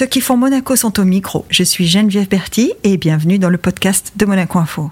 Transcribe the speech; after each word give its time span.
Ceux 0.00 0.06
qui 0.06 0.22
font 0.22 0.38
Monaco 0.38 0.76
sont 0.76 0.98
au 0.98 1.04
micro. 1.04 1.44
Je 1.50 1.62
suis 1.62 1.86
Geneviève 1.86 2.26
Berti 2.26 2.72
et 2.84 2.96
bienvenue 2.96 3.38
dans 3.38 3.50
le 3.50 3.58
podcast 3.58 4.12
de 4.16 4.24
Monaco 4.24 4.58
Info. 4.58 4.88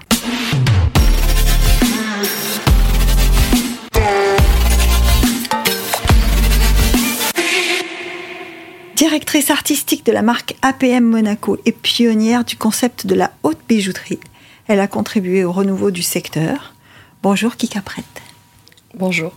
Directrice 8.95 9.49
artistique 9.49 10.05
de 10.05 10.11
la 10.11 10.21
marque 10.21 10.55
APM 10.61 11.05
Monaco 11.05 11.57
et 11.65 11.71
pionnière 11.71 12.45
du 12.45 12.55
concept 12.55 13.07
de 13.07 13.15
la 13.15 13.31
haute 13.41 13.57
bijouterie, 13.67 14.19
elle 14.67 14.79
a 14.79 14.87
contribué 14.87 15.43
au 15.43 15.51
renouveau 15.51 15.89
du 15.89 16.03
secteur. 16.03 16.75
Bonjour 17.23 17.55
Kika 17.55 17.81
Prête. 17.81 18.05
Bonjour. 18.93 19.31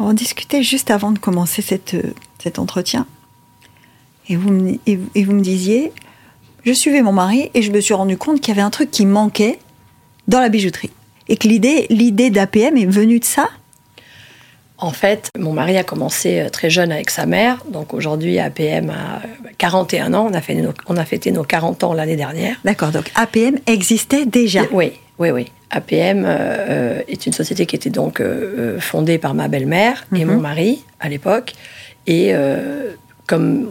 On 0.00 0.12
discutait 0.12 0.64
juste 0.64 0.90
avant 0.90 1.12
de 1.12 1.20
commencer 1.20 1.62
cette, 1.62 1.94
cet 2.42 2.58
entretien. 2.58 3.06
Et 4.30 4.36
vous, 4.36 4.50
me, 4.50 4.78
et, 4.86 5.24
vous 5.24 5.32
me 5.32 5.42
disiez, 5.42 5.92
je 6.64 6.72
suivais 6.72 7.02
mon 7.02 7.12
mari 7.12 7.50
et 7.52 7.62
je 7.62 7.70
me 7.70 7.80
suis 7.80 7.94
rendu 7.94 8.16
compte 8.16 8.40
qu'il 8.40 8.54
y 8.54 8.56
avait 8.56 8.64
un 8.64 8.70
truc 8.70 8.90
qui 8.90 9.04
manquait 9.04 9.58
dans 10.28 10.40
la 10.40 10.48
bijouterie. 10.48 10.90
Et 11.28 11.36
que 11.36 11.46
l'idée, 11.46 11.86
l'idée 11.90 12.30
d'APM 12.30 12.76
est 12.76 12.86
venue 12.86 13.18
de 13.18 13.24
ça 13.24 13.48
En 14.78 14.90
fait, 14.90 15.28
mon 15.38 15.52
mari 15.52 15.76
a 15.76 15.84
commencé 15.84 16.40
euh, 16.40 16.48
très 16.48 16.70
jeune 16.70 16.92
avec 16.92 17.10
sa 17.10 17.26
mère. 17.26 17.64
Donc 17.70 17.92
aujourd'hui, 17.92 18.38
APM 18.38 18.90
a 18.90 19.20
41 19.58 20.14
ans. 20.14 20.28
On 20.30 20.34
a, 20.34 20.40
fait 20.40 20.54
nos, 20.54 20.72
on 20.86 20.96
a 20.96 21.04
fêté 21.04 21.32
nos 21.32 21.44
40 21.44 21.84
ans 21.84 21.92
l'année 21.92 22.16
dernière. 22.16 22.56
D'accord, 22.64 22.90
donc 22.90 23.10
APM 23.16 23.58
existait 23.66 24.26
déjà 24.26 24.62
Oui, 24.72 24.92
oui, 25.18 25.30
oui. 25.30 25.46
APM 25.70 26.24
euh, 26.26 27.02
est 27.06 27.26
une 27.26 27.32
société 27.32 27.66
qui 27.66 27.76
était 27.76 27.90
donc 27.90 28.20
euh, 28.20 28.80
fondée 28.80 29.18
par 29.18 29.34
ma 29.34 29.48
belle-mère 29.48 30.04
et 30.14 30.24
mon 30.24 30.38
mari 30.38 30.84
à 30.98 31.08
l'époque. 31.08 31.54
Et 32.06 32.34
euh, 32.34 32.92
comme, 33.26 33.70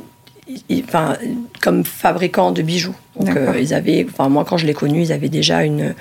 enfin, 0.84 1.17
comme 1.62 1.84
fabricant 1.84 2.52
de 2.52 2.62
bijoux. 2.62 2.95
Donc, 3.20 3.35
euh, 3.35 3.53
ils 3.59 3.73
avaient, 3.73 4.05
enfin, 4.09 4.30
moi, 4.30 4.45
quand 4.48 4.58
je 4.58 4.66
l'ai 4.66 4.73
connu, 4.73 5.02
ils 5.02 5.11
avaient 5.11 5.30
déjà 5.30 5.64
une 5.64 5.94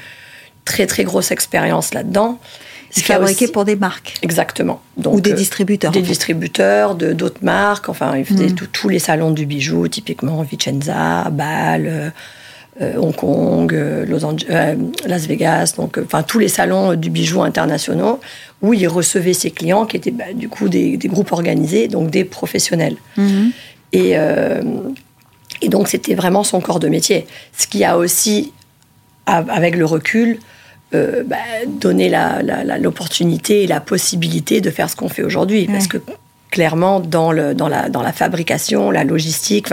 très, 0.65 0.87
très 0.87 1.05
grosse 1.05 1.31
expérience 1.31 1.95
là-dedans. 1.95 2.39
Ils 2.97 3.03
fabriquaient 3.03 3.45
aussi... 3.45 3.53
pour 3.53 3.65
des 3.65 3.77
marques. 3.77 4.15
Exactement. 4.23 4.81
Donc, 4.97 5.15
Ou 5.15 5.21
des 5.21 5.35
distributeurs. 5.35 5.93
Des 5.93 6.01
distributeurs 6.01 6.95
de 6.95 7.13
d'autres 7.13 7.43
marques. 7.45 7.89
Enfin, 7.89 8.17
ils 8.17 8.25
faisaient 8.25 8.49
mm. 8.49 8.69
tous 8.73 8.89
les 8.89 8.99
salons 8.99 9.31
du 9.31 9.45
bijou, 9.45 9.89
typiquement 9.89 10.43
Vicenza, 10.43 11.29
Bâle. 11.31 12.13
Euh, 12.81 12.95
Hong 12.97 13.15
Kong, 13.15 13.75
euh, 13.75 14.07
Los 14.07 14.25
Angeles, 14.25 14.47
euh, 14.51 14.77
Las 15.05 15.27
Vegas, 15.27 15.75
donc 15.77 15.99
enfin 15.99 16.23
tous 16.23 16.39
les 16.39 16.47
salons 16.47 16.95
du 16.95 17.11
bijou 17.11 17.43
internationaux 17.43 18.21
où 18.63 18.73
il 18.73 18.87
recevait 18.87 19.33
ses 19.33 19.51
clients 19.51 19.85
qui 19.85 19.97
étaient 19.97 20.13
bah, 20.13 20.33
du 20.33 20.49
coup 20.49 20.69
des, 20.69 20.97
des, 20.97 21.09
groupes 21.09 21.33
organisés, 21.33 21.89
donc 21.89 22.11
des 22.11 22.25
professionnels. 22.25 22.97
Mm 23.17 23.49
-hmm. 23.93 24.95
Et, 25.61 25.65
et 25.65 25.69
donc 25.69 25.89
c'était 25.89 26.15
vraiment 26.15 26.45
son 26.45 26.61
corps 26.61 26.81
de 26.81 26.89
métier. 26.89 27.27
Ce 27.57 27.67
qui 27.67 27.85
a 27.85 27.97
aussi, 27.97 28.53
avec 29.27 29.77
le 29.77 29.85
recul, 29.85 30.39
euh, 30.95 31.23
bah, 31.25 31.37
donné 31.67 32.11
l'opportunité 32.81 33.55
la, 33.55 33.59
la, 33.59 33.65
et 33.65 33.67
la 33.67 33.81
possibilité 33.81 34.61
de 34.61 34.71
faire 34.71 34.89
ce 34.89 34.97
qu'on 34.97 35.09
fait 35.09 35.23
aujourd'hui. 35.23 35.67
Ouais. 35.67 35.73
Parce 35.73 35.87
que 35.87 35.99
clairement, 36.51 37.01
dans, 37.01 37.33
le, 37.33 37.55
dans, 37.55 37.69
la, 37.69 37.89
dans 37.89 38.03
la 38.03 38.13
fabrication, 38.13 38.91
la 38.91 39.05
logistique, 39.05 39.69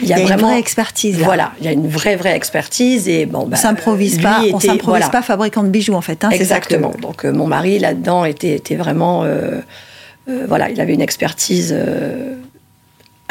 il 0.00 0.08
y 0.08 0.12
a, 0.14 0.18
il 0.18 0.20
y 0.20 0.22
a 0.22 0.26
vraiment 0.26 0.46
une 0.46 0.52
vraie 0.52 0.60
expertise. 0.60 1.18
Là. 1.18 1.24
Voilà, 1.26 1.52
il 1.60 1.66
y 1.66 1.68
a 1.68 1.72
une 1.72 1.86
vraie 1.86 2.16
vraie 2.16 2.34
expertise 2.34 3.08
et 3.08 3.26
bon. 3.26 3.46
Bah, 3.46 3.58
on 3.58 3.60
s'improvise 3.60 4.22
pas. 4.22 4.42
Était, 4.42 4.54
on 4.54 4.60
s'improvise 4.60 4.84
voilà. 4.84 5.08
pas 5.10 5.20
fabricant 5.20 5.64
de 5.64 5.68
bijoux 5.68 5.92
en 5.92 6.00
fait. 6.00 6.24
Hein, 6.24 6.30
Exactement. 6.30 6.92
Donc 7.02 7.26
euh, 7.26 7.32
mon 7.32 7.46
mari 7.46 7.78
là-dedans 7.78 8.24
était, 8.24 8.54
était 8.54 8.76
vraiment 8.76 9.24
euh, 9.24 9.60
euh, 10.28 10.46
voilà, 10.48 10.70
il 10.70 10.80
avait 10.80 10.94
une 10.94 11.02
expertise 11.02 11.74
euh, 11.76 12.36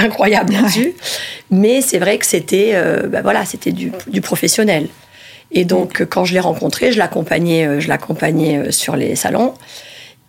incroyable. 0.03 0.53
Ouais. 0.53 0.93
Mais 1.49 1.81
c'est 1.81 1.99
vrai 1.99 2.17
que 2.17 2.25
c'était 2.25 2.75
bah, 3.07 3.21
voilà, 3.21 3.45
c'était 3.45 3.71
du, 3.71 3.91
du, 4.07 4.21
professionnel. 4.21 4.87
Et 5.51 5.65
donc 5.65 5.99
mmh. 5.99 6.05
quand 6.05 6.25
je 6.25 6.33
l'ai 6.33 6.39
rencontré, 6.39 6.91
je 6.91 6.97
l'accompagnais, 6.97 7.81
je 7.81 7.87
l'accompagnais 7.87 8.71
sur 8.71 8.95
les 8.95 9.15
salons. 9.15 9.53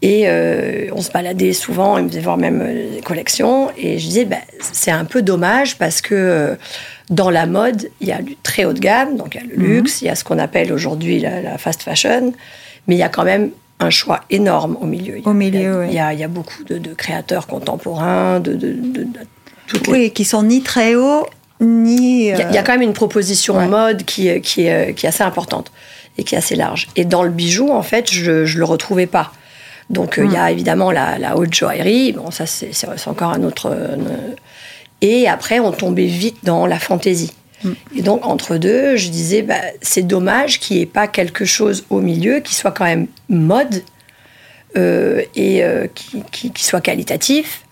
Et 0.03 0.25
euh, 0.27 0.89
on 0.93 1.01
se 1.01 1.13
baladait 1.13 1.53
souvent, 1.53 1.97
il 1.97 2.05
me 2.05 2.09
faisait 2.09 2.21
voir 2.21 2.37
même 2.37 2.67
les 2.67 3.01
collections. 3.01 3.71
Et 3.79 4.01
je 4.01 4.07
disais, 4.07 4.25
bah, 4.25 4.39
c'est 4.61 4.91
un 4.91 5.05
peu 5.05 5.23
dommage 5.23 5.79
parce 5.79 6.01
que 6.01 6.15
euh, 6.15 6.55
dans 7.09 7.31
la 7.31 7.47
mode, 7.47 7.89
il 8.01 8.09
y 8.09 8.13
a 8.13 8.21
du 8.21 8.37
très 8.43 8.65
haut 8.65 8.73
de 8.73 8.81
gamme, 8.81 9.17
donc 9.17 9.37
il 9.37 9.41
y 9.41 9.45
a 9.45 9.47
le 9.47 9.55
luxe, 9.55 10.03
il 10.03 10.07
mm 10.07 10.09
y 10.09 10.11
a 10.11 10.15
ce 10.17 10.25
qu'on 10.25 10.41
appelle 10.41 10.73
aujourd'hui 10.73 11.21
la, 11.21 11.41
la, 11.41 11.57
fast 11.57 11.83
fashion, 11.83 12.33
mais 12.89 12.97
il 12.97 12.99
y 12.99 13.05
a 13.05 13.09
quand 13.09 13.23
même 13.23 13.51
un 13.79 13.91
choix 13.91 14.23
énorme 14.29 14.77
au 14.81 14.87
milieu. 14.87 15.21
Au 15.25 15.33
milieu, 15.33 15.61
il 15.61 15.63
y 15.63 15.67
a, 15.67 15.79
oui. 15.79 15.87
il 15.91 15.95
y 15.95 15.99
a, 16.01 16.13
il 16.15 16.19
y 16.19 16.25
a 16.25 16.29
beaucoup 16.29 16.65
de, 16.65 16.79
de, 16.79 16.95
créateurs 16.95 17.47
contemporains, 17.47 18.41
de, 18.41 18.55
de, 18.55 18.73
de 18.73 19.07
oui, 19.89 19.99
les... 19.99 20.11
qui 20.11 20.25
sont 20.25 20.43
ni 20.43 20.63
très 20.63 20.95
hauts, 20.95 21.27
ni... 21.61 22.31
Euh... 22.31 22.35
Il, 22.35 22.39
y 22.39 22.43
a, 22.43 22.49
il, 22.51 22.55
y 22.55 22.59
a, 22.59 22.63
quand 22.63 22.73
même 22.73 22.83
une 22.83 22.93
proposition 22.93 23.57
ouais. 23.57 23.67
mode 23.67 24.05
qui, 24.05 24.41
qui, 24.41 24.67
est, 24.67 24.95
qui 24.95 25.07
est 25.07 25.09
assez 25.09 25.25
importante 25.25 25.71
et 26.19 26.25
qui 26.25 26.35
est 26.35 26.39
assez 26.39 26.57
large. 26.57 26.89
Et 26.97 27.05
dans 27.05 27.23
le 27.23 27.31
bijou, 27.31 27.71
en 27.71 27.83
fait, 27.83 28.11
je 28.11 28.43
ne 28.43 28.59
le 28.59 28.65
retrouvais 28.65 29.07
pas. 29.07 29.33
Donc 29.91 30.15
il 30.17 30.25
mmh. 30.25 30.29
euh, 30.29 30.33
y 30.33 30.37
a 30.37 30.51
évidemment 30.51 30.91
la, 30.91 31.19
la, 31.19 31.37
haute 31.37 31.53
joaillerie, 31.53 32.13
bon 32.13 32.31
ça 32.31 32.47
c'est 32.47 33.09
encore 33.09 33.33
un 33.33 33.43
autre. 33.43 33.71
Euh, 33.71 33.97
et 35.01 35.29
après 35.29 35.61
on 35.61 35.73
tombait 35.73 36.07
vite 36.07 36.39
dans 36.43 36.67
la 36.67 36.79
fantaisie. 36.79 37.33
Mmh. 37.63 37.71
Et 37.97 38.03
donc 38.03 38.25
entre 38.27 38.57
deux, 38.57 38.97
je 38.97 39.11
disais 39.11 39.43
bah, 39.43 39.61
c'est 39.81 40.07
dommage 40.07 40.61
qu'il 40.61 40.77
n'y 40.77 40.83
ait 40.83 40.87
pas 40.87 41.07
quelque 41.07 41.45
chose 41.45 41.85
au 41.91 42.01
milieu 42.01 42.41
qui 42.41 42.55
soit 42.55 42.73
quand 42.73 42.85
même 42.85 43.07
mode 43.29 43.83
euh, 44.77 45.23
et 45.35 45.63
euh, 45.63 45.87
qui, 45.95 46.23
qui, 46.33 46.51
qui, 46.51 46.65
soit 46.65 46.81
qualitatif. 46.81 47.63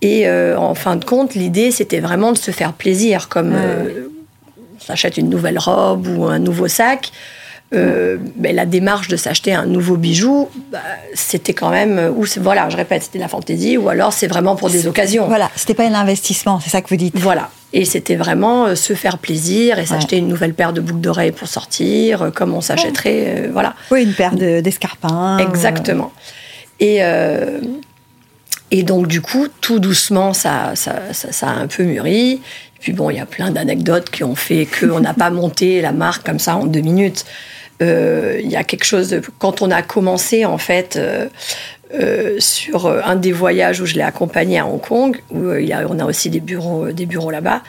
Et 0.00 0.28
euh, 0.28 0.56
en 0.58 0.74
fin 0.74 0.96
de 0.96 1.04
compte, 1.04 1.34
l'idée 1.34 1.70
c'était 1.70 2.00
vraiment 2.00 2.32
de 2.32 2.38
se 2.38 2.50
faire 2.50 2.72
plaisir, 2.72 3.28
comme 3.28 3.54
on 3.54 4.80
s'achète 4.80 5.16
une 5.16 5.28
nouvelle 5.28 5.58
robe 5.58 6.06
ou 6.06 6.24
un 6.24 6.38
nouveau 6.38 6.68
sac. 6.68 7.10
Euh, 7.74 8.16
ben, 8.36 8.56
la 8.56 8.64
démarche 8.64 9.08
de 9.08 9.16
s'acheter 9.16 9.52
un 9.52 9.66
nouveau 9.66 9.96
bijou, 9.96 10.48
bah, 10.72 10.78
c'était 11.12 11.52
quand 11.52 11.68
même, 11.68 12.14
ou 12.16 12.24
voilà, 12.38 12.70
je 12.70 12.78
répète, 12.78 13.02
c'était 13.02 13.18
la 13.18 13.28
fantaisie, 13.28 13.76
ou 13.76 13.90
alors 13.90 14.14
c'est 14.14 14.26
vraiment 14.26 14.56
pour 14.56 14.70
des 14.70 14.86
occasions. 14.86 15.26
Voilà, 15.26 15.50
c'était 15.54 15.74
pas 15.74 15.86
un 15.86 15.92
investissement, 15.92 16.60
c'est 16.60 16.70
ça 16.70 16.80
que 16.80 16.88
vous 16.88 16.96
dites. 16.96 17.18
Voilà, 17.18 17.50
et 17.74 17.84
c'était 17.84 18.16
vraiment 18.16 18.66
euh, 18.66 18.74
se 18.74 18.94
faire 18.94 19.18
plaisir 19.18 19.78
et 19.78 19.84
s'acheter 19.84 20.16
ouais. 20.16 20.22
une 20.22 20.28
nouvelle 20.28 20.54
paire 20.54 20.72
de 20.72 20.80
boucles 20.80 21.00
d'oreilles 21.00 21.32
pour 21.32 21.48
sortir, 21.48 22.22
euh, 22.22 22.30
comme 22.30 22.54
on 22.54 22.62
s'achèterait, 22.62 23.24
euh, 23.26 23.48
voilà. 23.52 23.74
Oui, 23.90 24.04
une 24.04 24.14
paire 24.14 24.34
d'escarpins. 24.34 25.36
De, 25.36 25.42
Exactement. 25.42 26.12
Et 26.80 26.98
euh, 27.02 27.60
et 28.70 28.82
donc 28.82 29.06
du 29.06 29.20
coup, 29.20 29.48
tout 29.60 29.78
doucement, 29.78 30.32
ça, 30.32 30.72
ça, 30.74 31.12
ça, 31.12 31.32
ça 31.32 31.48
a 31.48 31.52
un 31.52 31.66
peu 31.66 31.84
mûri. 31.84 32.32
Et 32.32 32.80
puis 32.80 32.92
bon, 32.92 33.10
il 33.10 33.16
y 33.16 33.20
a 33.20 33.26
plein 33.26 33.50
d'anecdotes 33.50 34.10
qui 34.10 34.24
ont 34.24 34.34
fait 34.34 34.66
qu'on 34.66 35.00
n'a 35.00 35.14
pas 35.14 35.30
monté 35.30 35.80
la 35.80 35.92
marque 35.92 36.24
comme 36.24 36.38
ça 36.38 36.56
en 36.56 36.66
deux 36.66 36.80
minutes. 36.80 37.24
Il 37.80 37.86
euh, 37.86 38.40
y 38.40 38.56
a 38.56 38.64
quelque 38.64 38.84
chose 38.84 39.10
de, 39.10 39.22
quand 39.38 39.62
on 39.62 39.70
a 39.70 39.82
commencé 39.82 40.44
en 40.44 40.58
fait 40.58 40.96
euh, 40.96 41.28
euh, 41.94 42.36
sur 42.40 42.88
un 42.88 43.14
des 43.14 43.32
voyages 43.32 43.80
où 43.80 43.86
je 43.86 43.94
l'ai 43.94 44.02
accompagné 44.02 44.58
à 44.58 44.66
Hong 44.66 44.80
Kong 44.80 45.16
où 45.30 45.52
il 45.54 45.66
y 45.66 45.72
a, 45.72 45.86
on 45.88 45.98
a 46.00 46.04
aussi 46.04 46.28
des 46.28 46.40
bureaux 46.40 46.90
des 46.90 47.06
bureaux 47.06 47.30
là-bas 47.30 47.62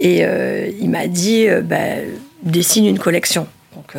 et 0.00 0.24
il 0.80 0.90
m'a 0.90 1.06
dit 1.06 1.46
bah, 1.62 1.76
dessine 2.42 2.86
une 2.86 2.98
collection. 2.98 3.46
Donc 3.76 3.94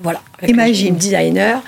voilà 0.00 0.22
avec 0.38 0.50
imagine. 0.50 0.96
designer 0.96 1.62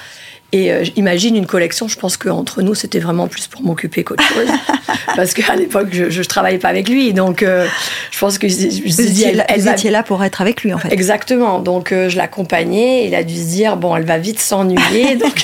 et 0.52 0.72
euh, 0.72 0.84
imagine 0.96 1.36
une 1.36 1.46
collection, 1.46 1.86
je 1.86 1.96
pense 1.96 2.16
qu'entre 2.16 2.62
nous, 2.62 2.74
c'était 2.74 2.98
vraiment 2.98 3.28
plus 3.28 3.46
pour 3.46 3.62
m'occuper 3.62 4.02
qu'autre 4.02 4.24
chose. 4.24 4.48
Parce 5.16 5.32
qu'à 5.32 5.54
l'époque, 5.54 5.88
je 5.92 6.18
ne 6.18 6.24
travaillais 6.24 6.58
pas 6.58 6.68
avec 6.68 6.88
lui. 6.88 7.12
Donc, 7.12 7.42
euh, 7.42 7.66
je 8.10 8.18
pense 8.18 8.38
que 8.38 8.48
je, 8.48 8.54
je 8.54 8.82
vous, 8.82 9.08
dit, 9.08 9.24
elle, 9.24 9.44
elle 9.48 9.60
vous 9.60 9.66
va... 9.66 9.72
étiez 9.72 9.90
là 9.90 10.02
pour 10.02 10.22
être 10.24 10.40
avec 10.40 10.62
lui, 10.62 10.72
en 10.74 10.78
fait. 10.78 10.92
Exactement. 10.92 11.60
Donc, 11.60 11.92
euh, 11.92 12.08
je 12.08 12.16
l'accompagnais. 12.16 13.06
Il 13.06 13.14
a 13.14 13.22
dû 13.22 13.36
se 13.36 13.48
dire, 13.48 13.76
bon, 13.76 13.94
elle 13.94 14.04
va 14.04 14.18
vite 14.18 14.40
s'ennuyer. 14.40 15.16
donc... 15.16 15.42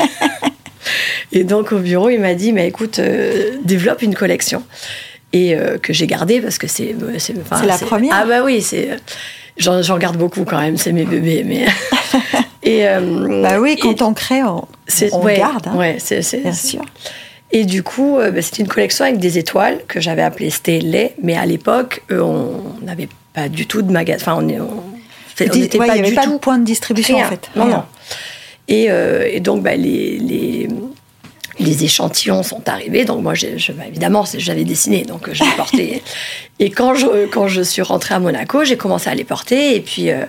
et 1.33 1.45
donc, 1.45 1.73
au 1.73 1.79
bureau, 1.79 2.11
il 2.11 2.21
m'a 2.21 2.35
dit, 2.35 2.53
mais 2.53 2.67
écoute, 2.67 2.99
euh, 2.99 3.53
développe 3.65 4.03
une 4.03 4.15
collection. 4.15 4.65
Et 5.33 5.55
euh, 5.55 5.79
que 5.79 5.93
j'ai 5.93 6.07
gardée 6.07 6.41
parce 6.41 6.59
que 6.59 6.67
c'est. 6.67 6.95
C'est 7.19 7.35
la 7.67 7.79
première 7.79 8.15
Ah, 8.15 8.25
bah 8.25 8.43
oui, 8.45 8.63
c'est. 8.63 8.89
J'en 9.59 9.99
garde 9.99 10.17
beaucoup 10.17 10.45
quand 10.45 10.61
même, 10.61 10.77
c'est 10.77 10.93
mes 10.93 11.05
bébés. 11.05 11.45
Mais... 11.45 11.67
et, 12.67 12.87
euh, 12.87 13.43
bah 13.43 13.59
oui, 13.59 13.77
quand 13.81 14.01
et... 14.01 14.05
on 14.05 14.13
crée, 14.13 14.43
on, 14.43 14.67
on 15.13 15.23
ouais, 15.23 15.39
garde. 15.39 15.69
Hein. 15.69 15.77
Ouais, 15.77 15.97
c'est 15.99 16.43
bien 16.43 16.53
sûr. 16.53 16.83
Et 17.53 17.65
du 17.65 17.83
coup, 17.83 18.19
euh, 18.19 18.31
bah, 18.31 18.43
c'était 18.43 18.63
une 18.63 18.69
collection 18.69 19.05
avec 19.05 19.19
des 19.19 19.39
étoiles 19.39 19.81
que 19.87 20.01
j'avais 20.01 20.23
appelée 20.23 20.51
Stanley, 20.51 21.15
mais 21.23 21.37
à 21.37 21.47
l'époque, 21.47 22.03
euh, 22.11 22.21
on 22.21 22.85
n'avait 22.85 23.09
pas 23.35 23.49
du 23.49 23.67
tout 23.67 23.83
de 23.83 23.93
magasin. 23.93 24.21
Enfin, 24.21 24.37
on, 24.39 24.43
n'était 24.43 25.79
ouais, 25.79 25.87
pas 25.87 25.99
du 25.99 26.15
pas 26.15 26.25
tout. 26.25 26.33
de 26.33 26.39
point 26.39 26.59
de 26.59 26.65
distribution 26.65 27.17
Rien. 27.17 27.27
en 27.27 27.31
fait. 27.31 27.51
Non, 27.55 27.67
non. 27.67 27.83
Et, 28.69 28.91
euh, 28.91 29.29
et 29.31 29.39
donc, 29.39 29.63
bah, 29.63 29.77
les, 29.77 30.19
les, 30.19 30.69
les, 31.61 31.85
échantillons 31.85 32.43
sont 32.43 32.69
arrivés. 32.69 33.05
Donc, 33.05 33.23
moi, 33.23 33.35
je, 33.35 33.57
je, 33.57 33.71
bah, 33.71 33.85
évidemment, 33.87 34.25
j'avais 34.37 34.65
dessiné, 34.65 35.05
donc 35.05 35.29
les 35.29 35.57
portais. 35.57 36.03
et 36.59 36.71
quand 36.71 36.95
je, 36.95 37.27
quand 37.27 37.47
je 37.47 37.63
suis 37.63 37.83
rentrée 37.83 38.17
à 38.17 38.19
Monaco, 38.19 38.65
j'ai 38.65 38.77
commencé 38.77 39.09
à 39.09 39.15
les 39.15 39.25
porter. 39.25 39.77
Et 39.77 39.81
puis, 39.81 40.11
euh, 40.11 40.25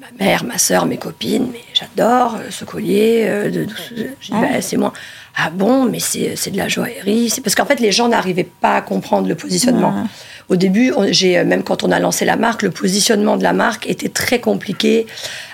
ma 0.00 0.24
mère, 0.24 0.44
ma 0.44 0.58
soeur, 0.58 0.86
mes 0.86 0.96
copines, 0.96 1.48
mais 1.52 1.60
j'adore 1.74 2.36
euh, 2.36 2.50
ce 2.50 2.64
collier. 2.64 3.24
Euh, 3.26 3.44
de, 3.50 3.64
de, 3.64 4.02
de, 4.02 4.10
ah. 4.32 4.40
bah, 4.40 4.60
c'est 4.60 4.76
moi. 4.76 4.92
Ah 5.36 5.50
bon, 5.50 5.84
mais 5.84 6.00
c'est 6.00 6.50
de 6.50 6.56
la 6.56 6.68
joaillerie. 6.68 7.30
C'est 7.30 7.40
parce 7.40 7.54
qu'en 7.54 7.66
fait, 7.66 7.80
les 7.80 7.92
gens 7.92 8.08
n'arrivaient 8.08 8.48
pas 8.60 8.76
à 8.76 8.82
comprendre 8.82 9.28
le 9.28 9.34
positionnement. 9.34 9.94
Ah. 9.96 10.08
Au 10.48 10.56
début, 10.56 10.92
j'ai 11.10 11.42
même 11.44 11.62
quand 11.62 11.84
on 11.84 11.92
a 11.92 12.00
lancé 12.00 12.24
la 12.24 12.36
marque, 12.36 12.62
le 12.62 12.70
positionnement 12.70 13.36
de 13.36 13.44
la 13.44 13.52
marque 13.52 13.88
était 13.88 14.08
très 14.08 14.40
compliqué 14.40 15.06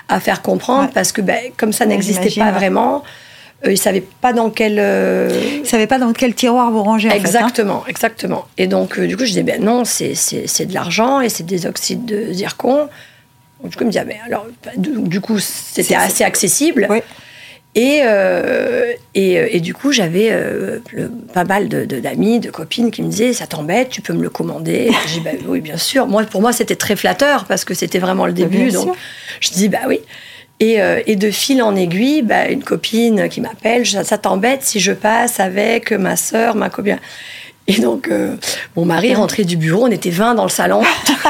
à 0.09 0.19
faire 0.19 0.41
comprendre 0.41 0.89
parce 0.93 1.11
que 1.11 1.21
ben, 1.21 1.39
comme 1.55 1.73
ça 1.73 1.85
n'existait 1.85 2.31
pas 2.39 2.51
vraiment. 2.51 3.03
Euh, 3.65 3.71
ils 3.71 3.77
savaient 3.77 4.05
pas 4.21 4.33
dans 4.33 4.49
quel. 4.49 4.77
Euh... 4.79 5.29
Ils 5.61 5.67
savaient 5.67 5.87
pas 5.87 5.97
dans 5.97 6.13
quel 6.13 6.35
tiroir 6.35 6.69
vous. 6.71 6.83
Exactement, 7.09 7.73
en 7.73 7.77
fait, 7.79 7.83
hein. 7.83 7.89
exactement. 7.89 8.47
Et 8.57 8.67
donc, 8.67 8.99
euh, 8.99 9.07
du 9.07 9.17
coup, 9.17 9.23
je 9.23 9.29
disais, 9.29 9.43
ben 9.43 9.63
non, 9.63 9.83
c'est 9.83 10.13
de 10.13 10.73
l'argent 10.73 11.21
et 11.21 11.29
c'est 11.29 11.45
des 11.45 11.65
oxydes 11.65 12.05
de 12.05 12.31
zircon. 12.33 12.87
Donc, 13.61 13.71
du 13.71 13.77
coup, 13.77 13.85
me 13.85 13.89
disais, 13.89 14.05
ben, 14.05 14.17
alors, 14.25 14.47
du 14.77 15.21
coup, 15.21 15.39
c'était 15.39 15.95
assez 15.95 16.23
accessible. 16.23 16.87
Oui. 16.89 16.99
Et, 17.77 18.01
euh, 18.03 18.93
et, 19.13 19.39
euh, 19.39 19.47
et, 19.51 19.59
du 19.59 19.75
coup, 19.75 19.91
j'avais 19.91 20.29
euh, 20.31 20.79
pas 21.31 21.43
mal 21.43 21.69
d'amis, 21.69 22.39
de, 22.39 22.47
de, 22.47 22.51
copines 22.51 22.89
qui 22.89 23.03
me 23.03 23.09
disaient 23.09 23.33
Ça 23.33 23.45
t'embête, 23.45 23.89
tu 23.89 24.01
peux 24.01 24.13
me 24.13 24.23
le 24.23 24.31
commander 24.31 24.89
J'ai 25.05 25.19
dit 25.19 25.23
bah, 25.23 25.31
Oui, 25.47 25.61
bien 25.61 25.77
sûr. 25.77 26.07
Moi, 26.07 26.23
pour 26.23 26.41
moi, 26.41 26.53
c'était 26.53 26.75
très 26.75 26.95
flatteur 26.95 27.45
parce 27.45 27.65
que 27.65 27.75
c'était 27.75 27.99
vraiment 27.99 28.25
le 28.25 28.33
début. 28.33 28.69
Bien 28.69 28.79
donc, 28.79 28.83
sûr. 28.85 28.95
je 29.41 29.49
dis 29.51 29.69
Bah 29.69 29.81
oui. 29.87 29.99
Et, 30.59 30.81
euh, 30.81 31.01
et, 31.05 31.15
de 31.15 31.29
fil 31.29 31.61
en 31.61 31.75
aiguille, 31.75 32.23
bah, 32.23 32.49
une 32.49 32.63
copine 32.63 33.29
qui 33.29 33.41
m'appelle 33.41 33.85
Ça, 33.85 34.03
ça 34.03 34.17
t'embête 34.17 34.63
si 34.63 34.79
je 34.79 34.91
passe 34.91 35.39
avec 35.39 35.91
ma 35.91 36.15
sœur, 36.15 36.55
ma 36.55 36.71
copine? 36.71 36.97
Et 37.67 37.79
donc, 37.81 38.07
euh, 38.07 38.35
mon 38.77 38.85
mari 38.85 39.13
rentrait 39.13 39.43
du 39.43 39.57
bureau, 39.57 39.85
on 39.85 39.91
était 39.91 40.09
20 40.09 40.35
dans 40.35 40.43
le 40.43 40.49
salon. 40.49 40.81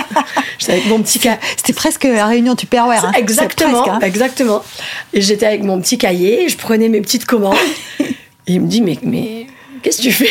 j'étais 0.59 0.73
avec 0.73 0.85
mon 0.85 1.01
petit 1.01 1.17
cahier. 1.19 1.39
C'était 1.57 1.73
presque 1.73 2.03
la 2.03 2.27
réunion 2.27 2.55
Tupperware. 2.55 3.05
Hein. 3.05 3.11
Exactement, 3.17 3.81
presque, 3.81 4.03
hein. 4.03 4.05
exactement. 4.05 4.63
Et 5.13 5.21
j'étais 5.21 5.47
avec 5.47 5.63
mon 5.63 5.81
petit 5.81 5.97
cahier, 5.97 6.47
je 6.47 6.55
prenais 6.55 6.89
mes 6.89 7.01
petites 7.01 7.25
commandes. 7.25 7.57
et 7.99 8.13
il 8.47 8.61
me 8.61 8.67
dit, 8.67 8.81
mais, 8.81 8.99
mais 9.01 9.47
qu'est-ce 9.81 9.97
que 9.97 10.03
tu 10.03 10.11
fais? 10.11 10.29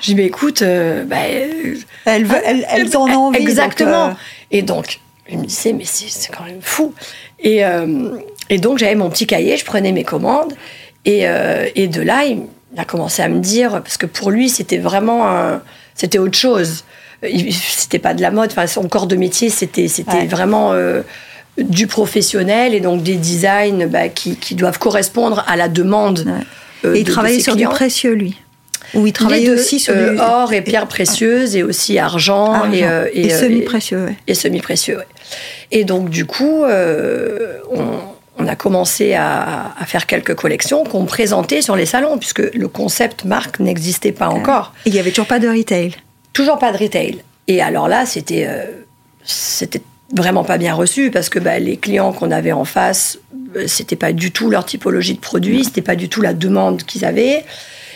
Je 0.00 0.06
dis, 0.06 0.14
mais 0.14 0.26
écoute, 0.26 0.62
euh, 0.62 1.04
bah, 1.04 1.16
elle, 2.04 2.24
veut, 2.24 2.40
elle, 2.44 2.64
elle 2.70 2.96
en 2.96 3.06
a 3.06 3.14
envie. 3.16 3.38
Exactement. 3.38 4.08
Donc, 4.08 4.16
euh... 4.16 4.52
Et 4.52 4.62
donc, 4.62 5.00
il 5.28 5.38
me 5.38 5.46
disait, 5.46 5.72
mais 5.72 5.84
c'est 5.84 6.30
quand 6.32 6.44
même 6.44 6.62
fou. 6.62 6.94
Et, 7.40 7.64
euh, 7.64 8.16
et 8.48 8.58
donc, 8.58 8.78
j'avais 8.78 8.94
mon 8.94 9.10
petit 9.10 9.26
cahier, 9.26 9.56
je 9.56 9.64
prenais 9.64 9.90
mes 9.90 10.04
commandes. 10.04 10.54
Et, 11.04 11.28
euh, 11.28 11.68
et 11.74 11.88
de 11.88 12.00
là, 12.02 12.24
il 12.24 12.42
il 12.72 12.80
a 12.80 12.84
commencé 12.84 13.22
à 13.22 13.28
me 13.28 13.40
dire, 13.40 13.70
parce 13.82 13.96
que 13.96 14.06
pour 14.06 14.30
lui, 14.30 14.48
c'était 14.48 14.78
vraiment 14.78 15.28
un, 15.28 15.62
c'était 15.94 16.18
autre 16.18 16.36
chose. 16.36 16.84
C'était 17.22 17.98
pas 17.98 18.12
de 18.12 18.20
la 18.20 18.30
mode, 18.30 18.50
enfin, 18.50 18.66
son 18.66 18.88
corps 18.88 19.06
de 19.06 19.16
métier, 19.16 19.48
c'était, 19.48 19.88
c'était 19.88 20.12
ouais. 20.12 20.26
vraiment 20.26 20.72
euh, 20.72 21.02
du 21.56 21.86
professionnel 21.86 22.74
et 22.74 22.80
donc 22.80 23.02
des 23.02 23.16
designs 23.16 23.86
bah, 23.88 24.08
qui, 24.08 24.36
qui, 24.36 24.54
doivent 24.54 24.78
correspondre 24.78 25.42
à 25.48 25.56
la 25.56 25.68
demande. 25.68 26.24
Ouais. 26.26 26.90
Euh, 26.90 26.94
et 26.94 27.00
il 27.00 27.04
de, 27.04 27.10
travaillait 27.10 27.38
de 27.38 27.42
sur 27.42 27.54
clients. 27.54 27.70
du 27.70 27.74
précieux, 27.74 28.12
lui 28.12 28.36
ou 28.94 29.06
il 29.06 29.12
travaillait 29.12 29.50
aussi 29.50 29.80
sur 29.80 29.94
euh, 29.96 30.12
du... 30.12 30.20
or 30.20 30.52
et 30.52 30.62
pierres 30.62 30.86
précieuses 30.86 31.56
et 31.56 31.62
aussi 31.62 31.98
argent, 31.98 32.52
argent. 32.52 32.72
et, 32.72 32.84
euh, 32.84 33.08
et, 33.12 33.26
et 33.26 33.30
semi-précieux. 33.30 34.04
Ouais. 34.04 34.16
Et 34.26 34.34
semi-précieux, 34.34 34.98
ouais. 34.98 35.06
Et 35.72 35.84
donc, 35.84 36.08
du 36.08 36.24
coup, 36.24 36.64
euh, 36.64 37.58
on, 37.72 37.98
on 38.38 38.46
a 38.46 38.56
commencé 38.56 39.14
à, 39.14 39.72
à, 39.78 39.86
faire 39.86 40.06
quelques 40.06 40.34
collections 40.34 40.84
qu'on 40.84 41.04
présentait 41.04 41.62
sur 41.62 41.76
les 41.76 41.86
salons, 41.86 42.18
puisque 42.18 42.42
le 42.54 42.68
concept 42.68 43.24
marque 43.24 43.60
n'existait 43.60 44.12
pas 44.12 44.28
encore. 44.28 44.72
Et 44.84 44.90
il 44.90 44.92
n'y 44.92 44.98
avait 44.98 45.10
toujours 45.10 45.26
pas 45.26 45.38
de 45.38 45.48
retail 45.48 45.94
Toujours 46.32 46.58
pas 46.58 46.72
de 46.72 46.78
retail. 46.78 47.22
Et 47.48 47.62
alors 47.62 47.88
là, 47.88 48.04
c'était 48.04 48.46
euh, 48.46 48.66
c'était 49.24 49.82
vraiment 50.14 50.44
pas 50.44 50.58
bien 50.58 50.74
reçu, 50.74 51.10
parce 51.10 51.28
que 51.28 51.38
bah, 51.38 51.58
les 51.58 51.76
clients 51.76 52.12
qu'on 52.12 52.30
avait 52.30 52.52
en 52.52 52.64
face, 52.64 53.18
c'était 53.66 53.96
pas 53.96 54.12
du 54.12 54.30
tout 54.30 54.50
leur 54.50 54.64
typologie 54.64 55.14
de 55.14 55.20
produit, 55.20 55.64
c'était 55.64 55.82
pas 55.82 55.96
du 55.96 56.08
tout 56.08 56.20
la 56.20 56.34
demande 56.34 56.82
qu'ils 56.84 57.04
avaient. 57.04 57.44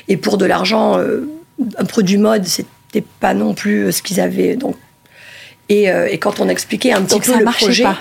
Et 0.08 0.16
pour 0.16 0.38
de 0.38 0.46
l'argent, 0.46 0.98
euh, 0.98 1.28
un 1.76 1.84
produit 1.84 2.19
mode, 2.19 2.46
c'était 2.46 3.04
pas 3.20 3.34
non 3.34 3.54
plus 3.54 3.92
ce 3.92 4.02
qu'ils 4.02 4.20
avaient. 4.20 4.56
Donc, 4.56 4.76
et, 5.69 5.90
euh, 5.90 6.08
et, 6.10 6.19
quand 6.19 6.40
on 6.40 6.48
expliquait 6.48 6.92
un 6.92 7.02
petit 7.02 7.14
donc 7.14 7.26
peu 7.26 7.38
le 7.38 7.44
projet, 7.44 7.84
pas. 7.84 7.98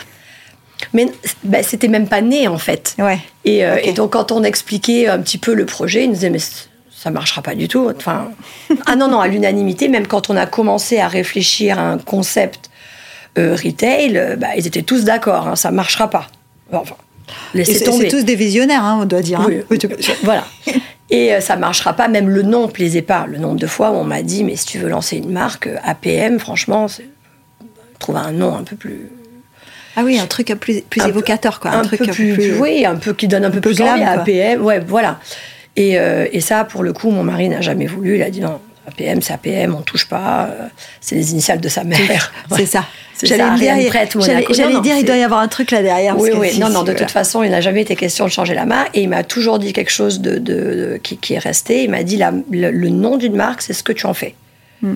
Mais 0.93 1.07
bah, 1.43 1.63
c'était 1.63 1.87
même 1.87 2.07
pas 2.07 2.21
né 2.21 2.47
en 2.47 2.57
fait. 2.57 2.95
Ouais. 2.99 3.19
Et, 3.45 3.65
euh, 3.65 3.75
okay. 3.75 3.89
et, 3.89 3.93
donc 3.93 4.13
quand 4.13 4.31
on 4.31 4.43
expliquait 4.43 5.07
un 5.07 5.19
petit 5.19 5.37
peu 5.37 5.53
le 5.53 5.65
projet, 5.65 6.03
ils 6.03 6.07
nous 6.07 6.13
disaient 6.13 6.29
mais 6.29 6.39
ça 6.39 7.11
marchera 7.11 7.41
pas 7.41 7.55
du 7.55 7.67
tout. 7.67 7.91
Enfin, 7.95 8.29
ah 8.85 8.95
non 8.95 9.07
non, 9.07 9.19
à 9.19 9.27
l'unanimité, 9.27 9.87
même 9.87 10.07
quand 10.07 10.29
on 10.29 10.35
a 10.35 10.45
commencé 10.45 10.99
à 10.99 11.07
réfléchir 11.07 11.79
à 11.79 11.83
un 11.83 11.97
concept 11.97 12.69
euh, 13.37 13.55
retail, 13.55 14.37
bah, 14.37 14.49
ils 14.57 14.67
étaient 14.67 14.81
tous 14.81 15.03
d'accord, 15.03 15.47
hein, 15.47 15.55
ça 15.55 15.71
marchera 15.71 16.09
pas. 16.09 16.27
Enfin, 16.71 16.95
laissez 17.53 17.83
tomber. 17.83 18.09
C'est 18.09 18.17
tous 18.17 18.23
des 18.23 18.35
visionnaires, 18.35 18.83
hein, 18.83 18.99
on 19.01 19.05
doit 19.05 19.21
dire. 19.21 19.41
Oui, 19.47 19.61
hein. 19.71 19.89
voilà. 20.23 20.45
Et 21.09 21.33
euh, 21.33 21.41
ça 21.41 21.55
marchera 21.55 21.93
pas, 21.93 22.07
même 22.07 22.29
le 22.29 22.43
nom 22.43 22.67
plaisait 22.67 23.01
pas. 23.01 23.25
Le 23.27 23.37
nombre 23.37 23.59
de 23.59 23.67
fois 23.67 23.91
où 23.91 23.95
on 23.95 24.03
m'a 24.03 24.21
dit, 24.21 24.43
mais 24.43 24.55
si 24.55 24.65
tu 24.65 24.77
veux 24.77 24.89
lancer 24.89 25.17
une 25.17 25.31
marque, 25.31 25.67
euh, 25.67 25.77
APM, 25.83 26.39
franchement, 26.39 26.87
trouve 27.97 28.17
un 28.17 28.31
nom 28.31 28.55
un 28.55 28.63
peu 28.63 28.75
plus. 28.75 29.09
Ah 29.95 30.01
oui, 30.03 30.19
un 30.19 30.27
truc 30.27 30.47
plus, 30.59 30.81
plus 30.81 31.01
un 31.01 31.07
évocateur, 31.07 31.59
quoi. 31.59 31.71
Un, 31.71 31.79
un 31.79 31.83
truc 31.83 31.99
peu 31.99 32.07
plus, 32.07 32.33
plus, 32.33 32.57
Oui, 32.59 32.85
un 32.85 32.95
peu 32.95 33.13
qui 33.13 33.27
donne 33.27 33.43
un, 33.43 33.47
un 33.47 33.51
peu, 33.51 33.61
peu 33.61 33.71
plus 33.73 33.81
envie 33.81 34.03
à 34.03 34.11
APM. 34.21 34.61
Ouais, 34.61 34.79
voilà. 34.79 35.19
Et, 35.75 35.99
euh, 35.99 36.27
et, 36.31 36.41
ça, 36.41 36.63
pour 36.63 36.83
le 36.83 36.93
coup, 36.93 37.09
mon 37.09 37.23
mari 37.23 37.49
n'a 37.49 37.61
jamais 37.61 37.87
voulu. 37.87 38.15
Il 38.15 38.23
a 38.23 38.29
dit 38.29 38.41
non, 38.41 38.59
APM, 38.87 39.21
c'est 39.21 39.33
APM, 39.33 39.75
on 39.75 39.81
touche 39.81 40.07
pas. 40.07 40.49
C'est 40.99 41.15
les 41.15 41.31
initiales 41.31 41.61
de 41.61 41.69
sa 41.69 41.83
mère. 41.83 42.31
C'est 42.55 42.65
ça. 42.65 42.85
J'allais 43.21 43.57
dire, 43.57 43.75
j'allais 44.51 44.81
dire, 44.81 44.95
il 44.97 45.05
doit 45.05 45.17
y 45.17 45.23
avoir 45.23 45.41
un 45.41 45.47
truc 45.47 45.71
là 45.71 45.81
derrière. 45.81 46.17
Oui, 46.17 46.31
oui. 46.33 46.51
Si, 46.51 46.59
non, 46.59 46.69
non. 46.69 46.81
De 46.81 46.91
voilà. 46.91 46.99
toute 46.99 47.11
façon, 47.11 47.43
il 47.43 47.51
n'a 47.51 47.61
jamais 47.61 47.81
été 47.81 47.95
question 47.95 48.25
de 48.25 48.31
changer 48.31 48.53
la 48.53 48.65
marque. 48.65 48.95
Et 48.95 49.01
il 49.01 49.09
m'a 49.09 49.23
toujours 49.23 49.59
dit 49.59 49.73
quelque 49.73 49.91
chose 49.91 50.21
de, 50.21 50.37
de, 50.37 50.53
de 50.53 50.99
qui, 51.01 51.17
qui, 51.17 51.33
est 51.33 51.39
resté. 51.39 51.83
Il 51.83 51.89
m'a 51.89 52.03
dit 52.03 52.17
la, 52.17 52.31
le, 52.49 52.71
le, 52.71 52.89
nom 52.89 53.17
d'une 53.17 53.35
marque, 53.35 53.61
c'est 53.61 53.73
ce 53.73 53.83
que 53.83 53.91
tu 53.91 54.05
en 54.05 54.13
fais. 54.13 54.35
Hmm. 54.81 54.95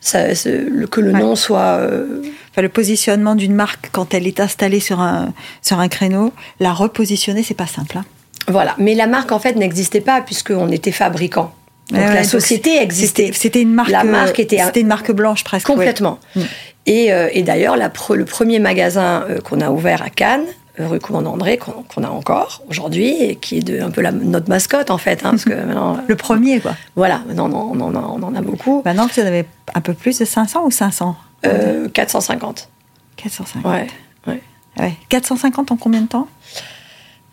Ça, 0.00 0.28
le, 0.28 0.86
que 0.86 1.00
le 1.00 1.12
ouais. 1.12 1.20
nom 1.20 1.36
soit. 1.36 1.78
Euh... 1.78 2.22
Enfin, 2.52 2.62
le 2.62 2.68
positionnement 2.68 3.34
d'une 3.34 3.54
marque 3.54 3.90
quand 3.92 4.12
elle 4.14 4.26
est 4.26 4.40
installée 4.40 4.80
sur 4.80 5.00
un 5.00 5.32
sur 5.62 5.78
un 5.78 5.88
créneau, 5.88 6.32
la 6.58 6.72
repositionner, 6.72 7.42
c'est 7.42 7.54
pas 7.54 7.66
simple. 7.66 7.98
Hein. 7.98 8.04
Voilà. 8.48 8.74
Mais 8.78 8.94
la 8.94 9.06
marque 9.06 9.32
en 9.32 9.38
fait 9.38 9.54
n'existait 9.54 10.00
pas 10.00 10.20
puisqu'on 10.20 10.70
était 10.70 10.92
fabricant. 10.92 11.52
Donc 11.90 12.00
ouais, 12.00 12.14
la 12.14 12.24
société 12.24 12.74
donc 12.74 12.82
existait. 12.82 13.30
C'était 13.34 13.62
une 13.62 13.72
marque. 13.72 13.90
La 13.90 14.04
marque 14.04 14.38
était. 14.38 14.58
C'était 14.58 14.80
une 14.80 14.86
marque 14.86 15.12
blanche 15.12 15.44
presque. 15.44 15.66
Complètement. 15.66 16.18
Ouais. 16.36 16.42
Et, 16.86 17.12
euh, 17.12 17.28
et 17.32 17.42
d'ailleurs, 17.42 17.76
le 17.76 18.24
premier 18.24 18.58
magasin 18.58 19.24
euh, 19.28 19.40
qu'on 19.40 19.60
a 19.60 19.70
ouvert 19.70 20.02
à 20.02 20.08
Cannes, 20.08 20.46
euh, 20.78 20.88
rue 20.88 20.98
Commandant 20.98 21.34
André, 21.34 21.58
qu'on 21.58 21.82
qu 21.82 22.02
a 22.02 22.10
encore 22.10 22.62
aujourd'hui, 22.68 23.22
et 23.22 23.36
qui 23.36 23.58
est 23.58 23.62
de, 23.62 23.80
un 23.80 23.90
peu 23.90 24.00
la, 24.00 24.12
notre 24.12 24.48
mascotte 24.48 24.90
en 24.90 24.98
fait. 24.98 25.24
Hein, 25.24 25.30
parce 25.30 25.44
que 25.44 25.52
maintenant, 25.52 25.98
le 26.06 26.16
premier, 26.16 26.60
quoi. 26.60 26.74
Voilà, 26.96 27.22
maintenant 27.26 27.50
on, 27.52 27.80
on, 27.80 27.94
on, 27.94 28.22
en 28.22 28.34
a 28.34 28.40
beaucoup. 28.40 28.82
Maintenant, 28.84 29.08
vous 29.12 29.22
en 29.22 29.26
avez 29.26 29.44
un 29.74 29.80
peu 29.80 29.94
plus 29.94 30.18
de 30.18 30.24
500 30.24 30.64
ou 30.64 30.70
500 30.70 31.16
euh, 31.46 31.88
450. 31.88 32.68
450. 33.16 33.64
Ouais, 33.64 33.86
ouais. 34.26 34.42
ouais. 34.78 34.92
450 35.08 35.72
en 35.72 35.76
combien 35.76 36.00
de 36.02 36.08
temps? 36.08 36.28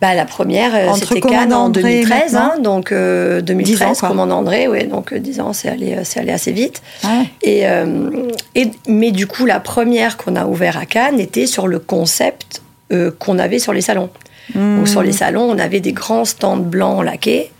Bah, 0.00 0.14
la 0.14 0.26
première, 0.26 0.94
c'était 0.94 1.20
Cannes 1.20 1.52
en 1.52 1.70
2013, 1.70 2.36
hein, 2.36 2.54
donc 2.62 2.92
euh, 2.92 3.40
2013, 3.40 3.98
Commandant 4.00 4.38
André, 4.38 4.68
ouais, 4.68 4.84
donc 4.84 5.12
euh, 5.12 5.18
10 5.18 5.40
ans, 5.40 5.52
c'est 5.52 5.68
allé, 5.68 5.98
c'est 6.04 6.20
allé 6.20 6.30
assez 6.30 6.52
vite. 6.52 6.82
Ouais. 7.02 7.26
Et, 7.42 7.66
euh, 7.66 8.28
et, 8.54 8.70
mais 8.86 9.10
du 9.10 9.26
coup, 9.26 9.44
la 9.44 9.58
première 9.58 10.16
qu'on 10.16 10.36
a 10.36 10.46
ouverte 10.46 10.76
à 10.76 10.86
Cannes 10.86 11.18
était 11.18 11.46
sur 11.46 11.66
le 11.66 11.80
concept 11.80 12.62
euh, 12.92 13.10
qu'on 13.18 13.40
avait 13.40 13.58
sur 13.58 13.72
les 13.72 13.80
salons. 13.80 14.08
Mmh. 14.54 14.76
Donc, 14.76 14.88
sur 14.88 15.02
les 15.02 15.10
salons, 15.10 15.50
on 15.50 15.58
avait 15.58 15.80
des 15.80 15.92
grands 15.92 16.24
stands 16.24 16.56
blancs 16.58 17.04
laqués 17.04 17.50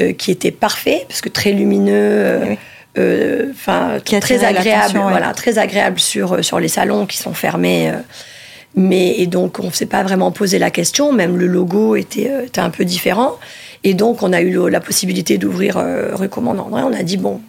euh, 0.00 0.12
qui 0.12 0.32
étaient 0.32 0.50
parfaits, 0.50 1.06
parce 1.06 1.20
que 1.20 1.28
très 1.28 1.52
lumineux. 1.52 2.40
Oui. 2.42 2.58
Enfin, 2.96 3.98
très 4.02 4.44
agréable, 4.44 4.98
ouais. 4.98 5.02
voilà, 5.04 5.32
très 5.32 5.58
agréable 5.58 6.00
sur 6.00 6.44
sur 6.44 6.58
les 6.58 6.68
salons 6.68 7.06
qui 7.06 7.16
sont 7.16 7.32
fermés 7.32 7.92
mais 8.78 9.18
et 9.18 9.26
donc 9.26 9.58
on 9.58 9.66
ne 9.66 9.70
s'est 9.70 9.86
pas 9.86 10.02
vraiment 10.02 10.30
posé 10.30 10.58
la 10.58 10.70
question, 10.70 11.12
même 11.12 11.36
le 11.36 11.46
logo 11.46 11.96
était, 11.96 12.30
euh, 12.30 12.44
était, 12.44 12.60
un 12.60 12.70
peu 12.70 12.84
différent. 12.84 13.36
Et 13.84 13.94
donc 13.94 14.22
on 14.22 14.32
a 14.32 14.40
eu 14.40 14.50
le, 14.52 14.68
la 14.68 14.80
possibilité 14.80 15.38
d'ouvrir 15.38 15.76
euh, 15.76 16.14
rue 16.14 16.28
Commandant 16.28 16.66
André. 16.66 16.82
On 16.82 16.92
a 16.92 17.02
dit 17.02 17.16
bon, 17.16 17.40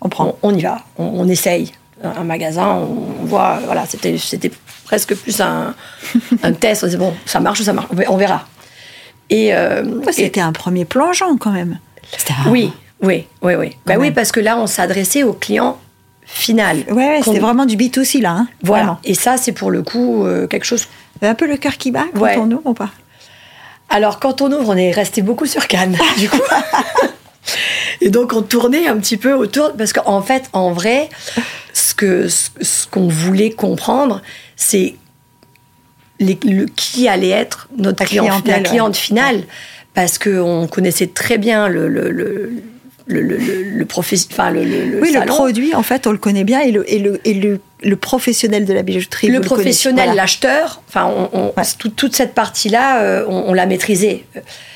on 0.00 0.08
prend, 0.08 0.36
on, 0.42 0.50
on 0.50 0.54
y 0.54 0.62
va, 0.62 0.82
on, 0.98 1.04
on, 1.04 1.28
essaye 1.28 1.72
un 2.02 2.24
magasin, 2.24 2.66
on, 2.66 3.24
voit, 3.24 3.60
voilà, 3.64 3.86
c'était 3.86 4.18
c'était 4.18 4.50
presque 4.84 5.14
plus 5.14 5.40
un, 5.40 5.74
un 6.42 6.52
test. 6.52 6.82
On 6.82 6.86
disait 6.86 6.98
bon, 6.98 7.14
ça 7.26 7.38
marche 7.38 7.60
ou 7.60 7.64
ça 7.64 7.72
marche, 7.72 7.88
on 8.08 8.16
verra. 8.16 8.46
Et 9.30 9.54
euh, 9.54 9.84
c'était 10.10 10.40
un 10.40 10.52
premier 10.52 10.84
plongeon 10.84 11.36
quand 11.38 11.52
même? 11.52 11.78
Un... 12.28 12.50
Oui, 12.50 12.72
oui, 13.02 13.26
oui, 13.42 13.54
oui. 13.54 13.76
Bah 13.86 13.94
oui, 13.98 14.10
parce 14.10 14.32
que 14.32 14.40
là 14.40 14.58
on 14.58 14.66
s'adressait 14.66 15.22
aux 15.22 15.32
clients 15.32 15.78
final. 16.32 16.84
Ouais, 16.88 16.94
ouais 16.94 17.20
c'était 17.22 17.38
vraiment 17.38 17.66
du 17.66 17.76
B2C 17.76 18.20
là. 18.20 18.30
Hein 18.30 18.48
voilà. 18.62 18.84
Vraiment. 18.84 19.00
Et 19.04 19.14
ça, 19.14 19.36
c'est 19.36 19.52
pour 19.52 19.70
le 19.70 19.82
coup 19.82 20.24
euh, 20.24 20.46
quelque 20.46 20.64
chose. 20.64 20.86
Un 21.20 21.34
peu 21.34 21.46
le 21.46 21.56
cœur 21.56 21.76
qui 21.76 21.90
bat 21.90 22.06
quand 22.12 22.20
ouais. 22.20 22.36
on 22.36 22.50
ouvre 22.50 22.66
ou 22.66 22.74
pas 22.74 22.90
Alors, 23.88 24.18
quand 24.18 24.42
on 24.42 24.50
ouvre, 24.50 24.70
on 24.70 24.76
est 24.76 24.90
resté 24.90 25.22
beaucoup 25.22 25.46
sur 25.46 25.68
Cannes, 25.68 25.96
du 26.18 26.28
coup. 26.28 26.40
Et 28.00 28.10
donc, 28.10 28.32
on 28.32 28.42
tournait 28.42 28.88
un 28.88 28.96
petit 28.96 29.16
peu 29.16 29.32
autour. 29.32 29.72
Parce 29.76 29.92
qu'en 29.92 30.20
fait, 30.20 30.48
en 30.52 30.72
vrai, 30.72 31.10
ce 31.72 31.94
qu'on 31.94 32.28
ce, 32.28 33.14
voulait 33.14 33.50
comprendre, 33.50 34.20
c'est 34.56 34.96
les, 36.18 36.38
le, 36.44 36.66
qui 36.66 37.06
allait 37.06 37.28
être 37.28 37.68
notre 37.76 38.04
client, 38.04 38.42
la 38.44 38.60
cliente 38.60 38.96
finale. 38.96 39.44
Parce 39.94 40.18
qu'on 40.18 40.66
connaissait 40.66 41.08
très 41.08 41.38
bien 41.38 41.68
le, 41.68 41.86
le, 41.86 42.10
le 42.10 42.52
le, 43.12 43.22
le, 43.22 43.36
le, 43.36 43.62
le, 43.62 43.86
enfin, 44.30 44.50
le, 44.50 44.64
le, 44.64 45.00
oui, 45.00 45.12
le 45.12 45.24
produit, 45.26 45.74
en 45.74 45.82
fait, 45.82 46.06
on 46.06 46.12
le 46.12 46.18
connaît 46.18 46.44
bien 46.44 46.60
et 46.60 46.72
le, 46.72 46.90
et 46.90 46.98
le, 46.98 47.20
et 47.24 47.34
le, 47.34 47.60
le 47.82 47.96
professionnel 47.96 48.64
de 48.64 48.72
la 48.72 48.82
bijouterie. 48.82 49.28
Le 49.28 49.40
professionnel, 49.40 50.14
l'acheteur, 50.14 50.82
enfin, 50.88 51.10
on, 51.32 51.52
toute 51.96 52.16
cette 52.16 52.34
partie-là, 52.34 53.02
euh, 53.02 53.24
on, 53.28 53.44
on 53.48 53.52
l'a 53.52 53.66
maîtrisée. 53.66 54.24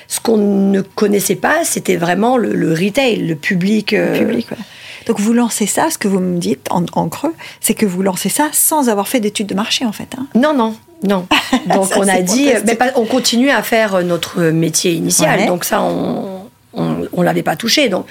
Ce 0.08 0.20
qu'on 0.20 0.36
ne 0.36 0.80
connaissait 0.82 1.34
pas, 1.36 1.64
c'était 1.64 1.96
vraiment 1.96 2.36
le, 2.36 2.72
retail, 2.72 3.16
le 3.26 3.34
public. 3.34 3.92
Euh, 3.92 4.18
public, 4.18 4.46
Donc 5.06 5.18
vous 5.18 5.32
lancez 5.32 5.66
ça, 5.66 5.90
ce 5.90 5.98
que 5.98 6.06
vous 6.06 6.20
me 6.20 6.38
dites 6.38 6.66
en, 6.70 6.84
en 6.92 7.08
creux, 7.08 7.34
c'est 7.60 7.74
que 7.74 7.86
vous 7.86 8.02
lancez 8.02 8.28
ça 8.28 8.48
sans 8.52 8.88
avoir 8.88 9.08
fait 9.08 9.20
d'études 9.20 9.48
de 9.48 9.54
marché, 9.54 9.84
en 9.84 9.92
fait. 9.92 10.08
Hein. 10.16 10.26
Non, 10.34 10.54
non, 10.54 10.76
non. 11.02 11.26
Donc 11.74 11.90
on 11.96 12.06
a 12.06 12.20
dit, 12.20 12.50
mais 12.66 12.78
on 12.94 13.04
continue 13.04 13.50
à 13.50 13.62
faire 13.62 14.04
notre 14.04 14.42
métier 14.42 14.92
initial. 14.92 15.46
Donc 15.46 15.64
ça, 15.64 15.82
on 15.82 16.36
on, 16.76 17.22
l'avait 17.22 17.42
pas 17.42 17.56
touché. 17.56 17.88
Donc, 17.88 18.06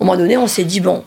un 0.00 0.04
moment 0.04 0.16
donné, 0.16 0.36
on 0.36 0.46
s'est 0.46 0.64
dit, 0.64 0.80
bon, 0.80 1.04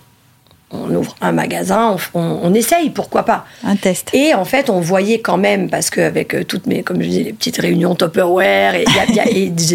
on 0.71 0.93
ouvre 0.95 1.15
un 1.21 1.31
magasin, 1.31 1.97
on, 2.13 2.53
essaye, 2.53 2.89
pourquoi 2.89 3.23
pas. 3.23 3.45
Un 3.63 3.75
test. 3.75 4.09
Et 4.13 4.33
en 4.33 4.45
fait, 4.45 4.69
on 4.69 4.79
voyait 4.79 5.19
quand 5.19 5.37
même, 5.37 5.69
parce 5.69 5.89
qu'avec 5.89 6.33
euh, 6.33 6.43
toutes 6.43 6.65
mes, 6.65 6.83
comme 6.83 7.01
je 7.01 7.07
disais, 7.07 7.23
les 7.23 7.33
petites 7.33 7.57
réunions 7.57 7.95
Tupperware, 7.95 8.75
et 8.75 8.85
il 8.87 9.15
y 9.15 9.19
a, 9.19 9.25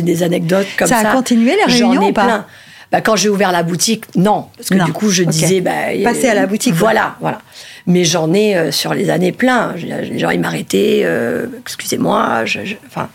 des 0.03 0.23
anecdotes 0.23 0.67
comme 0.79 0.89
ça. 0.89 1.03
Ça 1.03 1.11
a 1.11 1.13
continué 1.15 1.55
les 1.57 1.73
réunions 1.73 1.95
J'en 1.95 2.09
ai 2.09 2.13
plein. 2.13 2.47
Bah, 2.93 3.01
quand 3.01 3.17
j'ai 3.17 3.29
ouvert 3.29 3.53
la 3.53 3.63
boutique, 3.63 4.05
non. 4.15 4.47
Parce 4.57 4.69
que 4.69 4.85
du 4.85 4.93
coup, 4.93 5.11
je 5.11 5.25
disais. 5.25 5.61
Bah, 5.61 5.73
Passer 6.05 6.29
à 6.29 6.35
la 6.35 6.47
boutique. 6.47 6.75
Voilà, 6.75 7.17
voilà. 7.21 7.41
Mais 7.87 8.05
j'en 8.05 8.33
ai 8.33 8.57
euh, 8.57 8.73
sur 8.73 8.95
les 8.95 9.11
années 9.11 9.33
plein. 9.33 9.75
Les 9.75 10.19
gens, 10.19 10.31
ils 10.31 10.41
m'arrêtaient. 10.41 11.03
Euh, 11.05 11.47
excusez-moi. 11.61 12.45
enfin, 12.87 13.09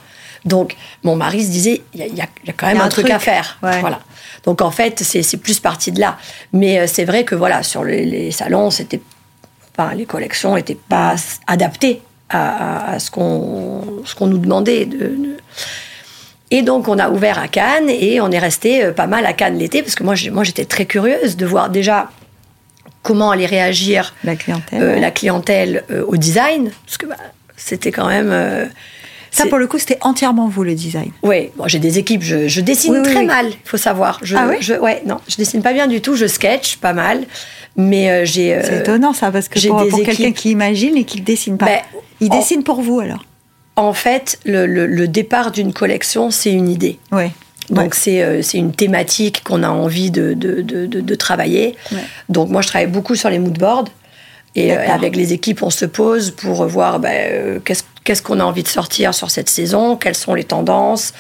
donc, 0.46 0.76
mon 1.04 1.16
mari 1.16 1.44
se 1.44 1.52
disait, 1.52 1.82
il 1.94 2.02
y, 2.02 2.22
a 2.22 2.28
quand 2.56 2.68
même 2.68 2.82
un, 2.82 2.90
truc, 2.90 3.10
à 3.10 3.20
faire. 3.20 3.58
Voilà. 3.62 4.00
Donc, 4.46 4.62
en 4.62 4.72
fait, 4.72 5.02
c'est 5.04 5.38
plus 5.38 5.60
parti 5.60 5.92
de 5.92 6.00
là. 6.00 6.18
Mais 6.54 6.80
euh, 6.80 6.88
c'est 6.88 7.06
vrai 7.06 7.24
que, 7.24 7.36
voilà, 7.36 7.64
sur 7.64 7.84
les, 7.84 8.32
salons, 8.32 8.72
c'était, 8.72 9.02
enfin, 9.78 9.94
les 9.94 10.06
collections 10.06 10.56
n'étaient 10.56 10.76
pas 10.76 11.16
adaptées 11.48 12.02
à, 12.30 12.98
ce 13.00 13.12
qu'on 13.12 14.28
nous 14.28 14.38
demandait. 14.38 14.86
De, 14.86 15.38
Et 16.50 16.62
donc, 16.62 16.88
on 16.88 16.98
a 16.98 17.10
ouvert 17.10 17.38
à 17.38 17.48
Cannes 17.48 17.90
et 17.90 18.22
on 18.22 18.32
est 18.32 18.40
resté 18.40 18.84
euh, 18.84 18.92
pas 18.94 19.08
mal 19.08 19.26
à 19.26 19.34
Cannes 19.34 19.58
l'été 19.58 19.84
parce 19.84 19.96
que 19.96 20.04
moi, 20.04 20.16
j'étais 20.16 20.66
très 20.66 20.86
curieuse 20.86 21.36
de 21.38 21.46
voir 21.46 21.70
déjà 21.70 22.10
comment 23.04 23.32
allait 23.32 23.48
réagir 23.48 24.14
la 24.24 24.36
clientèle, 24.36 24.82
euh, 24.82 25.00
la 25.00 25.12
clientèle 25.12 25.84
au 26.08 26.18
design. 26.18 26.72
Parce 26.86 26.98
que 26.98 27.06
bah, 27.06 27.16
c'était 27.58 27.92
quand 27.92 28.08
même. 28.08 28.70
Ça, 29.32 29.46
pour 29.46 29.58
le 29.58 29.68
coup, 29.68 29.80
c'était 29.80 29.98
entièrement 30.02 30.48
vous, 30.48 30.64
le 30.64 30.76
design. 30.76 31.12
Oui, 31.24 31.50
bon, 31.56 31.68
j'ai 31.68 31.80
des 31.80 31.98
équipes, 31.98 32.22
je, 32.22 32.60
dessine 32.60 33.02
très 33.02 33.24
mal, 33.24 33.48
il 33.48 33.58
faut 33.70 33.78
savoir. 33.78 34.20
Je, 34.22 34.36
ah 34.36 34.48
oui 34.50 34.58
je, 34.60 34.74
Ouais, 34.74 35.02
non, 35.06 35.18
je 35.28 35.38
dessine 35.38 35.62
pas 35.62 35.74
bien 35.74 35.88
du 35.88 36.02
tout, 36.02 36.16
je 36.16 36.28
sketch 36.28 36.78
pas 36.78 36.94
mal, 36.94 37.24
mais 37.78 38.12
euh, 38.12 38.26
j'ai... 38.26 38.54
Euh, 38.54 38.62
c'est 38.64 38.80
étonnant 38.80 39.14
ça, 39.14 39.32
parce 39.32 39.48
que 39.48 39.66
pour, 39.68 39.88
pour 39.88 40.04
quelqu'un 40.04 40.34
qui 40.34 40.52
imagine 40.52 40.98
et 40.98 41.06
qui 41.06 41.22
ne 41.22 41.26
dessine 41.26 41.58
pas, 41.58 41.66
ben, 41.66 41.80
il 42.20 42.30
dessine 42.30 42.64
pour 42.64 42.82
vous 42.82 43.00
alors 43.00 43.26
En 43.78 43.94
fait, 43.94 44.38
le, 44.46 44.66
le, 44.68 45.08
départ 45.08 45.52
d'une 45.52 45.74
collection, 45.74 46.30
c'est 46.30 46.52
une 46.52 46.70
idée. 46.70 47.00
Oui. 47.12 47.26
Donc 47.70 47.96
euh, 48.08 48.42
c'est 48.42 48.58
une 48.58 48.74
thématique 48.74 49.44
qu'on 49.44 49.64
a 49.64 49.70
envie 49.70 50.12
de, 50.12 50.34
de, 50.34 50.62
de, 50.62 50.86
de 50.86 51.16
travailler. 51.16 51.76
Donc 52.28 52.50
moi 52.50 52.62
je 52.62 52.68
travaille 52.68 52.88
beaucoup 52.88 53.16
sur 53.16 53.30
les 53.30 53.40
moodboards. 53.40 53.86
Et 54.56 54.74
avec 54.74 55.16
les 55.16 55.32
équipes, 55.32 55.64
on 55.64 55.70
se 55.70 55.86
pose 55.86 56.32
pour 56.32 56.66
voir 56.66 57.00
ben, 57.00 57.62
qu'est-ce 57.64 57.84
qu'est-ce 58.04 58.22
qu'on 58.22 58.40
a 58.40 58.44
envie 58.44 58.64
de 58.64 58.68
sortir 58.68 59.14
sur 59.14 59.32
cette 59.32 59.50
saison, 59.50 59.96
quelles 59.96 60.16
sont 60.16 60.34
les 60.34 60.44
tendances, 60.44 61.14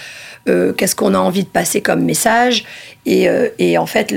euh, 0.49 0.73
qu'est-ce 0.73 0.95
qu'on 0.95 1.13
a 1.13 1.19
envie 1.19 1.43
de 1.43 1.49
passer 1.49 1.81
comme 1.81 2.03
message. 2.03 2.65
Et, 3.05 3.29
euh, 3.29 3.49
et 3.59 3.77
en 3.77 3.85
fait, 3.85 4.11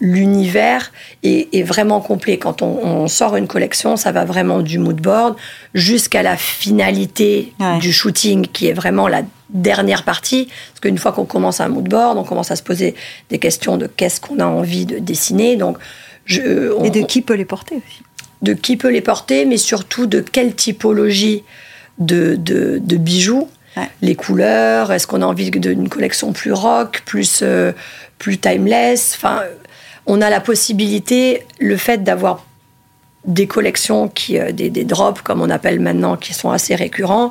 l'univers 0.00 0.92
est, 1.22 1.54
est, 1.54 1.62
vraiment 1.62 2.00
complet. 2.00 2.38
Quand 2.38 2.62
on, 2.62 2.78
on, 2.84 3.08
sort 3.08 3.36
une 3.36 3.46
collection, 3.46 3.96
ça 3.96 4.10
va 4.12 4.24
vraiment 4.24 4.60
du 4.60 4.78
mood 4.78 5.00
board 5.00 5.36
jusqu'à 5.74 6.22
la 6.22 6.36
finalité 6.36 7.52
du 7.80 7.92
shooting, 7.92 8.46
qui 8.46 8.66
est 8.66 8.72
vraiment 8.72 9.06
la 9.08 9.22
dernière 9.50 10.04
partie. 10.04 10.46
Parce 10.46 10.80
qu'une 10.80 10.98
fois 10.98 11.12
qu'on 11.12 11.24
commence 11.24 11.60
un 11.60 11.68
mood 11.68 11.88
board, 11.88 12.18
on 12.18 12.24
commence 12.24 12.50
à 12.50 12.56
se 12.56 12.62
poser 12.62 12.94
des 13.28 13.38
questions 13.38 13.76
de 13.76 13.86
qu'est-ce 13.86 14.20
qu'on 14.20 14.40
a 14.40 14.46
envie 14.46 14.86
de 14.86 14.98
dessiner. 14.98 15.56
Donc, 15.56 15.78
je, 16.24 16.84
et 16.84 16.90
de 16.90 17.00
qui 17.00 17.22
peut 17.22 17.34
les 17.34 17.44
porter 17.44 17.76
aussi. 17.76 18.02
De 18.42 18.54
qui 18.54 18.76
peut 18.76 18.90
les 18.90 19.00
porter, 19.00 19.44
mais 19.44 19.56
surtout 19.56 20.06
de 20.06 20.20
quelle 20.20 20.54
typologie 20.54 21.44
de, 21.98 22.36
de, 22.36 22.96
bijoux. 22.96 23.48
Les 24.02 24.14
couleurs, 24.14 24.92
est-ce 24.92 25.06
qu'on 25.06 25.22
a 25.22 25.26
envie 25.26 25.50
d'une 25.50 25.88
collection 25.88 26.32
plus 26.32 26.52
rock, 26.52 27.02
plus, 27.06 27.40
euh, 27.42 27.72
plus 28.18 28.38
timeless? 28.38 29.14
Enfin, 29.16 29.42
on 30.06 30.20
a 30.20 30.28
la 30.28 30.40
possibilité, 30.40 31.46
le 31.58 31.76
fait 31.76 32.02
d'avoir 32.02 32.44
des 33.24 33.46
collections, 33.46 34.08
qui, 34.08 34.38
euh, 34.38 34.52
des, 34.52 34.68
des, 34.68 34.84
drops, 34.84 35.22
comme 35.22 35.40
on 35.40 35.48
appelle 35.48 35.80
maintenant, 35.80 36.16
qui 36.16 36.34
sont 36.34 36.50
assez 36.50 36.74
récurrents, 36.74 37.30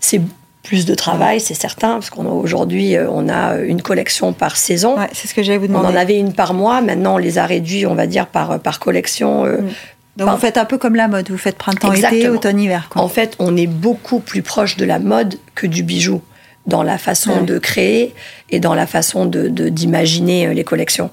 c'est 0.00 0.22
plus 0.62 0.86
de 0.86 0.94
travail, 0.94 1.40
c'est 1.40 1.54
certain, 1.54 1.94
parce 1.94 2.08
qu'on 2.08 2.24
aujourd'hui, 2.24 2.96
euh, 2.96 3.06
on 3.10 3.28
a 3.28 3.58
une 3.58 3.82
collection 3.82 4.32
par 4.32 4.56
saison. 4.56 4.96
c'est 5.12 5.28
ce 5.28 5.34
que 5.34 5.42
j'allais 5.42 5.58
vous 5.58 5.66
demander. 5.66 5.88
On 5.88 5.90
en 5.90 5.96
avait 5.96 6.18
une 6.18 6.32
par 6.32 6.54
mois, 6.54 6.80
maintenant 6.80 7.16
on 7.16 7.18
les 7.18 7.36
a 7.36 7.44
réduits, 7.44 7.84
on 7.84 7.94
va 7.94 8.06
dire, 8.06 8.26
par, 8.26 8.58
par 8.60 8.80
collection. 8.80 9.44
Mm. 9.44 9.68
Donc 10.16 10.30
vous 10.30 10.36
faites 10.36 10.58
un 10.58 10.64
peu 10.64 10.78
comme 10.78 10.94
la 10.94 11.08
mode, 11.08 11.30
vous 11.30 11.38
faites 11.38 11.56
printemps-été, 11.56 12.28
automne-hiver. 12.28 12.88
En 12.94 13.08
fait, 13.08 13.34
on 13.38 13.56
est 13.56 13.66
beaucoup 13.66 14.20
plus 14.20 14.42
proche 14.42 14.76
de 14.76 14.84
la 14.84 14.98
mode 14.98 15.38
que 15.54 15.66
du 15.66 15.82
bijou 15.82 16.22
dans 16.66 16.82
la 16.82 16.98
façon 16.98 17.42
de 17.42 17.58
créer 17.58 18.14
et 18.50 18.60
dans 18.60 18.74
la 18.74 18.86
façon 18.86 19.26
de 19.26 19.48
d'imaginer 19.48 20.46
euh, 20.46 20.54
les 20.54 20.64
collections. 20.64 21.10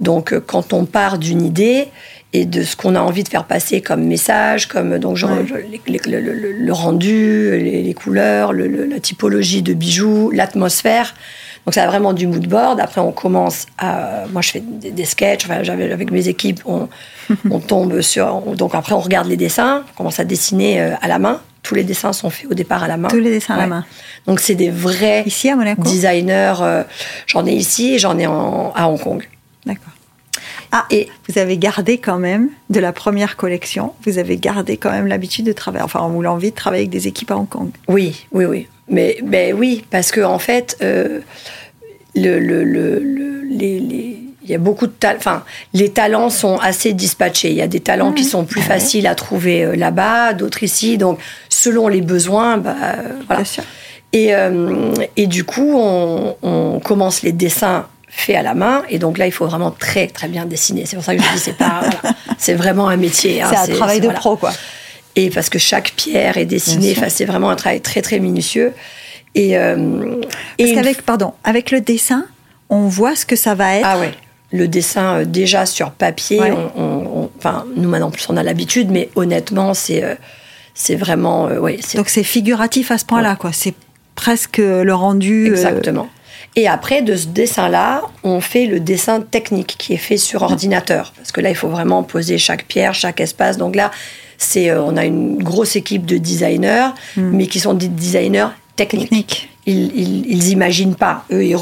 Donc 0.00 0.32
euh, 0.32 0.40
quand 0.44 0.72
on 0.72 0.86
part 0.86 1.18
d'une 1.18 1.42
idée 1.42 1.88
et 2.32 2.46
de 2.46 2.62
ce 2.62 2.74
qu'on 2.74 2.94
a 2.94 3.00
envie 3.00 3.22
de 3.22 3.28
faire 3.28 3.44
passer 3.44 3.80
comme 3.80 4.04
message, 4.04 4.66
comme 4.66 4.98
donc 4.98 5.16
genre, 5.16 5.30
le, 5.30 6.72
rendu, 6.72 7.50
les, 7.58 7.94
couleurs, 7.94 8.52
la 8.52 8.98
typologie 8.98 9.62
de 9.62 9.72
bijoux, 9.72 10.30
l'atmosphère. 10.32 11.14
Donc 11.64 11.74
ça 11.74 11.84
a 11.84 11.86
vraiment 11.86 12.12
du 12.12 12.26
mood 12.26 12.46
board. 12.46 12.80
Après 12.80 13.00
on 13.00 13.12
commence 13.12 13.66
à, 13.78 14.24
moi 14.32 14.42
je 14.42 14.50
fais 14.50 14.60
des, 14.60 14.90
des 14.90 15.04
sketchs. 15.04 15.44
Enfin, 15.44 15.62
avec 15.66 16.10
mes 16.10 16.28
équipes, 16.28 16.60
on, 16.66 16.88
on 17.50 17.58
tombe 17.60 18.00
sur. 18.00 18.40
Donc 18.56 18.74
après, 18.74 18.94
on 18.94 19.00
regarde 19.00 19.28
les 19.28 19.36
dessins, 19.36 19.84
on 19.92 19.96
commence 19.96 20.20
à 20.20 20.24
dessiner 20.24 20.80
euh, 20.80 20.94
à 21.00 21.08
la 21.08 21.18
main. 21.18 21.40
Tous 21.62 21.74
les 21.74 21.84
dessins 21.84 22.12
sont 22.12 22.28
faits 22.28 22.50
au 22.50 22.54
départ 22.54 22.82
à 22.82 22.88
la 22.88 22.98
main. 22.98 23.08
Tous 23.08 23.16
les 23.18 23.30
dessins 23.30 23.54
à 23.54 23.58
la 23.58 23.66
main. 23.66 23.84
Donc 24.26 24.40
c'est 24.40 24.54
des 24.54 24.70
vrais 24.70 25.22
ici 25.24 25.48
à 25.48 25.56
Monaco? 25.56 25.82
designers. 25.82 26.54
Euh, 26.60 26.84
j'en 27.26 27.46
ai 27.46 27.52
ici 27.52 27.94
et 27.94 27.98
j'en 27.98 28.18
ai 28.18 28.26
à 28.26 28.88
Hong 28.88 29.00
Kong. 29.00 29.26
D'accord. 29.64 29.93
Ah, 30.76 30.86
et 30.90 31.08
vous 31.28 31.38
avez 31.38 31.56
gardé 31.56 31.98
quand 31.98 32.18
même 32.18 32.48
de 32.68 32.80
la 32.80 32.92
première 32.92 33.36
collection, 33.36 33.92
vous 34.04 34.18
avez 34.18 34.36
gardé 34.36 34.76
quand 34.76 34.90
même 34.90 35.06
l'habitude 35.06 35.46
de 35.46 35.52
travailler, 35.52 35.84
enfin, 35.84 36.04
ou 36.08 36.20
l'envie 36.20 36.50
de 36.50 36.56
travailler 36.56 36.82
avec 36.82 36.90
des 36.90 37.06
équipes 37.06 37.30
à 37.30 37.36
Hong 37.36 37.48
Kong. 37.48 37.70
Oui, 37.86 38.26
oui, 38.32 38.44
oui. 38.44 38.66
Mais, 38.88 39.18
ben 39.22 39.54
oui, 39.56 39.84
parce 39.90 40.10
que 40.10 40.20
en 40.20 40.40
fait, 40.40 40.76
euh, 40.82 41.20
le, 42.16 42.40
le, 42.40 42.64
le, 42.64 42.98
les 43.48 44.24
il 44.42 44.50
y 44.50 44.54
a 44.54 44.58
beaucoup 44.58 44.86
de 44.86 44.92
talents. 44.92 45.18
Enfin, 45.18 45.42
les 45.72 45.90
talents 45.90 46.28
sont 46.28 46.58
assez 46.58 46.92
dispatchés. 46.92 47.50
Il 47.50 47.56
y 47.56 47.62
a 47.62 47.66
des 47.66 47.80
talents 47.80 48.12
qui 48.12 48.24
sont 48.24 48.44
plus 48.44 48.60
faciles 48.60 49.06
à 49.06 49.14
trouver 49.14 49.64
euh, 49.64 49.76
là-bas, 49.76 50.34
d'autres 50.34 50.62
ici. 50.62 50.98
Donc, 50.98 51.18
selon 51.48 51.88
les 51.88 52.02
besoins, 52.02 52.58
bah, 52.58 52.74
voilà. 53.26 53.42
Et, 54.12 54.34
euh, 54.34 54.92
et 55.16 55.26
du 55.26 55.44
coup, 55.44 55.72
on, 55.76 56.36
on, 56.42 56.78
commence 56.78 57.22
les 57.22 57.32
dessins 57.32 57.86
faits 58.16 58.36
à 58.36 58.42
la 58.42 58.54
main. 58.54 58.82
Et 58.88 58.98
donc 58.98 59.18
là, 59.18 59.26
il 59.26 59.32
faut 59.32 59.46
vraiment 59.46 59.70
très, 59.70 60.06
très 60.06 60.28
bien 60.28 60.46
dessiner. 60.46 60.86
C'est 60.86 60.96
pour 60.96 61.04
ça 61.04 61.14
que 61.14 61.22
je 61.22 61.32
dis, 61.32 61.38
c'est 61.38 61.56
pas, 61.56 61.82
c'est 62.38 62.54
vraiment 62.54 62.88
un 62.88 62.96
métier. 62.96 63.42
Hein. 63.42 63.50
c'est 63.50 63.72
un 63.72 63.76
travail 63.76 64.00
de 64.00 64.08
pro, 64.08 64.36
quoi. 64.36 64.52
Et 65.16 65.30
parce 65.30 65.48
que 65.48 65.58
chaque 65.58 65.92
pierre 65.92 66.38
est 66.38 66.46
dessinée. 66.46 66.94
Enfin, 66.96 67.08
c'est 67.08 67.24
vraiment 67.24 67.50
un 67.50 67.56
travail 67.56 67.80
très, 67.80 68.02
très 68.02 68.18
minutieux. 68.18 68.72
Et, 69.34 69.56
euh, 69.56 70.20
parce 70.58 70.72
qu'avec, 70.72 71.02
pardon, 71.02 71.34
avec 71.44 71.70
le 71.70 71.80
dessin, 71.80 72.26
on 72.68 72.88
voit 72.88 73.14
ce 73.16 73.26
que 73.26 73.36
ça 73.36 73.54
va 73.54 73.76
être. 73.76 73.86
Ah 73.86 73.98
ouais 73.98 74.12
le 74.54 74.68
dessin 74.68 75.18
euh, 75.20 75.24
déjà 75.24 75.66
sur 75.66 75.90
papier. 75.90 76.40
enfin, 77.38 77.66
nous 77.76 77.88
maintenant 77.88 78.10
plus 78.10 78.26
on 78.28 78.36
a 78.36 78.42
l'habitude, 78.42 78.90
mais 78.90 79.10
honnêtement, 79.16 79.74
c'est 79.74 80.02
euh, 80.02 80.14
c'est 80.74 80.94
vraiment 80.94 81.48
euh, 81.48 81.76
Donc 81.94 82.08
c'est 82.08 82.22
figuratif 82.22 82.90
à 82.90 82.98
ce 82.98 83.04
point-là, 83.04 83.36
quoi. 83.36 83.50
C'est 83.52 83.74
presque 84.14 84.58
le 84.58 84.94
rendu. 84.94 85.48
Exactement. 85.48 86.08
Et 86.56 86.68
après, 86.68 87.02
de 87.02 87.16
ce 87.16 87.26
dessin-là, 87.26 88.02
on 88.22 88.40
fait 88.40 88.66
le 88.66 88.80
dessin 88.80 89.20
technique 89.20 89.76
qui 89.78 89.94
est 89.94 89.98
fait 89.98 90.16
sur 90.16 90.42
ordinateur. 90.42 91.12
Parce 91.16 91.32
que 91.32 91.40
là, 91.40 91.50
il 91.50 91.56
faut 91.56 91.68
vraiment 91.68 92.02
poser 92.02 92.38
chaque 92.38 92.66
pierre, 92.66 92.94
chaque 92.94 93.20
espace. 93.20 93.56
Donc 93.56 93.74
là, 93.76 93.90
c'est, 94.38 94.72
on 94.72 94.96
a 94.96 95.04
une 95.04 95.42
grosse 95.42 95.76
équipe 95.76 96.06
de 96.06 96.18
designers, 96.18 96.90
hmm. 97.16 97.30
mais 97.30 97.46
qui 97.46 97.60
sont 97.60 97.74
des 97.74 97.88
designers 97.88 98.48
techniques. 98.76 99.50
Ils, 99.66 100.26
ils, 100.26 100.48
imaginent 100.50 100.94
pas. 100.94 101.24
Eux, 101.32 101.42
ils, 101.44 101.56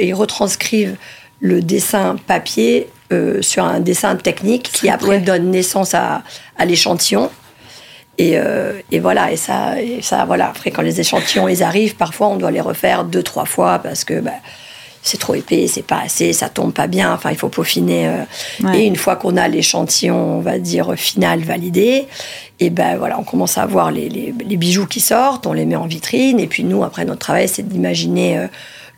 ils 0.00 0.14
retranscrivent 0.14 0.96
le 1.40 1.60
dessin 1.60 2.16
papier 2.26 2.88
euh, 3.12 3.42
sur 3.42 3.64
un 3.64 3.80
dessin 3.80 4.16
technique 4.16 4.70
qui 4.72 4.88
après 4.88 5.18
donne 5.18 5.50
naissance 5.50 5.94
à, 5.94 6.22
à 6.56 6.64
l'échantillon. 6.64 7.30
Et, 8.18 8.32
euh, 8.36 8.72
et, 8.90 8.98
voilà, 8.98 9.30
et 9.32 9.36
ça, 9.36 9.80
et 9.80 10.02
ça, 10.02 10.24
voilà. 10.24 10.48
Après, 10.48 10.70
quand 10.70 10.82
les 10.82 11.00
échantillons 11.00 11.48
ils 11.48 11.62
arrivent, 11.62 11.94
parfois 11.94 12.28
on 12.28 12.36
doit 12.36 12.50
les 12.50 12.60
refaire 12.60 13.04
deux, 13.04 13.22
trois 13.22 13.44
fois 13.44 13.78
parce 13.78 14.04
que 14.04 14.20
bah, 14.20 14.32
c'est 15.02 15.18
trop 15.18 15.36
épais, 15.36 15.66
c'est 15.68 15.86
pas 15.86 16.00
assez, 16.04 16.32
ça 16.32 16.48
tombe 16.48 16.72
pas 16.72 16.88
bien. 16.88 17.12
Enfin, 17.12 17.30
il 17.30 17.36
faut 17.36 17.48
peaufiner. 17.48 18.10
Et 18.74 18.84
une 18.84 18.96
fois 18.96 19.14
qu'on 19.14 19.36
a 19.36 19.46
l'échantillon, 19.46 20.16
on 20.16 20.40
va 20.40 20.58
dire 20.58 20.94
final 20.96 21.40
validé, 21.40 22.08
et 22.58 22.70
ben 22.70 22.96
voilà, 22.96 23.18
on 23.20 23.22
commence 23.22 23.56
à 23.56 23.64
voir 23.66 23.92
les, 23.92 24.08
les, 24.08 24.56
bijoux 24.56 24.86
qui 24.86 25.00
sortent, 25.00 25.46
on 25.46 25.52
les 25.52 25.64
met 25.64 25.76
en 25.76 25.86
vitrine. 25.86 26.40
Et 26.40 26.48
puis 26.48 26.64
nous, 26.64 26.82
après 26.82 27.04
notre 27.04 27.20
travail, 27.20 27.48
c'est 27.48 27.66
d'imaginer 27.66 28.48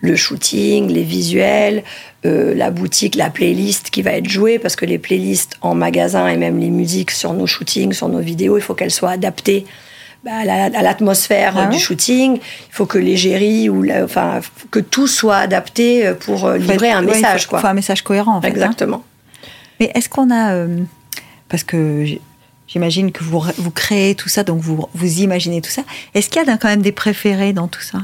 le 0.01 0.17
shooting, 0.17 0.91
les 0.91 1.03
visuels, 1.03 1.83
euh, 2.25 2.55
la 2.55 2.71
boutique, 2.71 3.15
la 3.15 3.31
playlist 3.31 3.91
qui 3.91 4.03
va 4.03 4.13
être 4.13 4.29
jouée, 4.29 4.59
parce 4.59 4.77
que 4.77 4.87
les 4.87 4.99
playlists 4.99 5.57
en 5.61 5.75
magasin 5.75 6.29
et 6.29 6.37
même 6.37 6.59
les 6.59 6.71
musiques 6.71 7.11
sur 7.11 7.33
nos 7.35 7.47
shootings, 7.47 7.93
sur 7.93 8.09
nos 8.09 8.21
vidéos, 8.21 8.57
il 8.57 8.63
faut 8.63 8.75
qu'elles 8.75 8.91
soient 8.91 9.11
adaptées 9.11 9.67
bah, 10.25 10.33
à 10.43 10.83
l'atmosphère 10.83 11.55
ah 11.57 11.67
du 11.67 11.79
shooting. 11.79 12.37
Il 12.37 12.75
faut 12.75 12.87
que 12.87 12.99
l'égérie 12.99 13.69
ou 13.69 13.87
enfin 14.03 14.41
que 14.71 14.81
tout 14.81 15.07
soit 15.07 15.37
adapté 15.37 16.13
pour 16.21 16.45
euh, 16.45 16.59
livrer 16.59 16.91
un 16.91 17.03
message. 17.03 17.49
Il 17.51 17.59
faut, 17.59 17.67
un 17.67 17.75
message 17.75 18.03
cohérent. 18.03 18.37
En 18.37 18.41
fait, 18.41 18.49
hein. 18.49 18.51
Exactement. 18.51 19.03
Mais 19.81 19.91
est-ce 19.95 20.11
qu'on 20.11 20.31
a 20.31 20.53
euh, 20.53 20.83
parce 21.49 21.65
que 21.65 22.05
j'imagine 22.69 23.13
que 23.13 23.25
vous, 23.25 23.43
vous 23.57 23.71
créez 23.71 24.15
tout 24.15 24.29
ça, 24.29 24.45
donc 24.45 24.61
vous, 24.61 24.87
vous 24.95 25.21
imaginez 25.21 25.61
tout 25.61 25.71
ça. 25.71 25.83
Est-ce 26.15 26.31
qu'il 26.31 26.43
y 26.43 26.49
a 26.49 26.57
quand 26.57 26.69
même 26.69 26.83
des 26.83 26.93
préférés 26.93 27.53
dans 27.53 27.69
tout 27.69 27.81
ça? 27.81 27.99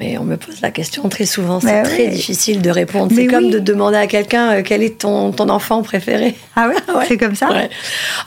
Et 0.00 0.16
on 0.16 0.24
me 0.24 0.36
pose 0.36 0.60
la 0.62 0.70
question 0.70 1.08
très 1.08 1.26
souvent, 1.26 1.60
c'est 1.60 1.82
très 1.82 2.08
difficile 2.08 2.62
de 2.62 2.70
répondre. 2.70 3.12
C'est 3.14 3.26
comme 3.26 3.50
de 3.50 3.58
demander 3.58 3.98
à 3.98 4.06
quelqu'un 4.06 4.52
euh, 4.52 4.62
quel 4.64 4.82
est 4.82 4.98
ton, 4.98 5.32
ton 5.32 5.48
enfant 5.50 5.82
préféré. 5.82 6.34
Ah 6.56 6.68
ouais, 6.68 7.04
C'est 7.08 7.18
comme 7.18 7.34
ça 7.34 7.50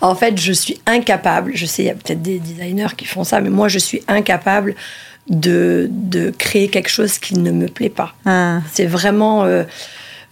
En 0.02 0.16
fait, 0.16 0.40
je 0.40 0.54
suis 0.54 0.80
incapable, 0.86 1.52
je 1.56 1.66
sais, 1.66 1.84
il 1.84 1.86
y 1.88 1.90
a 1.90 1.96
peut-être 1.96 2.22
des 2.22 2.40
designers 2.40 2.96
qui 2.96 3.06
font 3.06 3.24
ça, 3.24 3.42
mais 3.42 3.50
moi, 3.50 3.68
je 3.68 3.80
suis 3.80 4.02
incapable 4.08 4.76
de, 5.28 5.88
de 5.90 6.30
créer 6.30 6.68
quelque 6.68 6.90
chose 6.90 7.18
qui 7.18 7.34
ne 7.34 7.52
me 7.52 7.68
plaît 7.68 7.90
pas. 7.90 8.14
Ah. 8.26 8.60
C'est 8.72 8.86
vraiment... 8.86 9.44
Euh, 9.44 9.64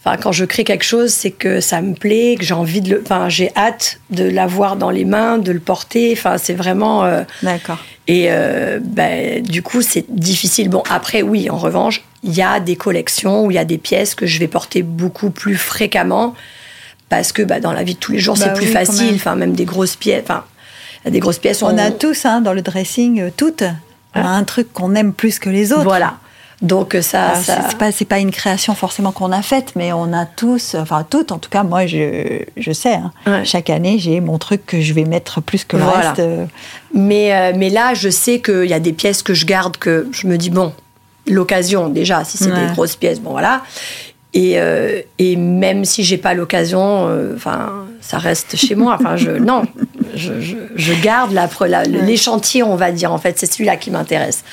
Enfin, 0.05 0.17
quand 0.17 0.33
je 0.33 0.43
crée 0.43 0.65
quelque 0.65 0.83
chose, 0.83 1.13
c'est 1.13 1.31
que 1.31 1.61
ça 1.61 1.81
me 1.81 1.93
plaît, 1.93 2.35
que 2.37 2.43
j'ai 2.43 2.53
envie 2.53 2.81
de 2.81 2.89
le. 2.89 3.01
Enfin, 3.05 3.29
j'ai 3.29 3.51
hâte 3.55 3.99
de 4.09 4.25
l'avoir 4.25 4.75
dans 4.75 4.89
les 4.89 5.05
mains, 5.05 5.37
de 5.37 5.53
le 5.53 5.61
porter. 5.61 6.11
Enfin, 6.11 6.37
c'est 6.37 6.53
vraiment. 6.53 7.05
Euh, 7.05 7.23
D'accord. 7.41 7.79
Et 8.07 8.25
euh, 8.27 8.79
ben, 8.83 9.41
du 9.41 9.61
coup, 9.61 9.81
c'est 9.81 10.03
difficile. 10.09 10.67
Bon, 10.67 10.83
après, 10.89 11.21
oui, 11.21 11.49
en 11.49 11.57
revanche, 11.57 12.03
il 12.21 12.33
y 12.33 12.41
a 12.41 12.59
des 12.59 12.75
collections 12.75 13.45
où 13.45 13.51
il 13.51 13.53
y 13.53 13.59
a 13.59 13.63
des 13.63 13.77
pièces 13.77 14.13
que 14.13 14.25
je 14.25 14.39
vais 14.39 14.49
porter 14.49 14.83
beaucoup 14.83 15.29
plus 15.29 15.55
fréquemment 15.55 16.35
parce 17.07 17.31
que 17.31 17.41
bah, 17.41 17.61
dans 17.61 17.71
la 17.71 17.83
vie 17.83 17.93
de 17.93 17.99
tous 17.99 18.11
les 18.11 18.19
jours, 18.19 18.37
c'est 18.37 18.47
bah 18.47 18.53
plus 18.53 18.67
facile. 18.67 19.15
Enfin, 19.15 19.35
même 19.35 19.53
des 19.53 19.65
grosses 19.65 19.95
pièces. 19.95 20.23
Enfin, 20.23 20.43
des 21.09 21.19
grosses 21.19 21.39
pièces. 21.39 21.63
On, 21.63 21.77
a 21.77 21.91
tous, 21.91 22.25
hein, 22.25 22.41
dans 22.41 22.53
le 22.53 22.61
dressing, 22.61 23.21
euh, 23.21 23.29
toutes. 23.35 23.63
On 24.15 24.21
a 24.21 24.27
un 24.27 24.43
truc 24.43 24.73
qu'on 24.73 24.95
aime 24.95 25.13
plus 25.13 25.39
que 25.39 25.49
les 25.49 25.71
autres. 25.71 25.83
Voilà. 25.83 26.17
Donc 26.63 26.97
ça, 27.01 27.35
ça... 27.35 27.67
c'est 27.69 27.77
pas 27.77 27.91
c'est 27.91 28.05
pas 28.05 28.19
une 28.19 28.31
création 28.31 28.73
forcément 28.73 29.11
qu'on 29.11 29.33
a 29.33 29.41
faite, 29.41 29.73
mais 29.75 29.91
on 29.91 30.13
a 30.13 30.25
tous, 30.25 30.75
enfin 30.75 31.05
toutes 31.07 31.33
en 31.33 31.37
tout 31.37 31.49
cas. 31.49 31.63
Moi, 31.63 31.85
je, 31.87 32.39
je 32.55 32.71
sais. 32.71 32.99
Hein. 33.25 33.43
Chaque 33.43 33.69
année, 33.69 33.99
j'ai 33.99 34.21
mon 34.21 34.37
truc 34.37 34.65
que 34.65 34.79
je 34.79 34.93
vais 34.93 35.03
mettre 35.03 35.41
plus 35.41 35.65
que 35.65 35.75
le 35.75 35.83
reste. 35.83 36.19
Euh. 36.19 36.45
Mais 36.93 37.33
euh, 37.33 37.51
mais 37.53 37.69
là, 37.69 37.93
je 37.93 38.07
sais 38.07 38.39
qu'il 38.39 38.65
y 38.65 38.73
a 38.73 38.79
des 38.79 38.93
pièces 38.93 39.23
que 39.23 39.33
je 39.33 39.45
garde 39.45 39.75
que 39.75 40.07
je 40.13 40.25
me 40.25 40.37
dis 40.37 40.49
bon, 40.49 40.71
l'occasion 41.27 41.89
déjà. 41.89 42.23
Si 42.23 42.37
c'est 42.37 42.51
des 42.51 42.71
grosses 42.71 42.95
pièces, 42.95 43.19
bon 43.19 43.31
voilà. 43.31 43.61
Et, 44.35 44.53
euh, 44.57 45.01
et 45.19 45.35
même 45.35 45.85
si 45.85 46.03
j'ai 46.03 46.17
pas 46.17 46.33
l'occasion, 46.33 47.09
enfin, 47.35 47.73
ça 47.99 48.19
reste 48.19 48.55
chez 48.55 48.75
moi. 48.75 48.97
Enfin, 48.99 49.17
je 49.17 49.31
non, 49.31 49.63
je, 50.15 51.01
garde 51.01 51.37
l'échantillon, 51.87 52.71
on 52.71 52.75
va 52.75 52.91
dire. 52.91 53.11
En 53.11 53.17
fait, 53.17 53.37
c'est 53.39 53.51
celui-là 53.51 53.77
qui 53.77 53.91
m'intéresse. 53.91 54.43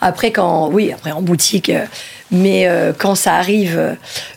Après, 0.00 0.30
quand, 0.30 0.68
oui, 0.68 0.92
après 0.92 1.12
en 1.12 1.22
boutique, 1.22 1.70
euh, 1.70 1.84
mais 2.30 2.66
euh, 2.66 2.92
quand 2.96 3.14
ça 3.14 3.34
arrive 3.34 3.96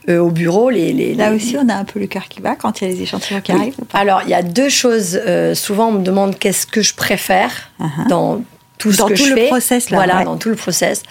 euh, 0.09 0.19
au 0.19 0.29
bureau, 0.29 0.69
les, 0.69 1.13
là 1.15 1.31
aussi, 1.31 1.57
on 1.57 1.69
a 1.69 1.75
un 1.75 1.85
peu 1.85 1.99
le 1.99 2.07
cœur 2.07 2.27
qui 2.27 2.41
bat 2.41 2.55
quand 2.55 2.81
il 2.81 2.87
y 2.87 2.91
a 2.91 2.93
les 2.93 3.01
échantillons 3.01 3.41
qui 3.41 3.51
arrivent. 3.51 3.75
Alors, 3.93 4.21
il 4.23 4.29
y 4.29 4.33
a 4.33 4.41
deux 4.41 4.69
choses. 4.69 5.19
souvent, 5.53 5.89
on 5.89 5.93
me 5.93 6.03
demande 6.03 6.37
qu'est-ce 6.37 6.67
que 6.67 6.81
je 6.81 6.93
préfère 6.93 7.71
uh-huh. 7.79 8.07
dans 8.09 8.41
tout 8.77 8.91
ce 8.91 9.03
que 9.03 9.15
je 9.15 9.23
fais. 9.23 9.29
Dans 9.29 9.35
tout 9.35 9.41
le 9.41 9.47
process, 9.47 9.89
là. 9.89 9.97
Voilà, 9.97 10.23
dans 10.23 10.37
tout 10.37 10.49
le 10.49 10.55
process. 10.55 11.03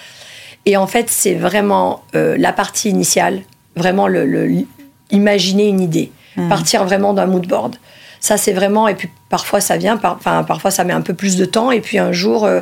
Et 0.66 0.77
en 0.77 0.87
fait, 0.87 1.11
c'est 1.11 1.35
vraiment 1.35 2.05
la 2.12 2.53
partie 2.53 2.90
initiale, 2.90 3.42
vraiment 3.77 4.09
le, 4.09 4.64
imaginer 5.11 5.68
une 5.68 5.81
idée, 5.81 6.11
uh-huh. 6.37 6.49
partir 6.49 6.85
vraiment 6.85 7.12
d'un 7.14 7.27
mood 7.27 7.46
board. 7.46 7.77
Ça, 8.22 8.37
c'est 8.37 8.52
vraiment. 8.52 8.87
Et 8.87 8.94
puis 8.94 9.11
parfois, 9.28 9.61
ça 9.61 9.76
vient. 9.76 10.00
enfin, 10.02 10.44
parfois, 10.44 10.70
ça 10.70 10.85
met 10.85 10.92
un 10.92 11.00
peu 11.00 11.12
plus 11.12 11.37
de 11.37 11.44
temps. 11.44 11.72
Et 11.72 11.80
puis 11.80 11.98
un 11.98 12.12
jour, 12.12 12.44
euh, 12.44 12.61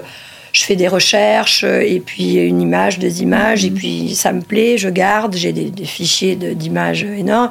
je 0.55 0.65
fais 0.65 0.75
des 0.75 0.89
recherches. 0.89 1.65
Euh, 1.65 1.83
et 1.83 2.01
puis 2.01 2.37
une 2.37 2.63
image, 2.63 2.99
deux 2.99 3.21
images. 3.21 3.67
Et 3.67 3.71
mhm. 3.71 3.77
puis 3.77 4.15
ça 4.15 4.33
me 4.33 4.41
plaît. 4.41 4.79
Je 4.79 4.89
garde. 4.89 5.37
J'ai 5.37 5.53
des, 5.53 5.85
fichiers 5.85 6.35
d'images 6.35 7.05
énormes. 7.05 7.51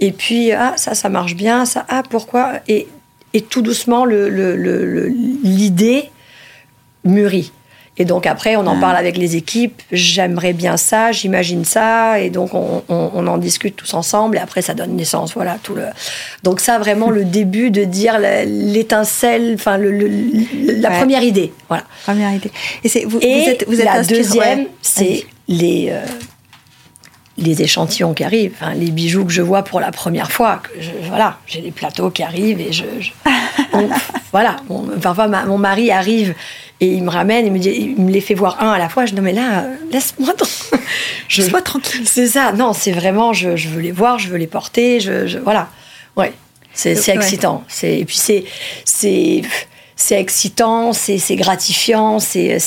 Et 0.00 0.12
puis, 0.12 0.52
ah, 0.52 0.74
ça, 0.76 0.94
ça 0.94 1.08
marche 1.08 1.34
bien. 1.34 1.64
Ça, 1.64 1.86
ah, 1.88 2.02
pourquoi 2.08 2.60
et, 2.68 2.88
et 3.32 3.40
tout 3.40 3.62
doucement, 3.62 4.04
l'idée 4.04 6.10
mûrit. 7.04 7.52
Et 7.98 8.04
donc 8.04 8.26
après, 8.26 8.56
on 8.56 8.66
en 8.66 8.78
parle 8.78 8.96
avec 8.96 9.16
les 9.16 9.36
équipes. 9.36 9.80
J'aimerais 9.90 10.52
bien 10.52 10.76
ça, 10.76 11.12
j'imagine 11.12 11.64
ça, 11.64 12.20
et 12.20 12.30
donc 12.30 12.50
on, 12.52 12.82
en 12.88 13.38
discute 13.38 13.76
tous 13.76 13.94
ensemble. 13.94 14.36
Et 14.36 14.40
après, 14.40 14.62
ça 14.62 14.74
donne 14.74 14.96
naissance, 14.96 15.34
voilà 15.34 15.56
tout 15.62 15.74
le. 15.74 15.84
Donc 16.42 16.60
ça, 16.60 16.78
vraiment 16.78 17.10
le 17.10 17.24
début 17.24 17.70
de 17.70 17.84
dire 17.84 18.18
l'étincelle, 18.18 19.54
enfin 19.54 19.78
le, 19.78 19.90
la 20.80 20.90
première 20.90 21.22
idée, 21.22 21.52
voilà. 21.68 21.84
Première 22.04 22.32
idée. 22.32 22.50
Et, 22.84 22.88
c'est 22.88 23.04
vous, 23.04 23.18
êtes, 23.20 23.64
vous 23.66 23.80
êtes 23.80 23.86
la 23.86 24.02
deuxième, 24.02 24.66
c'est 24.82 25.24
les 25.48 25.88
euh, 25.90 26.04
les 27.38 27.62
échantillons 27.62 28.14
qui 28.14 28.24
arrivent, 28.24 28.56
les 28.74 28.90
bijoux 28.90 29.24
que 29.24 29.32
je 29.32 29.42
vois 29.42 29.62
pour 29.62 29.80
la 29.80 29.92
première 29.92 30.32
fois. 30.32 30.62
Que 30.62 30.70
voilà, 31.08 31.38
j'ai 31.46 31.60
les 31.60 31.70
plateaux 31.70 32.10
qui 32.10 32.22
arrivent 32.22 32.60
et 32.60 32.72
je, 32.72 32.84
voilà. 34.32 34.56
parfois, 35.02 35.28
mon 35.28 35.58
mari 35.58 35.90
arrive 35.90 36.34
et 36.80 36.88
il 36.88 37.02
me 37.02 37.10
ramène, 37.10 37.46
il 37.46 37.52
me, 37.52 37.58
dit, 37.58 37.70
il 37.70 38.02
me 38.02 38.10
les 38.10 38.20
fait 38.20 38.34
voir 38.34 38.62
un 38.62 38.70
à 38.70 38.78
la 38.78 38.88
fois. 38.88 39.06
Je 39.06 39.10
dis, 39.10 39.16
non, 39.16 39.22
mais 39.22 39.32
là, 39.32 39.64
laisse-moi 39.90 40.34
je 41.28 41.42
sois 41.42 41.62
tranquille. 41.62 42.06
C'est 42.06 42.26
ça, 42.26 42.52
non, 42.52 42.72
c'est 42.72 42.92
vraiment, 42.92 43.32
je, 43.32 43.50
veux 43.50 43.80
les 43.80 43.92
voir, 43.92 44.18
je 44.18 44.28
veux 44.28 44.36
les 44.36 44.46
porter, 44.46 45.00
je, 45.00 45.38
voilà. 45.38 45.68
Ouais, 46.16 46.32
c'est 46.74 47.08
excitant. 47.08 47.64
Et 47.82 48.04
puis 48.04 48.16
c'est 48.16 48.44
c'est 49.96 50.20
excitant, 50.20 50.92
c'est 50.92 51.36
gratifiant, 51.36 52.18
c'est. 52.20 52.58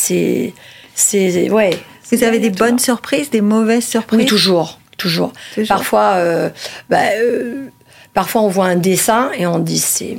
Ouais. 1.51 1.79
Vous 2.11 2.23
avez 2.23 2.39
des 2.39 2.49
bonnes 2.49 2.79
surprises, 2.79 3.29
des 3.29 3.41
mauvaises 3.41 3.85
surprises 3.85 4.19
Oui, 4.19 4.25
toujours. 4.25 4.79
Toujours. 4.97 5.31
Parfois, 5.67 6.15
euh, 6.15 6.49
bah, 6.89 7.11
euh, 7.21 7.67
parfois, 8.13 8.41
on 8.41 8.49
voit 8.49 8.65
un 8.65 8.75
dessin 8.75 9.31
et 9.37 9.45
on 9.45 9.59
dit 9.59 9.79
c'est 9.79 10.17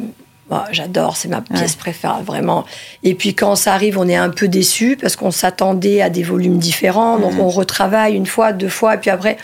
bah, 0.50 0.64
j'adore, 0.72 1.16
c'est 1.16 1.28
ma 1.28 1.42
pièce 1.42 1.76
préférée, 1.76 2.22
vraiment. 2.24 2.64
Et 3.04 3.14
puis 3.14 3.34
quand 3.34 3.54
ça 3.54 3.72
arrive, 3.72 3.98
on 3.98 4.08
est 4.08 4.16
un 4.16 4.30
peu 4.30 4.48
déçu 4.48 4.98
parce 5.00 5.14
qu'on 5.14 5.30
s'attendait 5.30 6.02
à 6.02 6.10
des 6.10 6.24
volumes 6.24 6.58
différents, 6.58 7.18
donc 7.18 7.34
on 7.38 7.48
retravaille 7.48 8.16
une 8.16 8.26
fois, 8.26 8.52
deux 8.52 8.68
fois, 8.68 8.96
et 8.96 8.98
puis 8.98 9.10
après, 9.10 9.36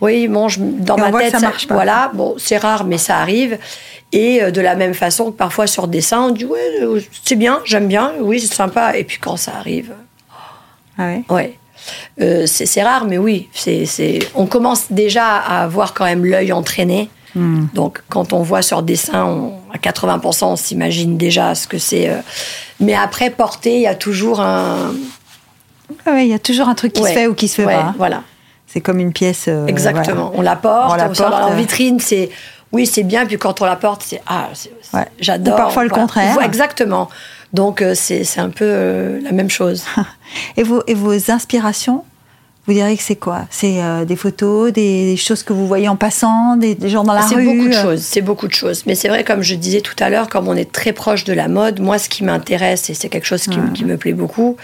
oui, 0.00 0.28
bon, 0.28 0.46
dans 0.58 0.96
ma 0.96 1.10
tête, 1.10 1.32
ça, 1.32 1.40
marche 1.40 1.66
pas. 1.66 1.74
Voilà, 1.74 2.12
bon, 2.14 2.36
c'est 2.38 2.56
rare, 2.56 2.84
mais 2.84 2.98
ça 2.98 3.18
arrive. 3.18 3.58
Et 4.12 4.40
euh, 4.40 4.52
de 4.52 4.60
la 4.60 4.76
même 4.76 4.94
façon 4.94 5.32
que 5.32 5.36
parfois 5.36 5.66
sur 5.66 5.88
dessin, 5.88 6.20
on 6.22 6.30
dit 6.30 6.44
ouais, 6.44 6.82
euh, 6.82 7.00
c'est 7.24 7.34
bien, 7.34 7.60
j'aime 7.64 7.88
bien, 7.88 8.12
oui, 8.20 8.38
c'est 8.38 8.54
sympa. 8.54 8.96
Et 8.96 9.02
puis 9.02 9.18
quand 9.18 9.36
ça 9.36 9.56
arrive, 9.56 9.92
ah 10.96 11.04
ouais, 11.04 11.24
ouais. 11.30 11.58
Euh, 12.20 12.46
c'est 12.46 12.82
rare, 12.82 13.06
mais 13.06 13.18
oui, 13.18 13.48
c'est 13.52 14.20
on 14.34 14.46
commence 14.46 14.92
déjà 14.92 15.26
à 15.26 15.64
avoir 15.64 15.94
quand 15.94 16.04
même 16.04 16.24
l'œil 16.24 16.52
entraîné 16.52 17.10
Hmm. 17.34 17.66
Donc, 17.74 18.02
quand 18.08 18.32
on 18.32 18.42
voit 18.42 18.62
sur 18.62 18.82
dessin, 18.82 19.50
à 19.72 19.78
80%, 19.78 20.44
on 20.44 20.56
s'imagine 20.56 21.16
déjà 21.16 21.54
ce 21.54 21.66
que 21.66 21.78
c'est. 21.78 22.08
Euh. 22.08 22.18
Mais 22.80 22.94
après, 22.94 23.30
porter, 23.30 23.76
il 23.76 23.82
y 23.82 23.86
a 23.86 23.94
toujours 23.94 24.40
un. 24.40 24.92
Ah 26.04 26.20
il 26.20 26.28
y 26.28 26.34
a 26.34 26.38
toujours 26.38 26.68
un 26.68 26.74
truc 26.74 26.92
qui 26.92 27.02
se 27.02 27.08
fait 27.08 27.26
ou 27.26 27.34
qui 27.34 27.48
se 27.48 27.56
fait 27.56 27.64
pas. 27.64 27.94
Voilà. 27.96 28.22
C'est 28.66 28.80
comme 28.80 29.00
une 29.00 29.12
pièce. 29.12 29.46
Euh, 29.48 29.66
Exactement. 29.66 30.32
On 30.34 30.42
la 30.42 30.56
porte, 30.56 30.92
on 30.92 30.96
la 30.96 31.08
porte 31.08 31.20
en 31.20 31.52
euh. 31.52 31.56
vitrine, 31.56 32.00
c'est. 32.00 32.30
Oui, 32.70 32.84
c'est 32.86 33.02
bien, 33.02 33.24
puis 33.24 33.38
quand 33.38 33.62
on 33.62 33.64
la 33.64 33.76
porte, 33.76 34.02
c'est. 34.06 34.20
Ah, 34.26 34.48
j'adore. 35.20 35.56
parfois 35.56 35.84
le 35.84 35.90
contraire. 35.90 36.40
Exactement. 36.42 37.08
Donc, 37.54 37.82
c'est 37.94 38.38
un 38.38 38.50
peu 38.50 39.20
la 39.22 39.32
même 39.32 39.48
chose. 39.48 39.84
et, 40.56 40.62
vos, 40.62 40.82
et 40.86 40.94
vos 40.94 41.30
inspirations 41.30 42.04
vous 42.68 42.74
diriez 42.74 42.98
que 42.98 43.02
c'est 43.02 43.16
quoi? 43.16 43.46
C'est 43.48 43.82
euh, 43.82 44.04
des 44.04 44.14
photos, 44.14 44.70
des, 44.74 45.16
choses 45.16 45.42
que 45.42 45.54
vous 45.54 45.66
voyez 45.66 45.88
en 45.88 45.96
passant, 45.96 46.54
des, 46.56 46.76
gens 46.84 47.02
dans 47.02 47.14
la 47.14 47.22
rue 47.22 47.28
C'est 47.34 47.42
beaucoup 47.42 47.68
de 47.68 47.72
choses, 47.72 48.00
c'est 48.02 48.20
beaucoup 48.20 48.46
de 48.46 48.52
choses. 48.52 48.84
Mais 48.84 48.94
c'est 48.94 49.08
vrai, 49.08 49.24
comme 49.24 49.40
je 49.40 49.54
disais 49.54 49.80
tout 49.80 49.96
à 49.98 50.10
l'heure, 50.10 50.28
comme 50.28 50.48
on 50.48 50.54
est 50.54 50.70
très 50.70 50.92
proche 50.92 51.24
de 51.24 51.32
la 51.32 51.48
mode, 51.48 51.80
moi, 51.80 51.98
ce 51.98 52.10
qui 52.10 52.24
m'intéresse, 52.24 52.90
et 52.90 52.94
c'est 52.94 53.08
quelque 53.08 53.26
chose 53.26 53.46
qui, 53.46 53.84
me 53.84 53.96
plaît 53.96 54.12
beaucoup, 54.12 54.58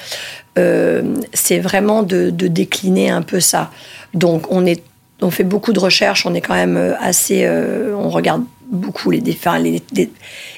euh, 0.59 1.15
c'est 1.33 1.59
vraiment 1.61 2.03
de, 2.03 2.29
décliner 2.29 3.09
un 3.09 3.23
peu 3.23 3.41
ça. 3.41 3.71
Donc, 4.13 4.53
on, 4.53 4.67
est, 4.67 4.83
on 5.23 5.31
fait 5.31 5.43
beaucoup 5.43 5.73
de 5.73 5.81
recherches, 5.81 6.27
on 6.27 6.35
est 6.35 6.43
quand 6.43 6.55
même 6.55 6.77
euh, 6.77 6.93
assez... 7.01 7.49
on 7.97 8.11
regarde 8.11 8.45
beaucoup 8.71 9.13
les 9.13 9.23
défunts. 9.23 9.59
Les, 9.59 9.83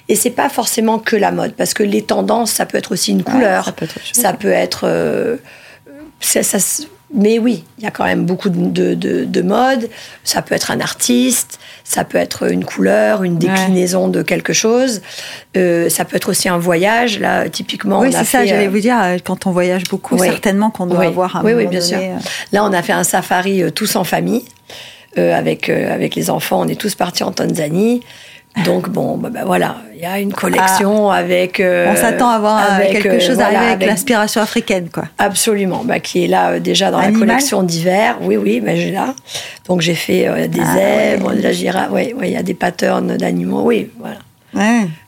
et 0.09 0.17
c'est 0.17 0.31
pas 0.31 0.49
forcément 0.49 0.99
que 0.99 1.15
la 1.15 1.31
mode, 1.31 1.53
parce 1.53 1.75
que 1.75 1.85
les 1.85 2.03
tendances, 2.03 2.51
ça 2.51 2.67
peut 2.67 2.77
être 2.77 2.91
aussi 2.91 3.13
une 3.13 3.23
couleur, 3.23 3.67
ça 3.67 3.73
peut 3.73 3.85
être... 3.85 4.01
ça, 4.13 4.33
peut 4.33 4.49
être 4.49 5.39
ça, 6.19 6.43
mais 7.15 7.39
oui, 7.39 7.65
il 7.79 7.85
y 7.85 7.87
a 7.87 7.91
quand 7.91 8.05
même 8.05 8.27
beaucoup 8.27 8.49
de, 8.49 8.95
de, 8.95 9.25
de, 9.25 9.43
mode. 9.43 9.89
Ça 10.25 10.43
peut 10.43 10.55
être 10.55 10.73
un 10.73 10.81
artiste, 10.81 11.61
ça 11.85 12.05
peut 12.05 12.19
être 12.19 12.51
une 12.51 12.65
couleur, 12.65 13.23
une 13.23 13.39
déclinaison 13.39 14.09
de 14.09 14.23
quelque 14.23 14.53
chose. 14.53 15.03
Euh, 15.57 15.89
ça 15.89 16.05
peut 16.05 16.17
être 16.17 16.31
aussi 16.31 16.49
un 16.49 16.59
voyage. 16.59 17.21
Là, 17.21 17.49
typiquement, 17.49 18.01
oui, 18.01 18.13
c'est 18.13 18.25
ça. 18.25 18.45
J'allais 18.45 18.69
vous 18.69 18.81
dire, 18.81 18.99
quand 19.25 19.47
on 19.47 19.53
voyage 19.53 19.85
beaucoup, 19.85 20.19
certainement 20.19 20.71
qu'on 20.71 20.87
doit 20.87 21.05
avoir 21.05 21.37
un. 21.37 21.45
Oui, 21.45 21.53
oui, 21.55 21.67
bien 21.67 21.81
sûr. 21.81 21.99
Là, 22.53 22.65
on 22.65 22.73
a 22.73 22.83
fait 22.83 22.93
un 22.93 23.05
safari 23.05 23.63
tous 23.73 23.97
en 23.97 24.05
famille. 24.05 24.45
avec, 25.17 25.69
avec 25.69 26.15
les 26.15 26.29
enfants, 26.29 26.61
on 26.61 26.69
est 26.69 26.81
tous 26.81 26.95
partis 26.95 27.23
en 27.23 27.31
Tanzanie. 27.33 28.03
Donc 28.65 28.89
bon, 28.89 29.19
bah, 29.19 29.29
bah, 29.31 29.41
voilà, 29.45 29.77
il 29.95 30.01
y 30.01 30.07
a 30.07 30.19
une 30.19 30.33
collection 30.33 31.11
ah. 31.11 31.17
avec. 31.17 31.61
Euh, 31.61 31.93
on 31.93 31.97
s'attend 31.97 32.31
à 32.31 32.37
avoir 32.37 32.59
euh, 32.59 32.91
quelque 32.91 33.09
euh, 33.09 33.21
chose 33.21 33.39
avec, 33.39 33.87
l'inspiration 33.87 34.41
africaine, 34.41 34.89
quoi. 34.91 35.05
Absolument, 35.19 35.83
bah, 35.85 36.01
qui 36.01 36.25
est 36.25 36.27
là 36.27 36.59
déjà 36.59 36.91
dans 36.91 37.01
la 37.01 37.13
collection 37.13 37.63
d'hiver. 37.63 38.17
Oui, 38.23 38.37
oui, 38.37 38.61
bah, 38.61 38.75
j'ai 38.75 38.91
là. 38.91 39.15
Donc 39.67 39.83
j'ai 39.83 39.95
fait 39.95 40.49
des 40.49 40.61
ah, 40.61 40.75
zèbres, 40.75 41.35
de 41.35 41.43
la 41.43 41.53
girafe. 41.53 41.89
Oui, 41.91 42.15
il 42.23 42.31
y 42.31 42.37
a 42.37 42.43
des 42.43 42.55
patterns 42.55 43.17
d'animaux. 43.17 43.63
Oui, 43.63 43.91
voilà. 43.99 44.17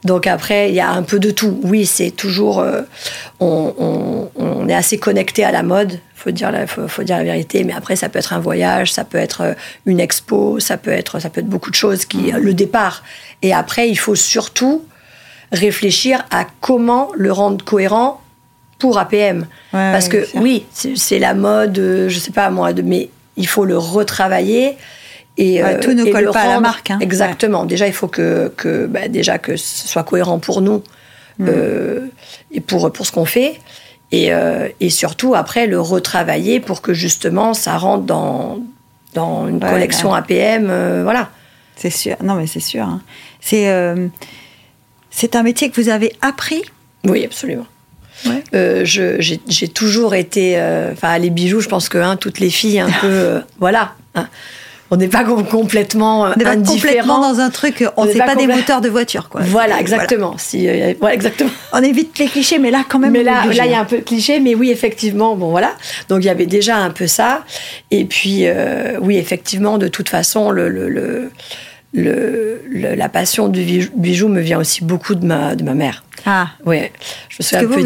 Donc 0.05 0.27
après, 0.27 0.69
il 0.69 0.75
y 0.75 0.81
a 0.81 0.91
un 0.91 1.03
peu 1.03 1.19
de 1.19 1.31
tout. 1.31 1.59
Oui, 1.63 1.87
c'est 1.87 2.11
toujours. 2.11 2.63
on, 3.41 3.75
on, 3.79 4.38
est 4.69 4.75
assez 4.75 4.99
connecté 4.99 5.45
à 5.45 5.53
la 5.53 5.63
mode 5.63 5.99
faut 6.19 6.31
dire 6.31 6.51
la, 6.51 6.67
faut, 6.67 7.03
dire 7.03 7.17
la 7.19 7.25
vérité. 7.25 7.65
Mais 7.65 7.73
après, 7.73 7.97
ça 7.97 8.09
peut 8.09 8.19
être 8.19 8.33
un 8.33 8.41
voyage, 8.41 8.93
ça 8.93 9.05
peut 9.05 9.19
être 9.19 9.41
euh, 9.43 9.55
une 9.87 10.01
expo, 10.01 10.61
ça 10.61 10.77
peut 10.77 10.91
être, 10.91 11.21
ça 11.21 11.31
peut 11.31 11.41
être 11.41 11.49
beaucoup 11.49 11.71
de 11.71 11.77
choses 11.77 12.05
qui, 12.05 12.33
le 12.33 12.55
départ. 12.55 13.03
Et 13.43 13.55
après, 13.55 13.89
il 13.89 13.97
faut 13.97 14.17
surtout 14.17 14.85
réfléchir 15.53 16.25
à 16.31 16.47
comment 16.61 17.11
le 17.15 17.33
rendre 17.33 17.65
cohérent 17.65 18.21
pour 18.79 18.99
APM. 18.99 19.47
Parce 19.73 20.09
que 20.09 20.27
oui, 20.37 20.67
c'est 20.73 21.19
la 21.19 21.35
mode, 21.35 21.79
euh, 21.79 22.09
je 22.09 22.19
sais 22.19 22.31
pas 22.31 22.51
moi, 22.51 22.71
mais 22.85 23.09
il 23.37 23.47
faut 23.47 23.65
le 23.65 23.79
retravailler. 23.79 24.77
Et, 25.37 25.63
euh, 25.63 25.81
tout 25.81 25.95
ne 25.95 26.05
colle 26.05 26.31
pas 26.33 26.41
à 26.41 26.49
la 26.49 26.61
marque. 26.61 26.91
Hein. 26.91 26.99
Exactement. 27.01 27.65
Déjà, 27.65 27.87
il 27.87 27.93
faut 27.93 28.09
que, 28.09 28.53
que 28.57 28.87
bah, 28.87 29.07
déjà 29.09 29.39
que 29.39 29.57
ce 29.57 29.87
soit 29.87 30.03
cohérent 30.03 30.41
pour 30.41 30.61
nous 30.61 30.83
mm. 31.39 31.49
et 32.51 32.61
pour, 32.61 32.93
pour 32.93 33.07
ce 33.07 33.13
qu'on 33.13 33.25
fait. 33.25 33.61
Et, 34.11 34.33
euh, 34.33 34.69
et, 34.81 34.91
surtout, 34.91 35.35
après, 35.35 35.67
le 35.67 35.81
retravailler 35.81 36.61
pour 36.61 36.81
que 36.81 36.95
justement 36.95 37.53
ça 37.53 37.77
rentre 37.77 38.05
dans, 38.05 38.59
dans 39.15 39.49
une 39.49 39.61
collection 39.61 40.15
APM. 40.15 40.69
Euh, 40.71 41.03
voilà. 41.03 41.31
C'est 41.77 41.91
sûr. 41.91 42.17
Non, 42.23 42.35
mais 42.35 42.47
c'est 42.47 42.61
sûr. 42.61 42.85
Hein. 42.85 43.03
C'est 43.41 43.71
euh, 43.71 44.09
c'est 45.11 45.37
un 45.37 45.43
métier 45.43 45.71
que 45.71 45.81
vous 45.81 45.89
avez 45.89 46.15
appris? 46.23 46.63
Oui, 47.05 47.25
absolument. 47.25 47.67
Ouais. 48.27 48.43
j'ai 48.85 49.69
toujours 49.69 50.15
été. 50.15 50.57
Enfin, 50.93 51.19
les 51.19 51.31
bijoux, 51.31 51.61
je 51.61 51.69
pense 51.69 51.89
que 51.89 51.99
hein, 51.99 52.17
toutes 52.17 52.41
les 52.41 52.51
filles, 52.51 52.81
un 52.81 52.91
peu. 53.01 53.43
voilà. 53.59 53.93
Hein 54.15 54.29
on 54.91 54.97
n'est 54.97 55.09
pas 55.09 55.25
complètement 55.25 56.23
on 56.23 56.63
complètement 56.63 57.21
dans 57.21 57.41
un 57.41 57.51
truc 57.51 57.85
on 57.97 58.07
n'est 58.07 58.15
pas, 58.15 58.35
des 58.35 58.47
moteurs 58.47 58.81
de 58.81 58.89
voiture 58.89 59.29
quoi. 59.29 59.43
Voilà 59.43 59.81
exactement. 59.81 60.37
Si 60.39 60.69
euh, 60.69 60.95
exactement. 61.11 61.51
On 61.73 61.83
évite 61.83 62.19
les 62.19 62.27
clichés 62.27 62.59
mais 62.59 62.71
là 62.71 62.85
quand 62.89 62.99
même 62.99 63.13
mais 63.13 63.23
là 63.23 63.45
là 63.47 63.67
il 63.67 63.71
y 63.71 63.75
a 63.75 63.81
un 63.81 63.85
peu 63.85 63.99
de 63.99 64.03
cliché 64.03 64.41
mais 64.41 64.55
oui 64.55 64.71
effectivement 64.71 65.37
bon 65.37 65.51
voilà. 65.51 65.75
Donc 66.09 66.23
il 66.23 66.27
y 66.27 66.31
avait 66.31 66.47
déjà 66.47 66.77
un 66.77 66.91
peu 66.91 67.07
ça. 67.07 67.45
Et 67.91 68.05
puis 68.05 68.43
euh, 68.47 68.99
oui 69.01 69.19
effectivement 69.19 69.79
de 69.79 69.89
toute 69.89 70.09
façon 70.09 70.51
le, 70.51 70.69
le, 70.69 70.89
le, 70.89 71.31
le 71.93 72.95
la 72.95 73.09
passion 73.09 73.49
du 73.49 73.91
bijou 73.95 74.29
me 74.29 74.41
vient 74.41 74.59
aussi 74.59 74.85
beaucoup 74.85 75.15
de 75.15 75.27
ma 75.27 75.55
de 75.55 75.65
ma 75.65 75.75
mère. 75.75 76.05
Ah. 76.25 76.49
Oui 76.65 76.79
je 77.29 77.37
me 77.41 77.45
souviens 77.45 77.67
vous, 77.67 77.81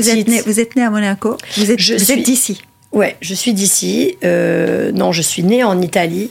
vous 0.47 0.61
êtes 0.61 0.77
né, 0.77 0.85
à 0.85 0.91
Monaco. 0.91 1.37
Vous 1.57 1.71
êtes, 1.71 1.81
je 1.81 1.95
vous 1.95 2.13
êtes 2.13 2.23
d'ici 2.23 2.63
Ouais, 2.93 3.17
je 3.23 3.35
suis 3.35 3.55
d'ici. 3.55 4.19
Euh, 4.23 4.93
non, 4.93 5.13
je 5.13 5.23
suis 5.23 5.43
née 5.43 5.65
en 5.65 5.81
Italie, 5.81 6.31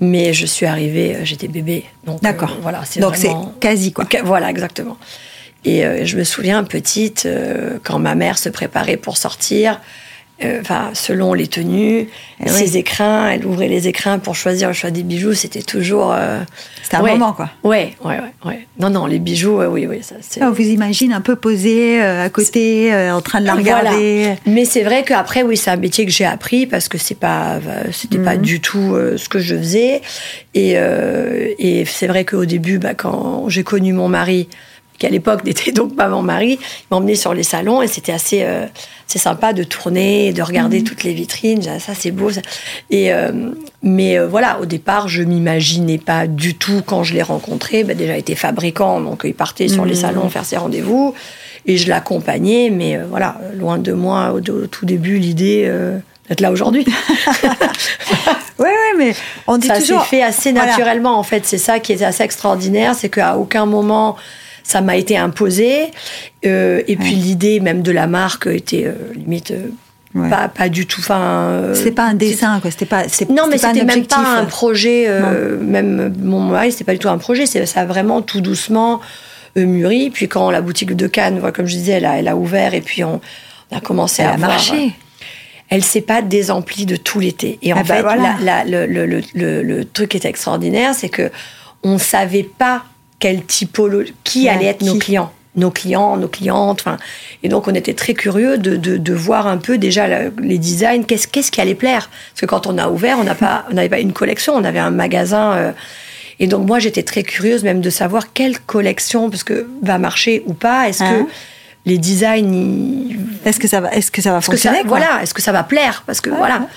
mais 0.00 0.32
je 0.32 0.46
suis 0.46 0.64
arrivée, 0.64 1.16
euh, 1.16 1.24
j'étais 1.24 1.48
bébé. 1.48 1.84
D'accord. 2.22 2.52
Euh, 2.52 2.62
voilà, 2.62 2.82
c'est 2.86 3.00
Donc 3.00 3.16
c'est 3.16 3.32
quasi 3.60 3.92
quoi. 3.92 4.06
Voilà, 4.24 4.48
exactement. 4.48 4.96
Et 5.64 5.82
je 6.06 6.16
me 6.16 6.24
souviens 6.24 6.62
petite, 6.64 7.28
quand 7.82 7.98
ma 7.98 8.14
mère 8.14 8.38
se 8.38 8.48
préparait 8.48 8.96
pour 8.96 9.16
sortir, 9.16 9.80
euh, 10.44 10.60
enfin, 10.60 10.90
selon 10.94 11.34
les 11.34 11.48
tenues, 11.48 12.08
eh 12.44 12.48
ses 12.48 12.76
écrins, 12.76 13.28
elle 13.28 13.44
ouvrait 13.44 13.66
les 13.66 13.88
écrins 13.88 14.20
pour 14.20 14.36
choisir 14.36 14.68
le 14.68 14.74
choix 14.74 14.92
des 14.92 15.02
bijoux, 15.02 15.34
c'était 15.34 15.62
toujours. 15.62 16.12
Euh, 16.12 16.40
c'était 16.82 16.96
un 16.96 17.02
moment, 17.02 17.32
quoi. 17.32 17.50
Ouais, 17.64 17.94
ouais, 18.04 18.18
ouais, 18.44 18.66
Non, 18.78 18.88
non, 18.88 19.06
les 19.06 19.18
bijoux, 19.18 19.60
oui, 19.64 19.88
oui. 19.88 20.00
Ça, 20.02 20.14
on 20.46 20.52
vous 20.52 20.62
imagine 20.62 21.12
un 21.12 21.20
peu 21.20 21.34
posé 21.34 22.00
euh, 22.00 22.24
à 22.24 22.28
côté, 22.28 22.94
en 23.10 23.20
train 23.20 23.40
de 23.40 23.46
la 23.46 23.54
regarder. 23.54 24.34
Mais 24.46 24.64
c'est 24.64 24.84
vrai 24.84 25.02
qu'après, 25.02 25.42
oui, 25.42 25.56
c'est 25.56 25.70
un 25.70 25.76
métier 25.76 26.06
que 26.06 26.12
j'ai 26.12 26.24
appris 26.26 26.66
parce 26.66 26.88
que 26.88 26.98
c'est 26.98 27.18
pas, 27.18 27.58
c'était 27.90 28.18
pas 28.18 28.36
mhm. 28.36 28.42
du 28.42 28.60
tout 28.60 28.96
ce 29.16 29.28
que 29.28 29.40
je 29.40 29.56
faisais. 29.56 30.02
Et, 30.54 30.76
et 31.58 31.84
c'est 31.84 32.06
vrai 32.06 32.24
qu'au 32.24 32.44
début, 32.44 32.78
bah, 32.78 32.94
quand 32.94 33.48
j'ai 33.48 33.64
connu 33.64 33.92
mon 33.92 34.08
mari, 34.08 34.48
qui 34.98 35.06
à 35.06 35.10
l'époque 35.10 35.44
n'était 35.44 35.72
donc 35.72 35.96
pas 35.96 36.08
mon 36.08 36.22
mari, 36.22 36.58
il 36.60 36.86
m'emmenait 36.90 37.14
sur 37.14 37.34
les 37.34 37.42
salons 37.42 37.80
et 37.82 37.86
c'était 37.86 38.12
assez, 38.12 38.42
euh, 38.42 38.66
c'est 39.06 39.18
sympa 39.18 39.52
de 39.52 39.62
tourner, 39.62 40.32
de 40.32 40.42
regarder 40.42 40.80
mhm. 40.80 40.84
toutes 40.84 41.04
les 41.04 41.14
vitrines. 41.14 41.62
Ça, 41.62 41.94
c'est 41.94 42.10
beau. 42.10 42.30
Et 42.90 43.12
euh, 43.12 43.50
mais 43.82 44.18
euh, 44.18 44.26
voilà, 44.26 44.60
au 44.60 44.66
départ, 44.66 45.08
je 45.08 45.22
m'imaginais 45.22 45.98
pas 45.98 46.26
du 46.26 46.54
tout 46.54 46.82
quand 46.84 47.04
je 47.04 47.14
l'ai 47.14 47.22
rencontré. 47.22 47.84
Bah, 47.84 47.94
déjà, 47.94 48.16
il 48.16 48.20
était 48.20 48.34
fabricant, 48.34 49.00
donc 49.00 49.22
il 49.24 49.34
partait 49.34 49.68
sur 49.68 49.84
les 49.84 49.94
mhm. 49.94 50.00
salons 50.00 50.28
faire 50.28 50.44
ses 50.44 50.56
rendez-vous 50.56 51.14
et 51.66 51.76
je 51.76 51.88
l'accompagnais. 51.88 52.70
Mais 52.70 52.98
voilà, 53.08 53.40
loin 53.54 53.78
de 53.78 53.92
moi 53.92 54.32
au, 54.32 54.40
tout 54.40 54.86
début 54.86 55.18
l'idée 55.18 55.72
d'être 56.28 56.40
là 56.40 56.50
aujourd'hui. 56.50 56.84
oui, 58.58 58.66
oui, 58.66 58.98
mais 58.98 59.14
on 59.46 59.58
dit 59.58 59.68
ça 59.68 59.78
toujours. 59.78 60.00
Ça 60.00 60.04
s'est 60.04 60.16
fait 60.16 60.22
assez 60.22 60.52
naturellement, 60.52 61.18
en 61.18 61.22
fait. 61.22 61.46
C'est 61.46 61.58
ça 61.58 61.78
qui 61.78 61.92
est 61.92 62.02
assez 62.02 62.24
extraordinaire, 62.24 62.94
c'est 62.94 63.08
qu'à 63.08 63.38
aucun 63.38 63.64
moment 63.64 64.16
ça 64.68 64.82
m'a 64.82 64.96
été 64.96 65.16
imposé. 65.16 65.90
Euh, 66.44 66.82
et 66.86 66.96
puis 66.96 67.14
l'idée 67.14 67.58
même 67.58 67.80
de 67.80 67.90
la 67.90 68.06
marque 68.06 68.46
était 68.46 68.84
euh, 68.84 69.14
limite. 69.14 69.50
Euh, 69.50 70.28
pas, 70.28 70.48
pas 70.48 70.68
du 70.68 70.86
tout. 70.86 71.00
Enfin, 71.00 71.70
c'était 71.74 71.92
pas 71.92 72.04
un 72.04 72.14
dessin, 72.14 72.60
quoi. 72.60 72.70
C'était 72.70 72.86
pas. 72.86 73.04
Non, 73.30 73.46
mais 73.48 73.56
c'était 73.56 73.84
même 73.84 74.06
pas 74.06 74.38
un 74.38 74.44
projet. 74.44 75.08
même 75.60 76.14
mon 76.20 76.40
mari, 76.40 76.72
c'était 76.72 76.84
pas 76.84 76.92
du 76.92 76.98
tout 76.98 77.08
un 77.08 77.18
projet. 77.18 77.46
Ça 77.46 77.80
a 77.80 77.84
vraiment 77.86 78.20
tout 78.20 78.40
doucement 78.40 79.00
mûri. 79.56 80.10
Puis 80.10 80.28
quand 80.28 80.50
la 80.50 80.60
boutique 80.60 80.94
de 80.94 81.06
Cannes, 81.06 81.40
comme 81.54 81.66
je 81.66 81.76
disais, 81.76 81.92
elle 81.92 82.04
a, 82.04 82.18
elle 82.18 82.28
a 82.28 82.36
ouvert 82.36 82.74
et 82.74 82.80
puis 82.80 83.04
on, 83.04 83.20
a 83.70 83.80
commencé 83.80 84.22
à 84.22 84.36
marcher. 84.36 84.92
Elle 85.68 85.84
s'est 85.84 86.00
pas 86.00 86.22
désemplie 86.22 86.86
de 86.86 86.96
tout 86.96 87.20
l'été. 87.20 87.58
Et 87.62 87.72
en 87.72 87.78
ah 87.78 87.82
bah 87.84 87.96
fait, 87.96 88.66
le, 88.66 88.86
le, 88.86 89.22
le, 89.34 89.62
le, 89.62 89.84
truc 89.84 90.10
qui 90.10 90.16
était 90.16 90.28
extraordinaire, 90.28 90.94
c'est 90.94 91.10
que 91.10 91.30
on 91.82 91.98
savait 91.98 92.48
pas 92.58 92.84
quelle 93.18 93.44
typologie, 93.44 94.14
qui 94.24 94.48
allait 94.48 94.66
être 94.66 94.82
nos 94.82 94.98
clients 94.98 95.32
nos 95.56 95.72
clients, 95.72 96.16
nos 96.16 96.28
clientes. 96.28 96.80
Enfin, 96.80 96.98
et 97.42 97.48
donc, 97.48 97.66
on 97.66 97.74
était 97.74 97.94
très 97.94 98.14
curieux 98.14 98.58
de, 98.58 98.76
de, 98.76 99.14
voir 99.14 99.48
un 99.48 99.56
peu 99.56 99.76
déjà 99.76 100.06
les 100.38 100.58
designs, 100.58 101.02
qu'est-ce, 101.02 101.26
qu'est-ce 101.26 101.50
qui 101.50 101.60
allait 101.60 101.74
plaire. 101.74 102.10
Parce 102.30 102.42
que 102.42 102.46
quand 102.46 102.68
on 102.68 102.78
a 102.78 102.88
ouvert, 102.88 103.18
on 103.18 103.24
n'a 103.24 103.34
pas, 103.34 103.64
on 103.68 103.74
n'avait 103.74 103.88
pas 103.88 103.98
une 103.98 104.12
collection, 104.12 104.54
on 104.54 104.62
avait 104.62 104.78
un 104.78 104.92
magasin. 104.92 105.52
Euh, 105.54 105.72
et 106.38 106.46
donc, 106.46 106.64
moi, 106.64 106.78
j'étais 106.78 107.02
très 107.02 107.24
curieuse 107.24 107.64
même 107.64 107.80
de 107.80 107.90
savoir 107.90 108.32
quelle 108.32 108.60
collection, 108.60 109.30
parce 109.30 109.42
que 109.42 109.66
va 109.82 109.98
marcher 109.98 110.44
ou 110.46 110.54
pas. 110.54 110.88
Est-ce 110.88 111.00
que 111.00 111.04
hein 111.04 111.26
les 111.88 111.98
designs, 111.98 113.16
est-ce 113.44 113.58
que 113.58 113.66
ça 113.66 113.80
va, 113.80 113.90
est-ce 113.92 114.10
que 114.10 114.20
ça 114.20 114.32
va 114.32 114.40
fonctionner 114.40 114.82
Voilà, 114.84 115.22
est-ce 115.22 115.32
que 115.32 115.40
ça 115.40 115.52
va 115.52 115.62
plaire? 115.62 116.02
Parce 116.06 116.20
que 116.20 116.28
voilà. 116.28 116.68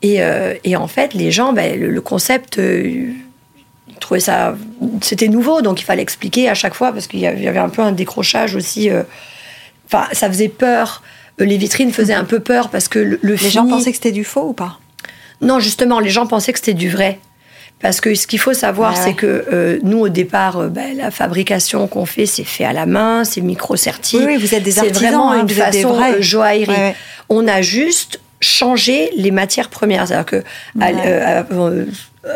Et, 0.00 0.22
euh, 0.22 0.54
et, 0.64 0.74
en 0.76 0.88
fait, 0.88 1.14
les 1.14 1.30
gens, 1.30 1.52
ben, 1.52 1.78
le, 1.78 2.00
concept. 2.00 2.58
Euh, 2.58 3.08
trouvais 4.00 4.20
ça. 4.20 4.54
C'était 5.00 5.28
nouveau, 5.28 5.62
donc 5.62 5.80
il 5.80 5.84
fallait 5.84 6.02
expliquer 6.02 6.48
à 6.48 6.54
chaque 6.54 6.74
fois, 6.74 6.92
parce 6.92 7.06
qu'il 7.06 7.20
y 7.20 7.26
avait 7.26 7.58
un 7.58 7.68
peu 7.68 7.82
un 7.82 7.92
décrochage 7.92 8.54
aussi. 8.54 8.90
Euh, 8.90 9.02
enfin, 9.86 10.06
ça 10.12 10.28
faisait 10.28 10.48
peur. 10.48 11.02
Euh, 11.40 11.44
les 11.44 11.56
vitrines 11.56 11.92
faisaient 11.92 12.14
un 12.14 12.24
peu 12.24 12.40
peur 12.40 12.70
parce 12.70 12.88
que 12.88 12.98
le, 12.98 13.18
Les 13.22 13.36
gens 13.50 13.66
pensaient 13.66 13.90
que 13.90 13.96
c'était 13.96 14.12
du 14.12 14.24
faux 14.24 14.48
ou 14.48 14.52
pas? 14.52 14.78
Non, 15.40 15.58
justement, 15.60 16.00
les 16.00 16.10
gens 16.10 16.26
pensaient 16.26 16.52
que 16.52 16.58
c'était 16.58 16.74
du 16.74 16.88
vrai. 16.88 17.18
Parce 17.80 18.00
que 18.00 18.14
ce 18.14 18.26
qu'il 18.26 18.38
faut 18.38 18.54
savoir, 18.54 18.96
c'est 18.96 19.12
que 19.14 19.44
euh, 19.52 19.78
nous, 19.82 19.98
au 19.98 20.08
départ, 20.08 20.70
ben, 20.70 20.96
la 20.96 21.10
fabrication 21.10 21.86
qu'on 21.86 22.06
fait, 22.06 22.24
c'est 22.24 22.44
fait 22.44 22.64
à 22.64 22.72
la 22.72 22.86
main, 22.86 23.24
c'est 23.24 23.42
micro-serti. 23.42 24.20
Oui, 24.24 24.36
vous 24.38 24.54
êtes 24.54 24.62
des 24.62 24.78
artisans. 24.78 24.98
C'est 24.98 25.06
vraiment 25.06 25.32
hein, 25.32 25.40
une 25.42 25.48
façon 25.50 26.00
joaillerie. 26.20 26.94
On 27.28 27.46
a 27.46 27.60
juste 27.60 28.20
changé 28.44 29.10
les 29.16 29.30
matières 29.30 29.68
premières. 29.68 30.06
C'est-à-dire 30.06 30.26
que 30.26 30.42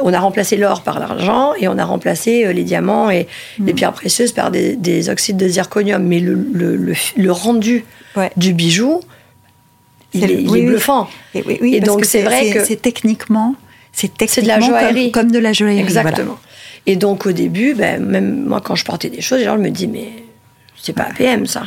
on 0.03 0.13
a 0.13 0.21
remplacé 0.21 0.57
l'or 0.57 0.83
par 0.83 1.01
l'argent 1.01 1.55
et 1.59 1.69
on 1.69 1.79
a 1.79 1.85
remplacé 1.85 2.45
euh, 2.45 2.53
les 2.53 2.65
diamants 2.65 3.11
et 3.11 3.27
les 3.59 3.73
mm. 3.73 3.77
pierres 3.77 3.93
précieuses 3.93 4.33
par 4.33 4.51
des, 4.51 5.09
oxydes 5.09 5.37
de 5.37 5.49
zirconium. 5.49 6.03
Mais 6.03 6.21
le, 6.21 7.33
rendu 7.33 7.85
du 8.37 8.53
bijou, 8.53 9.01
il, 10.13 10.31
est, 10.31 10.43
bluffant. 10.45 11.09
Et, 11.35 11.81
donc 11.81 12.05
c'est 12.05 12.23
vrai 12.23 12.51
que 12.51 12.65
c'est 12.65 12.81
techniquement, 12.81 13.55
c'est 13.93 14.43
de 14.43 14.47
la 14.47 14.61
joaillerie, 14.61 15.13
comme, 15.13 15.31
de 15.31 15.39
la 15.39 15.53
joaillerie. 15.53 15.81
Exactement. 15.81 16.39
Et 16.87 16.97
donc 16.97 17.27
au 17.27 17.33
début, 17.33 17.75
ben, 17.75 18.03
même 18.03 18.45
moi 18.45 18.61
quand 18.63 18.75
je 18.75 18.85
portais 18.85 19.11
des 19.11 19.21
choses, 19.21 19.39
les 19.39 19.45
gens 19.45 19.59
me 19.59 19.69
disent 19.69 19.89
mais 19.89 20.09
c'est 20.81 20.95
pas 20.95 21.05
APM 21.05 21.47
ça, 21.47 21.65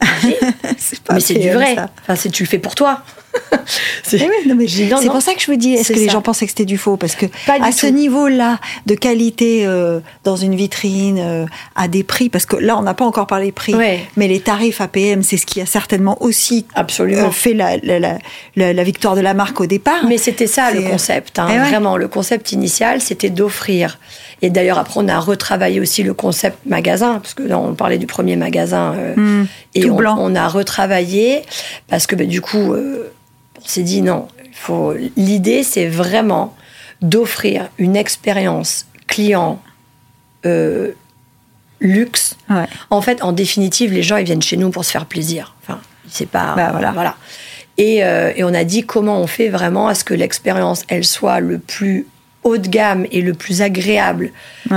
c'est 0.78 1.00
pas, 1.00 1.14
mais 1.14 1.20
c'est 1.20 1.34
du 1.34 1.50
vrai. 1.50 1.76
Enfin, 2.02 2.16
c'est 2.16 2.30
tu 2.30 2.42
le 2.42 2.48
fais 2.48 2.58
pour 2.58 2.74
toi. 2.74 3.02
c'est 4.02 5.08
pour 5.08 5.22
ça 5.22 5.34
que 5.34 5.40
je 5.40 5.46
vous 5.46 5.56
dis, 5.56 5.74
est-ce 5.74 5.92
que 5.92 5.98
les 5.98 6.08
gens 6.08 6.22
pensaient 6.22 6.46
que 6.46 6.50
c'était 6.50 6.64
du 6.64 6.78
faux? 6.78 6.96
Parce 6.96 7.16
que 7.16 7.26
à 7.48 7.72
ce 7.72 7.86
niveau-là 7.86 8.60
de 8.86 8.94
qualité 8.94 9.66
euh, 9.66 10.00
dans 10.22 10.36
une 10.36 10.54
vitrine, 10.54 11.18
euh, 11.18 11.46
à 11.74 11.88
des 11.88 12.04
prix, 12.04 12.28
parce 12.28 12.46
que 12.46 12.56
là, 12.56 12.78
on 12.78 12.82
n'a 12.82 12.94
pas 12.94 13.04
encore 13.04 13.26
parlé 13.26 13.52
prix, 13.52 13.74
mais 14.16 14.28
les 14.28 14.40
tarifs 14.40 14.80
APM, 14.80 15.22
c'est 15.22 15.36
ce 15.36 15.46
qui 15.46 15.60
a 15.60 15.66
certainement 15.66 16.22
aussi 16.22 16.66
Absolument. 16.74 17.30
fait 17.30 17.54
la, 17.54 17.76
la, 17.78 18.18
la, 18.56 18.84
victoire 18.84 19.16
de 19.16 19.20
la 19.20 19.34
marque 19.34 19.60
au 19.60 19.66
départ. 19.66 20.06
Mais 20.08 20.18
c'était 20.18 20.46
ça 20.46 20.70
le 20.70 20.82
concept, 20.82 21.38
hein. 21.38 21.48
eh 21.50 21.58
vraiment. 21.58 21.96
Le 21.96 22.08
concept 22.08 22.52
initial, 22.52 23.00
c'était 23.00 23.30
d'offrir. 23.30 23.98
Et 24.42 24.50
d'ailleurs, 24.50 24.78
après, 24.78 25.00
on 25.00 25.08
a 25.08 25.18
retravaillé 25.18 25.80
aussi 25.80 26.02
le 26.02 26.14
concept 26.14 26.58
magasin, 26.66 27.18
parce 27.20 27.34
que 27.34 27.42
là, 27.42 27.58
on 27.58 27.74
parlait 27.74 27.98
du 27.98 28.06
premier 28.06 28.36
magasin. 28.36 28.94
Hmm. 29.16 29.44
et 29.74 29.90
on, 29.90 29.98
on, 29.98 30.34
a 30.34 30.48
retravaillé, 30.48 31.42
parce 31.88 32.06
que 32.06 32.16
bah, 32.16 32.24
du 32.24 32.40
coup, 32.40 32.72
euh, 32.72 33.12
on 33.62 33.66
s'est 33.66 33.82
dit 33.82 34.02
non, 34.02 34.28
faut... 34.52 34.94
l'idée, 35.16 35.62
c'est 35.62 35.88
vraiment 35.88 36.54
d'offrir 37.00 37.68
une 37.78 37.96
expérience 37.96 38.86
client 39.06 39.60
euh, 40.46 40.92
luxe. 41.80 42.36
En 42.90 43.00
fait, 43.00 43.22
en 43.22 43.32
définitive, 43.32 43.92
les 43.92 44.02
gens, 44.02 44.16
ils 44.16 44.24
viennent 44.24 44.42
chez 44.42 44.56
nous 44.56 44.70
pour 44.70 44.84
se 44.84 44.90
faire 44.90 45.06
plaisir. 45.06 45.54
Enfin, 45.62 45.80
c'est 46.08 46.28
pas. 46.28 46.54
Bah, 46.54 46.70
voilà. 46.72 46.92
voilà. 46.92 47.16
Et, 47.76 48.04
euh, 48.04 48.32
et, 48.36 48.44
on 48.44 48.54
a 48.54 48.64
dit 48.64 48.84
comment 48.84 49.20
on 49.20 49.26
fait 49.26 49.48
vraiment 49.48 49.88
à 49.88 49.94
ce 49.94 50.04
que 50.04 50.14
l'expérience, 50.14 50.84
elle 50.88 51.04
soit 51.04 51.40
le 51.40 51.58
plus 51.58 52.06
haut 52.44 52.58
de 52.58 52.68
gamme 52.68 53.06
et 53.10 53.20
le 53.20 53.34
plus 53.34 53.62
agréable 53.62 54.30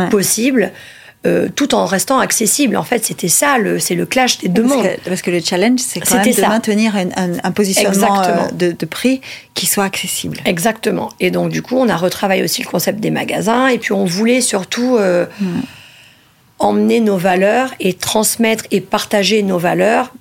possible. 0.09 0.71
Euh, 1.25 1.49
tout 1.53 1.75
en 1.75 1.85
restant 1.87 2.19
accessible. 2.19 2.77
En 2.77 2.83
fait, 2.83 3.03
c'était 3.03 3.27
ça, 3.27 3.57
c'est 3.79 3.95
le 3.95 4.05
clash 4.05 4.37
des 4.37 4.47
deux 4.47 4.61
parce 4.61 4.75
mondes. 4.75 4.83
Que, 4.85 5.09
parce 5.09 5.21
que 5.21 5.31
le 5.31 5.41
challenge, 5.41 5.79
c'est 5.79 5.99
quand 5.99 6.23
même 6.23 6.33
de 6.33 6.41
maintenir 6.41 6.93
un, 6.95 7.51
positionnement 7.51 8.21
euh, 8.21 8.47
de, 8.51 8.85
prix 8.85 9.19
qui 9.53 9.65
soit 9.65 9.83
accessible. 9.83 10.37
Exactement. 10.45 11.09
Et 11.19 11.31
donc, 11.31 11.49
du 11.49 11.61
coup, 11.61 11.75
on 11.75 11.89
a 11.89 11.97
retravaillé 11.97 12.43
aussi 12.43 12.61
le 12.61 12.67
concept 12.67 12.99
des 12.99 13.09
magasins. 13.09 13.67
Et 13.67 13.77
puis, 13.77 13.91
on 13.91 14.05
voulait 14.05 14.41
surtout 14.41 14.95
euh, 14.97 15.25
hmm. 15.41 15.61
emmener 16.59 17.01
nos 17.01 17.17
valeurs 17.17 17.73
et 17.81 17.93
transmettre 17.93 18.65
et 18.71 18.79
partager 18.79 19.41
nos 19.43 19.57
valeurs 19.57 20.13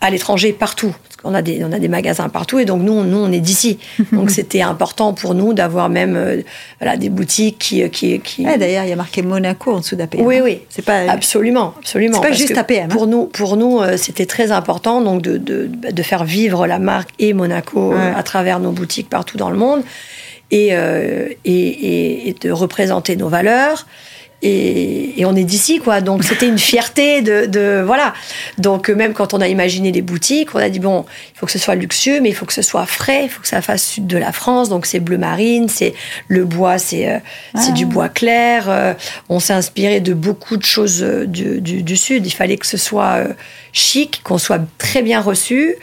à 0.00 0.10
l'étranger 0.10 0.52
partout 0.52 0.94
on 1.24 1.34
a 1.34 1.42
des, 1.42 1.64
on 1.64 1.72
a 1.72 1.78
des 1.78 1.88
magasins 1.88 2.28
partout 2.28 2.58
et 2.58 2.64
donc 2.64 2.82
nous, 2.82 3.02
nous 3.02 3.18
on 3.18 3.32
est 3.32 3.40
d'ici. 3.40 3.78
donc 4.12 4.30
c'était 4.30 4.62
important 4.62 5.14
pour 5.14 5.34
nous 5.34 5.54
d'avoir 5.54 5.88
même 5.88 6.16
euh, 6.16 6.42
voilà, 6.80 6.96
des 6.96 7.08
boutiques 7.08 7.58
qui. 7.58 7.82
Euh, 7.82 7.88
qui, 7.88 8.20
qui... 8.20 8.44
D'ailleurs, 8.44 8.84
il 8.84 8.90
y 8.90 8.92
a 8.92 8.96
marqué 8.96 9.22
Monaco 9.22 9.72
en 9.72 9.80
dessous 9.80 9.96
d'APM. 9.96 10.20
Oui, 10.20 10.40
oui. 10.42 10.60
C'est 10.68 10.84
pas, 10.84 11.10
absolument. 11.10 11.74
absolument. 11.78 12.20
C'est 12.22 12.28
pas 12.28 12.34
juste 12.34 12.56
APM. 12.56 12.84
Hein. 12.84 12.88
Pour 12.88 13.06
nous, 13.06 13.26
pour 13.26 13.56
nous 13.56 13.80
euh, 13.80 13.96
c'était 13.96 14.26
très 14.26 14.52
important 14.52 15.00
donc 15.00 15.22
de, 15.22 15.38
de, 15.38 15.68
de, 15.90 16.02
faire 16.02 16.24
vivre 16.24 16.66
la 16.66 16.78
marque 16.78 17.10
et 17.18 17.32
Monaco 17.32 17.94
à 17.94 18.22
travers 18.22 18.60
nos 18.60 18.72
boutiques 18.72 19.08
partout 19.08 19.38
dans 19.38 19.50
le 19.50 19.56
monde 19.56 19.82
et, 20.50 20.68
et, 21.44 22.28
et 22.28 22.36
de 22.40 22.50
représenter 22.50 23.16
nos 23.16 23.28
valeurs 23.28 23.86
et, 24.44 25.24
on 25.24 25.34
est 25.34 25.44
d'ici, 25.44 25.78
quoi. 25.78 26.02
Donc 26.02 26.22
c'était 26.22 26.46
une 26.46 26.58
fierté 26.58 27.22
de, 27.22 27.82
voilà. 27.84 28.12
Donc 28.58 28.90
même 28.90 29.14
quand 29.14 29.32
on 29.32 29.40
a 29.40 29.48
imaginé 29.48 29.90
les 29.90 30.02
boutiques, 30.02 30.54
on 30.54 30.58
a 30.58 30.68
dit 30.68 30.80
bon, 30.80 31.06
il 31.34 31.38
faut 31.38 31.46
que 31.46 31.52
ce 31.52 31.58
soit 31.58 31.74
luxueux, 31.74 32.20
mais 32.20 32.28
il 32.28 32.34
faut 32.34 32.44
que 32.44 32.52
ce 32.52 32.62
soit 32.62 32.84
frais, 32.84 33.24
il 33.24 33.28
faut 33.30 33.40
que 33.40 33.48
ça 33.48 33.62
fasse 33.62 33.82
sud 33.84 34.06
de 34.06 34.18
la 34.18 34.32
France. 34.32 34.68
Donc 34.68 34.84
c'est 34.84 35.00
bleu 35.00 35.16
marine, 35.16 35.68
c'est 35.68 35.94
le 36.28 36.44
bois, 36.44 36.78
c'est 36.78 37.10
euh, 37.10 37.18
c'est 37.56 37.72
du 37.72 37.86
bois 37.86 38.10
clair. 38.10 38.66
Euh, 38.68 38.92
on 39.30 39.40
s'est 39.40 39.54
inspiré 39.54 40.00
de 40.00 40.12
beaucoup 40.12 40.58
de 40.58 40.64
choses 40.64 41.02
euh, 41.02 41.26
du, 41.26 41.60
du, 41.60 41.96
sud. 41.96 42.26
Il 42.26 42.32
fallait 42.32 42.58
que 42.58 42.66
ce 42.66 42.76
soit 42.76 43.24
chic, 43.72 44.20
qu'on 44.24 44.38
soit 44.38 44.60
très 44.78 45.02
bien 45.02 45.20
reçu, 45.20 45.76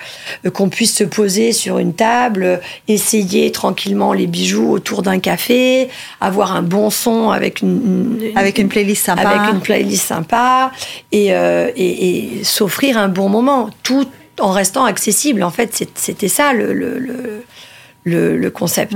qu'on 0.54 0.70
puisse 0.70 0.96
se 0.96 1.04
poser 1.04 1.52
sur 1.52 1.78
une 1.80 1.94
table, 1.94 2.62
essayer 2.88 3.52
tranquillement 3.52 4.14
les 4.14 4.28
bijoux 4.28 4.72
autour 4.72 5.02
d'un 5.02 5.20
café, 5.20 5.90
avoir 6.22 6.56
un 6.56 6.62
bon 6.62 6.90
son 6.90 7.32
avec 7.32 7.62
une, 7.62 8.20
avec 8.36 8.51
avec 8.52 8.60
une 8.60 8.70
playlist 8.70 9.06
sympa. 9.06 9.22
Avec 9.22 9.54
une 9.54 9.62
playlist 9.62 10.06
sympa 10.06 10.72
euh, 11.14 11.72
et, 11.76 12.40
et, 12.40 12.44
s'offrir 12.44 12.98
un 12.98 13.08
bon 13.08 13.30
moment, 13.30 13.70
tout 13.84 14.08
en 14.40 14.52
restant 14.52 14.86
accessible. 14.86 15.44
En 15.44 15.52
fait, 15.52 15.86
c'était 15.96 16.28
ça 16.28 16.54
le, 16.54 16.74
le, 16.74 17.44
le, 18.04 18.38
le 18.38 18.52
concept. 18.52 18.96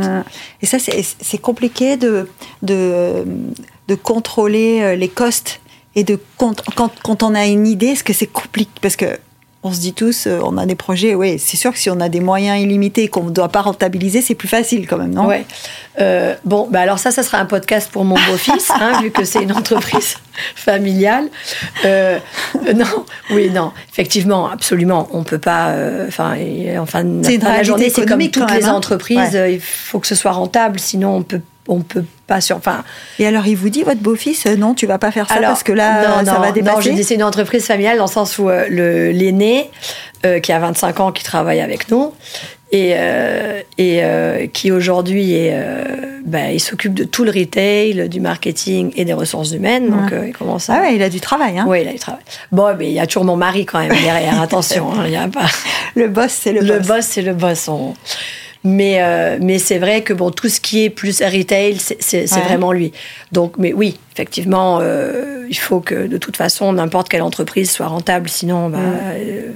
Et 0.62 0.66
ça, 0.66 0.78
c'est 0.80 1.38
compliqué 1.38 1.98
de, 1.98 2.30
de, 2.62 3.26
de, 3.88 3.96
contrôler 3.96 4.82
euh, 4.82 4.96
les 4.96 5.10
costs 5.10 5.60
et 5.96 6.04
de 6.04 6.20
quand, 6.38 6.62
quand, 6.76 6.92
quand 7.04 7.24
on 7.24 7.36
a 7.36 7.46
une 7.46 7.68
idée, 7.68 7.88
est-ce 7.88 8.04
que 8.04 8.14
c'est 8.14 8.28
compliqué 8.28 8.72
Parce 8.82 8.96
que 8.96 9.18
on 9.66 9.72
se 9.72 9.80
dit 9.80 9.94
tous, 9.94 10.28
euh, 10.28 10.40
on 10.44 10.60
a 10.60 10.68
des 10.68 10.76
projets, 10.76 11.16
oui, 11.16 11.40
c'est 11.40 11.58
sûr 11.58 11.72
que 11.72 11.80
si 11.80 11.90
on 11.90 12.00
a 12.00 12.08
des 12.08 12.20
moyens 12.20 12.62
illimités 12.62 13.08
qu'on 13.08 13.24
ne 13.24 13.32
doit 13.32 13.50
pas 13.50 13.62
rentabiliser, 13.62 14.22
c'est 14.22 14.36
plus 14.36 14.48
facile 14.48 14.86
quand 14.86 14.98
même, 14.98 15.12
non? 15.12 15.26
Ouais. 15.26 15.44
Euh, 16.00 16.36
bon, 16.46 16.68
bah 16.70 16.82
alors 16.82 17.00
ça, 17.00 17.10
ça 17.10 17.24
sera 17.24 17.40
un 17.40 17.46
podcast 17.46 17.90
pour 17.92 18.06
mon 18.06 18.14
beau-fils, 18.14 18.70
hein, 18.70 19.02
vu 19.02 19.10
que 19.10 19.24
c'est 19.26 19.42
une 19.42 19.52
entreprise 19.52 20.18
familiale. 20.56 21.30
Euh, 21.84 22.20
non, 22.76 23.06
oui, 23.32 23.50
non, 23.50 23.72
effectivement, 23.92 24.52
absolument, 24.52 25.10
on 25.12 25.24
peut 25.24 25.40
pas. 25.40 25.74
Enfin, 26.08 26.36
enfin, 26.78 27.04
la 27.04 27.64
journée, 27.64 27.90
c'est 27.90 28.06
comme 28.06 28.30
toutes 28.30 28.52
les 28.52 28.66
hein. 28.66 28.74
entreprises, 28.74 29.36
il 29.50 29.60
faut 29.60 30.00
que 30.00 30.08
ce 30.08 30.16
soit 30.16 30.34
rentable, 30.34 30.80
sinon 30.80 31.16
on 31.16 31.24
peut 31.24 31.42
on 31.68 31.80
peut 31.80 32.06
pas 32.28 32.42
sur. 32.42 32.58
Enfin. 32.58 32.84
Et 33.20 33.28
alors, 33.28 33.48
il 33.48 33.56
vous 33.56 33.70
dit, 33.70 33.84
votre 33.84 34.02
beau-fils, 34.02 34.46
euh, 34.46 34.56
non, 34.56 34.74
tu 34.74 34.86
vas 34.86 34.98
pas 34.98 35.12
faire 35.12 35.28
ça 35.28 35.38
parce 35.40 35.64
que 35.64 35.72
là, 35.72 36.24
ça 36.26 36.40
va 36.40 36.52
dépasser. 36.52 36.76
Non, 36.76 36.82
j'ai 36.82 36.94
dit 36.94 37.04
c'est 37.04 37.16
une 37.16 37.24
entreprise 37.24 37.66
familiale 37.66 37.98
dans 37.98 38.06
le 38.06 38.12
sens 38.12 38.38
où 38.38 38.50
euh, 38.50 38.68
l'aîné, 38.70 39.70
euh, 40.26 40.40
qui 40.40 40.52
a 40.52 40.60
25 40.60 41.00
ans, 41.00 41.12
qui 41.12 41.24
travaille 41.24 41.62
avec 41.62 41.90
nous, 41.90 42.14
et, 42.72 42.96
et 43.78 44.50
qui 44.52 44.72
aujourd'hui 44.72 45.50
bah, 46.26 46.52
il 46.52 46.60
s'occupe 46.60 46.94
de 46.94 47.04
tout 47.06 47.24
le 47.24 47.32
retail, 47.32 48.10
du 48.10 48.20
marketing 48.20 48.92
et 48.96 49.06
des 49.06 49.14
ressources 49.14 49.52
humaines. 49.52 49.90
Donc, 49.90 50.12
il 50.26 50.34
commence 50.34 50.70
à... 50.70 50.76
Ah 50.76 50.82
ouais, 50.82 50.96
il 50.96 51.04
a 51.04 51.10
du 51.10 51.22
travail. 51.22 51.58
Hein. 51.58 51.66
Oui, 51.68 51.84
il 51.84 51.88
a 51.88 51.94
du 51.94 52.00
travail. 52.00 52.22
Bon, 52.52 52.76
mais 52.78 52.88
il 52.88 52.94
y 52.94 53.00
a 53.00 53.08
toujours 53.08 53.24
mon 53.24 53.38
mari 53.38 53.66
quand 53.66 53.80
même 53.80 53.94
derrière. 53.94 54.42
Attention, 54.42 54.92
hein, 54.92 55.04
il 55.06 55.14
y 55.14 55.16
a 55.16 55.28
pas. 55.28 55.46
Le 55.96 56.10
boss, 56.10 56.32
c'est 56.32 56.52
le, 56.52 56.60
boss. 56.60 56.70
Le 56.70 56.80
boss, 56.80 57.06
c'est 57.06 57.22
le 57.22 57.34
boss. 57.34 57.70
Mais, 58.66 58.96
euh, 59.00 59.38
mais 59.40 59.60
c'est 59.60 59.78
vrai 59.78 60.02
que 60.02 60.12
bon, 60.12 60.32
tout 60.32 60.50
ce 60.50 60.60
qui 60.60 60.84
est 60.84 60.90
plus 60.90 61.22
retail, 61.22 61.78
c'est 61.78 62.26
vraiment 62.26 62.72
lui. 62.72 62.92
Donc, 63.32 63.54
mais 63.60 63.74
oui, 63.74 64.00
effectivement, 64.12 64.80
euh, 64.82 65.46
il 65.48 65.58
faut 65.58 65.82
que 65.82 66.08
de 66.08 66.18
toute 66.18 66.36
façon, 66.36 66.74
n'importe 66.74 67.08
quelle 67.08 67.22
entreprise 67.22 67.70
soit 67.70 67.86
rentable, 67.86 68.28
sinon. 68.28 68.70
Bah, 68.70 68.80
euh, 68.80 69.52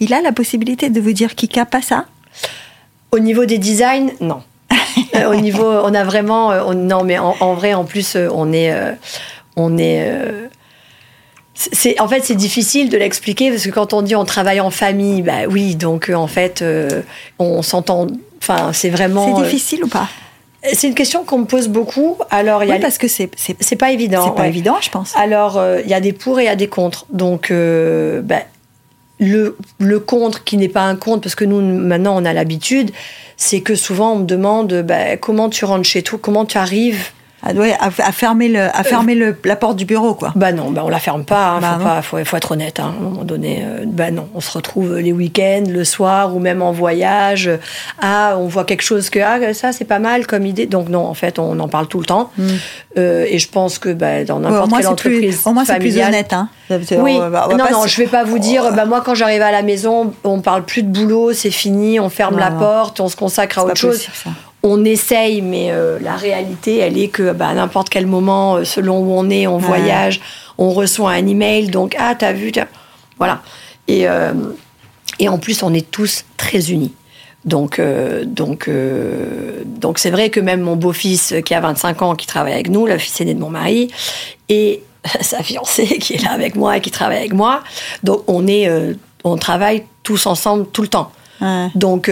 il 0.00 0.12
a 0.12 0.20
la 0.20 0.32
possibilité 0.32 0.90
de 0.90 1.00
vous 1.00 1.12
dire 1.12 1.36
Kika 1.36 1.64
pas 1.64 1.80
ça 1.80 2.06
Au 3.12 3.20
niveau 3.20 3.44
des 3.44 3.58
designs, 3.58 4.10
non. 4.20 4.42
au 5.28 5.36
niveau, 5.36 5.66
on 5.66 5.94
a 5.94 6.02
vraiment, 6.02 6.74
non, 6.74 7.04
mais 7.04 7.18
en, 7.18 7.54
vrai, 7.54 7.74
en 7.74 7.84
plus, 7.84 8.16
on 8.16 8.52
est, 8.52 8.74
on 9.54 9.78
est. 9.78 10.12
En 12.00 12.08
fait, 12.08 12.24
c'est 12.24 12.34
difficile 12.34 12.88
de 12.88 12.96
l'expliquer 12.96 13.50
parce 13.50 13.64
que 13.64 13.70
quand 13.70 13.92
on 13.92 14.02
dit 14.02 14.16
on 14.16 14.24
travaille 14.24 14.60
en 14.60 14.70
famille, 14.70 15.22
bah 15.22 15.46
oui, 15.48 15.76
donc 15.76 16.10
en 16.12 16.26
fait, 16.26 16.64
on 17.38 17.62
s'entend 17.62 18.06
Enfin, 18.42 18.72
c'est 18.72 18.90
vraiment. 18.90 19.36
C'est 19.36 19.42
difficile 19.44 19.84
ou 19.84 19.88
pas 19.88 20.08
c'est 20.74 20.88
une 20.88 20.94
question 20.94 21.24
qu'on 21.24 21.38
me 21.38 21.44
pose 21.46 21.68
beaucoup. 21.68 22.18
Alors, 22.30 22.62
il 22.64 22.68
y 22.68 22.72
a 22.72 22.78
parce 22.78 22.98
que 22.98 23.08
c'est 23.08 23.30
c'est 23.36 23.76
pas 23.76 23.92
évident. 23.92 24.24
C'est 24.26 24.34
pas 24.34 24.46
évident, 24.46 24.76
je 24.80 24.90
pense. 24.90 25.16
Alors, 25.16 25.56
euh, 25.56 25.80
il 25.82 25.90
y 25.90 25.94
a 25.94 26.00
des 26.00 26.12
pour 26.12 26.38
et 26.38 26.44
il 26.44 26.46
y 26.46 26.50
a 26.50 26.56
des 26.56 26.68
contre. 26.68 27.06
Donc, 27.10 27.50
euh, 27.50 28.20
ben, 28.20 28.42
le, 29.18 29.56
le 29.78 30.00
contre 30.00 30.44
qui 30.44 30.56
n'est 30.56 30.68
pas 30.68 30.82
un 30.82 30.96
contre, 30.96 31.22
parce 31.22 31.34
que 31.34 31.44
nous 31.44 31.60
maintenant 31.60 32.16
on 32.16 32.24
a 32.24 32.32
l'habitude, 32.32 32.90
c'est 33.36 33.60
que 33.60 33.74
souvent 33.74 34.12
on 34.12 34.16
me 34.20 34.24
demande 34.24 34.82
ben, 34.82 35.18
comment 35.18 35.48
tu 35.48 35.64
rentres 35.64 35.84
chez 35.84 36.02
toi, 36.02 36.18
comment 36.20 36.44
tu 36.44 36.58
arrives 36.58 37.10
à, 37.42 37.52
à, 37.86 38.12
fermer, 38.12 38.48
le, 38.48 38.60
à 38.60 38.84
fermer 38.84 39.14
le, 39.14 39.36
la 39.44 39.56
porte 39.56 39.76
du 39.76 39.86
bureau, 39.86 40.14
quoi. 40.14 40.32
Bah 40.36 40.52
non, 40.52 40.70
bah 40.70 40.82
on 40.84 40.88
la 40.88 40.98
ferme 40.98 41.24
pas. 41.24 41.58
Il 41.60 41.64
hein, 41.64 41.78
bah 41.82 42.02
faut, 42.02 42.22
faut, 42.24 42.36
être 42.36 42.52
honnête. 42.52 42.80
Hein, 42.80 42.94
à 42.94 43.00
un 43.00 43.02
moment 43.02 43.24
donné, 43.24 43.62
euh, 43.64 43.84
bah 43.86 44.10
non, 44.10 44.28
on 44.34 44.40
se 44.40 44.52
retrouve 44.52 44.98
les 44.98 45.12
week-ends, 45.12 45.64
le 45.68 45.84
soir 45.84 46.36
ou 46.36 46.38
même 46.38 46.60
en 46.60 46.72
voyage. 46.72 47.50
Ah, 48.00 48.36
on 48.38 48.46
voit 48.46 48.64
quelque 48.64 48.82
chose 48.82 49.08
que 49.08 49.18
ah 49.20 49.54
ça 49.54 49.72
c'est 49.72 49.84
pas 49.86 49.98
mal 49.98 50.26
comme 50.26 50.44
idée. 50.44 50.66
Donc 50.66 50.88
non, 50.90 51.06
en 51.06 51.14
fait, 51.14 51.38
on 51.38 51.58
en 51.60 51.68
parle 51.68 51.86
tout 51.86 51.98
le 51.98 52.06
temps. 52.06 52.30
Hmm. 52.36 52.48
Euh, 52.98 53.24
et 53.28 53.38
je 53.38 53.48
pense 53.48 53.78
que 53.78 53.88
bah, 53.88 54.24
dans 54.24 54.40
n'importe 54.40 54.72
quelle 54.76 54.88
entreprise 54.88 55.40
au 55.46 55.52
moins 55.52 55.64
c'est 55.64 55.78
plus 55.78 55.96
honnête. 55.98 56.32
Hein. 56.32 56.50
Oui. 56.70 57.18
non, 57.18 57.56
non, 57.72 57.86
je 57.86 57.96
vais 57.96 58.06
pas 58.06 58.24
vous 58.24 58.38
dire. 58.38 58.70
Bah 58.72 58.84
moi, 58.84 59.02
quand 59.04 59.14
j'arrive 59.14 59.42
à 59.42 59.52
la 59.52 59.62
maison, 59.62 60.12
on 60.24 60.40
parle 60.40 60.64
plus 60.64 60.82
de 60.82 60.88
boulot, 60.88 61.32
c'est 61.32 61.50
fini, 61.50 61.98
on 61.98 62.10
ferme 62.10 62.38
la 62.38 62.50
porte, 62.50 63.00
on 63.00 63.08
se 63.08 63.16
consacre 63.16 63.58
à 63.58 63.64
autre 63.64 63.76
chose 63.76 64.06
on 64.62 64.84
essaye, 64.84 65.40
mais 65.40 65.70
euh, 65.70 65.98
la 66.00 66.16
réalité, 66.16 66.78
elle 66.78 66.98
est 66.98 67.08
que 67.08 67.32
bah, 67.32 67.48
à 67.48 67.54
n'importe 67.54 67.88
quel 67.88 68.06
moment, 68.06 68.56
euh, 68.56 68.64
selon 68.64 68.98
où 68.98 69.12
on 69.12 69.30
est, 69.30 69.46
on 69.46 69.58
voyage, 69.58 70.20
on 70.58 70.70
reçoit 70.70 71.12
un 71.12 71.26
email, 71.26 71.68
donc 71.68 71.96
ah 71.98 72.14
t'as 72.14 72.32
vu, 72.32 72.52
voilà. 73.18 73.42
Et 73.88 74.08
euh, 74.08 74.32
et 75.18 75.28
en 75.28 75.38
plus, 75.38 75.62
on 75.62 75.72
est 75.72 75.90
tous 75.90 76.24
très 76.36 76.70
unis. 76.70 76.92
Donc 77.46 77.80
donc 78.26 78.68
donc 79.64 79.98
c'est 79.98 80.10
vrai 80.10 80.28
que 80.28 80.40
même 80.40 80.60
mon 80.60 80.76
beau-fils 80.76 81.34
qui 81.46 81.54
a 81.54 81.60
25 81.60 82.02
ans, 82.02 82.14
qui 82.14 82.26
travaille 82.26 82.52
avec 82.52 82.68
nous, 82.68 82.86
le 82.86 82.98
fils 82.98 83.18
aîné 83.22 83.32
de 83.32 83.40
mon 83.40 83.48
mari, 83.48 83.90
et 84.50 84.82
sa 85.22 85.42
fiancée 85.42 85.86
qui 85.86 86.14
est 86.14 86.22
là 86.22 86.32
avec 86.32 86.54
moi 86.54 86.76
et 86.76 86.80
qui 86.82 86.90
travaille 86.90 87.16
avec 87.16 87.32
moi, 87.32 87.62
donc 88.02 88.24
on 88.26 88.46
est 88.46 88.68
on 89.24 89.38
travaille 89.38 89.84
tous 90.02 90.26
ensemble 90.26 90.66
tout 90.70 90.82
le 90.82 90.88
temps. 90.88 91.12
Donc 91.74 92.10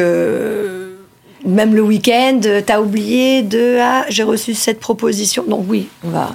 même 1.48 1.74
le 1.74 1.82
week-end, 1.82 2.40
t'as 2.64 2.80
oublié 2.80 3.42
de 3.42 3.78
ah 3.80 4.04
j'ai 4.08 4.22
reçu 4.22 4.54
cette 4.54 4.80
proposition. 4.80 5.44
Donc 5.46 5.64
oui, 5.68 5.88
on 6.04 6.10
va. 6.10 6.34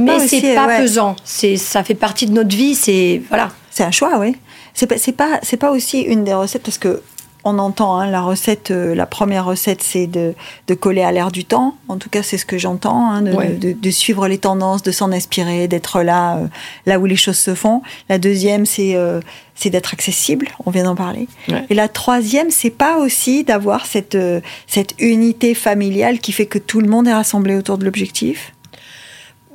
Mais 0.00 0.18
c'est 0.26 0.54
pas 0.54 0.78
pesant. 0.78 1.16
C'est 1.24 1.56
ça 1.56 1.84
fait 1.84 1.94
partie 1.94 2.26
de 2.26 2.32
notre 2.32 2.56
vie. 2.56 2.74
C'est 2.74 3.22
voilà. 3.28 3.50
C'est 3.70 3.84
un 3.84 3.90
choix, 3.90 4.18
oui. 4.18 4.36
C'est 4.72 4.86
pas 4.86 4.98
c'est 4.98 5.12
pas 5.12 5.38
c'est 5.42 5.56
pas 5.56 5.70
aussi 5.70 6.00
une 6.00 6.24
des 6.24 6.34
recettes 6.34 6.62
parce 6.62 6.78
que 6.78 7.02
on 7.44 7.58
entend 7.58 7.98
hein, 7.98 8.10
la 8.10 8.22
recette, 8.22 8.70
euh, 8.70 8.94
la 8.94 9.06
première 9.06 9.44
recette, 9.44 9.82
c'est 9.82 10.06
de, 10.06 10.34
coller 10.80 11.02
à 11.02 11.12
l'air 11.12 11.30
du 11.30 11.44
temps. 11.44 11.76
En 11.88 11.98
tout 11.98 12.08
cas, 12.08 12.22
c'est 12.22 12.38
ce 12.38 12.46
que 12.46 12.58
j'entends, 12.58 13.10
hein, 13.10 13.22
de, 13.22 13.90
suivre 13.90 14.26
les 14.28 14.38
tendances, 14.38 14.82
de 14.82 14.90
s'en 14.90 15.12
inspirer, 15.12 15.68
d'être 15.68 16.02
là, 16.02 16.38
euh, 16.38 16.46
là 16.86 16.98
où 16.98 17.06
les 17.06 17.16
choses 17.16 17.38
se 17.38 17.54
font. 17.54 17.82
La 18.08 18.18
deuxième, 18.18 18.66
c'est 18.66 18.94
euh, 18.96 19.20
d'être 19.66 19.94
accessible. 19.94 20.48
On 20.64 20.70
vient 20.70 20.84
d'en 20.84 20.96
parler. 20.96 21.28
Et 21.70 21.74
la 21.74 21.88
troisième, 21.88 22.50
c'est 22.50 22.70
pas 22.70 22.98
aussi 22.98 23.44
d'avoir 23.44 23.86
cette 23.86 24.18
cette 24.66 24.94
unité 24.98 25.54
familiale 25.54 26.18
qui 26.18 26.32
fait 26.32 26.46
que 26.46 26.58
tout 26.58 26.80
le 26.80 26.88
monde 26.88 27.06
est 27.06 27.14
rassemblé 27.14 27.56
autour 27.56 27.78
de 27.78 27.84
l'objectif? 27.84 28.52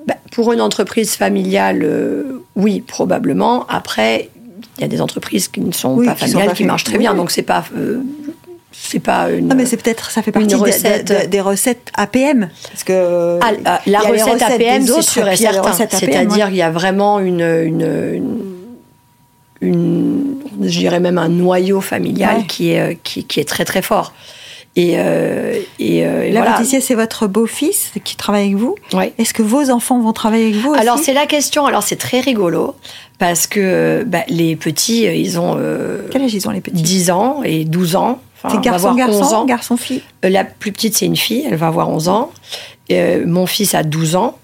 Bah, 0.07 0.15
pour 0.31 0.53
une 0.53 0.61
entreprise 0.61 1.15
familiale, 1.15 1.87
oui, 2.55 2.81
probablement. 2.81 3.67
Après, 3.67 4.29
il 4.79 4.83
y 4.83 4.85
a 4.85 4.87
des 4.87 5.01
entreprises 5.01 5.47
qui 5.47 5.61
ne 5.61 5.71
sont 5.71 5.97
pas 6.03 6.15
familiales, 6.15 6.53
qui, 6.53 6.63
marchent 6.63 6.85
très 6.85 6.97
bien. 6.97 7.13
Donc 7.13 7.31
c'est 7.31 7.43
pas 7.43 7.65
euh, 7.75 8.01
c'est 8.71 8.99
pas 8.99 9.29
une. 9.29 9.47
Non, 9.47 9.55
mais 9.55 9.65
c'est 9.65 9.77
peut-être 9.77 10.09
ça 10.11 10.21
fait 10.21 10.31
partie 10.31 10.55
recette. 10.55 11.29
des 11.29 11.41
recettes 11.41 11.91
APM 11.95 12.49
parce 12.71 12.83
que 12.83 13.39
ah, 13.41 13.51
ah, 13.65 13.81
la 13.85 13.99
recette 13.99 14.41
APM 14.41 14.85
c'est 14.85 15.01
sûr 15.01 15.27
et 15.27 15.35
certain. 15.35 15.73
C'est-à-dire 15.73 16.47
qu'il 16.47 16.55
y 16.55 16.61
a 16.61 16.71
vraiment 16.71 17.19
une, 17.19 17.41
une, 17.41 18.29
une, 19.61 20.35
je 20.61 20.79
dirais 20.79 20.99
même 20.99 21.17
un 21.17 21.29
noyau 21.29 21.81
familial 21.81 22.45
qui 22.47 22.71
est 22.71 22.99
qui, 23.03 23.25
qui, 23.25 23.39
est 23.39 23.47
très 23.47 23.65
très 23.65 23.81
fort. 23.81 24.13
Et, 24.75 24.93
euh, 24.97 25.59
et, 25.79 26.05
euh, 26.05 26.29
la 26.31 26.41
voilà. 26.41 26.63
c'est 26.63 26.95
votre 26.95 27.27
beau-fils 27.27 27.91
qui 28.03 28.15
travaille 28.15 28.45
avec 28.45 28.55
vous. 28.55 28.75
Est-ce 29.17 29.33
que 29.33 29.41
vos 29.41 29.69
enfants 29.71 29.99
vont 29.99 30.13
travailler 30.13 30.45
avec 30.45 30.55
vous 30.57 30.73
Alors 30.73 30.99
c'est 30.99 31.13
la 31.13 31.25
question. 31.25 31.65
Alors 31.65 31.83
c'est 31.83 31.95
très 31.95 32.19
rigolo 32.19 32.75
parce 33.17 33.47
que 33.47 34.03
bah, 34.07 34.23
les 34.29 34.55
petits, 34.55 35.07
euh, 35.07 35.13
ils 35.13 35.39
ont. 35.39 35.55
Euh, 35.57 36.07
Quel 36.11 36.21
âge 36.23 36.33
ils 36.33 36.47
ont 36.47 36.51
les 36.51 36.61
petits? 36.61 36.81
10 36.81 37.11
ans 37.11 37.41
et 37.43 37.65
12 37.65 37.95
ans. 37.95 38.19
c'est 38.49 38.61
garçon, 38.61 38.93
garçon, 38.95 39.45
garçon, 39.45 39.75
fille? 39.75 40.01
Euh, 40.23 40.29
La 40.29 40.45
plus 40.45 40.71
petite, 40.71 40.95
c'est 40.95 41.05
une 41.05 41.17
fille, 41.17 41.45
elle 41.47 41.57
va 41.57 41.67
avoir 41.67 41.89
11 41.89 42.07
ans. 42.07 42.31
mon 43.25 43.45
fils 43.45 43.73
a 43.75 43.83
12 43.83 44.15
ans. 44.15 44.37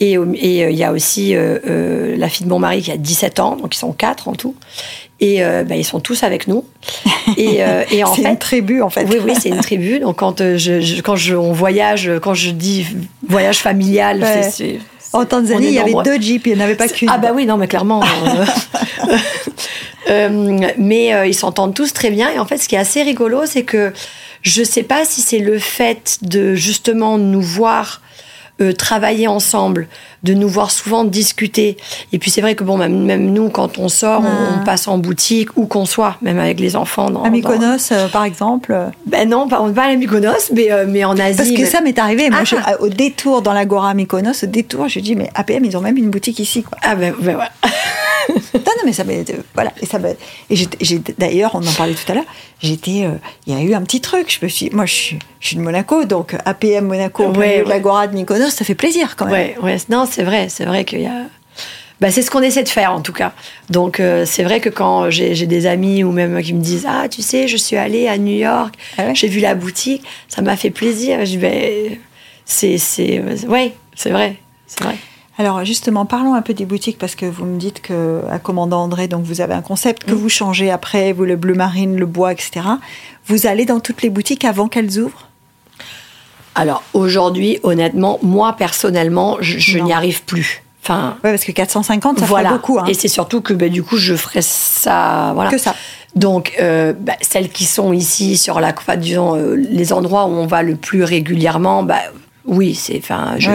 Et 0.00 0.14
il 0.14 0.76
y 0.76 0.84
a 0.84 0.92
aussi 0.92 1.34
la 1.34 2.28
fille 2.28 2.44
de 2.46 2.50
mon 2.50 2.58
mari 2.58 2.82
qui 2.82 2.90
a 2.90 2.96
17 2.96 3.40
ans, 3.40 3.56
donc 3.56 3.74
ils 3.74 3.78
sont 3.78 3.92
quatre 3.92 4.28
en 4.28 4.34
tout. 4.34 4.54
Et 5.24 5.40
bah, 5.40 5.76
ils 5.76 5.84
sont 5.84 6.00
tous 6.00 6.24
avec 6.24 6.48
nous. 6.48 6.64
Et, 7.36 7.60
et 7.92 8.04
en 8.04 8.12
c'est 8.12 8.24
une 8.24 8.38
tribu 8.38 8.82
en 8.82 8.90
fait. 8.90 9.04
Oui, 9.04 9.18
oui, 9.24 9.34
c'est 9.40 9.50
une 9.50 9.60
tribu. 9.60 10.00
Donc 10.00 10.16
quand, 10.16 10.38
je, 10.38 11.00
quand 11.00 11.14
je, 11.14 11.36
on 11.36 11.52
voyage, 11.52 12.10
quand 12.20 12.34
je 12.34 12.50
dis 12.50 12.86
voyage 13.28 13.58
familial, 13.58 14.26
c'est, 14.50 14.80
en 15.12 15.24
Tanzanie, 15.24 15.66
il 15.66 15.74
y 15.74 15.78
avait 15.78 15.94
deux 16.04 16.20
jeeps, 16.20 16.46
il 16.46 16.54
n'y 16.54 16.60
en 16.60 16.64
avait 16.64 16.74
pas 16.74 16.88
qu'une. 16.88 17.08
Ah 17.10 17.18
bah 17.18 17.32
oui, 17.34 17.44
non, 17.46 17.56
mais 17.56 17.68
clairement. 17.68 18.02
Euh, 18.02 18.46
euh, 20.10 20.70
mais 20.78 21.14
euh, 21.14 21.26
ils 21.26 21.34
s'entendent 21.34 21.74
tous 21.74 21.92
très 21.92 22.10
bien. 22.10 22.30
Et 22.30 22.38
en 22.38 22.46
fait, 22.46 22.58
ce 22.58 22.68
qui 22.68 22.76
est 22.76 22.78
assez 22.78 23.02
rigolo, 23.02 23.42
c'est 23.44 23.64
que 23.64 23.92
je 24.40 24.60
ne 24.60 24.66
sais 24.66 24.82
pas 24.82 25.04
si 25.04 25.20
c'est 25.20 25.38
le 25.38 25.58
fait 25.58 26.18
de 26.22 26.54
justement 26.54 27.18
nous 27.18 27.42
voir 27.42 28.00
euh, 28.60 28.72
travailler 28.72 29.28
ensemble, 29.28 29.88
de 30.22 30.34
nous 30.34 30.48
voir 30.48 30.70
souvent 30.70 31.04
discuter. 31.04 31.76
Et 32.12 32.18
puis 32.18 32.30
c'est 32.30 32.40
vrai 32.40 32.54
que 32.54 32.64
bon, 32.64 32.76
même, 32.76 33.04
même 33.04 33.32
nous, 33.32 33.48
quand 33.48 33.78
on 33.78 33.88
sort, 33.88 34.22
on, 34.22 34.64
passe 34.64 34.86
en 34.86 34.98
boutique, 34.98 35.56
où 35.56 35.66
qu'on 35.66 35.84
soit, 35.84 36.16
même 36.22 36.38
avec 36.38 36.60
les 36.60 36.76
enfants. 36.76 37.10
Dans, 37.10 37.22
à 37.22 37.30
Mykonos, 37.30 37.90
euh, 37.90 38.08
par 38.08 38.24
exemple 38.24 38.76
Ben 39.06 39.28
non, 39.28 39.48
pas, 39.48 39.62
pas 39.74 39.84
à 39.84 39.96
Mykonos, 39.96 40.52
mais, 40.54 40.70
euh, 40.70 40.86
mais 40.88 41.04
en 41.04 41.18
Asie. 41.18 41.36
Parce 41.36 41.50
que 41.50 41.66
ça 41.66 41.80
m'est 41.80 41.98
arrivé, 41.98 42.30
moi, 42.30 42.42
ah. 42.64 42.80
au 42.80 42.88
détour 42.88 43.42
dans 43.42 43.52
l'Agora 43.52 43.94
Mykonos, 43.94 44.44
au 44.44 44.46
détour, 44.46 44.88
je 44.88 45.00
dis, 45.00 45.16
mais 45.16 45.30
APM, 45.34 45.64
ils 45.64 45.76
ont 45.76 45.80
même 45.80 45.96
une 45.96 46.10
boutique 46.10 46.38
ici. 46.38 46.62
Quoi. 46.62 46.78
Ah 46.82 46.94
ben, 46.94 47.14
ben 47.20 47.34
voilà. 47.34 47.50
non, 48.28 48.60
non, 48.76 48.82
mais 48.84 48.92
ça 48.92 49.04
voilà. 49.54 49.72
Et, 49.80 49.86
ça 49.86 49.98
et 50.50 50.56
j'ai, 50.56 51.00
d'ailleurs, 51.18 51.54
on 51.54 51.66
en 51.66 51.72
parlait 51.72 51.94
tout 51.94 52.10
à 52.10 52.14
l'heure, 52.14 52.24
j'étais, 52.60 53.04
euh, 53.04 53.12
il 53.46 53.54
y 53.54 53.56
a 53.56 53.62
eu 53.62 53.74
un 53.74 53.82
petit 53.82 54.00
truc. 54.00 54.32
Je 54.32 54.44
me 54.44 54.48
suis, 54.48 54.70
moi, 54.70 54.86
je 54.86 54.92
suis, 54.92 55.18
je 55.40 55.48
suis 55.48 55.56
de 55.56 55.62
Monaco, 55.62 56.04
donc 56.04 56.36
APM 56.44 56.86
Monaco, 56.86 57.26
ouais, 57.32 57.64
l'Agora 57.66 58.06
de 58.06 58.14
Mykonos, 58.14 58.50
ça 58.50 58.64
fait 58.64 58.74
plaisir 58.74 59.16
quand 59.16 59.26
même. 59.26 59.34
Ouais, 59.34 59.56
ouais. 59.62 59.76
Non, 59.88 60.06
c'est 60.12 60.24
vrai, 60.24 60.48
c'est 60.48 60.64
vrai 60.64 60.84
qu'il 60.84 61.00
y 61.00 61.06
a. 61.06 61.24
Bah, 62.00 62.10
c'est 62.10 62.22
ce 62.22 62.30
qu'on 62.30 62.42
essaie 62.42 62.64
de 62.64 62.68
faire 62.68 62.92
en 62.92 63.00
tout 63.00 63.12
cas. 63.12 63.32
Donc 63.70 64.00
euh, 64.00 64.24
c'est 64.26 64.42
vrai 64.42 64.60
que 64.60 64.68
quand 64.68 65.08
j'ai, 65.10 65.46
des 65.46 65.66
amis 65.66 66.04
ou 66.04 66.10
même 66.10 66.42
qui 66.42 66.52
me 66.52 66.60
disent 66.60 66.86
ah 66.88 67.08
tu 67.08 67.22
sais 67.22 67.46
je 67.46 67.56
suis 67.56 67.76
allée 67.76 68.08
à 68.08 68.18
New 68.18 68.36
York, 68.36 68.74
ah 68.98 69.14
j'ai 69.14 69.28
vu 69.28 69.40
la 69.40 69.54
boutique, 69.54 70.02
ça 70.28 70.42
m'a 70.42 70.56
fait 70.56 70.70
plaisir. 70.70 71.24
Je 71.24 71.38
vais 71.38 72.00
c'est 72.44 72.76
c'est 72.78 73.22
ouais 73.46 73.72
c'est 73.94 74.10
vrai 74.10 74.36
c'est 74.66 74.82
vrai. 74.84 74.96
Alors 75.38 75.64
justement, 75.64 76.04
parlons 76.04 76.34
un 76.34 76.42
peu 76.42 76.52
des 76.52 76.66
boutiques 76.66 76.98
parce 76.98 77.14
que 77.14 77.24
vous 77.24 77.46
me 77.46 77.58
dites 77.58 77.80
que 77.80 78.20
à 78.30 78.38
commandant 78.38 78.82
André, 78.82 79.08
donc 79.08 79.24
vous 79.24 79.40
avez 79.40 79.54
un 79.54 79.62
concept 79.62 80.04
que 80.04 80.12
vous 80.12 80.28
changez 80.28 80.70
après, 80.70 81.12
vous 81.12 81.24
le 81.24 81.36
bleu 81.36 81.54
marine, 81.54 81.96
le 81.96 82.06
bois, 82.06 82.32
etc. 82.32 82.66
Vous 83.26 83.46
allez 83.46 83.64
dans 83.64 83.80
toutes 83.80 84.02
les 84.02 84.10
boutiques 84.10 84.44
avant 84.44 84.68
qu'elles 84.68 84.98
ouvrent? 84.98 85.31
Alors 86.54 86.82
aujourd'hui, 86.92 87.58
honnêtement, 87.62 88.18
moi 88.22 88.54
personnellement, 88.54 89.38
je, 89.40 89.78
n'y 89.78 89.92
arrive 89.92 90.22
plus. 90.24 90.62
Enfin, 90.82 91.16
ouais, 91.22 91.30
parce 91.30 91.44
que 91.44 91.52
450, 91.52 92.18
ça 92.18 92.26
voilà. 92.26 92.50
beaucoup. 92.50 92.78
Hein. 92.78 92.84
Et 92.88 92.94
c'est 92.94 93.08
surtout 93.08 93.40
que 93.40 93.54
bah, 93.54 93.68
du 93.68 93.82
coup, 93.82 93.96
je 93.96 94.14
ferai 94.14 94.42
ça, 94.42 95.30
voilà. 95.34 95.50
Que 95.50 95.58
ça. 95.58 95.74
Donc, 96.16 96.54
euh, 96.60 96.92
bah, 96.98 97.14
celles 97.20 97.48
qui 97.48 97.64
sont 97.64 97.92
ici 97.92 98.36
sur 98.36 98.60
la, 98.60 98.74
enfin, 98.76 98.96
disons, 98.96 99.36
euh, 99.36 99.54
les 99.54 99.92
endroits 99.92 100.26
où 100.26 100.30
on 100.30 100.46
va 100.46 100.62
le 100.62 100.74
plus 100.74 101.04
régulièrement, 101.04 101.84
bah, 101.84 102.00
oui, 102.44 102.74
c'est, 102.74 102.98
enfin, 102.98 103.36
je, 103.38 103.50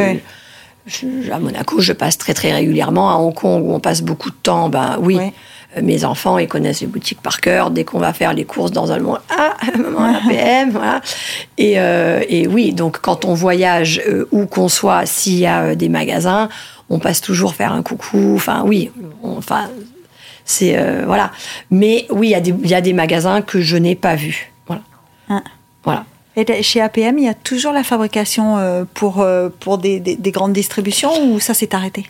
à 1.31 1.39
Monaco, 1.39 1.81
je 1.81 1.93
passe 1.93 2.17
très 2.17 2.33
très 2.33 2.53
régulièrement. 2.53 3.12
À 3.12 3.15
Hong 3.15 3.33
Kong, 3.33 3.63
où 3.65 3.73
on 3.73 3.79
passe 3.79 4.01
beaucoup 4.01 4.29
de 4.29 4.36
temps, 4.41 4.69
ben 4.69 4.97
oui. 5.01 5.19
Mes 5.81 6.03
enfants, 6.03 6.37
ils 6.37 6.47
connaissent 6.47 6.81
les 6.81 6.87
boutiques 6.87 7.21
par 7.21 7.41
cœur. 7.41 7.71
Dès 7.71 7.83
qu'on 7.83 7.99
va 7.99 8.13
faire 8.13 8.33
les 8.33 8.45
courses 8.45 8.71
dans 8.71 8.91
un 8.91 8.99
monde, 8.99 9.19
ah, 9.29 9.55
maman, 9.77 10.15
APM, 10.15 10.71
voilà. 10.71 11.01
Et, 11.57 11.79
euh, 11.79 12.23
et, 12.27 12.47
oui, 12.47 12.73
donc 12.73 12.99
quand 13.01 13.25
on 13.25 13.33
voyage, 13.33 14.01
euh, 14.07 14.27
où 14.31 14.45
qu'on 14.45 14.69
soit, 14.69 15.05
s'il 15.05 15.39
y 15.39 15.47
a 15.47 15.75
des 15.75 15.89
magasins, 15.89 16.49
on 16.89 16.99
passe 16.99 17.21
toujours 17.21 17.55
faire 17.55 17.73
un 17.73 17.83
coucou. 17.83 18.33
Enfin, 18.35 18.63
oui, 18.65 18.91
enfin, 19.23 19.69
c'est 20.45 20.77
voilà. 21.05 21.31
Mais 21.69 22.05
oui, 22.09 22.33
il 22.35 22.69
y, 22.69 22.73
a 22.73 22.81
des 22.81 22.93
magasins 22.93 23.41
que 23.41 23.59
je 23.59 23.75
n'ai 23.75 23.95
pas 23.95 24.15
vus. 24.15 24.51
Voilà. 24.67 24.81
Ah. 25.29 25.41
Voilà. 25.83 26.05
Et 26.37 26.61
chez 26.61 26.81
APM, 26.81 27.17
il 27.17 27.25
y 27.25 27.27
a 27.27 27.33
toujours 27.33 27.73
la 27.73 27.83
fabrication 27.83 28.57
euh, 28.59 28.83
pour, 28.93 29.21
euh, 29.21 29.49
pour 29.59 29.79
des, 29.79 29.99
des, 29.99 30.31
grandes 30.31 30.53
distributions 30.53 31.11
ou 31.25 31.39
ça 31.39 31.55
s'est 31.55 31.73
arrêté? 31.73 32.05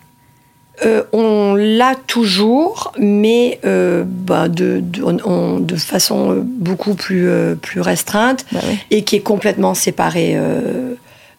Euh, 0.86 1.04
on 1.12 1.56
l'a 1.56 1.96
toujours, 1.96 2.94
mais 3.00 3.60
bah, 3.64 4.48
de, 4.48 4.80
de, 4.82 5.60
de, 5.60 5.76
façon 5.76 6.44
beaucoup 6.46 6.94
plus, 6.94 7.30
plus 7.62 7.82
restreinte 7.82 8.46
bah 8.52 8.60
et 8.92 9.04
qui 9.04 9.16
est 9.16 9.22
complètement 9.22 9.74
séparée 9.74 10.38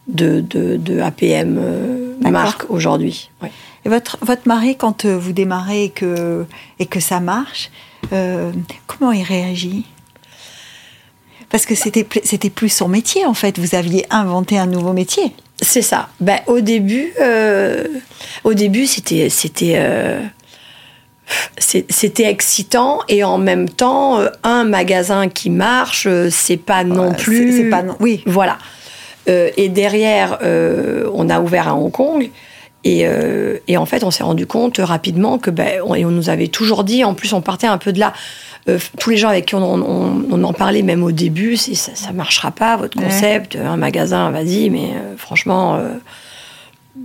de, 0.09 0.41
de, 0.41 1.01
APM 1.01 1.61
marque 2.21 2.69
aujourd'hui. 2.69 3.31
Et 3.85 3.89
votre, 3.89 4.19
votre 4.23 4.47
mari, 4.47 4.77
quand 4.77 5.07
vous 5.07 5.33
démarrez 5.33 5.85
et 5.85 5.91
que, 5.91 6.45
et 6.79 6.87
que 6.87 7.01
ça 7.01 7.21
marche, 7.21 7.71
comment 8.11 9.13
il 9.13 9.23
réagit? 9.23 9.85
Parce 11.51 11.65
que 11.65 11.75
c'était 11.75 12.07
c'était 12.25 12.51
plus 12.51 12.69
son 12.69 12.89
métier 12.89 13.25
en 13.25 13.35
fait. 13.35 13.59
Vous 13.59 13.75
aviez 13.75 14.07
inventé 14.11 14.59
un 14.59 14.67
nouveau 14.67 14.93
métier. 14.93 15.35
C'est 15.61 15.83
ça. 15.83 16.09
Ben, 16.21 16.39
au 16.47 16.61
début, 16.61 17.13
euh, 17.21 17.85
au 18.45 18.55
début, 18.55 18.87
c'était 18.87 19.29
c'était 19.29 19.75
euh, 19.77 20.21
c'était 21.59 22.31
excitant 22.31 23.01
et 23.09 23.25
en 23.25 23.39
même 23.39 23.69
temps, 23.69 24.21
euh, 24.21 24.29
un 24.45 24.65
magasin 24.65 25.29
qui 25.29 25.51
marche, 25.51 26.07
c'est 26.31 26.57
pas 26.57 26.85
non 26.85 27.13
plus. 27.13 27.57
C'est 27.57 27.71
pas 27.71 27.83
non. 27.83 27.97
Oui. 28.01 28.23
Voilà. 28.27 28.59
et 29.27 29.69
derrière, 29.69 30.39
on 31.13 31.29
a 31.29 31.41
ouvert 31.41 31.69
à 31.69 31.75
Hong 31.75 31.91
Kong. 31.93 32.31
Et, 32.85 33.07
et 33.67 33.77
en 33.77 33.87
fait, 33.87 34.05
on 34.05 34.11
s'est 34.11 34.23
rendu 34.23 34.47
compte 34.47 34.79
rapidement 34.79 35.39
que, 35.39 35.51
ben, 35.51 35.81
on, 35.85 35.95
et 35.95 36.05
on 36.05 36.11
nous 36.11 36.31
avait 36.31 36.49
toujours 36.49 36.85
dit, 36.85 37.05
en 37.05 37.15
plus, 37.15 37.33
on 37.33 37.41
partait 37.41 37.67
un 37.67 37.77
peu 37.77 37.93
de 37.93 37.99
là. 37.99 38.13
Euh, 38.69 38.79
tous 38.99 39.11
les 39.11 39.17
gens 39.17 39.29
avec 39.29 39.47
qui 39.47 39.55
on, 39.55 40.45
en 40.45 40.53
parlait, 40.53 40.83
même 40.83 41.03
au 41.03 41.13
début, 41.13 41.57
c'est 41.57 41.75
ça, 41.75 42.11
ne 42.11 42.17
marchera 42.17 42.51
pas 42.51 42.77
votre 42.77 43.01
concept, 43.01 43.57
un 43.57 43.77
magasin, 43.77 44.31
vas-y, 44.31 44.69
mais 44.71 44.91
euh, 44.95 45.17
franchement, 45.17 45.81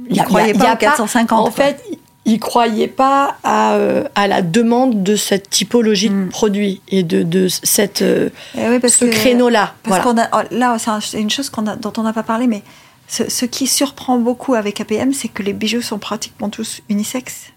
il 0.09 0.17
ne 0.17 0.23
croyait 0.23 0.53
pas 0.53 0.71
à 0.71 0.75
450. 0.75 1.47
En 1.47 1.51
fait, 1.51 1.81
il 2.25 2.39
croyait 2.39 2.87
pas 2.87 3.37
à, 3.43 3.73
euh, 3.75 4.03
à, 4.15 4.27
la 4.27 4.41
demande 4.41 5.03
de 5.03 5.15
cette 5.15 5.49
typologie 5.49 6.09
de 6.09 6.15
hmm. 6.15 6.29
produit 6.29 6.81
et 6.89 7.03
de, 7.03 7.23
de 7.23 7.47
cette, 7.47 8.01
eh 8.01 8.87
ce 8.87 9.05
créneau-là. 9.05 9.73
Parce 9.83 10.01
voilà. 10.01 10.29
a, 10.31 10.41
oh, 10.41 10.47
là, 10.51 10.77
c'est 11.01 11.19
une 11.19 11.29
chose 11.29 11.51
a, 11.55 11.75
dont 11.75 11.93
on 11.97 12.03
n'a 12.03 12.13
pas 12.13 12.23
parlé, 12.23 12.47
mais 12.47 12.63
ce, 13.13 13.29
ce, 13.29 13.45
qui 13.45 13.67
surprend 13.67 14.17
beaucoup 14.17 14.53
avec 14.55 14.81
APM, 14.81 15.13
c'est 15.13 15.27
que 15.27 15.43
les 15.43 15.53
bijoux 15.53 15.81
sont 15.81 15.99
pratiquement 15.99 16.49
tous 16.49 16.81
unisexes. 16.89 17.51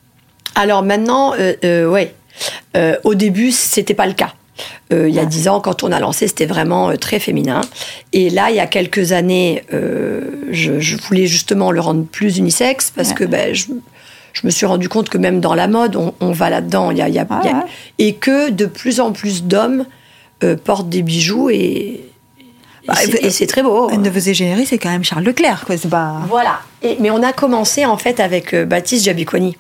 Alors 0.55 0.83
maintenant, 0.83 1.35
oui. 1.63 2.09
Euh, 2.77 2.97
au 3.05 3.15
début, 3.15 3.51
c'était 3.51 3.95
pas 3.95 4.07
le 4.07 4.13
cas. 4.13 4.35
Euh, 4.93 5.09
il 5.09 5.15
y 5.15 5.19
a 5.19 5.25
dix 5.25 5.49
ans, 5.49 5.61
quand 5.61 5.83
on 5.83 5.93
a 5.93 6.01
lancé, 6.01 6.29
c'était 6.29 6.47
vraiment 6.47 6.91
euh, 6.91 6.97
très 6.97 7.19
féminin. 7.19 7.61
Et 8.13 8.31
là, 8.31 8.51
il 8.51 8.57
y 8.57 8.61
a 8.61 8.67
quelques 8.67 9.13
années, 9.13 9.65
euh, 9.73 10.47
je, 10.51 10.81
je, 10.81 10.97
voulais 10.97 11.27
justement 11.27 11.71
le 11.73 11.81
rendre 11.81 12.05
plus 12.05 12.39
unisexe 12.39 12.91
parce 12.95 13.13
que 13.13 13.25
ben, 13.25 13.55
je, 13.55 13.67
je, 14.33 14.41
me 14.45 14.51
suis 14.51 14.65
rendu 14.65 14.89
compte 14.89 15.09
que 15.11 15.19
même 15.19 15.41
dans 15.41 15.55
la 15.55 15.69
mode, 15.69 15.97
on, 15.97 16.15
on 16.21 16.33
va 16.33 16.49
là-dedans. 16.49 16.91
Il 16.91 16.99
y 16.99 17.03
a, 17.03 17.09
il 17.09 17.15
y 17.15 17.19
a, 17.19 17.27
Ah 17.29 17.41
il 17.45 17.51
y 17.51 17.53
a- 17.53 17.57
ouais. 17.59 17.65
et 17.99 18.15
que 18.15 18.51
de 18.51 18.65
plus 18.67 19.01
en 19.01 19.13
plus 19.13 19.45
d'hommes 19.45 19.85
euh, 20.43 20.57
portent 20.57 20.89
des 20.89 21.03
bijoux 21.03 21.51
et, 21.51 22.06
et 22.87 22.93
Bah, 22.93 22.95
c'est- 22.97 23.15
euh, 23.15 23.27
et 23.27 23.31
c'est 23.31 23.47
très 23.47 23.63
beau. 23.63 23.89
Un 23.91 23.99
de 23.99 24.11
vos 24.11 24.19
égéries, 24.19 24.67
c'est 24.67 24.79
quand 24.79 24.91
même 24.91 25.05
Charles 25.05 25.25
Leclerc, 25.25 25.65
quoi. 25.67 25.77
C'est 25.77 25.89
pas. 25.91 26.15
Voilà. 26.29 26.61
Et, 26.83 26.97
mais 27.01 27.11
on 27.11 27.23
a 27.23 27.33
commencé 27.33 27.85
en 27.85 27.97
fait 27.99 28.21
avec 28.21 28.55
euh, 28.55 28.65
Baptiste 28.65 29.05
Jabiconi. 29.05 29.57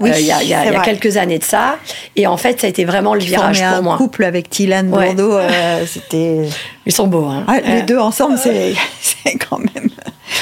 Oui, 0.00 0.10
Euh, 0.10 0.18
il 0.18 0.26
y 0.26 0.32
a, 0.32 0.42
il 0.42 0.48
y 0.48 0.54
a- 0.54 0.64
y 0.64 0.74
a 0.74 0.80
quelques 0.80 1.16
années 1.16 1.38
de 1.38 1.44
ça. 1.44 1.76
Et 2.16 2.26
en 2.26 2.36
fait, 2.36 2.60
ça 2.60 2.66
a 2.66 2.70
été 2.70 2.84
vraiment 2.84 3.14
le 3.14 3.20
virage 3.20 3.58
pour 3.60 3.68
un 3.68 3.80
moi. 3.82 3.96
couple 3.96 4.24
avec 4.24 4.50
Tilan 4.50 4.86
Ouais. 4.88 5.14
Bordeaux, 5.14 5.36
euh, 5.36 5.84
c'était. 5.86 6.48
Ils 6.86 6.92
sont 6.92 7.06
beaux. 7.06 7.26
Hein. 7.26 7.44
Ah, 7.46 7.60
les 7.60 7.82
Euh, 7.82 7.82
deux 7.82 7.98
ensemble, 7.98 8.36
c'est 8.42 8.74
quand 9.48 9.58
même. 9.58 9.90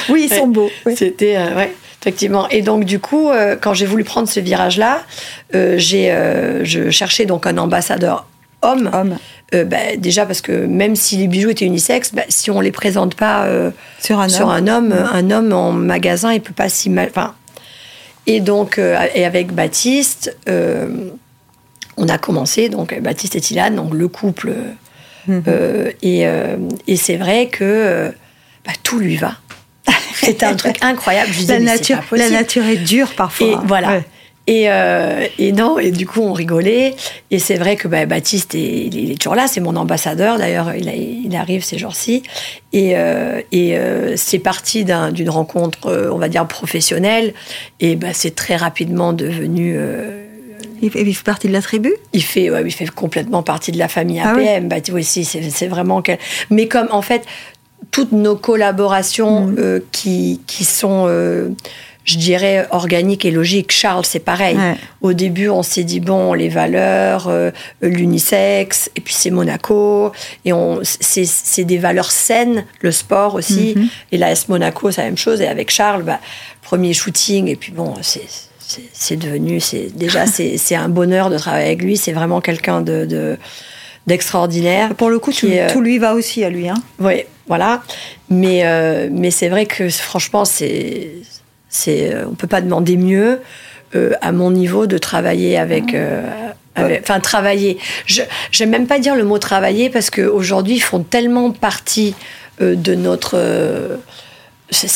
Oui, 0.09 0.27
ils 0.29 0.35
sont 0.35 0.47
beaux. 0.47 0.71
oui. 0.87 0.95
C'était, 0.97 1.35
euh, 1.37 1.55
ouais, 1.55 1.71
effectivement. 2.01 2.49
Et 2.49 2.61
donc, 2.63 2.85
du 2.85 2.99
coup, 2.99 3.29
euh, 3.29 3.55
quand 3.59 3.73
j'ai 3.75 3.85
voulu 3.85 4.03
prendre 4.03 4.27
ce 4.27 4.39
virage-là, 4.39 5.03
euh, 5.53 5.75
j'ai, 5.77 6.11
euh, 6.11 6.63
je 6.65 6.89
cherchais 6.89 7.25
donc 7.25 7.45
un 7.45 7.57
ambassadeur 7.59 8.25
homme. 8.63 8.89
Homme 8.93 9.17
Euh, 9.53 9.65
bah, 9.65 9.95
déjà 9.97 10.25
parce 10.25 10.41
que 10.41 10.51
même 10.51 10.95
si 10.95 11.17
les 11.17 11.27
bijoux 11.27 11.49
étaient 11.49 11.65
unisexes, 11.65 12.13
bah, 12.13 12.23
si 12.27 12.49
on 12.49 12.59
les 12.59 12.71
présente 12.71 13.15
pas 13.15 13.45
euh, 13.45 13.71
sur 13.99 14.19
un 14.19 14.29
sur 14.29 14.47
homme. 14.47 14.51
un 14.51 14.67
homme, 14.67 14.93
un 14.93 15.31
homme 15.31 15.53
en 15.53 15.71
magasin, 15.71 16.33
il 16.33 16.41
peut 16.41 16.53
pas 16.53 16.69
s'y 16.69 16.89
mal. 16.89 17.09
Enfin, 17.09 17.35
et 18.25 18.39
donc, 18.39 18.79
euh, 18.79 18.97
et 19.13 19.25
avec 19.25 19.51
Baptiste, 19.51 20.35
on 20.47 22.09
a 22.09 22.17
commencé, 22.17 22.69
donc 22.69 22.99
Baptiste 22.99 23.35
et 23.35 23.41
Tilane, 23.41 23.75
donc 23.75 23.93
le 23.93 24.07
couple. 24.07 24.53
Mhm. 25.25 25.43
et 26.01 26.25
et 26.87 26.95
c'est 26.97 27.15
vrai 27.15 27.47
que 27.47 28.11
bah, 28.65 28.73
tout 28.81 28.99
lui 28.99 29.17
va. 29.17 29.35
C'était 30.15 30.45
un 30.45 30.55
truc 30.55 30.77
incroyable. 30.81 31.31
Je 31.31 31.39
disais, 31.39 31.59
la, 31.59 31.77
c'est 31.77 31.93
nature, 31.93 32.63
la 32.63 32.71
est 32.71 32.77
dure 32.77 33.13
parfois. 33.15 33.47
Et 33.47 33.55
voilà. 33.65 33.87
Ouais. 33.89 34.03
Et, 34.45 34.65
euh, 34.69 35.25
et 35.39 35.53
non, 35.53 35.79
et 35.79 35.91
du 35.91 36.05
coup, 36.05 36.21
on 36.21 36.33
rigolait. 36.33 36.95
Et 37.31 37.39
c'est 37.39 37.55
vrai 37.55 37.77
que 37.77 37.87
bah, 37.87 38.05
Baptiste, 38.05 38.55
est, 38.55 38.87
il 38.87 39.11
est 39.11 39.15
toujours 39.21 39.35
là, 39.35 39.47
c'est 39.47 39.61
mon 39.61 39.75
ambassadeur. 39.77 40.37
D'ailleurs, 40.37 40.73
il, 40.75 41.33
arrive 41.35 41.63
ces 41.63 41.77
jours-ci. 41.77 42.23
Et, 42.73 42.97
euh, 42.97 43.39
et 43.53 43.77
euh, 43.77 44.15
c'est 44.17 44.39
parti 44.39 44.83
d'un- 44.83 45.11
d'une 45.13 45.29
rencontre, 45.29 45.87
euh, 45.87 46.09
on 46.11 46.17
va 46.17 46.27
dire, 46.27 46.45
professionnelle. 46.45 47.33
Et 47.79 47.95
bah, 47.95 48.09
c'est 48.11 48.35
très 48.35 48.57
rapidement 48.57 49.13
devenu. 49.13 49.75
euh, 49.77 50.19
Il, 50.81 50.91
fait, 50.91 51.01
il 51.03 51.15
fait 51.15 51.23
partie 51.23 51.47
de 51.47 51.53
la 51.53 51.61
tribu? 51.61 51.93
Il 52.11 52.21
fait, 52.23 52.49
ouais, 52.49 52.61
il 52.65 52.71
fait 52.71 52.89
complètement 52.89 53.43
partie 53.43 53.71
de 53.71 53.77
la 53.77 53.87
famille 53.87 54.21
Ah 54.21 54.33
oui 54.35 54.45
APM. 54.45 54.67
Bah, 54.67 54.75
si, 55.03 55.23
c'est 55.23 55.67
vraiment. 55.67 56.01
quel- 56.01 56.19
Mais 56.49 56.67
comme, 56.67 56.87
en 56.91 57.01
fait, 57.01 57.23
toutes 57.91 58.11
nos 58.11 58.35
collaborations 58.35 59.45
Mhm. 59.47 59.55
euh, 59.59 59.79
qui, 59.93 60.41
qui 60.47 60.65
sont. 60.65 61.05
Je 62.05 62.17
dirais 62.17 62.67
organiques 62.71 63.23
et 63.25 63.31
logiques. 63.31 63.71
Charles, 63.71 64.05
c'est 64.05 64.19
pareil. 64.19 64.57
Ouais. 64.57 64.75
Au 65.01 65.13
début, 65.13 65.47
on 65.49 65.63
s'est 65.63 65.83
dit 65.83 65.99
bon, 66.01 66.33
les 66.33 66.49
valeurs, 66.49 67.27
euh, 67.29 67.51
l'unisexe, 67.81 68.89
et 68.95 69.01
puis 69.01 69.13
c'est 69.13 69.29
Monaco, 69.29 70.11
et 70.45 70.51
on, 70.53 70.79
c'est, 70.83 71.25
c'est 71.25 71.63
des 71.63 71.77
valeurs 71.77 72.11
saines, 72.11 72.65
le 72.81 72.91
sport 72.91 73.35
aussi, 73.35 73.73
Mhm. 73.75 73.87
et 74.11 74.17
la 74.17 74.31
S 74.31 74.49
Monaco, 74.49 74.91
c'est 74.91 75.01
la 75.01 75.07
même 75.07 75.17
chose. 75.17 75.39
Et 75.41 75.47
avec 75.47 75.71
Charles, 75.71 76.03
bah, 76.03 76.19
premier 76.61 76.93
shooting, 76.93 77.47
et 77.47 77.55
puis 77.55 77.71
bon, 77.71 77.93
c'est, 78.01 78.21
c'est, 78.59 78.81
c'est 78.91 79.15
devenu, 79.17 79.59
c'est 79.59 79.95
déjà 79.95 80.25
c'est, 80.35 80.57
c'est 80.57 80.75
un 80.75 80.89
bonheur 80.89 81.29
de 81.29 81.37
travailler 81.37 81.67
avec 81.67 81.81
lui. 81.81 81.95
C'est 81.97 82.11
vraiment 82.13 82.41
quelqu'un 82.41 82.81
de, 82.81 83.05
de- 83.05 83.37
d'extraordinaire. 84.07 84.95
Pour 84.95 85.09
le 85.09 85.19
coup, 85.19 85.31
tout, 85.31 85.47
euh, 85.47 85.71
tout 85.71 85.81
lui 85.81 85.97
va 85.97 86.13
aussi 86.13 86.43
à 86.43 86.49
lui. 86.49 86.67
Hein. 86.67 86.75
Oui, 86.99 87.23
voilà. 87.47 87.81
Mais, 88.29 88.61
euh, 88.65 89.07
mais 89.11 89.31
c'est 89.31 89.47
vrai 89.49 89.65
que 89.65 89.87
franchement, 89.89 90.43
c'est, 90.45 91.11
c'est, 91.73 92.13
euh, 92.13 92.25
on 92.29 92.35
peut 92.35 92.47
pas 92.47 92.61
demander 92.61 92.95
mieux 92.97 93.41
euh, 93.95 94.11
à 94.21 94.31
mon 94.31 94.51
niveau 94.51 94.85
de 94.87 94.97
travailler 94.97 95.57
avec. 95.57 95.93
euh, 95.93 96.21
avec- 96.75 97.01
Enfin, 97.03 97.19
travailler. 97.19 97.77
Je 98.07 98.21
n'aime 98.59 98.69
même 98.69 98.87
pas 98.87 98.97
dire 98.99 99.15
le 99.15 99.23
mot 99.25 99.37
travailler 99.37 99.89
parce 99.89 100.09
qu'aujourd'hui, 100.09 100.75
ils 100.75 100.79
font 100.81 101.03
tellement 101.03 101.51
partie 101.51 102.15
euh, 102.61 102.75
de 102.75 102.95
notre. 102.95 103.33
euh, 103.35 103.97
c'est, 104.71 104.87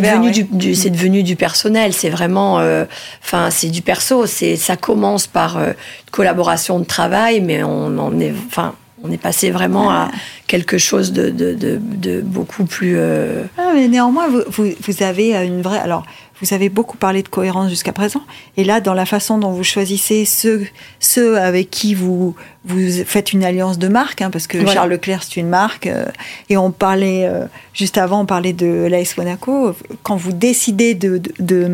devenu, 0.00 0.30
du, 0.30 0.44
du- 0.44 0.74
c'est 0.74 0.88
devenu 0.90 1.22
du 1.22 1.36
personnel. 1.36 1.92
C'est 1.92 2.08
vraiment. 2.10 2.60
euh, 2.60 2.84
Enfin, 3.22 3.50
c'est 3.50 3.68
du 3.68 3.82
perso. 3.82 4.24
C'est, 4.26 4.56
ça 4.56 4.76
commence 4.76 5.26
par 5.26 5.58
euh, 5.58 5.66
une 5.68 6.10
collaboration 6.10 6.78
de 6.78 6.84
travail, 6.86 7.40
mais 7.42 7.62
on 7.62 7.98
en 7.98 8.18
est. 8.20 8.32
Enfin, 8.46 8.74
on 9.02 9.10
est 9.10 9.18
passé 9.18 9.50
vraiment 9.50 9.90
à 9.90 10.10
quelque 10.46 10.78
chose 10.78 11.12
de, 11.12 11.30
de, 11.30 11.54
de, 11.54 11.78
de 11.80 12.20
beaucoup 12.20 12.64
plus. 12.64 12.94
euh, 12.96 13.44
Ah, 13.58 13.72
mais 13.74 13.88
néanmoins, 13.88 14.28
vous, 14.28 14.42
vous, 14.48 14.70
vous 14.86 15.02
avez 15.02 15.36
euh, 15.36 15.44
une 15.44 15.62
vraie. 15.62 15.78
Alors, 15.78 16.04
vous 16.42 16.54
avez 16.54 16.70
beaucoup 16.70 16.96
parlé 16.96 17.22
de 17.22 17.28
cohérence 17.28 17.68
jusqu'à 17.68 17.92
présent. 17.92 18.22
Et 18.56 18.64
là, 18.64 18.80
dans 18.80 18.94
la 18.94 19.04
façon 19.04 19.36
dont 19.36 19.50
vous 19.52 19.62
choisissez 19.62 20.24
ceux, 20.24 20.66
ceux 20.98 21.36
avec 21.38 21.68
qui 21.70 21.94
vous, 21.94 22.34
vous 22.64 23.04
faites 23.04 23.34
une 23.34 23.44
alliance 23.44 23.78
de 23.78 23.88
marque, 23.88 24.22
hein, 24.22 24.30
parce 24.30 24.46
que 24.46 24.56
Voilà. 24.56 24.72
Charles 24.72 24.90
Leclerc, 24.90 25.22
c'est 25.22 25.36
une 25.38 25.50
marque. 25.50 25.86
euh, 25.86 26.06
et 26.48 26.56
on 26.56 26.70
parlait, 26.70 27.26
euh, 27.26 27.44
juste 27.74 27.98
avant, 27.98 28.22
on 28.22 28.26
parlait 28.26 28.54
de 28.54 28.86
l'AS 28.90 29.18
Monaco. 29.18 29.74
Quand 30.02 30.16
vous 30.16 30.32
décidez 30.32 30.94
de, 30.94 31.18
de, 31.18 31.32
de, 31.40 31.70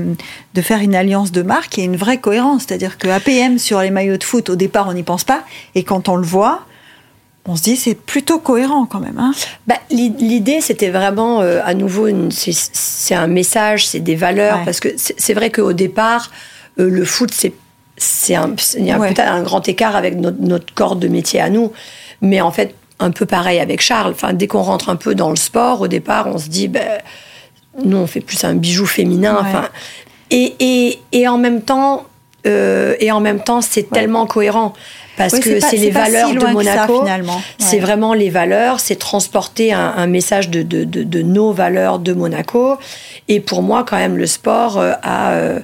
de 0.54 0.60
faire 0.62 0.80
une 0.80 0.96
alliance 0.96 1.30
de 1.30 1.42
marque, 1.42 1.76
il 1.76 1.80
y 1.80 1.82
a 1.84 1.86
une 1.86 1.96
vraie 1.96 2.18
cohérence. 2.18 2.64
C'est-à-dire 2.66 2.98
que 2.98 3.06
APM, 3.06 3.58
sur 3.60 3.80
les 3.80 3.90
maillots 3.90 4.16
de 4.16 4.24
foot, 4.24 4.50
au 4.50 4.56
départ, 4.56 4.88
on 4.88 4.94
n'y 4.94 5.04
pense 5.04 5.22
pas. 5.22 5.42
Et 5.76 5.84
quand 5.84 6.08
on 6.08 6.16
le 6.16 6.26
voit, 6.26 6.62
on 7.48 7.56
se 7.56 7.62
dit 7.62 7.76
c'est 7.76 7.94
plutôt 7.94 8.38
cohérent 8.38 8.86
quand 8.86 9.00
même. 9.00 9.18
Hein. 9.18 9.32
Bah, 9.66 9.76
l'i- 9.90 10.14
L'idée, 10.18 10.60
c'était 10.60 10.90
vraiment, 10.90 11.40
euh, 11.42 11.60
à 11.64 11.74
nouveau, 11.74 12.08
c'est 12.30 13.14
un 13.14 13.26
message, 13.26 13.86
c'est 13.86 14.00
des 14.00 14.16
valeurs, 14.16 14.58
Ouais. 14.58 14.64
parce 14.64 14.80
que 14.80 14.88
c'est 14.96 15.34
vrai 15.34 15.50
qu'au 15.50 15.72
départ, 15.72 16.30
euh, 16.80 16.88
le 16.90 17.04
foot, 17.04 17.30
c'est 17.32 17.52
il 18.28 18.84
y 18.84 18.90
a 18.90 18.98
Ouais. 18.98 19.18
un 19.20 19.42
grand 19.42 19.66
écart 19.68 19.96
avec 19.96 20.16
notre, 20.16 20.36
notre 20.40 20.74
corps 20.74 20.96
de 20.96 21.08
métier 21.08 21.40
à 21.40 21.48
nous, 21.48 21.72
mais 22.20 22.42
en 22.42 22.50
fait, 22.50 22.74
un 22.98 23.10
peu 23.10 23.24
pareil 23.24 23.58
avec 23.58 23.80
Charles. 23.80 24.12
Enfin, 24.12 24.34
dès 24.34 24.46
qu'on 24.46 24.60
rentre 24.62 24.90
un 24.90 24.96
peu 24.96 25.14
dans 25.14 25.30
le 25.30 25.36
sport, 25.36 25.80
au 25.80 25.88
départ, 25.88 26.26
on 26.26 26.36
se 26.38 26.48
dit, 26.48 26.68
ben, 26.68 26.86
nous, 27.84 27.96
on 27.96 28.06
fait 28.06 28.20
plus 28.20 28.42
un 28.44 28.54
bijou 28.54 28.84
féminin. 28.86 29.34
Ouais. 29.36 29.40
Enfin, 29.48 29.68
et, 30.30 30.54
et, 30.60 30.98
et 31.12 31.26
en 31.28 31.38
même 31.38 31.62
temps, 31.62 32.04
euh, 32.46 32.94
et 33.00 33.10
en 33.12 33.20
même 33.20 33.40
temps, 33.40 33.60
c'est 33.62 33.88
tellement 33.90 34.26
cohérent 34.26 34.74
parce 35.16 35.32
Oui, 35.32 35.40
que 35.40 35.60
c'est 35.60 35.76
les 35.76 35.90
valeurs 35.90 36.28
si 36.30 36.36
de 36.36 36.46
Monaco. 36.46 37.00
finalement. 37.00 37.40
C'est 37.58 37.76
Ouais. 37.76 37.82
vraiment 37.82 38.12
les 38.14 38.30
valeurs, 38.30 38.80
c'est 38.80 38.96
transporter 38.96 39.72
un, 39.72 39.94
un 39.96 40.06
message 40.06 40.50
de, 40.50 40.62
de, 40.62 40.84
de, 40.84 41.02
de 41.02 41.22
nos 41.22 41.52
valeurs 41.52 41.98
de 41.98 42.12
Monaco. 42.12 42.76
Et 43.28 43.40
pour 43.40 43.62
moi, 43.62 43.84
quand 43.84 43.96
même, 43.96 44.16
le 44.16 44.26
sport 44.26 44.78
euh, 44.78 44.92
a 45.02 45.30
euh, 45.32 45.60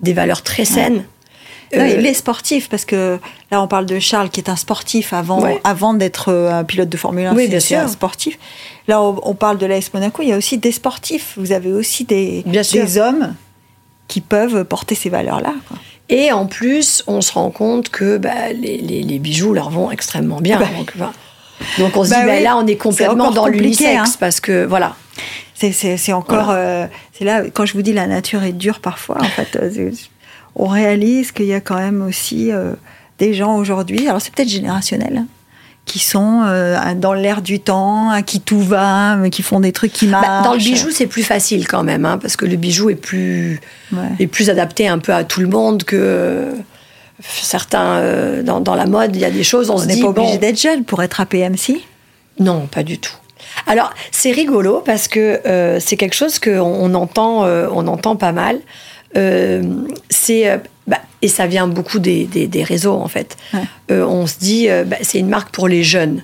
des 0.00 0.12
valeurs 0.12 0.42
très 0.42 0.64
saines. 0.64 1.04
Non, 1.74 1.80
Euh, 1.82 1.96
les 1.96 2.14
sportifs, 2.14 2.68
parce 2.68 2.84
que 2.84 3.18
là 3.50 3.60
on 3.60 3.66
parle 3.66 3.86
de 3.86 3.98
Charles 3.98 4.30
qui 4.30 4.38
est 4.38 4.48
un 4.48 4.54
sportif 4.54 5.12
avant, 5.12 5.40
Ouais. 5.40 5.60
avant 5.64 5.94
d'être 5.94 6.32
un 6.32 6.62
pilote 6.62 6.88
de 6.88 6.96
Formule 6.96 7.26
1, 7.26 7.34
Oui, 7.34 7.48
bien 7.48 7.58
sûr. 7.58 7.78
un 7.80 7.88
sportif. 7.88 8.38
Là 8.86 9.02
on, 9.02 9.18
on 9.24 9.34
parle 9.34 9.58
de 9.58 9.66
l'AS 9.66 9.92
Monaco, 9.92 10.22
il 10.22 10.28
y 10.28 10.32
a 10.32 10.36
aussi 10.36 10.58
des 10.58 10.70
sportifs. 10.70 11.34
Vous 11.36 11.50
avez 11.50 11.72
aussi 11.72 12.04
des, 12.04 12.44
Bien 12.46 12.62
sûr. 12.62 12.84
des 12.84 12.98
hommes 12.98 13.34
qui 14.06 14.20
peuvent 14.20 14.64
porter 14.64 14.94
ces 14.94 15.10
valeurs-là. 15.10 15.54
Et 16.08 16.30
en 16.32 16.46
plus, 16.46 17.02
on 17.06 17.20
se 17.20 17.32
rend 17.32 17.50
compte 17.50 17.88
que 17.88 18.16
bah, 18.16 18.52
les, 18.52 18.78
les, 18.78 19.02
les 19.02 19.18
bijoux 19.18 19.52
leur 19.52 19.70
vont 19.70 19.90
extrêmement 19.90 20.40
bien. 20.40 20.60
Bah 20.60 20.66
donc, 21.78 21.96
on 21.96 22.04
se 22.04 22.10
Bah 22.10 22.20
dit, 22.24 22.30
oui, 22.30 22.42
là, 22.42 22.56
on 22.56 22.66
est 22.66 22.76
complètement 22.76 23.30
dans 23.30 23.46
l'unisexe 23.46 23.86
hein. 23.96 24.16
parce 24.20 24.40
que 24.40 24.64
voilà. 24.64 24.94
C'est, 25.54 26.12
encore. 26.12 26.50
euh, 26.50 26.86
c'est 27.12 27.24
là, 27.24 27.42
quand 27.52 27.64
je 27.64 27.72
vous 27.72 27.82
dis 27.82 27.94
la 27.94 28.06
nature 28.06 28.42
est 28.42 28.52
dure 28.52 28.80
parfois, 28.80 29.16
en 29.20 29.24
fait, 29.24 29.56
euh, 29.56 29.90
on 30.54 30.66
réalise 30.66 31.32
qu'il 31.32 31.46
y 31.46 31.54
a 31.54 31.60
quand 31.60 31.76
même 31.78 32.02
aussi 32.02 32.52
euh, 32.52 32.74
des 33.18 33.32
gens 33.32 33.56
aujourd'hui, 33.56 34.06
alors 34.06 34.20
c'est 34.20 34.34
peut-être 34.34 34.50
générationnel, 34.50 35.16
hein, 35.16 35.26
qui 35.86 35.98
sont 36.00 36.42
euh, 36.46 36.94
dans 36.94 37.14
l'air 37.14 37.40
du 37.40 37.60
temps, 37.60 38.10
à 38.10 38.20
qui 38.22 38.40
tout 38.40 38.60
va, 38.60 39.16
qui 39.30 39.42
font 39.42 39.60
des 39.60 39.72
trucs 39.72 39.92
qui 39.92 40.06
marchent. 40.08 40.26
Bah, 40.26 40.42
dans 40.42 40.52
le 40.52 40.58
bijou, 40.58 40.90
c'est 40.90 41.06
plus 41.06 41.22
facile 41.22 41.66
quand 41.68 41.82
même, 41.84 42.04
hein, 42.04 42.18
parce 42.20 42.36
que 42.36 42.44
le 42.44 42.56
bijou 42.56 42.90
est 42.90 42.96
plus, 42.96 43.60
Ouais. 43.92 43.98
est 44.18 44.26
plus 44.26 44.50
adapté 44.50 44.88
un 44.88 44.98
peu 44.98 45.14
à 45.14 45.22
tout 45.24 45.40
le 45.40 45.46
monde 45.46 45.84
que 45.84 45.96
euh, 45.96 46.52
certains. 47.22 47.98
euh, 47.98 48.42
dans, 48.42 48.60
dans 48.60 48.74
la 48.74 48.86
mode, 48.86 49.14
il 49.14 49.22
y 49.22 49.24
a 49.24 49.30
des 49.30 49.44
choses, 49.44 49.70
on, 49.70 49.74
On 49.74 49.78
se 49.78 49.86
n'est 49.86 49.94
dit. 49.94 50.02
pas 50.02 50.08
obligé 50.08 50.32
bon, 50.34 50.38
d'être 50.38 50.60
jeune 50.60 50.84
pour 50.84 51.02
être 51.04 51.20
APM, 51.20 51.56
si 51.56 51.82
Non, 52.40 52.66
pas 52.66 52.82
du 52.82 52.98
tout. 52.98 53.14
Alors, 53.68 53.94
c'est 54.10 54.32
rigolo 54.32 54.82
parce 54.84 55.06
que 55.08 55.40
euh, 55.46 55.78
c'est 55.80 55.96
quelque 55.96 56.14
chose 56.16 56.38
qu'on 56.40 56.60
on 56.60 56.94
entend, 56.94 57.44
on 57.46 57.86
entend 57.86 58.16
pas 58.16 58.32
mal. 58.32 58.58
C'est 60.10 60.60
bah, 60.86 60.98
et 61.22 61.28
ça 61.28 61.46
vient 61.46 61.66
beaucoup 61.68 61.98
des, 61.98 62.24
des- 62.24 62.46
des 62.46 62.62
réseaux 62.62 62.94
en 62.94 63.08
fait. 63.08 63.36
Ouais. 63.54 63.60
Euh, 63.90 64.04
on 64.06 64.26
se 64.26 64.38
dit, 64.38 64.68
euh, 64.68 64.84
bah, 64.84 64.96
c'est 65.02 65.18
une 65.18 65.28
marque 65.28 65.50
pour 65.50 65.68
les 65.68 65.82
jeunes 65.82 66.22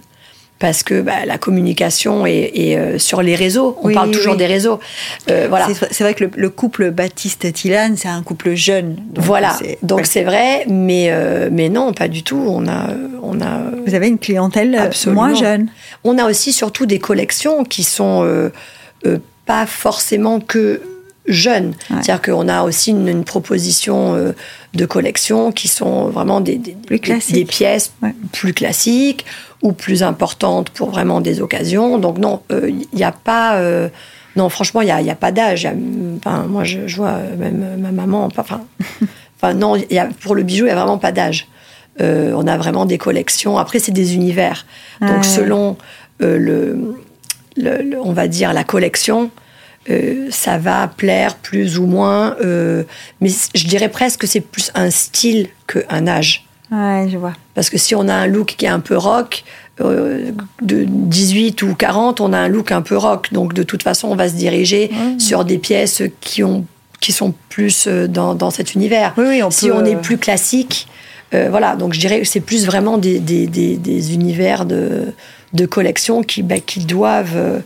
parce 0.59 0.82
que 0.84 1.01
bah, 1.01 1.24
la 1.26 1.38
communication 1.38 2.24
est, 2.24 2.76
euh, 2.76 2.97
sur 2.99 3.20
les 3.22 3.34
réseaux. 3.34 3.76
On 3.82 3.93
parle 3.93 4.12
toujours 4.12 4.36
des 4.36 4.47
réseaux. 4.47 4.78
Voilà. 5.26 5.66
C'est 5.90 6.05
vrai 6.05 6.14
que 6.14 6.24
le, 6.34 6.51
couple 6.51 6.90
Baptiste-Tilane, 6.93 7.97
c'est 7.97 8.07
un 8.09 8.22
couple 8.22 8.55
jeune. 8.55 8.97
voilà. 9.16 9.57
Donc 9.82 10.07
c'est 10.07 10.22
vrai, 10.22 10.64
mais, 10.68 11.11
mais 11.51 11.68
non, 11.68 11.93
pas 11.93 12.07
du 12.07 12.22
tout. 12.22 12.45
On 12.47 12.68
a, 12.68 12.90
on 13.22 13.40
a. 13.40 13.59
Vous 13.86 13.95
avez 13.95 14.07
une 14.07 14.18
clientèle 14.18 14.90
moins 15.07 15.34
jeune. 15.34 15.66
On 16.05 16.16
a 16.18 16.28
aussi 16.30 16.53
surtout 16.53 16.86
des 16.86 17.01
collections 17.01 17.64
qui 17.64 17.82
sont 17.82 18.24
pas 19.47 19.66
forcément 19.66 20.38
que 20.38 20.80
jeunes. 21.27 21.75
C'est-à-dire 21.89 22.23
qu'on 22.23 22.49
a 22.49 22.62
aussi 22.62 22.91
une, 22.91 23.25
proposition 23.25 24.35
de 24.75 24.87
collection 24.87 25.53
qui 25.53 25.68
sont 25.68 26.09
vraiment 26.09 26.41
des, 26.41 26.57
des, 26.57 26.77
des 27.31 27.45
pièces 27.45 27.93
plus 28.33 28.53
classiques 28.53 29.25
ou 29.62 29.73
plus 29.73 30.03
importante 30.03 30.70
pour 30.70 30.91
vraiment 30.91 31.20
des 31.20 31.41
occasions. 31.41 31.99
Donc 31.99 32.18
non, 32.18 32.43
il 32.51 32.57
euh, 32.57 32.70
n'y 32.93 33.05
a 33.05 33.12
pas... 33.12 33.57
Euh, 33.57 33.89
non, 34.35 34.49
franchement, 34.49 34.81
il 34.81 34.87
n'y 34.87 34.91
a, 34.91 35.01
y 35.01 35.11
a, 35.11 35.14
pas 35.14 35.31
d'âge. 35.31 35.68
Enfin, 36.18 36.47
moi, 36.49 36.64
je, 36.64 36.81
vois 36.97 37.11
euh, 37.11 37.37
même 37.37 37.81
ma 37.81 37.93
maman... 37.93 38.29
Enfin, 38.37 38.62
enfin 39.37 39.55
non, 39.55 39.77
y 39.77 39.99
a, 39.99 40.09
pour 40.20 40.35
le 40.35 40.43
bijou, 40.43 40.64
il 40.64 40.68
n'y 40.68 40.73
a 40.73 40.75
vraiment 40.75 40.99
pas 40.99 41.12
d'âge. 41.12 41.49
on 42.01 42.47
a 42.47 42.57
vraiment 42.57 42.87
des 42.87 42.99
collections. 42.99 43.59
Après, 43.59 43.79
c'est 43.79 43.93
des 43.93 44.14
univers. 44.14 44.66
Donc, 45.01 45.25
selon 45.25 45.77
le, 46.18 46.97
le, 47.57 48.01
on 48.03 48.12
va 48.12 48.27
dire, 48.27 48.53
la 48.53 48.64
collection, 48.64 49.31
ça 50.30 50.59
va 50.59 50.89
plaire 50.89 51.37
plus 51.37 51.78
ou 51.78 51.87
moins. 51.87 52.37
mais 53.20 53.30
je 53.55 53.66
dirais 53.66 53.89
presque 53.89 54.20
que 54.20 54.26
c'est 54.26 54.41
plus 54.41 54.70
un 54.74 54.91
style 54.91 55.49
qu'un 55.66 56.07
âge. 56.07 56.47
Ouais, 56.70 57.07
je 57.11 57.18
vois. 57.18 57.35
Parce 57.55 57.68
que 57.68 57.76
si 57.76 57.95
on 57.95 58.09
a 58.09 58.14
un 58.14 58.26
look 58.26 58.55
qui 58.57 58.64
est 58.64 58.68
un 58.68 58.80
peu 58.80 58.97
rock, 58.97 59.45
euh, 59.80 60.33
de 60.61 60.85
18 60.87 61.62
ou 61.62 61.74
40, 61.74 62.20
on 62.20 62.33
a 62.33 62.39
un 62.39 62.49
look 62.49 62.72
un 62.72 62.83
peu 62.83 62.97
rock. 62.97 63.33
Donc 63.33 63.55
de 63.55 63.62
toute 63.62 63.83
façon, 63.83 64.09
on 64.09 64.16
va 64.16 64.28
se 64.28 64.35
diriger 64.35 64.91
sur 65.18 65.45
des 65.45 65.59
pièces 65.59 66.03
qui, 66.20 66.43
ont, 66.43 66.66
qui 67.01 67.12
sont 67.12 67.35
plus 67.49 67.87
euh, 67.87 68.07
dans, 68.07 68.35
dans 68.35 68.51
cet 68.51 68.74
univers. 68.74 69.14
Oui, 69.16 69.41
si 69.51 69.70
on 69.70 69.85
est 69.85 69.97
plus 69.97 70.18
classique, 70.18 70.89
euh, 71.35 71.49
voilà. 71.51 71.76
Donc 71.76 71.95
je 71.95 72.01
dirais 72.01 72.20
que 72.20 72.26
c'est 72.26 72.41
plus 72.41 72.66
vraiment 72.66 72.97
des, 72.99 73.18
des, 73.18 73.47
des, 73.47 74.14
univers 74.14 74.66
de, 74.66 75.14
de 75.53 75.66
collection 75.66 76.22
qui, 76.22 76.43
bah, 76.43 76.61
qui 76.61 76.80
doivent 76.80 77.62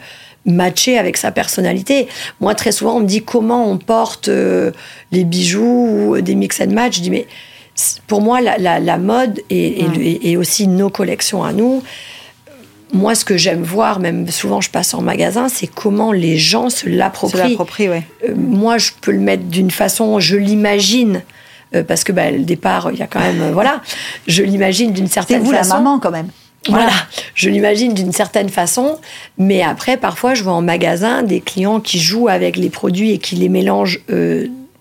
matcher 0.46 0.98
avec 0.98 1.16
sa 1.16 1.30
personnalité. 1.30 2.08
Moi, 2.40 2.54
très 2.54 2.72
souvent, 2.72 2.96
on 2.96 3.00
me 3.00 3.06
dit 3.06 3.22
comment 3.22 3.68
on 3.68 3.78
porte 3.78 4.28
les 4.28 5.24
bijoux 5.24 6.14
ou 6.16 6.20
des 6.20 6.34
mix 6.34 6.60
and 6.60 6.70
match. 6.70 6.96
Je 6.96 7.02
dis, 7.02 7.10
mais 7.10 7.26
pour 8.06 8.22
moi, 8.22 8.40
la, 8.40 8.98
mode 8.98 9.40
et, 9.50 10.36
aussi 10.36 10.66
nos 10.66 10.90
collections 10.90 11.44
à 11.44 11.52
nous, 11.52 11.82
moi, 12.92 13.14
ce 13.14 13.24
que 13.24 13.36
j'aime 13.36 13.62
voir, 13.62 13.98
même 13.98 14.28
souvent 14.30 14.60
je 14.60 14.70
passe 14.70 14.94
en 14.94 15.02
magasin, 15.02 15.48
c'est 15.48 15.66
comment 15.66 16.12
les 16.12 16.38
gens 16.38 16.70
se 16.70 16.88
l'approprient. 16.88 17.56
ouais. 17.88 18.02
Euh, 18.24 18.34
moi, 18.36 18.78
je 18.78 18.92
peux 19.00 19.10
le 19.10 19.18
mettre 19.18 19.44
d'une 19.44 19.70
façon, 19.70 20.20
je 20.20 20.36
l'imagine. 20.36 21.22
Euh, 21.74 21.82
parce 21.82 22.04
que 22.04 22.12
bah, 22.12 22.30
le 22.30 22.44
départ, 22.44 22.90
il 22.92 22.98
y 22.98 23.02
a 23.02 23.08
quand 23.08 23.18
même, 23.18 23.42
euh, 23.42 23.50
voilà, 23.52 23.82
je 24.28 24.44
l'imagine 24.44 24.92
d'une 24.92 25.08
certaine 25.08 25.40
façon. 25.40 25.52
C'est 25.52 25.62
vous 25.62 25.68
la 25.68 25.74
maman 25.74 25.98
quand 25.98 26.12
même. 26.12 26.28
Voilà, 26.68 26.90
je 27.34 27.48
l'imagine 27.48 27.94
d'une 27.94 28.10
certaine 28.10 28.48
façon, 28.48 28.98
mais 29.38 29.62
après, 29.62 29.96
parfois, 29.96 30.34
je 30.34 30.42
vois 30.42 30.54
en 30.54 30.62
magasin 30.62 31.22
des 31.22 31.40
clients 31.40 31.78
qui 31.78 32.00
jouent 32.00 32.28
avec 32.28 32.56
les 32.56 32.70
produits 32.70 33.12
et 33.12 33.18
qui 33.18 33.36
les 33.36 33.48
mélangent 33.48 34.00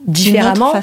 différemment. 0.05 0.73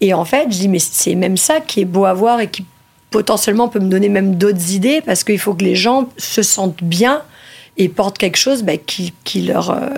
Et 0.00 0.14
en 0.14 0.24
fait, 0.24 0.44
je 0.50 0.58
dis, 0.58 0.68
mais 0.68 0.78
c'est 0.78 1.14
même 1.14 1.36
ça 1.36 1.60
qui 1.60 1.80
est 1.80 1.84
beau 1.84 2.04
à 2.04 2.14
voir 2.14 2.40
et 2.40 2.48
qui 2.48 2.64
potentiellement 3.10 3.68
peut 3.68 3.80
me 3.80 3.88
donner 3.88 4.08
même 4.08 4.36
d'autres 4.36 4.72
idées 4.72 5.02
parce 5.04 5.24
qu'il 5.24 5.38
faut 5.38 5.54
que 5.54 5.64
les 5.64 5.74
gens 5.74 6.08
se 6.16 6.42
sentent 6.42 6.82
bien 6.82 7.22
et 7.76 7.88
portent 7.88 8.18
quelque 8.18 8.36
chose 8.36 8.62
bah, 8.62 8.76
qui, 8.76 9.12
qui, 9.24 9.42
leur. 9.42 9.70
Euh, 9.70 9.88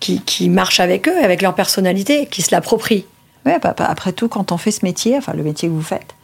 qui, 0.00 0.20
qui, 0.20 0.50
marche 0.50 0.80
avec 0.80 1.08
eux, 1.08 1.16
avec 1.22 1.40
leur 1.40 1.54
personnalité, 1.54 2.26
qui 2.26 2.42
se 2.42 2.50
l'approprie. 2.50 3.06
Oui, 3.46 3.52
bah, 3.62 3.74
bah, 3.76 3.86
après 3.88 4.12
tout, 4.12 4.28
quand 4.28 4.52
on 4.52 4.58
fait 4.58 4.70
ce 4.70 4.84
métier, 4.84 5.16
enfin 5.16 5.32
le 5.32 5.42
métier 5.42 5.68
que 5.68 5.72
vous 5.72 5.82
faites, 5.82 6.14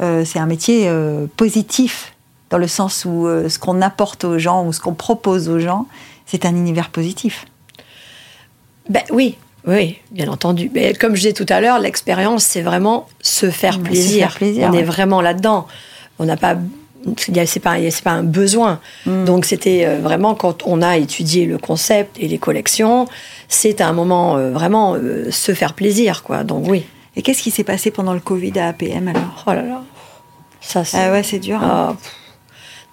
euh, 0.00 0.24
c'est 0.24 0.38
un 0.38 0.46
métier 0.46 0.86
euh, 0.86 1.26
positif, 1.36 2.13
dans 2.50 2.58
le 2.58 2.68
sens 2.68 3.04
où 3.04 3.26
ce 3.48 3.58
qu'on 3.58 3.80
apporte 3.82 4.24
aux 4.24 4.38
gens 4.38 4.64
ou 4.64 4.72
ce 4.72 4.80
qu'on 4.80 4.94
propose 4.94 5.48
aux 5.48 5.58
gens, 5.58 5.86
c'est 6.26 6.46
un 6.46 6.54
univers 6.54 6.90
positif. 6.90 7.46
Ben 8.88 9.02
oui, 9.10 9.36
oui, 9.66 9.98
bien 10.10 10.28
entendu. 10.28 10.70
Mais 10.74 10.92
comme 10.92 11.14
je 11.14 11.20
disais 11.20 11.32
tout 11.32 11.46
à 11.48 11.60
l'heure, 11.60 11.78
l'expérience, 11.78 12.44
c'est 12.44 12.62
vraiment 12.62 13.08
se 13.22 13.50
faire, 13.50 13.80
plaisir. 13.80 14.36
On 14.40 14.72
est 14.72 14.82
vraiment 14.82 15.20
là-dedans. 15.20 15.66
On 16.18 16.26
n'a 16.26 16.36
pas. 16.36 16.56
C'est 17.18 17.60
pas, 17.60 17.76
pas 18.02 18.10
un 18.12 18.22
besoin. 18.22 18.80
Mm. 19.04 19.24
Donc, 19.24 19.44
c'était 19.44 19.84
euh, 19.84 19.98
vraiment 19.98 20.34
quand 20.34 20.62
on 20.64 20.80
a 20.80 20.96
étudié 20.96 21.44
le 21.44 21.58
concept 21.58 22.16
et 22.18 22.28
les 22.28 22.38
collections, 22.38 23.06
c'est 23.46 23.82
un 23.82 23.92
moment 23.92 24.38
euh, 24.38 24.50
vraiment 24.50 24.94
euh, 24.94 25.30
se 25.30 25.52
faire 25.52 25.74
plaisir, 25.74 26.22
quoi. 26.22 26.44
Donc, 26.44 26.64
oui. 26.66 26.86
Et 27.16 27.20
qu'est-ce 27.20 27.42
qui 27.42 27.50
s'est 27.50 27.64
passé 27.64 27.90
pendant 27.90 28.14
le 28.14 28.20
Covid 28.20 28.58
à 28.58 28.68
APM 28.68 29.08
alors? 29.08 29.44
Oh 29.46 29.50
là 29.50 29.62
là. 29.62 29.82
Ça, 30.62 30.82
c'est. 30.82 30.96
Ah 30.98 31.12
ouais, 31.12 31.22
c'est 31.22 31.40
dur. 31.40 31.62
Hein. 31.62 31.94
Ah, 31.94 31.96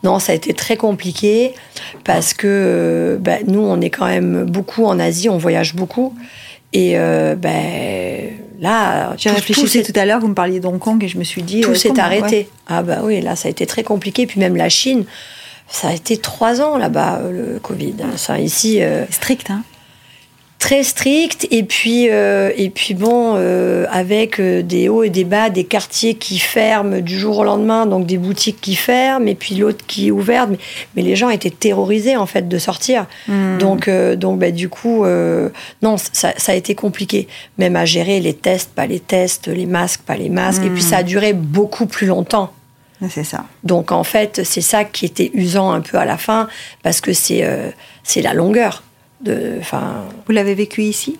non, 0.03 0.19
ça 0.19 0.31
a 0.31 0.35
été 0.35 0.53
très 0.53 0.77
compliqué 0.77 1.53
parce 2.03 2.33
que 2.33 3.17
bah, 3.21 3.37
nous, 3.45 3.61
on 3.61 3.79
est 3.81 3.89
quand 3.89 4.07
même 4.07 4.45
beaucoup 4.45 4.85
en 4.85 4.99
Asie, 4.99 5.29
on 5.29 5.37
voyage 5.37 5.75
beaucoup. 5.75 6.15
Et 6.73 6.93
euh, 6.95 7.35
ben 7.35 8.31
là, 8.59 9.13
j'ai 9.17 9.29
réfléchi 9.29 9.83
tout 9.83 9.99
à 9.99 10.05
l'heure, 10.05 10.19
vous 10.19 10.29
me 10.29 10.33
parliez 10.33 10.59
de 10.59 10.67
Hong 10.67 10.79
Kong 10.79 11.03
et 11.03 11.07
je 11.07 11.17
me 11.17 11.23
suis 11.23 11.43
dit 11.43 11.61
tout 11.61 11.71
euh, 11.71 11.75
s'est 11.75 11.99
arrêté. 11.99 12.49
Ah 12.67 12.81
bah 12.81 12.99
oui, 13.03 13.19
là 13.21 13.35
ça 13.35 13.47
a 13.47 13.51
été 13.51 13.65
très 13.65 13.83
compliqué. 13.83 14.25
Puis 14.25 14.39
même 14.39 14.55
la 14.55 14.69
Chine, 14.69 15.03
ça 15.67 15.89
a 15.89 15.93
été 15.93 16.17
trois 16.17 16.61
ans 16.61 16.77
là-bas 16.77 17.21
le 17.29 17.59
Covid. 17.59 17.95
Ça 18.15 18.39
ici 18.39 18.81
euh, 18.81 19.05
strict, 19.09 19.49
hein 19.49 19.63
très 20.61 20.83
strict 20.83 21.47
et 21.49 21.63
puis 21.63 22.07
euh, 22.11 22.51
et 22.55 22.69
puis 22.69 22.93
bon 22.93 23.33
euh, 23.35 23.87
avec 23.89 24.39
euh, 24.39 24.61
des 24.61 24.89
hauts 24.89 25.01
et 25.01 25.09
des 25.09 25.23
bas 25.23 25.49
des 25.49 25.63
quartiers 25.63 26.13
qui 26.13 26.37
ferment 26.37 26.99
du 26.99 27.17
jour 27.17 27.39
au 27.39 27.43
lendemain 27.43 27.87
donc 27.87 28.05
des 28.05 28.19
boutiques 28.19 28.61
qui 28.61 28.75
ferment 28.75 29.25
et 29.25 29.33
puis 29.33 29.55
l'autre 29.55 29.83
qui 29.87 30.09
est 30.09 30.11
ouverte 30.11 30.51
mais, 30.95 31.01
les 31.01 31.15
gens 31.15 31.31
étaient 31.31 31.49
terrorisés 31.49 32.15
en 32.15 32.27
fait 32.27 32.47
de 32.47 32.57
sortir 32.59 33.07
hmm. 33.27 33.57
donc 33.57 33.89
donc 33.89 34.37
bah, 34.37 34.51
du 34.51 34.69
coup 34.69 35.03
non 35.81 35.97
ça, 35.97 36.33
ça, 36.37 36.51
a 36.51 36.55
été 36.55 36.75
compliqué 36.75 37.27
même 37.57 37.75
à 37.75 37.85
gérer 37.85 38.19
les 38.19 38.35
tests 38.35 38.69
pas 38.69 38.85
les 38.85 38.99
tests 38.99 39.47
les 39.47 39.65
masques 39.65 40.01
pas 40.03 40.15
les 40.15 40.29
masques 40.29 40.63
et 40.63 40.69
puis 40.69 40.83
ça 40.83 40.97
a 40.97 41.01
hmm. 41.01 41.05
duré 41.05 41.33
beaucoup 41.33 41.87
plus 41.87 42.05
longtemps 42.05 42.53
c'est 43.09 43.23
ça. 43.23 43.45
Donc 43.63 43.91
en 43.91 44.03
fait, 44.03 44.41
c'est 44.43 44.61
ça 44.61 44.83
qui 44.83 45.05
était 45.05 45.31
usant 45.33 45.71
un 45.71 45.81
peu 45.81 45.97
à 45.97 46.05
la 46.05 46.19
fin, 46.19 46.47
parce 46.83 47.01
que 47.01 47.13
c'est 47.13 47.43
c'est 48.03 48.21
la 48.21 48.35
longueur. 48.35 48.83
Vous 49.25 50.33
l'avez 50.33 50.55
vécu 50.55 50.83
ici 50.83 51.17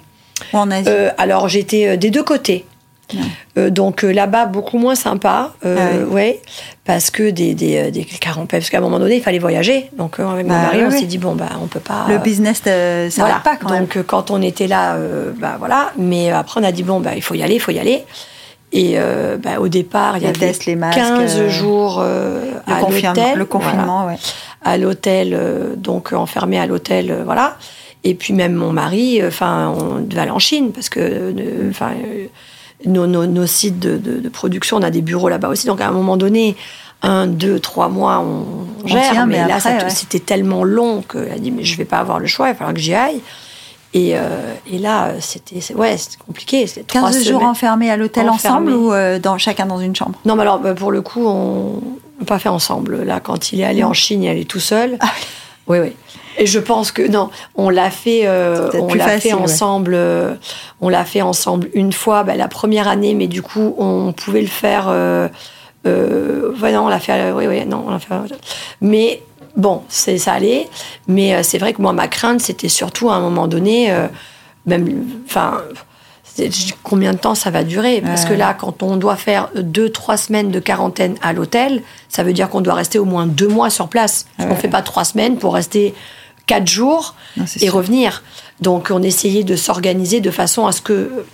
ou 0.53 0.57
en 0.57 0.71
Asie 0.71 0.85
euh, 0.87 1.09
Alors 1.17 1.47
j'étais 1.47 1.87
euh, 1.87 1.97
des 1.97 2.09
deux 2.09 2.23
côtés. 2.23 2.65
Euh, 3.57 3.69
donc 3.69 4.03
là-bas, 4.03 4.45
beaucoup 4.45 4.77
moins 4.77 4.95
sympa, 4.95 5.51
ah 5.65 5.67
ouais, 6.09 6.41
parce 6.85 7.09
que 7.09 7.29
des, 7.29 7.53
des, 7.53 7.91
des 7.91 8.07
parce 8.49 8.69
qu'à 8.69 8.77
un 8.77 8.81
moment 8.81 8.99
donné, 8.99 9.17
il 9.17 9.21
fallait 9.21 9.37
voyager. 9.37 9.89
Donc 9.97 10.17
avec 10.21 10.45
mon 10.47 10.53
bah 10.53 10.61
mari, 10.61 10.79
on 10.85 10.91
s'est 10.91 11.03
dit, 11.03 11.17
bon, 11.17 11.35
bah, 11.35 11.49
on 11.61 11.67
peut 11.67 11.81
pas. 11.81 12.05
Le 12.07 12.19
business, 12.19 12.61
ça 12.63 13.25
va 13.25 13.41
pas 13.43 13.57
quand 13.57 13.69
même. 13.69 13.81
Donc 13.81 13.97
quand 14.07 14.31
on 14.31 14.41
était 14.41 14.67
là, 14.67 14.97
bah 15.37 15.57
voilà, 15.59 15.91
mais 15.97 16.31
après 16.31 16.61
on 16.61 16.63
a 16.63 16.71
dit, 16.71 16.83
bon, 16.83 17.01
bah, 17.01 17.11
il 17.13 17.21
faut 17.21 17.33
y 17.33 17.43
aller, 17.43 17.55
il 17.55 17.59
faut 17.59 17.71
y 17.71 17.79
aller. 17.79 18.05
Et 18.71 18.95
bah, 19.43 19.59
au 19.59 19.67
départ, 19.67 20.15
il 20.15 20.23
y 20.23 20.27
avait 20.27 20.53
les 20.65 20.75
masques, 20.77 20.97
15 20.97 21.47
jours 21.49 21.99
à 21.99 22.79
l'hôtel. 22.79 23.37
Le 23.37 23.45
confinement, 23.45 24.05
ouais. 24.05 24.15
À 24.63 24.77
l'hôtel, 24.77 25.37
donc 25.75 26.13
enfermé 26.13 26.57
à 26.61 26.65
l'hôtel, 26.65 27.23
voilà. 27.25 27.57
Et 28.03 28.15
puis 28.15 28.33
même 28.33 28.53
mon 28.53 28.73
mari, 28.73 29.21
euh, 29.21 29.27
enfin, 29.27 29.73
on 29.77 29.99
devait 29.99 30.21
aller 30.21 30.31
en 30.31 30.39
Chine 30.39 30.71
parce 30.71 30.89
que, 30.89 30.99
euh, 30.99 31.69
enfin, 31.69 31.91
euh, 31.91 32.25
nos, 32.85 33.05
nos, 33.05 33.45
sites 33.45 33.79
de, 33.79 33.97
de, 33.97 34.29
production, 34.29 34.77
on 34.77 34.81
a 34.81 34.89
des 34.89 35.01
bureaux 35.01 35.29
là-bas 35.29 35.49
aussi. 35.49 35.67
Donc 35.67 35.81
à 35.81 35.87
un 35.87 35.91
moment 35.91 36.17
donné, 36.17 36.55
un, 37.03 37.27
deux, 37.27 37.59
trois 37.59 37.89
mois, 37.89 38.19
on, 38.19 38.87
gère. 38.87 39.27
mais, 39.27 39.47
là, 39.47 39.59
c'était 39.89 40.19
tellement 40.19 40.63
long 40.63 41.03
qu'elle 41.03 41.31
a 41.31 41.37
dit 41.37 41.51
mais 41.51 41.63
je 41.63 41.77
vais 41.77 41.85
pas 41.85 41.99
avoir 41.99 42.19
le 42.19 42.27
choix, 42.27 42.47
il 42.47 42.51
va 42.51 42.55
falloir 42.55 42.73
que 42.73 42.79
j'y 42.79 42.95
aille. 42.95 43.21
Et, 43.93 44.15
et, 44.71 44.77
là, 44.77 45.11
c'était 45.19 45.59
ouais, 45.75 45.97
compliqué. 46.25 46.65
15 46.87 47.27
jours 47.27 47.43
enfermés 47.43 47.91
à 47.91 47.97
l'hôtel 47.97 48.29
ensemble 48.29 48.71
ou 48.71 48.93
dans, 49.19 49.37
chacun 49.37 49.65
dans 49.65 49.79
une 49.79 49.95
chambre? 49.95 50.17
Non, 50.25 50.35
mais 50.35 50.43
alors 50.43 50.59
bah, 50.59 50.73
pour 50.73 50.91
le 50.91 51.01
coup, 51.01 51.25
on 51.25 51.81
n'a 52.19 52.25
pas 52.25 52.39
fait 52.39 52.49
ensemble. 52.49 53.03
Là, 53.03 53.19
quand 53.19 53.51
il 53.51 53.59
est 53.59 53.65
allé 53.65 53.83
en 53.83 53.93
Chine, 53.93 54.23
il 54.23 54.27
est 54.27 54.31
allé 54.31 54.45
tout 54.45 54.61
seul. 54.61 54.97
Oui, 55.71 55.79
oui. 55.79 55.93
Et 56.37 56.45
je 56.45 56.59
pense 56.59 56.91
que 56.91 57.01
non, 57.01 57.29
on 57.55 57.69
l'a 57.69 57.89
fait, 57.89 58.23
euh, 58.25 58.69
on 58.73 58.93
l'a 58.93 59.19
fait 59.19 59.31
ensemble. 59.31 59.93
Euh, 59.93 60.33
on 60.81 60.89
l'a 60.89 61.05
fait 61.05 61.21
ensemble 61.21 61.69
une 61.73 61.93
fois, 61.93 62.23
bah, 62.23 62.35
la 62.35 62.49
première 62.49 62.89
année, 62.89 63.13
mais 63.13 63.27
du 63.27 63.41
coup, 63.41 63.73
on 63.77 64.11
pouvait 64.11 64.41
le 64.41 64.47
faire. 64.47 64.87
Euh, 64.89 65.29
euh 65.87 66.51
non, 66.61 66.85
on 66.85 66.89
l'a 66.89 66.99
fait. 66.99 67.31
oui, 67.31 67.47
oui, 67.47 67.65
non, 67.65 67.85
on 67.87 67.91
l'a 67.91 67.99
fait. 67.99 68.15
Mais 68.81 69.23
bon, 69.55 69.83
c'est 69.87 70.17
ça 70.17 70.33
allait. 70.33 70.67
Mais 71.07 71.41
c'est 71.41 71.57
vrai 71.57 71.71
que 71.71 71.81
moi, 71.81 71.93
ma 71.93 72.09
crainte, 72.09 72.41
c'était 72.41 72.69
surtout 72.69 73.09
à 73.09 73.15
un 73.15 73.21
moment 73.21 73.47
donné, 73.47 73.93
même, 74.65 75.05
enfin 75.25 75.61
combien 76.83 77.13
de 77.13 77.17
temps 77.17 77.35
ça 77.35 77.49
va 77.49 77.63
durer? 77.63 78.01
Parce 78.01 78.25
que 78.25 78.33
là, 78.33 78.53
quand 78.53 78.83
on 78.83 78.97
doit 78.97 79.15
faire 79.15 79.49
deux, 79.55 79.89
trois 79.89 80.17
semaines 80.17 80.51
de 80.51 80.59
quarantaine 80.59 81.15
à 81.21 81.33
l'hôtel, 81.33 81.83
ça 82.09 82.23
veut 82.23 82.33
dire 82.33 82.49
qu'on 82.49 82.61
doit 82.61 82.73
rester 82.73 82.99
au 82.99 83.05
moins 83.05 83.25
deux 83.25 83.47
mois 83.47 83.69
sur 83.69 83.87
place. 83.87 84.25
on 84.39 84.47
ne 84.47 84.55
fait 84.55 84.67
pas 84.67 84.81
trois 84.81 85.05
semaines 85.05 85.37
pour 85.37 85.53
rester 85.53 85.93
quatre 86.45 86.67
jours 86.67 87.15
et 87.59 87.69
revenir. 87.69 88.23
Donc, 88.59 88.89
on 88.91 89.01
essayait 89.01 89.43
de 89.43 89.55
s'organiser 89.55 90.19
de 90.19 90.31
façon 90.31 90.67
à 90.67 90.71
ce 90.71 90.81
que 90.81 91.25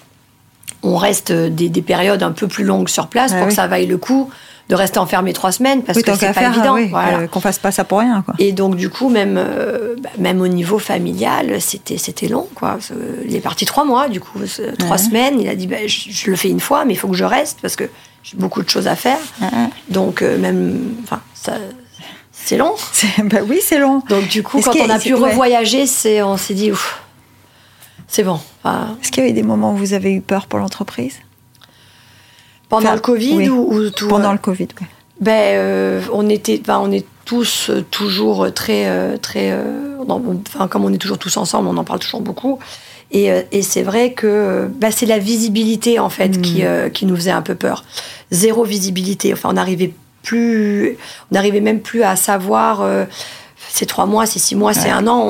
on 0.84 0.96
reste 0.96 1.32
des, 1.32 1.82
périodes 1.82 2.24
un 2.24 2.32
peu 2.32 2.48
plus 2.48 2.64
longues 2.64 2.90
sur 2.90 3.08
place 3.08 3.34
pour 3.34 3.48
que 3.48 3.54
ça 3.54 3.68
vaille 3.68 3.88
le 3.88 3.98
coup 3.98 4.30
de 4.70 4.76
rester 4.76 5.00
enfermé 5.00 5.32
trois 5.34 5.52
semaines 5.52 5.84
parce 5.84 6.02
que 6.02 6.16
c'est 6.16 6.34
pas 6.34 6.50
évident. 6.50 6.76
Oui, 6.76 6.92
euh, 6.94 7.28
qu'on 7.28 7.40
fasse 7.40 7.60
pas 7.60 7.72
ça 7.72 7.84
pour 7.84 8.00
rien. 8.00 8.22
Quoi. 8.22 8.36
Et 8.40 8.52
donc 8.52 8.76
du 8.76 8.90
coup, 8.90 9.10
même 9.10 9.36
euh, 9.38 9.96
bah, 9.98 10.10
même 10.18 10.42
au 10.42 10.48
niveau 10.48 10.78
familial, 10.78 11.62
c'était 11.62 11.98
c'était 11.98 12.28
long. 12.28 12.48
Quoi. 12.54 12.78
Il 13.26 13.36
est 13.36 13.40
parti 13.42 13.66
trois 13.66 13.86
mois, 13.86 14.10
du 14.10 14.20
coup 14.20 14.40
trois 14.78 14.98
semaines. 14.98 15.40
Il 15.40 15.48
a 15.48 15.56
dit 15.56 15.68
bah, 15.68 15.88
je, 15.88 16.30
le 16.30 16.36
fais 16.36 16.50
une 16.50 16.60
fois, 16.60 16.86
mais 16.86 16.94
il 16.94 16.98
faut 16.98 17.08
que 17.08 17.16
je 17.16 17.24
reste 17.24 17.60
parce 17.62 17.76
que 17.76 17.86
j'ai 18.24 18.38
beaucoup 18.38 18.62
de 18.62 18.70
choses 18.70 18.88
à 18.88 18.96
faire. 18.96 19.20
Donc 19.90 20.22
euh, 20.22 20.38
même, 20.38 20.96
enfin 21.04 21.22
ça. 21.34 21.54
C'est 22.32 22.58
long. 22.58 22.76
Bah 23.24 23.40
oui, 23.46 23.60
c'est 23.62 23.80
long. 23.80 24.04
Donc 24.08 24.28
du 24.28 24.44
coup, 24.44 24.62
quand 24.62 24.76
on 24.76 24.90
a 24.90 25.00
pu 25.00 25.14
revoyager, 25.16 25.86
c'est, 25.86 26.22
on 26.22 26.38
s'est 26.38 26.54
dit, 26.54 26.72
c'est 28.08 28.24
bon. 28.24 28.40
Est-ce 28.64 29.12
qu'il 29.12 29.24
y 29.24 29.26
avait 29.26 29.34
des 29.34 29.44
moments 29.44 29.74
où 29.74 29.78
vous 29.78 29.94
avez 29.94 30.14
eu 30.14 30.22
peur 30.22 30.46
pour 30.46 30.60
l'entreprise? 30.60 31.20
Pendant 32.70 32.94
le 32.94 33.00
Covid 33.00 33.50
ou, 33.50 33.90
tout 33.90 34.08
Pendant 34.08 34.32
le 34.32 34.38
Covid, 34.38 34.68
oui. 34.80 34.88
Ben, 35.20 35.56
euh, 35.56 36.02
on 36.14 36.30
était, 36.30 36.60
ben, 36.60 36.80
on 36.80 36.92
est 36.92 37.06
tous 37.26 37.70
euh, 37.70 37.84
toujours 37.90 38.54
très, 38.54 38.86
euh, 38.86 39.18
très, 39.18 39.58
enfin, 40.48 40.68
comme 40.68 40.86
on 40.86 40.94
est 40.94 41.00
toujours 41.00 41.18
tous 41.18 41.38
ensemble, 41.38 41.68
on 41.68 41.78
en 41.78 41.84
parle 41.84 42.00
toujours 42.00 42.22
beaucoup. 42.22 42.60
Et, 43.10 43.30
et 43.54 43.62
c'est 43.62 43.84
vrai 43.84 44.12
que 44.12 44.70
ben, 44.76 44.92
c'est 44.92 45.06
la 45.06 45.18
visibilité 45.18 45.98
en 45.98 46.10
fait 46.10 46.42
qui, 46.42 46.64
hmm. 46.64 46.92
qui 46.92 47.06
nous 47.06 47.16
faisait 47.16 47.32
un 47.32 47.42
peu 47.42 47.56
peur. 47.56 47.86
Zéro 48.32 48.66
visibilité. 48.66 49.32
Enfin, 49.32 49.50
on 49.50 49.54
n'arrivait 49.54 49.94
plus, 50.24 50.98
on 51.32 51.36
n'arrivait 51.36 51.62
même 51.62 51.80
plus 51.80 52.04
à 52.04 52.18
savoir. 52.18 52.86
c'est 53.70 53.86
trois 53.86 54.08
mois, 54.08 54.26
c'est 54.26 54.40
six 54.40 54.56
mois, 54.56 54.74
c'est 54.74 54.90
un 54.90 55.08
an. 55.08 55.22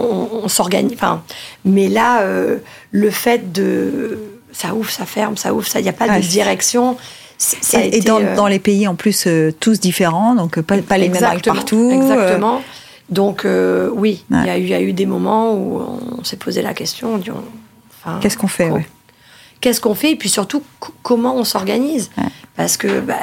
On, 0.44 0.48
s'organise. 0.48 0.94
Enfin, 0.96 1.22
mais 1.66 1.88
là, 1.88 2.26
le 2.90 3.10
fait 3.12 3.52
de 3.52 4.18
ça 4.52 4.74
ouvre, 4.74 4.90
ça 4.90 5.06
ferme, 5.06 5.38
ça 5.38 5.54
ouvre, 5.54 5.68
ça, 5.68 5.80
il 5.80 5.84
n'y 5.84 5.90
a 5.90 5.94
pas 5.94 6.18
de 6.18 6.26
direction 6.26 6.98
et, 7.74 8.10
euh, 8.10 8.36
dans, 8.36 8.48
les 8.48 8.60
pays 8.60 8.88
en 8.88 8.96
plus 8.96 9.26
euh, 9.28 9.54
tous 9.60 9.80
différents, 9.80 10.34
donc 10.36 10.58
euh, 10.58 10.64
pas, 10.64 10.78
pas 10.80 10.98
les 10.98 11.10
mêmes 11.10 11.24
règles 11.24 11.42
partout. 11.42 11.92
Exactement. 11.92 12.62
Donc 13.10 13.48
oui, 13.94 14.26
il 14.30 14.46
y, 14.46 14.50
a 14.50 14.58
eu, 14.58 14.66
y 14.66 14.74
a 14.74 14.82
eu 14.82 14.92
des 14.92 15.06
moments 15.06 15.54
où 15.54 15.82
on 16.20 16.24
s'est 16.26 16.36
posé 16.36 16.62
la 16.62 16.74
question. 16.74 17.22
Qu'est-ce 18.22 18.38
qu'on 18.38 18.48
fait 18.48 18.72
Qu'est-ce 19.62 19.82
qu'on 19.82 19.96
fait? 19.96 20.12
Et 20.12 20.16
puis 20.16 20.30
surtout, 20.30 20.62
comment 21.04 21.36
on 21.36 21.44
s'organise? 21.44 22.12
Parce 22.58 22.76
que 22.76 23.00
bah, 23.00 23.16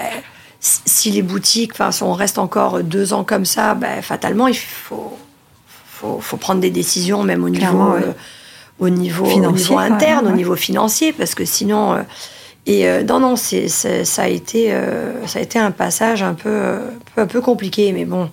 si 0.61 1.11
les 1.11 1.23
boutiques, 1.23 1.73
enfin, 1.73 1.93
si 1.93 2.03
on 2.03 2.12
reste 2.12 2.39
encore 2.39 2.83
deux 2.83 3.12
ans 3.12 3.25
comme 3.25 3.45
ça, 3.45 3.75
bah, 3.75 4.01
fatalement, 4.01 4.49
il 4.49 4.57
faut, 4.57 5.17
faut, 5.87 6.19
faut, 6.21 6.37
prendre 6.39 6.61
des 6.61 6.71
décisions, 6.71 7.23
même 7.23 7.45
au 7.45 7.51
niveau, 7.51 7.95
au 8.79 8.89
niveau, 8.89 9.27
au 9.27 9.51
niveau 9.53 9.79
interne, 9.79 10.27
au 10.29 10.33
niveau 10.33 10.57
financier, 10.57 11.12
parce 11.12 11.35
que 11.35 11.45
sinon 11.45 12.05
et 12.67 12.89
euh, 12.89 13.03
non, 13.03 13.21
non, 13.21 13.37
ça, 13.37 14.23
a 14.23 14.29
été, 14.29 14.73
euh, 14.73 15.27
ça 15.27 15.39
a 15.39 15.43
été 15.43 15.59
un 15.59 15.71
passage 15.71 16.23
un 16.23 16.35
peu, 16.35 16.79
un 17.17 17.27
peu 17.27 17.41
compliqué, 17.41 17.93
mais 17.93 18.07
bon, 18.07 18.31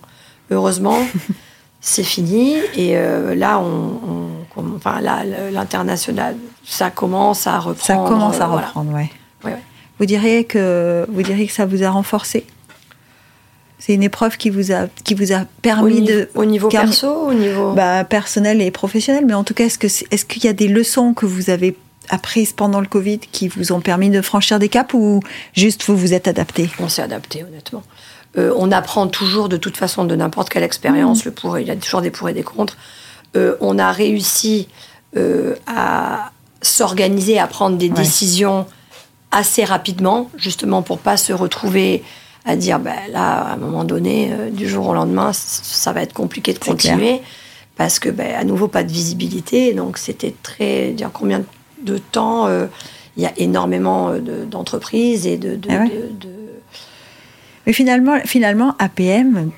heureusement, 0.50 0.98
c'est 1.80 2.02
fini. 2.02 2.54
Et 2.74 2.96
euh, 2.96 3.34
là, 3.34 3.58
on, 3.58 4.28
enfin, 4.76 5.00
l'international, 5.52 6.36
ça 6.64 6.90
commence 6.90 7.46
à 7.46 7.58
reprendre. 7.58 7.82
Ça 7.82 7.94
commence 7.96 8.40
à 8.40 8.46
reprendre, 8.46 8.92
ouais. 8.92 9.10
Vous 9.98 10.06
diriez 10.06 10.44
que 10.44 11.06
vous 11.12 11.22
diriez 11.22 11.46
que 11.46 11.52
ça 11.52 11.66
vous 11.66 11.84
a 11.84 11.90
renforcé? 11.90 12.46
C'est 13.78 13.94
une 13.94 14.02
épreuve 14.02 14.36
qui 14.36 14.48
vous 14.48 14.72
a 14.72 14.86
qui 15.04 15.14
vous 15.14 15.32
a 15.32 15.44
permis 15.60 16.02
de 16.02 16.28
au 16.34 16.44
niveau 16.44 16.68
perso 16.68 17.08
au 17.08 17.34
niveau 17.34 17.72
bah, 17.72 18.04
personnel 18.04 18.62
et 18.62 18.70
professionnel 18.70 19.24
mais 19.26 19.34
en 19.34 19.42
tout 19.42 19.54
cas 19.54 19.64
est-ce 19.64 19.78
que 19.78 19.88
est-ce 19.88 20.24
qu'il 20.24 20.44
y 20.44 20.48
a 20.48 20.52
des 20.52 20.68
leçons 20.68 21.14
que 21.14 21.26
vous 21.26 21.50
avez 21.50 21.76
apprises 22.08 22.52
pendant 22.52 22.80
le 22.80 22.86
Covid 22.86 23.18
qui 23.18 23.48
vous 23.48 23.72
ont 23.72 23.80
permis 23.80 24.10
de 24.10 24.20
franchir 24.22 24.58
des 24.58 24.68
caps 24.68 24.94
ou 24.94 25.20
juste 25.54 25.84
vous 25.84 25.96
vous 25.96 26.12
êtes 26.14 26.28
adapté? 26.28 26.70
On 26.78 26.88
s'est 26.88 27.02
adapté, 27.02 27.44
honnêtement. 27.44 27.82
Euh, 28.38 28.52
on 28.56 28.72
apprend 28.72 29.08
toujours 29.08 29.48
de 29.48 29.56
toute 29.56 29.76
façon 29.76 30.04
de 30.04 30.14
n'importe 30.14 30.48
quelle 30.48 30.62
expérience. 30.62 31.24
Mmh. 31.24 31.28
Le 31.28 31.30
pour, 31.32 31.58
il 31.58 31.66
y 31.66 31.70
a 31.70 31.76
toujours 31.76 32.00
des 32.00 32.10
pour 32.10 32.28
et 32.28 32.32
des 32.32 32.42
contre. 32.42 32.76
Euh, 33.36 33.56
on 33.60 33.78
a 33.78 33.92
réussi 33.92 34.68
euh, 35.16 35.54
à 35.66 36.32
s'organiser, 36.62 37.38
à 37.38 37.46
prendre 37.46 37.76
des 37.76 37.88
décisions 37.88 38.66
assez 39.30 39.64
rapidement, 39.64 40.30
justement 40.36 40.82
pour 40.82 40.98
pas 40.98 41.16
se 41.16 41.32
retrouver 41.32 42.02
à 42.44 42.56
dire 42.56 42.78
ben 42.78 42.96
là, 43.10 43.42
à 43.42 43.52
un 43.52 43.56
moment 43.56 43.84
donné, 43.84 44.30
du 44.50 44.68
jour 44.68 44.88
au 44.88 44.94
lendemain, 44.94 45.32
ça 45.32 45.92
va 45.92 46.02
être 46.02 46.12
compliqué 46.12 46.52
de 46.52 46.58
continuer. 46.58 47.22
Parce 47.76 47.98
que, 47.98 48.10
ben, 48.10 48.34
à 48.34 48.44
nouveau, 48.44 48.68
pas 48.68 48.82
de 48.82 48.92
visibilité. 48.92 49.72
Donc, 49.72 49.98
c'était 49.98 50.34
très. 50.42 50.90
Dire 50.90 51.10
combien 51.12 51.38
de 51.40 51.46
de 51.84 51.98
temps. 51.98 52.46
Euh, 52.46 52.66
il 53.16 53.22
y 53.22 53.26
a 53.26 53.32
énormément 53.36 54.08
euh, 54.08 54.44
d'entreprises 54.46 55.26
et 55.26 55.36
de, 55.36 55.58
ah 55.68 55.84
Mais 57.66 57.72
finalement, 57.72 58.18
finalement 58.24 58.74
APM, 58.78 59.50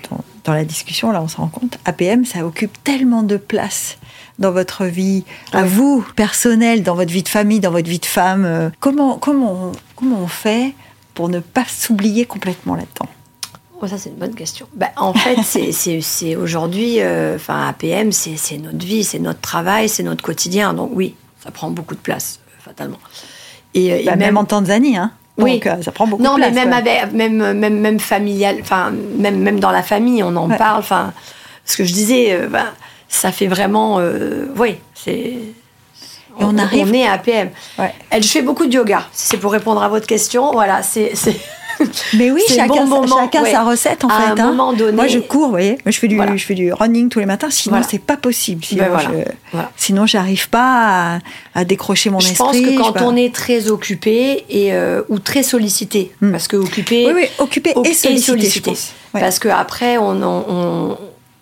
dans, 0.44 0.52
la 0.52 0.64
discussion, 0.64 1.12
là, 1.12 1.22
on 1.22 1.28
se 1.28 1.36
rend 1.36 1.48
compte, 1.48 1.78
APM, 1.84 2.24
ça 2.24 2.44
occupe 2.44 2.72
tellement 2.82 3.22
de 3.22 3.36
place 3.36 3.98
dans 4.38 4.50
votre 4.50 4.84
vie, 4.84 5.24
à 5.52 5.62
vous, 5.62 6.04
personnel, 6.16 6.82
dans 6.82 6.96
votre 6.96 7.12
vie 7.12 7.22
de 7.22 7.28
famille, 7.28 7.60
dans 7.60 7.70
votre 7.70 7.88
vie 7.88 8.00
de 8.00 8.06
femme. 8.06 8.44
Euh, 8.44 8.70
comment, 8.80 9.18
comment, 9.18 9.68
on, 9.68 9.72
comment 9.94 10.18
on 10.20 10.26
fait 10.26 10.74
pour 11.14 11.28
ne 11.28 11.38
pas 11.38 11.64
s'oublier 11.68 12.26
complètement 12.26 12.74
là-dedans? 12.74 13.08
Oh, 13.80 13.86
ça, 13.86 13.98
c'est 13.98 14.08
une 14.08 14.16
bonne 14.16 14.34
question. 14.34 14.66
Ben, 14.74 14.88
en 14.96 15.14
fait, 15.14 15.38
c'est 16.02 16.36
aujourd'hui, 16.36 16.98
enfin, 17.36 17.68
APM, 17.68 18.10
c'est 18.10 18.58
notre 18.58 18.84
vie, 18.84 19.04
c'est 19.04 19.20
notre 19.20 19.40
travail, 19.40 19.88
c'est 19.88 20.02
notre 20.02 20.24
quotidien. 20.24 20.74
Donc, 20.74 20.90
oui, 20.92 21.14
ça 21.44 21.50
prend 21.50 21.70
beaucoup 21.70 21.94
de 21.94 22.00
place, 22.00 22.40
fatalement. 22.58 22.98
Et, 23.74 24.04
bah, 24.06 24.16
même, 24.16 24.38
en 24.38 24.44
Tanzanie, 24.44 24.96
hein 24.96 25.12
oui. 25.36 25.54
Donc, 25.54 25.66
euh, 25.66 25.82
ça 25.82 25.92
prend 25.92 26.06
beaucoup 26.06 26.22
de 26.22 26.28
place. 26.28 26.38
Non, 26.40 26.46
mais 26.46 26.52
même, 26.52 26.72
avec, 26.72 27.12
même, 27.12 27.52
même, 27.52 27.80
même 27.80 28.00
familial, 28.00 28.58
enfin, 28.60 28.92
même, 29.18 29.38
même 29.40 29.60
dans 29.60 29.72
la 29.72 29.82
famille, 29.82 30.22
on 30.22 30.34
en 30.36 30.48
parle. 30.48 30.78
Enfin, 30.78 31.12
ce 31.64 31.76
que 31.76 31.84
je 31.84 31.92
disais, 31.92 32.32
euh, 32.32 32.48
bah, 32.48 32.66
ça 33.08 33.32
fait 33.32 33.48
vraiment. 33.48 33.98
Euh, 33.98 34.46
oui, 34.56 34.76
c'est. 34.94 35.34
On, 36.38 36.54
on, 36.54 36.58
arrive. 36.58 36.88
On 36.88 36.92
est 36.92 37.06
à. 37.06 37.20
Ouais. 37.78 37.94
Elle 38.10 38.22
fait 38.22 38.42
beaucoup 38.42 38.66
de 38.66 38.72
yoga. 38.72 39.06
C'est 39.12 39.36
pour 39.36 39.52
répondre 39.52 39.82
à 39.82 39.88
votre 39.88 40.06
question. 40.06 40.52
Voilà, 40.52 40.82
c'est. 40.82 41.12
Mais 42.14 42.30
oui, 42.30 42.42
chacun, 42.48 42.86
chacun 43.06 43.44
sa 43.44 43.64
recette 43.64 44.04
en 44.04 44.08
fait. 44.08 44.14
Un 44.14 44.38
hein. 44.38 44.46
moment 44.50 44.72
donné. 44.72 44.92
Moi, 44.92 45.06
je 45.06 45.18
cours, 45.18 45.46
vous 45.46 45.50
voyez. 45.50 45.78
Moi, 45.84 45.90
je 45.90 45.98
fais 45.98 46.08
du, 46.08 46.18
je 46.36 46.44
fais 46.44 46.54
du 46.54 46.72
running 46.72 47.08
tous 47.08 47.18
les 47.18 47.26
matins. 47.26 47.50
Sinon, 47.50 47.80
c'est 47.88 47.98
pas 47.98 48.16
possible. 48.16 48.64
Sinon, 48.64 48.84
ben 49.52 49.68
sinon, 49.76 50.06
j'arrive 50.06 50.48
pas 50.48 51.20
à, 51.54 51.64
décrocher 51.64 52.10
mon 52.10 52.18
esprit. 52.18 52.34
Je 52.34 52.38
pense 52.38 52.56
que 52.60 52.76
quand 52.76 53.02
on 53.02 53.16
est 53.16 53.34
très 53.34 53.70
occupé 53.70 54.44
et 54.48 54.72
euh, 54.72 55.02
ou 55.08 55.18
très 55.18 55.42
sollicité, 55.42 56.12
hmm. 56.20 56.30
parce 56.32 56.48
que 56.48 56.56
occupé, 56.56 57.06
oui, 57.06 57.12
oui, 57.14 57.26
occupé 57.38 57.74
et 57.84 57.94
sollicité, 57.94 58.72
parce 59.12 59.38
que 59.38 59.48
après, 59.48 59.98
on, 59.98 60.22
on, 60.22 60.98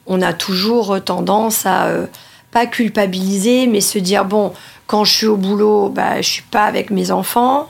on, 0.07 0.22
a 0.22 0.33
toujours 0.33 1.03
tendance 1.03 1.66
à 1.66 1.87
euh, 1.87 2.07
pas 2.51 2.66
culpabiliser, 2.66 3.66
mais 3.66 3.80
se 3.80 3.99
dire 3.99 4.24
bon, 4.24 4.53
quand 4.93 5.05
je 5.05 5.12
suis 5.14 5.26
au 5.26 5.38
boulot, 5.38 5.88
bah, 5.88 6.20
je 6.20 6.28
suis 6.28 6.43
pas 6.43 6.64
avec 6.64 6.90
mes 6.90 7.11
enfants. 7.11 7.66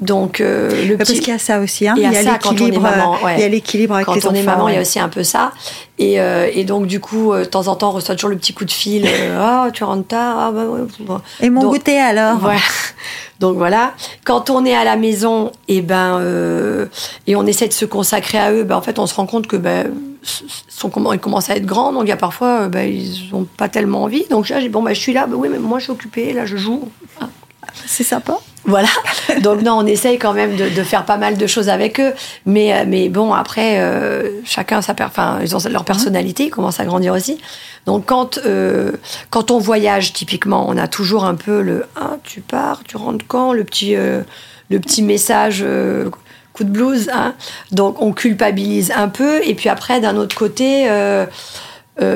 Donc, 0.00 0.40
euh, 0.40 0.86
le 0.86 0.96
Parce 0.96 1.10
qu'il 1.10 1.28
y 1.28 1.32
a 1.32 1.38
ça 1.38 1.58
aussi, 1.58 1.86
hein. 1.86 1.92
il, 1.98 2.02
y 2.02 2.06
a 2.06 2.22
l'équilibre, 2.22 2.88
il 3.36 3.40
y 3.40 3.44
a 3.44 3.48
l'équilibre 3.48 3.94
avec 3.96 4.06
quand 4.06 4.14
les 4.14 4.26
on 4.26 4.32
est 4.32 4.42
maman, 4.42 4.68
il 4.68 4.76
y 4.76 4.78
a 4.78 4.80
aussi 4.80 4.98
un 4.98 5.10
peu 5.10 5.22
ça. 5.22 5.52
Et, 5.98 6.18
euh, 6.18 6.48
et 6.50 6.64
donc, 6.64 6.86
du 6.86 6.98
coup, 6.98 7.34
euh, 7.34 7.40
de 7.40 7.44
temps 7.44 7.66
en 7.66 7.76
temps, 7.76 7.90
on 7.90 7.92
reçoit 7.92 8.14
toujours 8.14 8.30
le 8.30 8.38
petit 8.38 8.54
coup 8.54 8.64
de 8.64 8.70
fil. 8.70 9.06
Ah, 9.38 9.68
tu 9.70 9.84
rentres 9.84 10.08
tard. 10.08 10.36
Ah, 10.38 10.50
bah. 10.50 11.20
Et 11.42 11.50
mon 11.50 11.68
goûter 11.68 11.98
alors? 11.98 12.38
voilà. 12.38 12.60
Donc 13.38 13.58
voilà. 13.58 13.92
Quand 14.24 14.48
on 14.48 14.64
est 14.64 14.74
à 14.74 14.84
la 14.84 14.96
maison, 14.96 15.52
et 15.68 15.78
eh 15.78 15.82
ben, 15.82 16.22
et 17.26 17.36
on 17.36 17.44
essaie 17.44 17.68
de 17.68 17.74
se 17.74 17.84
consacrer 17.84 18.38
à 18.38 18.50
eux, 18.50 18.64
ben, 18.64 18.76
en 18.76 18.82
fait, 18.82 18.98
on 18.98 19.06
se 19.06 19.14
rend 19.14 19.26
compte 19.26 19.46
que 19.46 19.56
ben, 19.56 19.90
sont, 20.22 20.90
ils 21.12 21.18
commencent 21.18 21.50
à 21.50 21.56
être 21.56 21.66
grands, 21.66 21.92
donc 21.92 22.04
il 22.04 22.08
y 22.08 22.12
a 22.12 22.16
parfois, 22.16 22.68
ben, 22.68 22.88
ils 22.88 23.30
n'ont 23.32 23.44
pas 23.44 23.68
tellement 23.68 24.04
envie. 24.04 24.24
Donc 24.30 24.48
là, 24.48 24.58
bon, 24.68 24.82
ben, 24.82 24.94
je 24.94 25.00
suis 25.00 25.12
là, 25.12 25.26
ben, 25.26 25.36
oui, 25.36 25.48
mais 25.50 25.58
moi, 25.58 25.78
je 25.78 25.84
suis 25.84 25.92
occupée, 25.92 26.32
là, 26.32 26.46
je 26.46 26.56
joue. 26.56 26.88
C'est 27.86 28.04
sympa. 28.04 28.38
Voilà. 28.64 28.88
Donc 29.42 29.62
non, 29.62 29.78
on 29.78 29.86
essaye 29.86 30.18
quand 30.18 30.32
même 30.32 30.56
de, 30.56 30.82
faire 30.82 31.04
pas 31.04 31.16
mal 31.16 31.36
de 31.36 31.46
choses 31.46 31.68
avec 31.68 31.98
eux, 32.00 32.12
mais 32.46 32.72
euh, 32.72 32.84
mais 32.86 33.08
bon 33.08 33.32
après 33.32 33.80
euh, 33.80 34.40
chacun 34.44 34.82
sa 34.82 34.94
enfin 35.00 35.38
ils 35.42 35.56
ont 35.56 35.58
leur 35.68 35.84
personnalité, 35.84 36.44
ils 36.44 36.50
commencent 36.50 36.80
à 36.80 36.84
grandir 36.84 37.12
aussi. 37.12 37.40
Donc 37.86 38.06
quand 38.06 38.38
euh, 38.38 38.92
quand 39.30 39.50
on 39.50 39.58
voyage 39.58 40.12
typiquement, 40.12 40.66
on 40.68 40.76
a 40.76 40.86
toujours 40.86 41.24
un 41.24 41.34
peu 41.34 41.62
le 41.62 41.86
ah 41.96 42.16
tu 42.22 42.40
pars, 42.40 42.82
tu 42.84 42.96
rentres 42.96 43.24
quand? 43.26 43.52
Le 43.52 43.64
petit 43.64 43.94
le 43.94 44.78
petit 44.80 45.02
message 45.02 45.64
coup 46.52 46.64
de 46.64 46.70
blues. 46.70 47.10
Hein. 47.12 47.34
Donc 47.70 48.00
on 48.02 48.12
culpabilise 48.12 48.92
un 48.94 49.08
peu 49.08 49.40
et 49.46 49.54
puis 49.54 49.68
après 49.68 50.00
d'un 50.00 50.16
autre 50.16 50.36
côté 50.36 50.84
il 52.00 52.06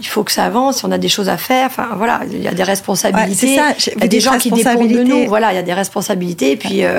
il 0.00 0.06
faut 0.06 0.22
que 0.24 0.32
ça 0.32 0.44
avance, 0.44 0.84
on 0.84 0.90
a 0.92 0.98
des 0.98 1.08
choses 1.08 1.28
à 1.28 1.36
faire, 1.36 1.66
enfin 1.66 1.88
voilà, 1.96 2.20
il 2.30 2.42
y 2.42 2.48
a 2.48 2.52
des 2.54 2.62
responsabilités. 2.62 3.56
ça, 3.56 3.72
il 3.96 4.00
y 4.00 4.04
a 4.04 4.08
des 4.08 4.20
gens 4.20 4.36
qui 4.38 4.50
dépendent 4.50 4.88
de 4.88 5.02
nous, 5.02 5.26
voilà, 5.28 5.52
il 5.52 5.56
y 5.56 5.58
a 5.58 5.62
des 5.62 5.72
responsabilités, 5.72 6.52
et 6.52 6.56
puis 6.56 6.84
euh, 6.84 6.98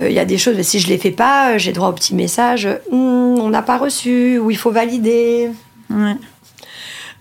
euh, 0.00 0.08
il 0.08 0.14
y 0.14 0.18
a 0.18 0.24
des 0.24 0.38
choses, 0.38 0.54
mais 0.56 0.62
si 0.62 0.78
je 0.80 0.88
les 0.88 0.98
fais 0.98 1.10
pas, 1.10 1.58
j'ai 1.58 1.72
droit 1.72 1.88
au 1.88 1.92
petit 1.92 2.14
message, 2.14 2.66
Hum, 2.90 3.38
on 3.38 3.48
n'a 3.50 3.62
pas 3.62 3.76
reçu, 3.78 4.38
ou 4.38 4.50
il 4.50 4.56
faut 4.56 4.70
valider. 4.70 5.50
Ouais. 5.90 6.16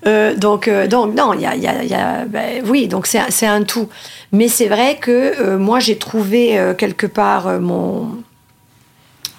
Euh, 0.06 0.36
donc, 0.36 0.68
euh, 0.68 0.88
donc, 0.88 1.14
non, 1.16 1.34
il 1.34 1.42
y 1.42 1.46
a, 1.46 1.56
il 1.56 1.62
y 1.62 1.68
a- 1.68 1.84
il 1.84 1.90
y 1.90 1.94
a- 1.94 2.26
ben, 2.26 2.64
oui, 2.66 2.88
donc 2.88 3.08
c'est 3.08 3.46
un- 3.48 3.64
tout. 3.64 3.88
Mais 4.32 4.48
c'est 4.48 4.68
vrai 4.68 4.98
que 5.02 5.12
euh, 5.12 5.58
moi, 5.58 5.80
j'ai 5.80 5.98
trouvé 5.98 6.58
euh, 6.58 6.74
quelque 6.74 7.08
part 7.08 7.48
euh, 7.48 7.60
mon, 7.60 8.10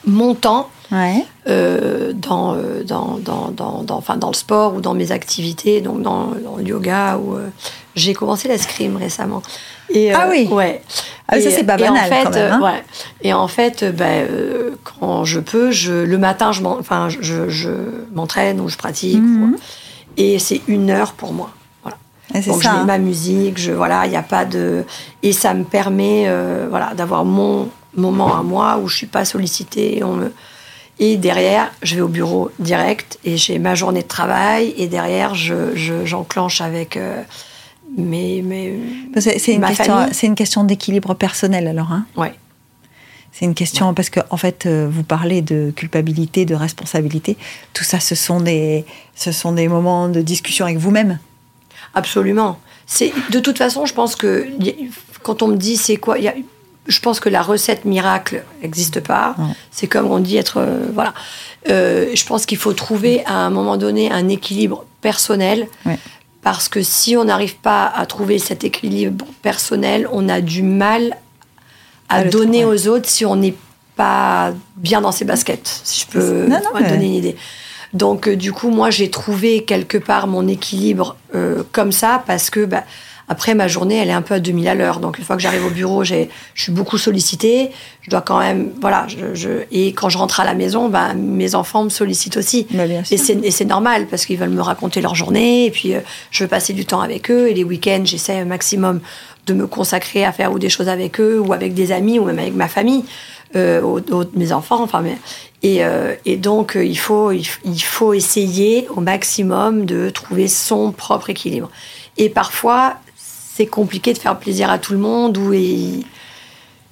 mon 0.08 0.34
temps 0.34 0.68
Ouais. 0.90 1.22
euh, 1.48 2.12
dans, 2.14 2.54
euh, 2.54 2.82
dans, 2.82 3.18
dans, 3.22 3.50
dans, 3.50 3.82
dans- 3.82 3.96
enfin, 3.98 4.16
dans 4.16 4.28
le 4.30 4.34
sport 4.34 4.74
ou 4.74 4.80
dans 4.80 4.94
mes 4.94 5.12
activités, 5.12 5.82
donc 5.82 6.00
dans, 6.02 6.28
dans 6.42 6.56
le 6.56 6.64
yoga. 6.64 7.18
Ou, 7.18 7.34
euh, 7.36 7.48
j'ai 7.94 8.14
commencé 8.14 8.48
l'escrime 8.48 8.96
récemment. 8.96 9.42
Et, 9.90 10.12
Ah 10.14 10.26
euh, 10.26 10.30
oui. 10.30 10.48
Ouais. 10.50 10.80
Ah 11.28 11.34
oui, 11.36 11.42
ça, 11.42 11.50
c'est 11.50 11.64
pas 11.64 11.78
et 11.78 11.88
en 11.88 11.92
banal, 11.92 12.08
fait, 12.08 12.24
quand 12.24 12.30
même, 12.30 12.52
hein. 12.52 12.60
ouais. 12.62 12.82
Et 13.22 13.32
en 13.34 13.48
fait, 13.48 13.84
ben, 13.94 14.26
euh, 14.30 14.70
quand 15.00 15.24
je 15.24 15.40
peux, 15.40 15.70
je, 15.72 15.92
le 15.92 16.16
matin, 16.18 16.52
je 16.52 16.62
m'en- 16.62 16.78
enfin, 16.78 17.08
je, 17.10 17.48
je 17.50 17.70
m'entraîne 18.14 18.60
ou 18.60 18.68
je 18.70 18.76
pratique. 18.78 19.20
Mhm. 19.22 19.52
ou- 19.54 19.56
et 20.16 20.38
c'est 20.38 20.62
une 20.68 20.90
heure 20.90 21.12
pour 21.12 21.32
moi. 21.34 21.50
Donc 22.34 22.62
ça. 22.62 22.70
je 22.70 22.74
mets 22.76 22.80
hein. 22.82 22.84
ma 22.84 22.98
musique, 22.98 23.56
je 23.58 23.72
voilà, 23.72 24.04
il 24.04 24.10
n'y 24.10 24.16
a 24.16 24.22
pas 24.22 24.44
de 24.44 24.84
et 25.22 25.32
ça 25.32 25.54
me 25.54 25.64
permet 25.64 26.24
euh, 26.26 26.66
voilà 26.68 26.92
d'avoir 26.94 27.24
mon 27.24 27.68
moment 27.96 28.36
à 28.38 28.42
moi 28.42 28.78
où 28.78 28.88
je 28.88 28.96
suis 28.96 29.06
pas 29.06 29.24
sollicitée, 29.24 30.02
on 30.04 30.14
me 30.14 30.32
et 31.00 31.16
derrière 31.16 31.70
je 31.82 31.94
vais 31.94 32.00
au 32.00 32.08
bureau 32.08 32.50
direct 32.58 33.18
et 33.24 33.36
j'ai 33.36 33.58
ma 33.60 33.74
journée 33.76 34.02
de 34.02 34.08
travail 34.08 34.74
et 34.76 34.88
derrière 34.88 35.34
je 35.34 35.74
je- 35.76 36.04
j'enclenche 36.04 36.60
avec 36.60 36.96
euh, 36.96 37.22
mes 37.96 38.42
mes 38.42 38.78
C'est 39.18 39.52
une, 39.54 39.60
une 40.22 40.34
question 40.34 40.64
d'équilibre 40.64 41.14
personnel 41.14 41.66
alors. 41.68 41.92
Hein 41.92 42.04
ouais 42.16 42.34
c'est 43.30 43.44
une 43.44 43.54
question 43.54 43.94
parce 43.94 44.10
que 44.10 44.18
en 44.30 44.36
fait, 44.36 44.66
euh, 44.66 44.88
vous 44.90 45.04
parlez 45.04 45.42
de 45.42 45.70
culpabilité, 45.76 46.44
de 46.44 46.56
responsabilité. 46.56 47.36
Tout 47.74 47.84
ça, 47.84 48.00
ce 48.00 48.14
sont 48.16 48.40
des, 48.40 48.84
ce 49.14 49.30
sont 49.30 49.52
des 49.52 49.68
moments 49.68 50.08
de 50.08 50.22
discussion 50.22 50.64
avec 50.64 50.78
vous-même. 50.78 51.20
Absolument. 51.94 52.58
C'est 52.86 53.12
de 53.30 53.38
toute 53.38 53.58
façon, 53.58 53.84
je 53.86 53.94
pense 53.94 54.16
que 54.16 54.48
quand 55.22 55.42
on 55.42 55.48
me 55.48 55.56
dit 55.56 55.76
c'est 55.76 55.98
quoi, 55.98 56.18
il 56.18 56.24
y 56.24 56.28
a- 56.28 56.34
je 56.88 57.00
pense 57.00 57.20
que 57.20 57.28
la 57.28 57.42
recette 57.42 57.84
miracle 57.84 58.42
n'existe 58.62 59.00
pas. 59.00 59.36
C'est 59.70 59.86
comme 59.86 60.10
on 60.10 60.18
dit 60.18 60.36
être 60.36 60.56
euh, 60.58 60.88
voilà. 60.94 61.14
Euh, 61.68 62.06
je 62.14 62.24
pense 62.26 62.46
qu'il 62.46 62.58
faut 62.58 62.72
trouver 62.72 63.22
à 63.26 63.34
un 63.34 63.50
moment 63.50 63.76
donné 63.76 64.10
un 64.10 64.28
équilibre 64.28 64.84
personnel. 65.00 65.68
Ouais. 65.86 65.98
Parce 66.42 66.68
que 66.68 66.82
si 66.82 67.16
on 67.16 67.24
n'arrive 67.24 67.56
pas 67.56 67.86
à 67.86 68.06
trouver 68.06 68.38
cet 68.38 68.64
équilibre 68.64 69.26
personnel, 69.42 70.08
on 70.12 70.28
a 70.28 70.40
du 70.40 70.62
mal 70.62 71.16
à 72.08 72.24
donner 72.24 72.64
aux 72.64 72.88
autres 72.88 73.08
si 73.08 73.26
on 73.26 73.36
n'est 73.36 73.54
pas 73.96 74.52
bien 74.76 75.00
dans 75.02 75.12
ses 75.12 75.24
baskets, 75.26 75.80
si 75.84 76.00
je 76.00 76.06
peux 76.06 76.46
Non, 76.46 76.60
non, 76.64 76.70
mais- 76.80 76.88
donner 76.88 77.06
une 77.06 77.14
idée. 77.14 77.36
Donc, 77.94 78.28
euh, 78.28 78.36
du 78.36 78.52
coup, 78.52 78.70
moi, 78.70 78.90
j'ai 78.90 79.10
trouvé 79.10 79.64
quelque 79.64 79.98
part 79.98 80.26
mon 80.26 80.46
équilibre 80.46 81.16
euh, 81.34 81.62
comme 81.72 81.92
ça 81.92 82.22
parce 82.26 82.50
que, 82.50 82.64
bah, 82.64 82.84
après, 83.30 83.54
ma 83.54 83.68
journée, 83.68 83.96
elle 83.96 84.08
est 84.08 84.12
un 84.12 84.22
peu 84.22 84.34
à 84.34 84.40
2000 84.40 84.68
à 84.68 84.74
l'heure. 84.74 85.00
Donc, 85.00 85.18
une 85.18 85.24
fois 85.24 85.36
que 85.36 85.42
j'arrive 85.42 85.64
au 85.66 85.70
bureau, 85.70 86.02
je 86.02 86.14
suis 86.54 86.72
beaucoup 86.72 86.96
sollicitée. 86.96 87.70
Je 88.00 88.08
dois 88.10 88.22
quand 88.22 88.38
même. 88.38 88.70
Voilà. 88.80 89.06
Je, 89.08 89.34
je- 89.34 89.64
et 89.70 89.92
quand 89.92 90.08
je 90.08 90.16
rentre 90.16 90.40
à 90.40 90.44
la 90.46 90.54
maison, 90.54 90.88
bah, 90.88 91.12
mes 91.14 91.54
enfants 91.54 91.84
me 91.84 91.90
sollicitent 91.90 92.38
aussi. 92.38 92.66
Bah, 93.16 93.16
et 93.44 93.50
c'est 93.50 93.64
normal 93.66 94.06
parce 94.06 94.24
qu'ils 94.24 94.38
veulent 94.38 94.48
me 94.48 94.62
raconter 94.62 95.02
leur 95.02 95.14
journée 95.14 95.66
et 95.66 95.70
puis 95.70 95.94
euh, 95.94 96.00
je 96.30 96.44
veux 96.44 96.48
passer 96.48 96.72
du 96.72 96.86
temps 96.86 97.00
avec 97.02 97.30
eux. 97.30 97.48
Et 97.48 97.54
les 97.54 97.64
week-ends, 97.64 98.02
j'essaie 98.04 98.38
un 98.38 98.46
maximum 98.46 99.00
de 99.46 99.52
me 99.54 99.66
consacrer 99.66 100.24
à 100.24 100.32
faire 100.32 100.52
ou 100.52 100.58
des 100.58 100.70
choses 100.70 100.88
avec 100.88 101.20
eux 101.20 101.38
ou 101.38 101.52
avec 101.52 101.74
des 101.74 101.92
amis 101.92 102.18
ou 102.18 102.24
même 102.24 102.38
avec 102.38 102.54
ma 102.54 102.68
famille, 102.68 103.04
euh, 103.56 103.82
aux- 103.82 104.00
aux- 104.10 104.24
mes 104.34 104.52
enfants. 104.52 104.82
Enfin, 104.82 105.00
mais, 105.02 105.16
et, 105.62 105.84
euh, 105.84 106.14
et 106.24 106.36
donc, 106.36 106.76
euh, 106.76 106.84
il, 106.84 106.98
faut, 106.98 107.32
il, 107.32 107.44
faut 107.82 108.12
essayer 108.12 108.86
au 108.90 109.00
maximum 109.00 109.84
de 109.86 110.08
trouver 110.10 110.46
son 110.48 110.92
propre 110.92 111.30
équilibre. 111.30 111.70
Et 112.16 112.28
parfois, 112.28 112.96
c'est 113.16 113.66
compliqué 113.66 114.12
de 114.12 114.18
faire 114.18 114.38
plaisir 114.38 114.70
à 114.70 114.78
tout 114.78 114.92
le 114.92 114.98
monde 114.98 115.36
ou 115.36 115.52
et- 115.52 116.04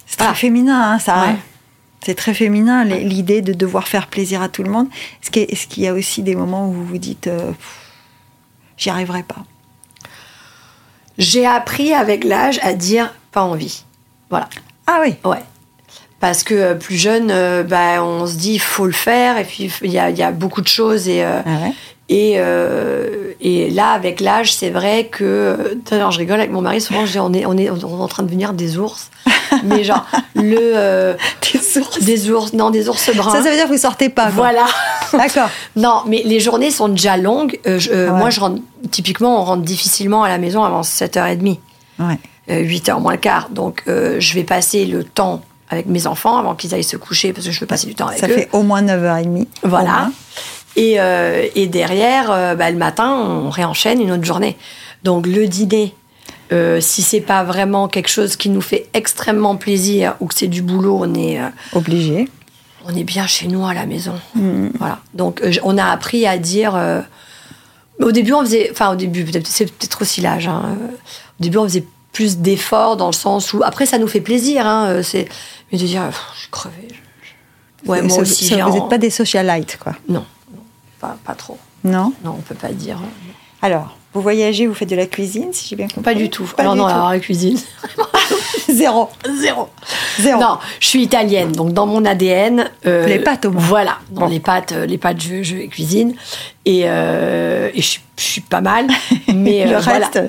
C'est 0.05 0.17
très 0.17 0.35
féminin, 0.35 0.91
hein, 0.93 0.99
ça. 0.99 1.27
Ouais. 1.27 1.35
C'est 2.03 2.15
très 2.15 2.33
féminin, 2.33 2.83
l'idée 2.83 3.41
de 3.41 3.53
devoir 3.53 3.87
faire 3.87 4.07
plaisir 4.07 4.41
à 4.41 4.49
tout 4.49 4.63
le 4.63 4.69
monde. 4.69 4.87
Est-ce 5.21 5.31
qu'il 5.31 5.43
est-ce 5.43 5.67
qu'il 5.67 5.83
y 5.83 5.87
a 5.87 5.93
aussi 5.93 6.21
des 6.21 6.35
moments 6.35 6.69
où 6.69 6.71
vous 6.73 6.85
vous 6.85 6.97
dites, 6.99 7.27
euh, 7.27 7.51
j'y 8.77 8.89
arriverai 8.89 9.23
pas? 9.23 9.43
J'ai 11.17 11.45
appris 11.47 11.93
avec 11.93 12.23
l'âge 12.23 12.59
à 12.61 12.73
dire 12.73 13.13
pas 13.31 13.41
envie. 13.41 13.83
Voilà. 14.29 14.47
Ah 14.85 14.99
oui. 15.01 15.15
Ouais. 15.25 15.41
Parce 16.19 16.43
que 16.43 16.53
euh, 16.55 16.73
plus 16.75 16.95
jeune, 16.97 17.29
euh, 17.29 17.63
bah, 17.63 18.03
on 18.03 18.25
se 18.25 18.35
dit 18.35 18.53
il 18.53 18.59
faut 18.59 18.85
le 18.87 18.91
faire 18.91 19.37
et 19.37 19.43
puis 19.43 19.71
il 19.83 19.91
y 19.91 19.99
a, 19.99 20.09
il 20.09 20.17
y 20.17 20.23
a 20.23 20.31
beaucoup 20.31 20.61
de 20.61 20.67
choses 20.67 21.07
et 21.07 21.23
euh, 21.23 21.41
Ah 21.45 21.49
ouais? 21.65 21.73
et, 22.09 22.37
et 23.41 23.69
là 23.69 23.89
avec 23.91 24.21
l'âge 24.21 24.53
c'est 24.53 24.69
vrai 24.69 25.07
que 25.11 25.77
d'ailleurs 25.89 26.11
je 26.11 26.19
rigole 26.19 26.39
avec 26.39 26.51
mon 26.53 26.61
mari 26.61 26.79
souvent 26.79 27.05
je 27.05 27.11
dis 27.11 27.19
on 27.19 27.33
est 27.33 27.45
on 27.45 27.57
est, 27.57 27.69
on 27.69 27.75
est 27.77 27.83
en 27.83 28.07
train 28.07 28.23
de 28.23 28.27
devenir 28.27 28.53
des 28.53 28.77
ours 28.77 29.09
mais 29.65 29.83
genre 29.83 30.05
le 30.33 31.15
Des 31.53 31.77
ours? 31.79 31.99
des 31.99 32.31
ours 32.31 32.53
non 32.53 32.69
des 32.69 32.87
ours 32.87 33.09
bruns 33.13 33.31
Ça, 33.33 33.43
ça 33.43 33.49
veut 33.49 33.55
dire 33.57 33.65
que 33.65 33.71
vous 33.73 33.77
sortez 33.77 34.07
pas. 34.07 34.23
quoi. 34.27 34.31
voilà 34.35 34.65
D'accord. 35.11 35.49
non 35.75 36.03
mais 36.07 36.21
les 36.23 36.39
journées 36.39 36.71
sont 36.71 36.87
déjà 36.87 37.17
longues 37.17 37.59
je- 37.65 37.91
Ouais. 37.91 38.09
moi 38.17 38.29
je 38.29 38.39
rentre 38.39 38.61
typiquement 38.89 39.41
on 39.41 39.43
rentre 39.43 39.63
difficilement 39.63 40.23
à 40.23 40.29
la 40.29 40.37
maison 40.37 40.63
avant 40.63 40.81
7h30 40.83 41.57
Ouais. 41.99 42.19
euh, 42.49 42.61
8h 42.63 43.01
moins 43.01 43.11
le 43.13 43.17
quart. 43.17 43.49
Donc, 43.49 43.83
je 43.87 44.33
vais 44.35 44.43
passer 44.43 44.85
le 44.85 45.03
temps 45.03 45.41
avec 45.69 45.85
mes 45.87 46.07
enfants 46.07 46.37
avant 46.37 46.55
qu'ils 46.55 46.73
aillent 46.73 46.83
se 46.83 46.97
coucher 46.97 47.33
parce 47.33 47.45
que 47.45 47.51
je 47.51 47.59
veux 47.59 47.65
passer 47.65 47.87
du 47.87 47.95
temps 47.95 48.07
avec 48.07 48.19
Ça 48.19 48.27
eux. 48.27 48.33
fait 48.33 48.49
au 48.53 48.63
moins 48.63 48.81
9h30. 48.81 49.45
au 49.63 49.67
Voilà. 49.67 50.09
Et, 50.75 50.99
euh, 50.99 51.45
et 51.55 51.67
derrière, 51.67 52.29
euh, 52.31 52.55
bah, 52.55 52.69
le 52.71 52.77
matin, 52.77 53.11
on 53.11 53.49
réenchaîne 53.49 53.99
une 54.01 54.11
autre 54.11 54.23
journée. 54.25 54.55
Donc, 55.03 55.25
le 55.27 55.47
dîner, 55.47 55.93
euh, 56.51 56.79
si 56.79 57.01
c'est 57.01 57.19
pas 57.21 57.43
vraiment 57.43 57.87
quelque 57.87 58.09
chose 58.09 58.35
qui 58.35 58.49
nous 58.49 58.61
fait 58.61 58.87
extrêmement 58.93 59.55
plaisir 59.55 60.15
ou 60.19 60.27
que 60.27 60.35
c'est 60.35 60.47
du 60.47 60.61
boulot, 60.61 60.99
on 61.03 61.13
est, 61.15 61.39
euh, 61.39 61.47
Obligé. 61.73 62.29
on 62.85 62.95
est 62.95 63.03
bien 63.03 63.25
chez 63.27 63.47
nous 63.47 63.65
à 63.65 63.73
la 63.73 63.85
maison. 63.85 64.13
Mm. 64.35 64.67
Voilà. 64.77 64.99
Donc, 65.15 65.41
on 65.63 65.77
a 65.77 65.85
appris 65.85 66.25
à 66.27 66.37
dire. 66.37 66.79
au 67.99 68.11
début, 68.11 68.33
on 68.33 68.41
faisait. 68.41 68.69
Enfin, 68.71 68.93
au 68.93 68.95
début, 68.95 69.25
c'est 69.45 69.65
peut-être 69.65 70.01
aussi 70.03 70.21
l'âge. 70.21 70.47
hein, 70.47 70.77
au 71.39 71.43
début, 71.43 71.57
on 71.57 71.63
faisait 71.63 71.85
plus 72.17 72.39
d'efforts 72.39 72.97
dans 72.97 73.05
le 73.05 73.13
sens 73.13 73.53
où. 73.53 73.61
Après, 73.63 73.85
ça 73.85 73.99
nous 73.99 74.07
fait 74.07 74.21
plaisir. 74.21 74.65
Hein, 74.65 74.87
euh, 74.87 75.03
c'est, 75.03 75.27
mais 75.71 75.77
de 75.77 75.85
dire, 75.85 76.01
je 76.33 76.39
suis 76.39 76.49
crevée. 76.49 76.87
je- 76.89 77.87
Ouais, 77.87 78.01
moi 78.01 78.17
aussi. 78.17 78.47
ça- 78.47 78.65
vous 78.65 78.73
n'êtes 78.73 78.89
pas 78.89 78.97
des 78.97 79.11
socialites, 79.11 79.77
quoi. 79.79 79.93
Non, 80.09 80.25
non, 80.51 80.61
pas, 80.99 81.15
pas 81.23 81.35
trop. 81.35 81.59
Non? 81.83 82.11
Non, 82.25 82.33
on 82.39 82.41
peut 82.41 82.55
pas 82.55 82.69
dire. 82.69 82.97
hein. 82.97 83.09
Alors, 83.61 83.95
vous 84.15 84.21
voyagez, 84.23 84.65
vous 84.65 84.73
faites 84.73 84.89
de 84.89 84.95
la 84.95 85.05
cuisine, 85.05 85.53
si 85.53 85.67
j'ai 85.67 85.75
bien 85.75 85.85
compris? 85.87 86.01
Pas 86.01 86.15
du 86.15 86.31
tout. 86.31 86.45
Pas 86.57 86.63
alors 86.63 86.73
du 86.73 86.79
non, 86.79 86.85
tout. 86.87 86.91
alors 86.95 87.09
la 87.11 87.19
cuisine. 87.19 87.59
Zéro. 88.73 89.09
Zéro. 89.39 89.69
Zéro. 90.19 90.39
Non, 90.41 90.57
je 90.79 90.87
suis 90.87 91.01
italienne, 91.03 91.51
donc 91.51 91.73
dans 91.73 91.85
mon 91.85 92.03
ADN. 92.05 92.69
euh, 92.85 93.05
Les 93.05 93.19
pâtes, 93.19 93.45
au 93.45 93.51
moins. 93.51 93.61
Voilà, 93.61 93.97
dans 94.11 94.21
Bon. 94.21 94.27
les 94.27 94.39
pâtes, 94.39 94.71
euh, 94.73 94.85
les 94.85 94.97
pâtes, 94.97 95.21
je, 95.21 95.43
je 95.43 95.55
cuisine 95.67 96.13
et, 96.65 96.81
euh, 96.85 97.69
et 97.73 97.81
je, 97.81 97.87
suis- 97.87 98.01
je 98.17 98.23
suis 98.23 98.41
pas 98.41 98.61
mal. 98.61 98.87
Mais 99.33 99.65
Le 99.65 99.75
euh, 99.75 99.79
voilà. 99.79 100.07
reste, 100.07 100.21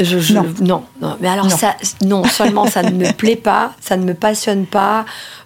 je, 0.00 0.18
je- 0.18 0.34
non. 0.34 0.44
non. 0.60 0.84
non, 1.00 1.16
Mais 1.20 1.28
alors 1.28 1.46
Non. 1.46 1.56
ça, 1.56 1.76
non 2.04 2.24
seulement 2.24 2.66
ça 2.66 2.82
ne 2.82 2.90
me 2.90 3.12
plaît 3.12 3.36
pas, 3.36 3.72
ça 3.80 3.96
ne 3.96 4.04
me 4.04 4.14
passionne 4.14 4.66
pas. 4.66 5.04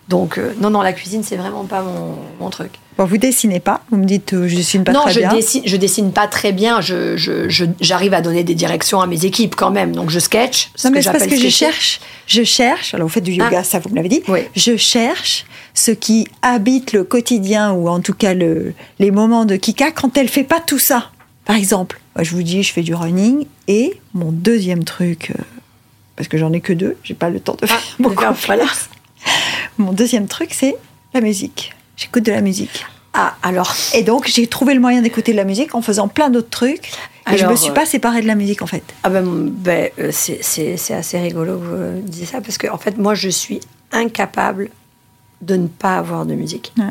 Donc 0.08 0.40
non, 0.60 0.70
non, 0.70 0.80
la 0.82 0.92
cuisine 0.94 1.22
c'est 1.22 1.36
vraiment 1.36 1.64
pas 1.64 1.82
mon, 1.82 2.16
mon 2.40 2.48
truc. 2.50 2.72
Bon, 2.98 3.04
vous 3.04 3.16
dessinez 3.16 3.60
pas. 3.60 3.80
Vous 3.92 3.96
me 3.96 4.04
dites, 4.04 4.32
euh, 4.34 4.48
je 4.48 4.56
dessine 4.56 4.82
pas 4.82 4.90
non, 4.90 5.02
très 5.02 5.12
je 5.12 5.20
bien. 5.20 5.32
dessine, 5.32 5.62
je 5.64 5.76
dessine 5.76 6.10
pas 6.12 6.26
très 6.26 6.50
bien. 6.50 6.80
Je, 6.80 7.16
je- 7.16 7.48
je- 7.48 7.64
j'arrive 7.80 8.12
à 8.12 8.20
donner 8.20 8.42
des 8.42 8.56
directions 8.56 9.00
à 9.00 9.06
mes 9.06 9.24
équipes 9.24 9.54
quand 9.54 9.70
même. 9.70 9.94
Donc 9.94 10.10
je 10.10 10.18
sketch. 10.18 10.70
Non, 10.84 10.90
mais 10.90 11.00
c'est 11.02 11.12
parce 11.12 11.26
que 11.28 11.36
je 11.36 11.48
cherche, 11.48 12.00
je 12.26 12.42
cherche, 12.42 12.94
alors 12.94 13.06
vous 13.06 13.12
faites 13.14 13.22
du 13.22 13.30
yoga, 13.32 13.58
Ah. 13.60 13.64
ça 13.64 13.78
vous 13.78 13.88
me 13.90 13.94
l'avez 13.94 14.08
dit, 14.08 14.22
Oui. 14.26 14.40
je 14.56 14.76
cherche 14.76 15.46
ce 15.74 15.92
qui 15.92 16.26
habite 16.42 16.92
le 16.92 17.04
quotidien 17.04 17.70
ou 17.72 17.88
en 17.88 18.00
tout 18.00 18.14
cas 18.14 18.34
le, 18.34 18.74
les 18.98 19.12
moments 19.12 19.44
de 19.44 19.54
Kika 19.54 19.92
quand 19.92 20.16
elle 20.18 20.28
fait 20.28 20.42
pas 20.42 20.58
tout 20.60 20.80
ça. 20.80 21.12
Par 21.44 21.54
exemple, 21.54 22.00
je 22.18 22.32
vous 22.32 22.42
dis, 22.42 22.64
je 22.64 22.72
fais 22.72 22.82
du 22.82 22.96
running 22.96 23.46
et 23.68 23.98
mon 24.12 24.32
deuxième 24.32 24.82
truc, 24.82 25.30
euh, 25.30 25.40
parce 26.16 26.26
que 26.28 26.36
j'en 26.36 26.52
ai 26.52 26.60
que 26.60 26.72
deux, 26.72 26.96
j'ai 27.04 27.14
pas 27.14 27.30
le 27.30 27.38
temps 27.38 27.56
de 27.62 27.64
faire 27.64 27.78
Ah, 27.80 27.94
beaucoup 28.02 28.24
voilà. 28.44 28.64
Mon 29.78 29.92
deuxième 29.92 30.26
truc, 30.26 30.50
c'est 30.52 30.74
la 31.14 31.20
musique. 31.20 31.72
J'écoute 31.98 32.24
de 32.24 32.32
la 32.32 32.40
musique. 32.40 32.86
Ah, 33.12 33.36
alors. 33.42 33.74
Et 33.92 34.02
donc, 34.02 34.26
j'ai 34.26 34.46
trouvé 34.46 34.72
le 34.72 34.80
moyen 34.80 35.02
d'écouter 35.02 35.32
de 35.32 35.36
la 35.36 35.44
musique 35.44 35.74
en 35.74 35.82
faisant 35.82 36.08
plein 36.08 36.30
d'autres 36.30 36.48
trucs. 36.48 36.92
Et 37.30 37.36
je 37.36 37.42
Alors, 37.42 37.50
me 37.50 37.56
suis 37.56 37.70
euh, 37.70 37.74
pas 37.74 37.84
séparée 37.84 38.22
de 38.22 38.26
la 38.26 38.34
musique, 38.34 38.62
en 38.62 38.66
fait. 38.66 38.84
Ah 39.02 39.10
ben, 39.10 39.24
ben, 39.26 39.90
euh, 39.98 40.10
c'est, 40.10 40.94
assez 40.94 41.18
rigolo 41.18 41.58
que 41.58 41.64
vous 41.64 42.00
disiez 42.08 42.26
ça 42.26 42.40
parce 42.40 42.56
que 42.56 42.68
en 42.68 42.78
fait 42.78 42.96
moi 42.96 43.14
je 43.14 43.28
suis 43.28 43.60
incapable 43.92 44.70
de 45.42 45.56
ne 45.56 45.66
pas 45.66 45.98
avoir 45.98 46.24
de 46.24 46.34
musique. 46.34 46.72
Ouais. 46.78 46.84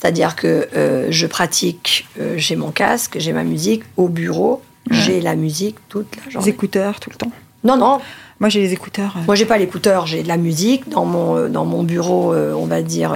C'est-à-dire 0.00 0.34
que 0.34 0.68
euh, 0.74 1.08
je 1.10 1.26
pratique, 1.26 2.08
euh, 2.18 2.34
j'ai 2.38 2.56
mon 2.56 2.70
casque, 2.70 3.16
j'ai 3.18 3.32
ma 3.32 3.44
musique 3.44 3.82
au 3.96 4.08
bureau 4.08 4.62
J'ai 4.90 5.20
la 5.20 5.36
musique 5.36 5.76
toute 5.88 6.16
la 6.16 6.30
journée. 6.30 6.46
Les 6.46 6.52
écouteurs 6.52 7.00
tout 7.00 7.10
le 7.10 7.16
temps. 7.16 7.32
Non, 7.64 7.76
non. 7.76 8.00
Moi, 8.40 8.48
j'ai 8.48 8.60
les 8.60 8.72
écouteurs. 8.72 9.14
euh, 9.18 9.20
Moi, 9.26 9.34
j'ai 9.34 9.44
pas 9.44 9.58
l'écouteur, 9.58 10.06
j'ai 10.06 10.22
de 10.22 10.28
la 10.28 10.38
musique 10.38 10.88
dans 10.88 11.04
mon, 11.04 11.36
euh, 11.36 11.48
dans 11.48 11.66
mon 11.66 11.82
bureau, 11.82 12.32
euh, 12.32 12.54
on 12.54 12.64
va 12.64 12.80
dire, 12.80 13.14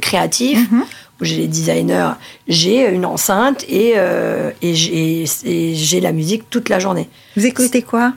créatif, 0.00 0.58
Mhm. 0.72 0.82
où 1.20 1.24
j'ai 1.24 1.36
les 1.36 1.46
designers. 1.46 2.12
J'ai 2.48 2.88
une 2.88 3.04
enceinte 3.04 3.64
et, 3.68 3.92
euh, 3.96 4.50
et 4.62 4.74
j'ai 4.74 6.00
la 6.00 6.12
musique 6.12 6.48
toute 6.48 6.70
la 6.70 6.78
journée. 6.78 7.08
Vous 7.36 7.44
écoutez 7.44 7.82
quoi? 7.82 8.14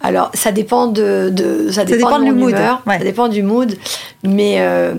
Alors, 0.00 0.30
ça 0.34 0.52
dépend 0.52 0.88
de, 0.88 1.30
de- 1.32 1.70
ça 1.70 1.84
dépend, 1.84 1.96
dépend 2.08 2.18
de 2.18 2.24
du 2.26 2.32
mood, 2.32 2.50
humeur, 2.50 2.82
ouais. 2.86 2.98
ça 2.98 3.04
dépend 3.04 3.28
du 3.28 3.42
mood. 3.42 3.76
Mais 4.24 4.56
euh, 4.58 4.92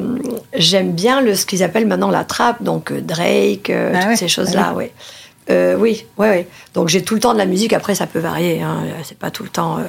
j'aime 0.55 0.93
bien 0.93 1.21
le, 1.21 1.35
ce 1.35 1.45
qu'ils 1.45 1.63
appellent 1.63 1.85
maintenant 1.85 2.09
la 2.09 2.23
trappe, 2.23 2.63
donc 2.63 2.91
Drake, 2.93 3.69
Ah 3.71 3.99
toutes 3.99 4.07
ouais, 4.09 4.15
ces 4.15 4.27
choses-là, 4.27 4.69
ah 4.71 4.73
ouais. 4.73 4.91
Euh, 5.49 5.75
oui, 5.75 6.05
ouais, 6.17 6.29
ouais. 6.29 6.47
Donc 6.73 6.89
j'ai 6.89 7.01
tout 7.03 7.13
le 7.15 7.21
temps 7.21 7.33
de 7.33 7.37
la 7.37 7.45
musique. 7.45 7.73
Après, 7.73 7.95
ça 7.95 8.05
peut 8.07 8.19
varier, 8.19 8.61
hein, 8.61 8.83
c'est 9.03 9.17
pas 9.17 9.31
tout 9.31 9.43
le 9.43 9.49
temps. 9.49 9.77
euh, 9.79 9.83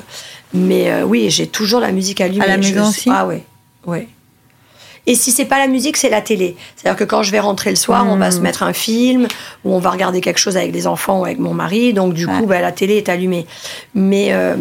mais 0.55 0.91
euh, 0.91 1.03
oui, 1.03 1.31
j'ai 1.31 1.47
toujours 1.47 1.81
la 1.81 1.91
musique 1.93 2.21
allumée. 2.21 2.45
À 2.45 2.49
la 2.57 2.61
Je- 2.61 2.75
maison 2.75 2.89
aussi? 2.89 3.11
Ah 3.13 3.27
ouais, 3.27 3.43
ouais. 3.87 4.07
Et 5.07 5.15
si 5.15 5.33
c'est 5.33 5.47
pas 5.47 5.59
la 5.59 5.69
musique, 5.69 5.97
c'est 5.97 6.11
la 6.11 6.21
télé. 6.21 6.55
C'est-à-dire 6.77 6.99
que 6.99 7.05
quand 7.05 7.23
je 7.23 7.33
vais 7.33 7.41
rentrer 7.41 7.71
le 7.71 7.77
soir, 7.77 8.07
on 8.07 8.17
va 8.17 8.29
Hmm. 8.29 8.33
se 8.33 8.39
mettre 8.41 8.63
un 8.63 8.75
film 8.75 9.27
ou 9.65 9.73
on 9.75 9.79
va 9.79 9.89
regarder 9.91 10.21
quelque 10.21 10.39
chose 10.39 10.57
avec 10.59 10.71
les 10.73 10.87
enfants 10.87 11.21
ou 11.21 11.25
avec 11.25 11.39
mon 11.39 11.55
mari. 11.55 11.95
Donc 11.95 12.13
du 12.13 12.27
coup, 12.27 12.45
bah, 12.47 12.61
la 12.61 12.73
télé 12.73 12.97
est 12.99 13.09
allumée. 13.09 13.47
Mais 13.95 14.33
euh, 14.35 14.55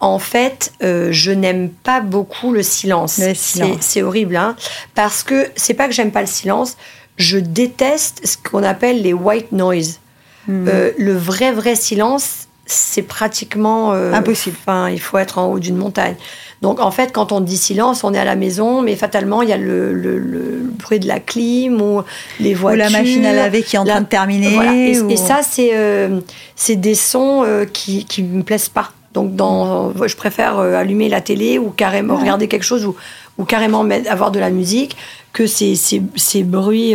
en 0.00 0.18
fait, 0.18 0.72
euh, 0.82 1.08
je 1.12 1.30
n'aime 1.30 1.70
pas 1.70 2.00
beaucoup 2.00 2.52
le 2.52 2.62
silence. 2.64 3.20
Silence. 3.34 3.76
C'est 3.80 4.02
horrible, 4.02 4.34
hein, 4.36 4.56
parce 4.96 5.22
que 5.22 5.48
c'est 5.54 5.74
pas 5.74 5.86
que 5.86 5.94
j'aime 5.94 6.10
pas 6.10 6.20
le 6.22 6.26
silence. 6.26 6.76
Je 7.16 7.38
déteste 7.38 8.20
ce 8.26 8.36
qu'on 8.36 8.64
appelle 8.64 9.00
les 9.00 9.12
white 9.12 9.52
noise. 9.52 10.00
Hmm. 10.48 10.66
Euh, 10.68 10.90
le 10.98 11.12
vrai 11.16 11.52
vrai 11.52 11.74
silence, 11.74 12.46
c'est 12.66 13.02
pratiquement 13.02 13.92
euh, 13.92 14.12
Impossible. 14.12 14.56
Enfin, 14.60 14.88
il 14.90 15.00
faut 15.00 15.18
être 15.18 15.38
en 15.38 15.46
haut 15.52 15.58
d'une 15.58 15.76
montagne. 15.76 16.14
Donc 16.62 16.80
en 16.80 16.90
fait, 16.90 17.12
quand 17.12 17.30
on 17.32 17.40
dit 17.40 17.58
silence, 17.58 18.04
on 18.04 18.14
est 18.14 18.18
à 18.18 18.24
la 18.24 18.36
maison, 18.36 18.80
mais 18.80 18.96
fatalement, 18.96 19.42
il 19.42 19.50
y 19.50 19.52
a 19.52 19.58
le, 19.58 19.92
le- 19.92 20.18
le 20.18 20.60
bruit 20.78 20.98
de 20.98 21.06
la 21.06 21.20
clim 21.20 21.80
ou 21.82 22.02
les 22.40 22.54
Ou 22.54 22.58
voitures. 22.58 22.84
la 22.84 22.90
machine 22.90 23.26
à 23.26 23.32
laver 23.34 23.62
qui 23.62 23.76
est 23.76 23.78
en 23.78 23.84
la- 23.84 23.92
train 23.92 24.00
de 24.02 24.06
terminer. 24.06 24.48
Voilà. 24.54 24.72
Et, 24.74 24.98
ou- 25.00 25.10
et 25.10 25.16
ça, 25.16 25.40
c'est 25.42 25.70
euh, 25.74 26.20
c'est 26.56 26.76
des 26.76 26.94
sons 26.94 27.42
euh, 27.44 27.64
qui 27.66 28.04
qui 28.06 28.22
me 28.22 28.42
plaisent 28.42 28.70
pas. 28.70 28.92
Donc 29.12 29.36
dans, 29.36 29.92
je 30.06 30.16
préfère 30.16 30.58
allumer 30.58 31.08
la 31.08 31.20
télé 31.20 31.58
ou 31.58 31.70
carrément 31.70 32.16
regarder 32.16 32.48
quelque 32.48 32.64
chose 32.64 32.84
ou, 32.84 32.96
ou 33.38 33.44
carrément 33.44 33.86
avoir 34.08 34.30
de 34.32 34.40
la 34.40 34.50
musique 34.50 34.96
que 35.32 35.46
ces, 35.46 35.76
ces, 35.76 36.02
ces 36.16 36.42
bruits. 36.42 36.94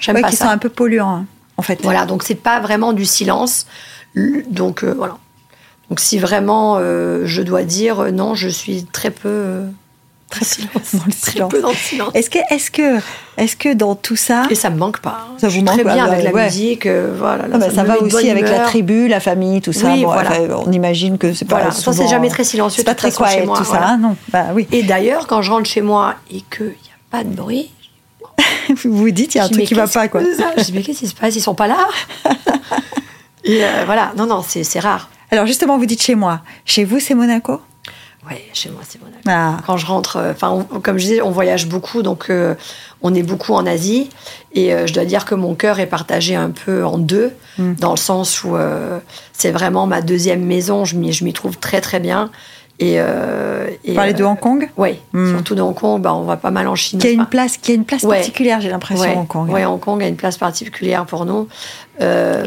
J'aime 0.00 0.16
Ouais, 0.16 0.20
pas 0.22 0.28
qui 0.30 0.36
ça. 0.36 0.44
sont 0.46 0.50
un 0.50 0.58
peu 0.58 0.68
polluants, 0.68 1.08
hein, 1.20 1.26
en 1.56 1.62
fait. 1.62 1.80
Voilà, 1.82 2.06
donc 2.06 2.22
c'est 2.22 2.34
pas 2.34 2.60
vraiment 2.60 2.92
du 2.92 3.04
silence. 3.04 3.66
Donc 4.50 4.84
euh, 4.84 4.94
voilà. 4.96 5.16
Donc 5.90 6.00
si 6.00 6.18
vraiment 6.18 6.76
euh, 6.78 7.22
je 7.26 7.42
dois 7.42 7.62
dire 7.64 8.00
euh, 8.00 8.10
non, 8.10 8.34
je 8.34 8.48
suis 8.48 8.84
très 8.84 9.10
peu 9.10 9.28
euh, 9.28 9.66
Très 10.30 10.44
silence. 10.46 10.94
dans 10.94 11.04
le 11.06 11.12
Très 11.12 11.30
silence. 11.32 11.50
peu 11.52 11.60
dans 11.60 11.68
le 11.68 11.74
silence. 11.74 12.10
Est-ce 12.14 12.30
que, 12.30 12.38
est-ce 12.50 12.70
que, 12.70 12.98
est-ce 13.36 13.56
que 13.56 13.72
dans 13.74 13.94
tout 13.94 14.16
ça, 14.16 14.44
Et 14.50 14.54
ça 14.54 14.70
me 14.70 14.76
manque 14.78 14.98
pas. 15.00 15.28
Ça 15.38 15.48
je 15.48 15.52
suis 15.52 15.60
vous 15.60 15.66
très 15.66 15.84
manque, 15.84 15.94
bien 15.94 16.06
bah, 16.06 16.12
avec 16.14 16.32
la 16.32 16.44
musique. 16.44 16.86
voilà, 16.86 17.46
là, 17.46 17.50
Ah 17.54 17.58
bah, 17.58 17.70
ça, 17.70 17.84
va 17.84 17.98
aussi 18.00 18.30
avec 18.30 18.48
la 18.48 18.60
tribu, 18.60 19.06
la 19.06 19.20
famille, 19.20 19.60
tout 19.60 19.72
ça. 19.74 19.92
Oui, 19.92 20.02
Bon, 20.02 20.12
voilà. 20.12 20.30
enfin, 20.30 20.62
on 20.66 20.72
imagine 20.72 21.18
que 21.18 21.34
c'est 21.34 21.44
pas 21.44 21.56
Voilà, 21.56 21.70
ça 21.70 21.76
c'est 21.92 21.92
souvent- 21.98 22.08
jamais 22.08 22.30
très 22.30 22.42
silencieux. 22.42 22.78
C'est 22.78 22.84
pas 22.84 22.94
très 22.96 23.10
façon, 23.10 23.26
chez 23.26 23.36
quiet 23.36 23.46
moi, 23.46 23.58
tout 23.58 23.64
ça, 23.64 23.84
hein, 23.86 23.98
non 23.98 24.16
Bah 24.32 24.46
oui. 24.54 24.66
Et 24.72 24.82
d'ailleurs, 24.82 25.26
quand 25.28 25.42
je 25.42 25.50
rentre 25.52 25.68
chez 25.68 25.82
moi 25.82 26.14
et 26.30 26.40
qu'il 26.50 26.66
n'y 26.66 26.72
a 26.72 26.98
pas 27.10 27.22
de 27.22 27.28
bruit, 27.28 27.70
Vous 28.84 28.96
vous 28.96 29.10
dites, 29.10 29.34
il 29.34 29.38
y 29.38 29.40
a 29.40 29.44
un 29.44 29.48
je 29.48 29.52
truc 29.52 29.66
qui 29.66 29.74
va 29.74 29.82
qu'est-ce 29.82 29.94
pas, 29.94 30.08
quoi. 30.08 30.22
Je 30.22 30.62
dis, 30.62 30.72
mais 30.72 30.82
qu'est-ce 30.82 31.00
qui 31.00 31.08
se 31.08 31.14
passe? 31.14 31.36
Ils 31.36 31.40
sont 31.40 31.54
pas 31.54 31.66
là 31.66 31.88
Et 33.44 33.62
euh, 33.62 33.82
voilà, 33.84 34.12
non, 34.16 34.26
non, 34.26 34.42
c'est 34.42 34.80
rare. 34.80 35.10
Alors 35.30 35.46
justement, 35.46 35.78
vous 35.78 35.86
dites 35.86 36.02
chez 36.02 36.14
moi. 36.14 36.40
Chez 36.64 36.84
vous, 36.84 37.00
c'est 37.00 37.14
Monaco? 37.14 37.60
Ouais, 38.28 38.42
chez 38.54 38.70
moi, 38.70 38.80
c'est 38.88 39.00
Monaco. 39.00 39.20
Ah. 39.26 39.58
Quand 39.66 39.76
je 39.76 39.84
rentre, 39.84 40.16
euh, 40.16 40.32
enfin, 40.32 40.66
comme 40.82 40.96
je 40.96 41.04
disais, 41.04 41.22
on 41.22 41.30
voyage 41.30 41.66
beaucoup, 41.66 42.02
donc 42.02 42.30
euh, 42.30 42.54
on 43.02 43.14
est 43.14 43.22
beaucoup 43.22 43.52
en 43.52 43.66
Asie. 43.66 44.08
Et 44.52 44.72
euh, 44.72 44.86
je 44.86 44.94
dois 44.94 45.04
dire 45.04 45.26
que 45.26 45.34
mon 45.34 45.54
cœur 45.54 45.78
est 45.78 45.86
partagé 45.86 46.34
un 46.34 46.50
peu 46.50 46.84
en 46.84 46.98
deux, 46.98 47.32
Mm. 47.56 47.74
dans 47.74 47.92
le 47.92 47.96
sens 47.96 48.42
où 48.42 48.56
c'est 49.32 49.52
vraiment 49.52 49.86
ma 49.86 50.00
deuxième 50.02 50.44
maison. 50.44 50.84
Je 50.84 50.96
m'y 50.96 51.32
trouve 51.32 51.56
très, 51.56 51.80
très 51.80 52.00
bien. 52.00 52.30
Et, 52.80 52.94
euh, 52.98 53.68
et, 53.84 53.94
de 53.94 54.22
euh, 54.22 54.26
Hong 54.26 54.38
Kong 54.40 54.68
Oui, 54.76 54.98
Mm. 55.12 55.30
surtout 55.34 55.54
de 55.54 55.62
Hong 55.62 55.74
Kong, 55.74 56.02
bah, 56.02 56.12
on 56.14 56.22
va 56.24 56.36
pas 56.36 56.50
mal 56.50 56.66
en 56.66 56.74
Chine. 56.74 56.98
qui 56.98 57.06
a 57.06 57.10
une 57.10 57.26
place, 57.26 57.56
qui 57.56 57.70
a 57.70 57.74
une 57.76 57.84
place 57.84 58.02
Ouais. 58.02 58.16
particulière, 58.16 58.60
j'ai 58.60 58.68
l'impression, 58.70 59.04
ouais, 59.10 59.16
Hong 59.16 59.26
Kong. 59.28 59.48
ouais, 59.50 59.64
Hong 59.64 59.78
Kong 59.78 60.02
a 60.02 60.08
une 60.08 60.16
place 60.16 60.38
particulière 60.38 61.06
pour 61.06 61.24
nous. 61.24 61.46
Euh, 62.00 62.44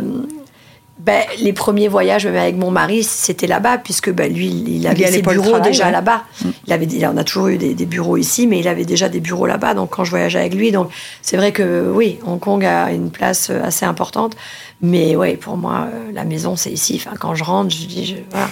ben, 0.99 1.23
les 1.39 1.53
premiers 1.53 1.87
voyages, 1.87 2.25
même 2.25 2.35
avec 2.35 2.57
mon 2.57 2.71
mari, 2.71 3.03
c'était 3.03 3.47
là-bas, 3.47 3.77
puisque 3.77 4.11
ben, 4.11 4.33
lui, 4.33 4.47
il 4.47 4.77
y 4.79 4.87
avait 4.87 5.05
allait 5.05 5.17
ses 5.17 5.21
bureaux 5.21 5.51
travail, 5.51 5.61
déjà 5.71 5.85
ouais. 5.85 5.91
là-bas. 5.91 6.23
Il 6.65 6.73
avait, 6.73 6.85
il- 6.85 7.05
on 7.05 7.15
a 7.15 7.23
toujours 7.23 7.47
eu 7.47 7.57
des, 7.57 7.75
des 7.75 7.85
bureaux 7.85 8.17
ici, 8.17 8.47
mais 8.47 8.59
il 8.59 8.67
avait 8.67 8.83
déjà 8.83 9.07
des 9.07 9.21
bureaux 9.21 9.45
là-bas. 9.45 9.75
Donc, 9.75 9.91
quand 9.91 10.03
je 10.03 10.09
voyageais 10.09 10.39
avec 10.39 10.55
lui, 10.55 10.71
donc 10.71 10.89
c'est 11.21 11.37
vrai 11.37 11.53
que 11.53 11.89
oui, 11.95 12.19
Hong 12.25 12.39
Kong 12.39 12.65
a 12.65 12.91
une 12.91 13.11
place 13.11 13.49
euh, 13.51 13.63
assez 13.63 13.85
importante. 13.85 14.35
Mais 14.81 15.15
oui, 15.15 15.37
pour 15.37 15.55
moi, 15.55 15.87
la 16.13 16.25
maison, 16.25 16.55
c'est 16.57 16.71
ici. 16.71 17.01
Enfin, 17.01 17.15
quand 17.17 17.35
je 17.35 17.43
rentre, 17.43 17.69
je 17.69 17.85
dis, 17.85 18.05
je- 18.07 18.15
voilà, 18.31 18.49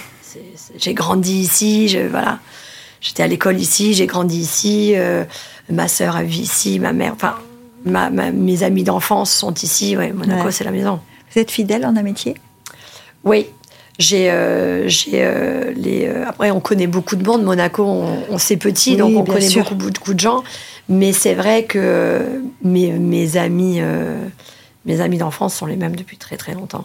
j'ai 0.76 0.94
grandi 0.94 1.34
ici, 1.40 1.88
je, 1.88 1.98
voilà. 2.00 2.38
J'étais 3.00 3.22
à 3.22 3.26
l'école 3.26 3.60
ici, 3.60 3.94
j'ai 3.94 4.06
grandi 4.06 4.38
ici, 4.38 4.92
euh, 4.96 5.24
ma 5.70 5.86
sœur 5.86 6.16
a 6.16 6.22
vécu 6.22 6.38
ici, 6.38 6.78
ma 6.80 6.92
mère, 6.92 7.12
enfin, 7.14 7.34
ma- 7.84 8.10
ma- 8.10 8.32
mes 8.32 8.62
amis 8.62 8.82
d'enfance 8.84 9.30
sont 9.30 9.54
ici. 9.54 9.96
Ouais, 9.96 10.12
Monaco, 10.12 10.46
Ouais. 10.46 10.52
c'est 10.52 10.64
la 10.64 10.70
maison. 10.72 10.98
Vous 11.32 11.40
êtes 11.40 11.50
fidèle 11.50 11.84
en 11.86 11.94
amitié? 11.96 12.34
Oui. 13.24 13.46
J'ai, 13.98 14.30
euh, 14.30 14.88
j'ai 14.88 15.24
euh, 15.24 15.72
les. 15.74 16.06
après, 16.08 16.50
on 16.50 16.60
connaît 16.60 16.86
beaucoup 16.86 17.16
de 17.16 17.24
monde. 17.26 17.42
Monaco, 17.44 17.82
on, 17.82 18.18
on 18.30 18.36
c'est 18.38 18.56
petit, 18.58 18.90
Oui, 18.92 18.96
donc 18.98 19.16
on 19.16 19.24
connaît 19.24 19.48
sûr. 19.48 19.62
beaucoup, 19.62 19.74
beaucoup 19.74 20.14
de 20.14 20.20
gens. 20.20 20.42
Mais 20.88 21.12
c'est 21.14 21.34
vrai 21.34 21.64
que 21.64 22.42
mes, 22.62 22.92
mes 22.92 23.36
amis, 23.38 23.80
mes 24.84 25.00
amis 25.00 25.16
d'enfance 25.18 25.54
sont 25.54 25.66
les 25.66 25.76
mêmes 25.76 25.96
depuis 25.96 26.16
très 26.18 26.36
très 26.36 26.52
longtemps. 26.54 26.84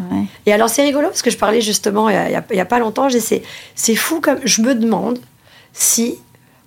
Ouais. 0.00 0.24
Et 0.46 0.52
alors 0.52 0.68
c'est 0.68 0.82
rigolo 0.82 1.08
parce 1.08 1.22
que 1.22 1.30
je 1.30 1.36
parlais 1.38 1.60
justement 1.60 2.08
il 2.08 2.14
y 2.54 2.60
a, 2.60 2.64
pas 2.64 2.78
longtemps, 2.78 3.08
j'ai- 3.08 3.20
c'est, 3.20 3.42
c'est 3.74 3.94
fou 3.96 4.20
comme 4.20 4.38
je 4.44 4.62
me 4.62 4.74
demande 4.74 5.18
si 5.72 6.16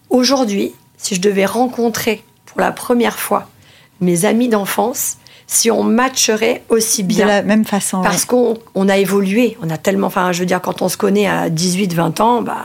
aujourd'hui, 0.09 0.73
si 0.97 1.15
je 1.15 1.21
devais 1.21 1.45
rencontrer 1.45 2.23
pour 2.45 2.61
la 2.61 2.71
première 2.71 3.17
fois 3.19 3.47
mes 4.01 4.26
amis 4.26 4.47
d'enfance, 4.49 5.17
si 5.47 5.69
on 5.71 5.84
matcherait 5.84 6.63
aussi 6.69 7.03
De 7.03 7.07
bien. 7.07 7.26
la 7.26 7.41
même 7.43 7.65
façon. 7.65 8.01
Parce 8.01 8.21
ouais. 8.23 8.28
qu'on 8.28 8.57
on 8.73 8.89
a 8.89 8.97
évolué, 8.97 9.57
on 9.61 9.69
a 9.69 9.78
tellement, 9.78 10.07
enfin 10.07 10.32
je 10.32 10.39
veux 10.39 10.45
dire 10.45 10.61
quand 10.61 10.82
on 10.82 10.89
se 10.89 10.97
connaît 10.97 11.28
à 11.28 11.49
18-20 11.49 12.21
ans, 12.21 12.41
bah 12.41 12.57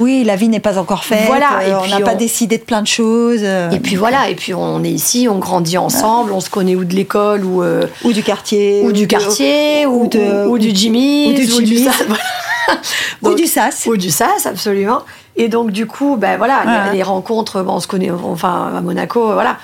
Oui, 0.00 0.24
la 0.24 0.34
vie 0.36 0.48
n'est 0.48 0.60
pas 0.60 0.78
encore 0.78 1.04
faite. 1.04 1.26
Voilà, 1.26 1.66
et 1.66 1.70
euh, 1.72 1.78
on 1.78 1.82
puis 1.82 1.90
n'a 1.92 2.00
pas 2.00 2.14
on- 2.14 2.16
décidé 2.16 2.58
de 2.58 2.64
plein 2.64 2.82
de 2.82 2.86
choses. 2.86 3.40
euh, 3.42 3.70
et 3.70 3.78
puis 3.78 3.94
voilà, 3.96 4.28
et 4.28 4.34
puis 4.34 4.52
on 4.54 4.82
est 4.82 4.90
ici, 4.90 5.28
on 5.30 5.38
grandit 5.38 5.78
ensemble, 5.78 6.32
on 6.32 6.40
se 6.40 6.50
connaît 6.50 6.74
ou 6.74 6.84
de 6.84 6.94
l'école 6.94 7.44
ou 7.44 7.62
euh, 7.62 7.86
ou 8.02 8.12
du 8.12 8.22
quartier. 8.24 8.82
ou 8.84 8.90
du 8.92 9.06
quartier 9.06 9.86
ou, 9.86 10.04
ou 10.04 10.06
de- 10.08 10.46
ou, 10.48 10.58
du 10.58 10.70
Jimmy 10.74 11.28
ou 11.30 11.32
du 11.34 11.46
voilà. 12.08 12.22
Ou 13.22 13.34
du 13.34 13.46
sas. 13.46 13.86
Ou 13.86 13.96
du 13.96 14.10
SAS, 14.10 14.46
absolument. 14.46 15.02
Et 15.36 15.48
donc, 15.48 15.70
du 15.70 15.86
coup, 15.86 16.16
ben 16.16 16.38
voilà, 16.38 16.58
les- 16.60 16.64
Voilà. 16.64 16.92
les, 16.92 17.02
rencontres, 17.02 17.62
bon, 17.62 17.74
on 17.74 17.80
se 17.80 17.86
connaît, 17.86 18.10
enfin, 18.10 18.72
à 18.76 18.80
Monaco, 18.80 19.32
voilà. 19.32 19.58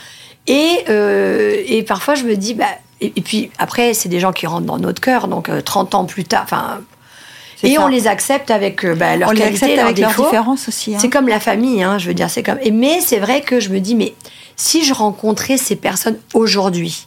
Et, 0.47 0.85
euh, 0.89 1.57
et 1.67 1.83
parfois, 1.83 2.15
je 2.15 2.25
me 2.25 2.35
dis, 2.37 2.57
et, 3.01 3.13
et 3.17 3.21
puis 3.21 3.51
après, 3.59 3.95
c'est 3.95 4.09
des 4.09 4.21
gens 4.21 4.33
qui 4.33 4.47
rentrent 4.47 4.67
dans 4.67 4.79
notre 4.79 5.01
cœur, 5.01 5.29
donc 5.29 5.49
euh, 5.49 5.61
30 5.63 5.95
ans 5.95 6.05
plus 6.05 6.25
tard, 6.25 6.43
enfin. 6.45 6.81
Et 7.69 7.75
ça. 7.75 7.85
on 7.85 7.89
les 7.89 8.07
accepte 8.07 8.51
avec 8.51 8.87
bah, 8.87 9.17
leurs 9.17 9.29
On 9.29 9.33
les 9.33 9.41
qualités, 9.41 9.57
accepte 9.65 9.77
leurs 9.77 9.85
avec 9.87 9.99
leurs 9.99 10.11
différences 10.11 10.69
aussi. 10.69 10.95
hein. 10.95 10.99
C'est 11.01 11.11
comme 11.11 11.29
la 11.29 11.41
famille, 11.41 11.83
hein, 11.83 11.99
je 11.99 12.07
veux 12.09 12.15
dire, 12.15 12.31
c'est 12.31 12.43
comme. 12.43 12.59
Et 12.63 12.71
mais 12.71 13.01
c'est 13.01 13.19
vrai 13.19 13.41
que 13.43 13.61
je 13.61 13.69
me 13.71 13.81
dis, 13.81 13.95
mais 13.95 14.15
si 14.57 14.85
je 14.85 14.93
rencontrais 14.95 15.57
ces 15.57 15.77
personnes 15.77 16.19
aujourd'hui, 16.35 17.07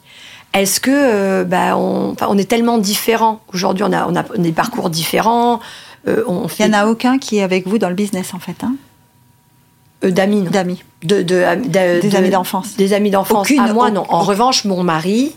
est-ce 0.53 0.79
que 0.79 0.91
euh, 0.91 1.43
bah, 1.43 1.75
on, 1.77 2.15
est 2.37 2.47
tellement 2.49 2.77
différents 2.77 3.39
aujourd'hui, 3.53 3.83
on 3.87 3.91
a, 3.93 4.07
on 4.07 4.15
a 4.15 4.23
des 4.37 4.51
parcours 4.51 4.89
différents, 4.91 5.59
euh, 6.07 6.23
on 6.27 6.47
Il 6.59 6.65
n'y 6.67 6.75
en 6.75 6.79
a 6.79 6.85
aucun 6.87 7.17
qui 7.17 7.37
est 7.37 7.43
avec 7.43 7.67
vous 7.67 7.77
dans 7.79 7.89
le 7.89 7.95
business, 7.95 8.33
en 8.35 8.39
fait, 8.39 8.63
hein, 8.63 8.75
euh, 10.03 10.11
d'amis, 10.11 10.41
non. 10.41 10.51
d'amis. 10.51 10.83
de, 11.03 11.21
de- 11.21 11.43
de- 11.55 12.01
Des 12.01 12.09
de- 12.09 12.15
amis 12.17 12.29
d'enfance. 12.29 12.75
Des 12.75 12.93
amis 12.93 13.09
d'enfance. 13.09 13.47
Aucune- 13.47 13.61
à 13.61 13.73
moi, 13.73 13.89
non. 13.89 14.05
En 14.09 14.19
revanche, 14.21 14.65
mon 14.65 14.83
mari, 14.83 15.33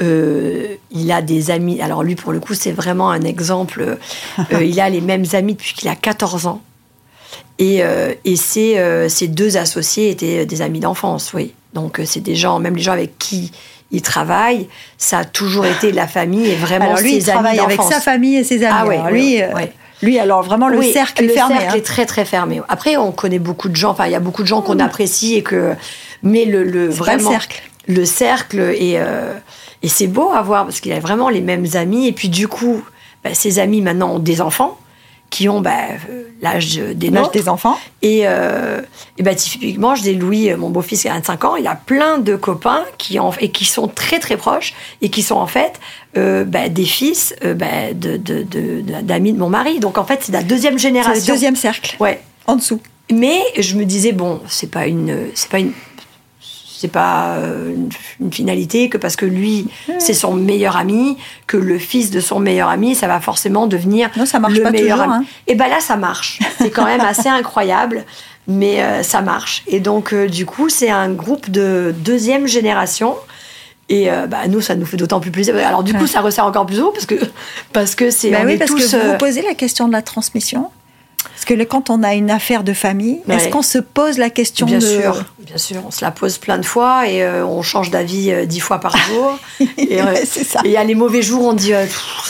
euh, 0.00 0.76
il 0.90 1.12
a 1.12 1.22
des 1.22 1.50
amis. 1.50 1.80
Alors 1.80 2.02
lui, 2.02 2.14
pour 2.14 2.32
le 2.32 2.40
coup, 2.40 2.54
c'est 2.54 2.72
vraiment 2.72 3.10
un 3.10 3.22
exemple. 3.22 3.98
Euh, 4.52 4.62
il 4.64 4.78
a 4.80 4.88
les 4.88 5.00
mêmes 5.00 5.24
amis 5.32 5.54
depuis 5.54 5.74
qu'il 5.74 5.88
a 5.88 5.94
14 5.96 6.46
ans. 6.46 6.62
Et, 7.58 7.82
euh, 7.82 8.14
et 8.24 8.36
ses, 8.36 8.82
ses 9.08 9.28
deux 9.28 9.56
associés 9.56 10.10
étaient 10.10 10.46
des 10.46 10.62
amis 10.62 10.80
d'enfance, 10.80 11.32
oui. 11.34 11.52
Donc 11.74 12.00
c'est 12.04 12.20
des 12.20 12.34
gens, 12.34 12.58
même 12.58 12.74
les 12.74 12.82
gens 12.82 12.92
avec 12.92 13.18
qui 13.18 13.52
il 13.92 14.02
travaille, 14.02 14.68
ça 14.98 15.18
a 15.18 15.24
toujours 15.24 15.66
été 15.66 15.92
la 15.92 16.06
famille 16.06 16.48
et 16.48 16.54
vraiment 16.54 16.86
Alors 16.86 17.00
lui, 17.00 17.16
il 17.16 17.22
ses 17.22 17.30
amis 17.30 17.40
travaille 17.42 17.58
avec 17.60 17.82
sa 17.82 18.00
famille 18.00 18.36
et 18.36 18.44
ses 18.44 18.64
amis. 18.64 18.74
Ah 18.74 18.80
Alors, 18.80 19.04
ouais, 19.04 19.12
lui, 19.12 19.40
lui, 20.02 20.18
alors 20.18 20.42
vraiment 20.42 20.68
le 20.68 20.78
Oui, 20.78 20.92
cercle 20.92 21.24
est 21.24 21.26
le 21.26 21.32
fermé. 21.32 21.56
cercle 21.56 21.72
hein. 21.74 21.78
est 21.78 21.84
très 21.84 22.06
très 22.06 22.24
fermé. 22.24 22.60
Après, 22.68 22.96
on 22.96 23.12
connaît 23.12 23.38
beaucoup 23.38 23.68
de 23.68 23.76
gens. 23.76 23.90
Enfin, 23.90 24.06
il 24.06 24.12
y 24.12 24.16
a 24.16 24.20
beaucoup 24.20 24.42
de 24.42 24.48
gens 24.48 24.62
qu'on 24.62 24.78
apprécie 24.78 25.34
et 25.34 25.42
que, 25.42 25.74
mais 26.22 26.44
le, 26.44 26.64
le 26.64 26.90
C'est 26.90 26.98
pas 26.98 27.16
le 27.16 27.18
vraiment 27.18 27.30
cercle. 27.30 27.62
Le 27.88 28.04
cercle 28.04 28.60
est 28.60 28.98
euh, 28.98 29.34
Et 29.82 29.88
c'est 29.88 30.06
beau 30.06 30.30
à 30.30 30.42
voir 30.42 30.64
parce 30.64 30.80
qu'il 30.80 30.92
a 30.92 31.00
vraiment 31.00 31.28
les 31.28 31.40
mêmes 31.40 31.66
amis. 31.74 32.06
Et 32.06 32.12
puis 32.12 32.28
du 32.28 32.46
coup, 32.48 32.82
bah, 33.24 33.34
ses 33.34 33.58
amis 33.58 33.80
maintenant 33.80 34.14
ont 34.14 34.18
des 34.18 34.40
enfants 34.40 34.78
qui 35.30 35.48
ont 35.48 35.60
bah, 35.60 35.70
euh, 36.10 36.24
l'âge 36.42 36.76
des 36.78 37.08
L'âge 37.10 37.30
des 37.30 37.48
enfants. 37.48 37.78
Et, 38.02 38.22
euh, 38.24 38.80
et 39.16 39.22
bah, 39.22 39.34
typiquement, 39.36 39.94
je 39.94 40.02
dis 40.02 40.14
Louis, 40.16 40.52
mon 40.56 40.70
beau-fils 40.70 41.02
qui 41.02 41.08
a 41.08 41.12
25 41.14 41.44
ans, 41.44 41.54
il 41.56 41.66
a 41.68 41.76
plein 41.76 42.18
de 42.18 42.34
copains 42.34 42.82
qui 42.98 43.18
en, 43.20 43.30
et 43.40 43.50
qui 43.52 43.64
sont 43.64 43.86
très 43.86 44.18
très 44.18 44.36
proches 44.36 44.74
et 45.02 45.08
qui 45.08 45.22
sont 45.22 45.36
en 45.36 45.46
fait 45.46 45.78
euh, 46.16 46.42
bah, 46.44 46.68
des 46.68 46.84
fils 46.84 47.34
bah, 47.42 47.92
de, 47.94 48.16
de, 48.16 48.42
de- 48.42 48.82
d'amis 49.02 49.32
de 49.32 49.38
mon 49.38 49.48
mari. 49.48 49.78
Donc 49.78 49.98
en 49.98 50.04
fait, 50.04 50.18
c'est 50.22 50.32
la 50.32 50.42
deuxième 50.42 50.74
C'est 50.78 50.88
génération. 50.88 51.22
le 51.24 51.32
deuxième 51.32 51.54
cercle, 51.56 51.96
Ouais. 52.00 52.20
en 52.48 52.56
dessous. 52.56 52.80
Mais 53.12 53.38
je 53.58 53.76
me 53.76 53.84
disais 53.84 54.12
bon, 54.12 54.40
c'est 54.48 54.70
pas 54.70 54.86
une, 54.88 55.16
c'est 55.34 55.48
pas 55.50 55.58
une, 55.60 55.72
c'est 56.80 56.88
pas 56.88 57.34
euh, 57.36 57.74
une, 58.20 58.32
finalité 58.32 58.88
que 58.88 58.96
parce 58.96 59.16
que 59.16 59.26
lui 59.26 59.66
c'est 59.98 60.14
son 60.14 60.34
meilleur 60.34 60.76
ami, 60.76 61.18
que 61.46 61.56
le 61.56 61.78
fils 61.78 62.10
de 62.10 62.20
son 62.20 62.40
meilleur 62.40 62.68
ami, 62.68 62.94
ça 62.94 63.06
va 63.06 63.20
forcément 63.20 63.66
devenir 63.66 64.10
Non, 64.16 64.24
ça 64.24 64.38
marche 64.38 64.54
le 64.54 64.62
pas 64.62 64.70
meilleur 64.70 64.98
toujours, 64.98 65.12
ami. 65.12 65.24
hein. 65.26 65.28
Et 65.46 65.54
ben 65.54 65.68
là 65.68 65.80
ça 65.80 65.96
marche. 65.96 66.38
C'est 66.58 66.70
quand 66.70 66.86
même 66.86 67.00
assez 67.02 67.28
incroyable, 67.28 68.04
mais 68.46 68.82
euh, 68.82 69.02
ça 69.02 69.20
marche. 69.20 69.62
Et 69.66 69.80
donc 69.80 70.14
euh, 70.14 70.26
du 70.26 70.46
coup 70.46 70.70
c'est 70.70 70.90
un 70.90 71.10
groupe 71.10 71.50
de 71.50 71.94
deuxième 71.98 72.46
génération. 72.46 73.14
Et 73.90 74.08
euh, 74.08 74.28
bah, 74.28 74.46
nous, 74.48 74.60
ça 74.60 74.76
nous 74.76 74.86
fait 74.86 74.96
d'autant 74.96 75.18
plus 75.18 75.32
plaisir. 75.32 75.56
Alors 75.56 75.82
du 75.82 75.92
coup, 75.92 76.06
ça 76.06 76.20
resserre 76.20 76.46
encore 76.46 76.64
plus 76.64 76.80
haut 76.80 76.92
parce 76.92 77.06
que 77.06 77.16
parce 77.72 77.96
que 77.96 78.10
c'est 78.10 78.30
Bah 78.30 78.42
oui, 78.44 78.56
parce 78.56 78.70
tous 78.70 78.92
que 78.92 78.96
vous 78.96 79.10
vous 79.10 79.18
posez 79.18 79.42
la 79.42 79.54
question 79.54 79.88
de 79.88 79.92
la 79.92 80.00
transmission. 80.00 80.70
Parce 81.24 81.44
que 81.44 81.62
quand 81.64 81.90
on 81.90 82.02
a 82.02 82.14
une 82.14 82.30
affaire 82.30 82.64
de 82.64 82.72
famille, 82.72 83.20
Ouais. 83.26 83.36
est-ce 83.36 83.48
qu'on 83.48 83.62
se 83.62 83.78
pose 83.78 84.18
la 84.18 84.30
question 84.30 84.66
Bien 84.66 84.78
de... 84.78 84.84
sûr, 84.84 85.24
bien 85.38 85.58
sûr, 85.58 85.76
on 85.86 85.90
se 85.90 86.04
la 86.04 86.10
pose 86.10 86.38
plein 86.38 86.58
de 86.58 86.64
fois 86.64 87.08
et 87.08 87.22
euh, 87.22 87.44
on 87.46 87.62
change 87.62 87.90
d'avis 87.90 88.30
euh, 88.30 88.46
dix 88.46 88.60
fois 88.60 88.78
par 88.78 88.96
jour. 88.96 89.38
et 89.78 90.00
euh, 90.02 90.14
et 90.14 90.24
il 90.66 90.70
y 90.70 90.76
a 90.76 90.84
les 90.84 90.94
mauvais 90.94 91.22
jours, 91.22 91.44
on 91.44 91.52
dit, 91.52 91.72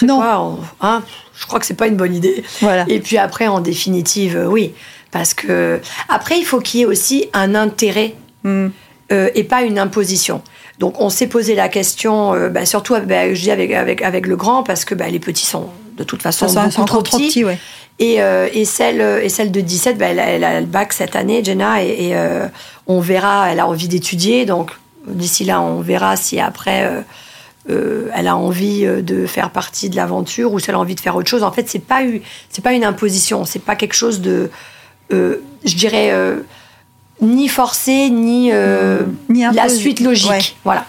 Non. 0.02 0.16
quoi 0.18 0.40
on- 0.40 0.58
hein, 0.80 1.02
Je 1.38 1.46
crois 1.46 1.58
que 1.60 1.66
c'est 1.66 1.74
pas 1.74 1.86
une 1.86 1.96
bonne 1.96 2.14
idée. 2.14 2.42
Voilà. 2.60 2.84
Et 2.88 3.00
puis 3.00 3.18
après, 3.18 3.46
en 3.48 3.60
définitive, 3.60 4.46
oui, 4.48 4.72
parce 5.10 5.34
que 5.34 5.80
après, 6.08 6.38
il 6.38 6.44
faut 6.44 6.60
qu'il 6.60 6.80
y 6.80 6.82
ait 6.84 6.86
aussi 6.86 7.28
un 7.32 7.54
intérêt 7.54 8.14
Hmm. 8.42 8.68
et 9.10 9.44
pas 9.44 9.62
une 9.64 9.78
imposition. 9.78 10.40
Donc 10.78 10.98
on 10.98 11.10
s'est 11.10 11.26
posé 11.26 11.54
la 11.54 11.68
question, 11.68 12.32
euh, 12.32 12.48
bah, 12.48 12.64
surtout 12.64 12.94
bah, 13.04 13.34
je 13.34 13.40
dis 13.42 13.50
avec, 13.50 13.70
avec, 13.72 14.00
avec 14.00 14.26
le 14.26 14.34
grand, 14.36 14.62
parce 14.62 14.86
que 14.86 14.94
bah, 14.94 15.08
les 15.10 15.18
petits 15.18 15.44
sont 15.44 15.66
de 15.98 16.04
toute 16.04 16.22
façon 16.22 16.48
ça, 16.48 16.62
beaucoup 16.68 16.84
trop 16.86 17.02
trop 17.02 17.18
petits. 17.18 17.26
petit, 17.28 17.44
ouais. 17.44 17.58
Et, 18.00 18.22
euh, 18.22 18.48
et, 18.52 18.64
celle, 18.64 19.02
et 19.22 19.28
celle 19.28 19.52
de 19.52 19.60
17, 19.60 19.98
bah, 19.98 20.06
elle, 20.06 20.18
a, 20.18 20.24
elle 20.24 20.44
a 20.44 20.58
le 20.60 20.66
bac 20.66 20.94
cette 20.94 21.14
année, 21.14 21.44
Jenna, 21.44 21.84
et, 21.84 22.08
et, 22.08 22.16
euh, 22.16 22.46
on 22.86 22.98
verra, 22.98 23.52
elle 23.52 23.60
a 23.60 23.66
envie 23.66 23.88
d'étudier, 23.88 24.46
donc 24.46 24.70
d'ici 25.06 25.44
là, 25.44 25.60
on 25.60 25.80
verra 25.80 26.16
si 26.16 26.40
après, 26.40 26.86
euh, 26.86 27.02
euh, 27.68 28.08
elle 28.14 28.26
a 28.26 28.36
envie 28.36 28.86
euh, 28.86 29.02
de 29.02 29.26
faire 29.26 29.50
partie 29.50 29.90
de 29.90 29.96
l'aventure 29.96 30.52
ou 30.52 30.58
si 30.58 30.70
elle 30.70 30.76
a 30.76 30.78
envie 30.78 30.94
de 30.94 31.00
faire 31.00 31.14
autre 31.14 31.28
chose. 31.28 31.42
En 31.42 31.52
fait, 31.52 31.68
c'est 31.68 31.78
pas, 31.78 32.00
c'est 32.48 32.64
pas 32.64 32.72
une 32.72 32.84
imposition, 32.84 33.44
c'est 33.44 33.62
pas 33.62 33.76
quelque 33.76 33.94
chose 33.94 34.22
de, 34.22 34.50
euh, 35.12 35.36
je 35.64 35.74
dirais, 35.74 36.10
euh, 36.10 36.40
ni 37.20 37.48
forcé, 37.48 38.08
ni, 38.08 38.50
euh, 38.50 39.00
Ni 39.28 39.44
la 39.52 39.68
suite 39.68 40.00
logique. 40.00 40.30
Ouais. 40.30 40.40
Voilà. 40.64 40.86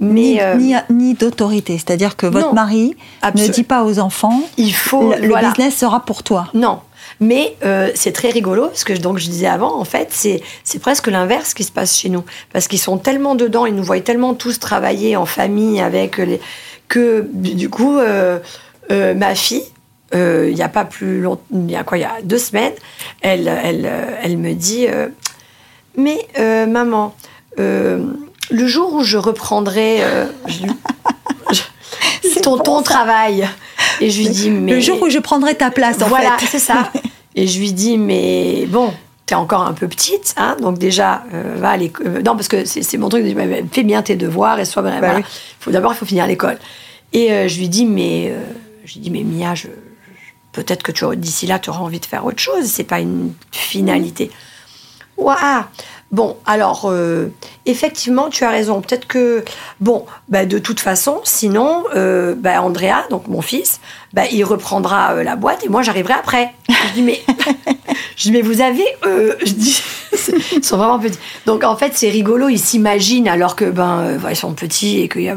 Mais 0.00 0.10
Ni, 0.10 0.40
euh, 0.40 0.54
ni, 0.54 0.74
ni 0.90 1.14
d'autorité. 1.14 1.74
C'est-à-dire 1.74 2.16
que 2.16 2.26
votre 2.26 2.48
non. 2.48 2.54
mari 2.54 2.96
ne 3.34 3.48
dit 3.48 3.64
pas 3.64 3.84
aux 3.84 3.98
enfants, 3.98 4.40
il 4.56 4.72
faut. 4.72 5.12
le, 5.12 5.28
voilà. 5.28 5.48
business 5.48 5.76
sera 5.76 6.00
pour 6.00 6.22
toi. 6.22 6.48
Non. 6.54 6.80
Mais 7.20 7.56
euh, 7.64 7.90
c'est 7.94 8.12
très 8.12 8.30
rigolo, 8.30 8.66
parce 8.66 8.84
que 8.84 8.92
donc, 8.92 9.18
je 9.18 9.28
disais 9.28 9.48
avant, 9.48 9.80
en 9.80 9.84
fait, 9.84 10.08
c'est 10.12 10.40
c'est 10.62 10.78
presque 10.78 11.08
l'inverse 11.08 11.52
qui 11.52 11.64
se 11.64 11.72
passe 11.72 11.96
chez 11.96 12.10
nous. 12.10 12.22
Parce 12.52 12.68
qu'ils 12.68 12.78
sont 12.78 12.98
tellement 12.98 13.34
dedans, 13.34 13.66
ils 13.66 13.74
nous 13.74 13.82
voient 13.82 14.00
tellement 14.00 14.34
tous 14.34 14.60
travailler 14.60 15.16
en 15.16 15.26
famille 15.26 15.80
avec 15.80 16.18
les. 16.18 16.40
que 16.86 17.26
du 17.32 17.68
coup, 17.70 17.98
euh, 17.98 18.38
euh, 18.90 19.14
ma 19.14 19.34
fille, 19.34 19.64
euh, 20.14 20.48
il 20.48 20.54
n'y 20.54 20.62
a 20.62 20.68
pas 20.68 20.84
plus 20.84 21.20
longtemps, 21.20 21.42
il 21.52 21.70
y 21.70 21.76
a 21.76 21.84
quoi, 21.84 21.98
il 21.98 22.00
y 22.00 22.04
a 22.04 22.16
deux 22.22 22.38
semaines, 22.38 22.72
elle, 23.20 23.48
elle, 23.48 23.90
elle 24.22 24.38
me 24.38 24.54
dit 24.54 24.86
euh, 24.88 25.08
Mais 25.96 26.26
euh, 26.38 26.66
maman, 26.66 27.14
euh, 27.58 28.02
le 28.50 28.66
jour 28.66 28.92
où 28.94 29.02
je 29.02 29.16
reprendrai 29.18 30.02
euh, 30.04 30.26
je- 30.46 30.66
je- 31.52 31.62
C'est 32.34 32.40
ton, 32.42 32.56
bon, 32.56 32.62
ton 32.62 32.78
ça. 32.78 32.82
travail, 32.84 33.48
et 34.00 34.10
je 34.10 34.18
lui 34.22 34.28
dis 34.28 34.50
Mais. 34.50 34.72
Le 34.72 34.80
jour 34.80 35.00
où 35.02 35.08
je 35.08 35.18
prendrai 35.18 35.54
ta 35.54 35.70
place, 35.70 36.00
en 36.02 36.08
Voilà, 36.08 36.36
fait. 36.38 36.46
c'est 36.46 36.58
ça. 36.58 36.90
Et 37.34 37.46
je 37.46 37.60
lui 37.60 37.72
dis, 37.72 37.98
mais 37.98 38.66
bon, 38.66 38.92
t'es 39.24 39.36
encore 39.36 39.62
un 39.62 39.72
peu 39.72 39.86
petite, 39.86 40.34
hein, 40.38 40.56
donc 40.60 40.76
déjà, 40.78 41.22
euh, 41.32 41.54
va 41.56 41.70
à 41.70 41.76
l'école. 41.76 42.06
euh, 42.08 42.22
non, 42.22 42.34
parce 42.34 42.48
que 42.48 42.64
c'est 42.64 42.96
mon 42.98 43.08
truc, 43.08 43.24
fais 43.70 43.84
bien 43.84 44.02
tes 44.02 44.16
devoirs 44.16 44.58
et 44.58 44.64
sois 44.64 44.82
vraiment. 44.82 44.98
Voilà. 44.98 45.18
oui. 45.18 45.24
faut 45.60 45.70
D'abord, 45.70 45.92
il 45.92 45.96
faut 45.96 46.06
finir 46.06 46.26
l'école. 46.26 46.58
Et 47.12 47.30
euh, 47.32 47.46
je 47.46 47.58
lui 47.58 47.68
dis, 47.68 47.84
mais, 47.86 48.34
je 48.84 48.94
lui 48.94 49.00
dis, 49.00 49.10
mais 49.10 49.22
Mia, 49.22 49.54
je, 49.54 49.68
je- 49.68 49.68
peut-être 50.52 50.82
que 50.82 50.90
tu 50.90 51.04
d'ici 51.14 51.46
là, 51.46 51.60
tu 51.60 51.70
auras 51.70 51.78
envie 51.80 52.00
de 52.00 52.06
faire 52.06 52.24
autre 52.26 52.40
chose, 52.40 52.64
c'est 52.64 52.82
pas 52.84 52.98
une 52.98 53.32
finalité. 53.52 54.32
Ouah 55.16 55.68
Bon, 56.10 56.36
alors, 56.46 56.86
euh, 56.90 57.30
effectivement, 57.66 58.30
tu 58.30 58.44
as 58.44 58.50
raison. 58.50 58.80
Peut-être 58.80 59.06
que, 59.06 59.44
bon, 59.80 60.06
bah, 60.28 60.46
de 60.46 60.58
toute 60.58 60.80
façon, 60.80 61.20
sinon, 61.24 61.84
euh, 61.94 62.34
bah, 62.34 62.62
Andrea, 62.62 63.04
donc 63.10 63.28
mon 63.28 63.42
fils, 63.42 63.78
bah, 64.14 64.22
il 64.32 64.42
reprendra 64.42 65.12
euh, 65.12 65.22
la 65.22 65.36
boîte 65.36 65.64
et 65.66 65.68
moi, 65.68 65.82
j'arriverai 65.82 66.14
après. 66.14 66.52
Je 66.68 66.94
dis, 66.94 67.02
mais, 67.02 67.20
je 68.16 68.22
dis, 68.22 68.32
mais 68.32 68.40
vous 68.40 68.62
avez, 68.62 68.86
je 69.04 69.52
dis, 69.52 69.82
ils 70.56 70.64
sont 70.64 70.78
vraiment 70.78 70.98
petits. 70.98 71.18
Donc, 71.44 71.62
en 71.62 71.76
fait, 71.76 71.92
c'est 71.94 72.08
rigolo, 72.08 72.48
ils 72.48 72.58
s'imaginent 72.58 73.28
alors 73.28 73.54
que, 73.54 73.66
ben, 73.66 74.18
ils 74.30 74.36
sont 74.36 74.54
petits 74.54 75.00
et 75.00 75.08
qu'il 75.10 75.22
y 75.22 75.28
a, 75.28 75.36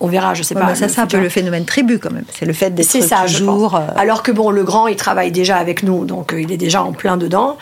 on 0.00 0.08
verra, 0.08 0.34
je 0.34 0.42
sais 0.42 0.56
Ouais, 0.56 0.62
pas. 0.62 0.74
ça, 0.74 0.88
c'est 0.88 1.00
un 1.00 1.06
peu 1.06 1.20
le 1.20 1.28
phénomène 1.28 1.64
tribu, 1.64 1.98
quand 1.98 2.10
même. 2.10 2.24
C'est 2.36 2.46
le 2.46 2.52
fait 2.54 2.70
d'être 2.70 2.88
C'est 2.88 3.02
ça, 3.02 3.26
je 3.26 3.38
toujours... 3.38 3.70
pense. 3.72 3.82
Alors 3.96 4.22
que 4.22 4.32
bon, 4.32 4.50
le 4.50 4.64
grand, 4.64 4.86
il 4.88 4.96
travaille 4.96 5.30
déjà 5.30 5.58
avec 5.58 5.82
nous, 5.82 6.04
donc 6.06 6.34
il 6.36 6.50
est 6.50 6.56
déjà 6.56 6.82
en 6.82 6.92
plein 6.92 7.16
dedans. 7.16 7.56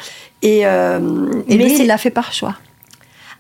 Et, 0.45 0.64
euh, 0.66 1.01
Et 1.49 1.57
mais 1.57 1.64
lui, 1.64 1.76
il 1.80 1.86
l'a 1.88 1.99
fait 1.99 2.11
par 2.11 2.32
choix. 2.32 2.55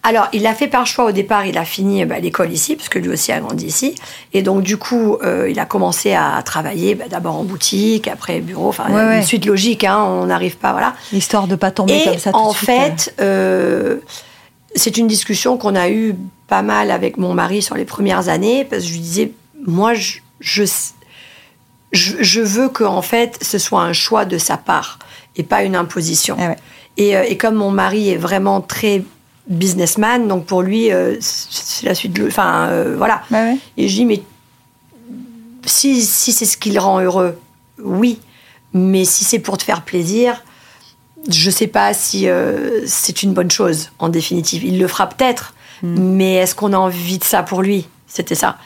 alors, 0.02 0.28
il 0.32 0.42
l'a 0.42 0.54
fait 0.54 0.66
par 0.68 0.86
choix 0.86 1.04
au 1.04 1.12
départ. 1.12 1.46
Il 1.46 1.56
a 1.58 1.64
fini 1.64 2.04
bah, 2.04 2.18
l'école 2.18 2.50
ici, 2.52 2.74
parce 2.76 2.88
que 2.88 2.98
lui 2.98 3.08
aussi 3.10 3.30
a 3.30 3.38
grandi 3.40 3.66
ici. 3.66 3.94
Et 4.32 4.42
donc, 4.42 4.62
du 4.62 4.76
coup, 4.78 5.16
euh, 5.22 5.48
il 5.48 5.58
a 5.60 5.64
commencé 5.66 6.14
à 6.14 6.42
travailler 6.44 6.94
bah, 6.94 7.04
d'abord 7.08 7.36
en 7.36 7.44
boutique, 7.44 8.08
après 8.08 8.40
bureau. 8.40 8.68
Enfin, 8.68 8.84
Ouais, 8.90 9.02
une 9.02 9.08
ouais. 9.08 9.22
suite 9.22 9.46
logique. 9.46 9.84
Hein, 9.84 9.98
on 10.02 10.26
n'arrive 10.26 10.56
pas, 10.56 10.72
voilà. 10.72 10.94
Histoire 11.12 11.46
de 11.46 11.56
pas 11.56 11.70
tomber 11.70 11.94
Et 11.96 12.04
comme 12.04 12.18
ça 12.18 12.32
tout 12.32 12.38
en 12.38 12.50
de 12.52 12.56
suite, 12.56 12.68
euh. 12.70 12.80
fait, 13.06 13.14
euh, 13.20 13.96
c'est 14.74 14.96
une 14.96 15.06
discussion 15.06 15.56
qu'on 15.56 15.74
a 15.76 15.88
eue 15.90 16.16
pas 16.48 16.62
mal 16.62 16.90
avec 16.90 17.16
mon 17.16 17.32
mari 17.32 17.62
sur 17.62 17.74
les 17.76 17.84
premières 17.84 18.28
années, 18.28 18.64
parce 18.64 18.82
que 18.82 18.88
je 18.88 18.92
lui 18.94 19.00
disais, 19.00 19.32
moi, 19.66 19.94
je, 19.94 20.18
je, 20.40 20.64
je, 21.92 22.12
je 22.20 22.40
veux 22.40 22.68
que 22.68 22.84
en 22.84 23.02
fait, 23.02 23.38
ce 23.42 23.58
soit 23.58 23.82
un 23.82 23.92
choix 23.92 24.24
de 24.24 24.36
sa 24.38 24.56
part 24.56 24.98
et 25.36 25.42
pas 25.42 25.62
une 25.62 25.76
imposition. 25.76 26.36
Ah 26.38 26.48
ouais. 26.48 26.56
Et, 26.96 27.16
euh, 27.16 27.24
et 27.26 27.36
comme 27.36 27.56
mon 27.56 27.70
mari 27.70 28.10
est 28.10 28.16
vraiment 28.16 28.60
très 28.60 29.04
businessman, 29.46 30.26
donc 30.28 30.46
pour 30.46 30.62
lui, 30.62 30.92
euh, 30.92 31.16
c'est 31.20 31.86
la 31.86 31.94
suite 31.94 32.12
de... 32.12 32.26
Enfin, 32.26 32.68
euh, 32.68 32.94
voilà. 32.96 33.22
Bah 33.30 33.44
ouais. 33.44 33.58
Et 33.76 33.88
je 33.88 33.94
dis, 33.96 34.04
mais 34.04 34.22
si, 35.66 36.02
si 36.02 36.32
c'est 36.32 36.46
ce 36.46 36.56
qui 36.56 36.70
le 36.70 36.80
rend 36.80 37.00
heureux, 37.00 37.38
oui. 37.82 38.20
Mais 38.72 39.04
si 39.04 39.24
c'est 39.24 39.38
pour 39.38 39.58
te 39.58 39.62
faire 39.62 39.82
plaisir, 39.82 40.42
je 41.28 41.50
sais 41.50 41.66
pas 41.66 41.94
si 41.94 42.28
euh, 42.28 42.86
c'est 42.86 43.22
une 43.22 43.32
bonne 43.32 43.50
chose, 43.50 43.90
en 43.98 44.08
définitive. 44.08 44.64
Il 44.64 44.78
le 44.78 44.88
fera 44.88 45.08
peut-être, 45.08 45.54
mais 45.82 46.36
est-ce 46.36 46.54
qu'on 46.54 46.72
a 46.72 46.78
envie 46.78 47.18
de 47.18 47.24
ça 47.24 47.42
pour 47.42 47.60
lui? 47.60 47.86
C'était 48.06 48.34
ça. 48.34 48.56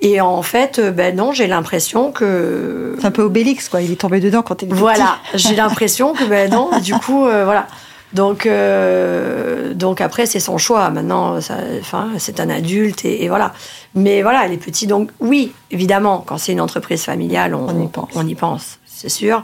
Et 0.00 0.20
en 0.20 0.42
fait, 0.42 0.78
euh, 0.78 0.90
ben 0.92 1.16
non, 1.16 1.32
j'ai 1.32 1.48
l'impression 1.48 2.12
que... 2.12 2.94
C'est 3.00 3.06
un 3.06 3.10
peu 3.10 3.22
Obélix, 3.22 3.68
quoi. 3.68 3.82
Il 3.82 3.90
est 3.90 4.00
tombé 4.00 4.20
dedans 4.20 4.42
quand 4.42 4.62
il 4.62 4.66
était 4.66 4.74
Voilà, 4.74 5.18
j'ai 5.34 5.56
l'impression 5.56 6.12
que 6.12 6.24
ben 6.24 6.50
non, 6.50 6.70
du 6.80 6.94
coup, 6.94 7.26
euh, 7.26 7.44
voilà. 7.44 7.66
Donc, 8.12 8.46
euh, 8.46 9.74
donc 9.74 10.00
après, 10.00 10.26
c'est 10.26 10.40
son 10.40 10.56
choix. 10.56 10.88
Maintenant, 10.90 11.40
ça, 11.40 11.56
enfin, 11.80 12.10
c'est 12.18 12.40
un 12.40 12.48
adulte 12.48 13.04
et, 13.04 13.24
et 13.24 13.28
voilà. 13.28 13.52
Mais 13.94 14.22
voilà, 14.22 14.46
les 14.46 14.56
petits, 14.56 14.86
donc 14.86 15.10
oui, 15.20 15.52
évidemment, 15.70 16.22
quand 16.24 16.38
c'est 16.38 16.52
une 16.52 16.60
entreprise 16.60 17.02
familiale, 17.02 17.54
on, 17.54 17.68
On 17.68 17.82
y 17.82 17.88
pense. 17.88 18.08
on 18.14 18.26
y 18.26 18.34
pense, 18.34 18.78
c'est 18.86 19.08
sûr. 19.08 19.42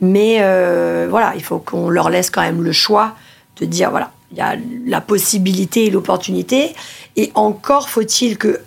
Mais 0.00 0.38
euh, 0.40 1.06
voilà, 1.10 1.34
il 1.36 1.42
faut 1.42 1.58
qu'on 1.58 1.88
leur 1.88 2.10
laisse 2.10 2.30
quand 2.30 2.40
même 2.40 2.62
le 2.62 2.72
choix 2.72 3.14
de 3.60 3.66
dire 3.66 3.90
voilà, 3.90 4.10
il 4.32 4.38
y 4.38 4.40
a 4.40 4.56
la 4.86 5.00
possibilité 5.00 5.86
et 5.86 5.90
l'opportunité. 5.90 6.74
Et 7.16 7.30
encore 7.34 7.88
faut-il 7.88 8.38
que 8.38 8.60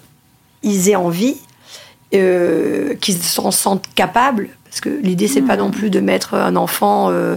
ils 0.64 0.90
aient 0.90 0.96
envie, 0.96 1.38
euh, 2.14 2.94
qu'ils 2.96 3.18
s'en 3.22 3.52
sentent 3.52 3.86
capables, 3.96 4.50
parce 4.66 4.82
que 4.82 4.90
l'idée 4.90 5.28
c'est 5.28 5.42
pas 5.42 5.58
non 5.58 5.72
plus 5.72 5.90
de 5.90 6.00
mettre 6.00 6.34
un 6.36 6.56
enfant 6.56 7.10
euh, 7.10 7.36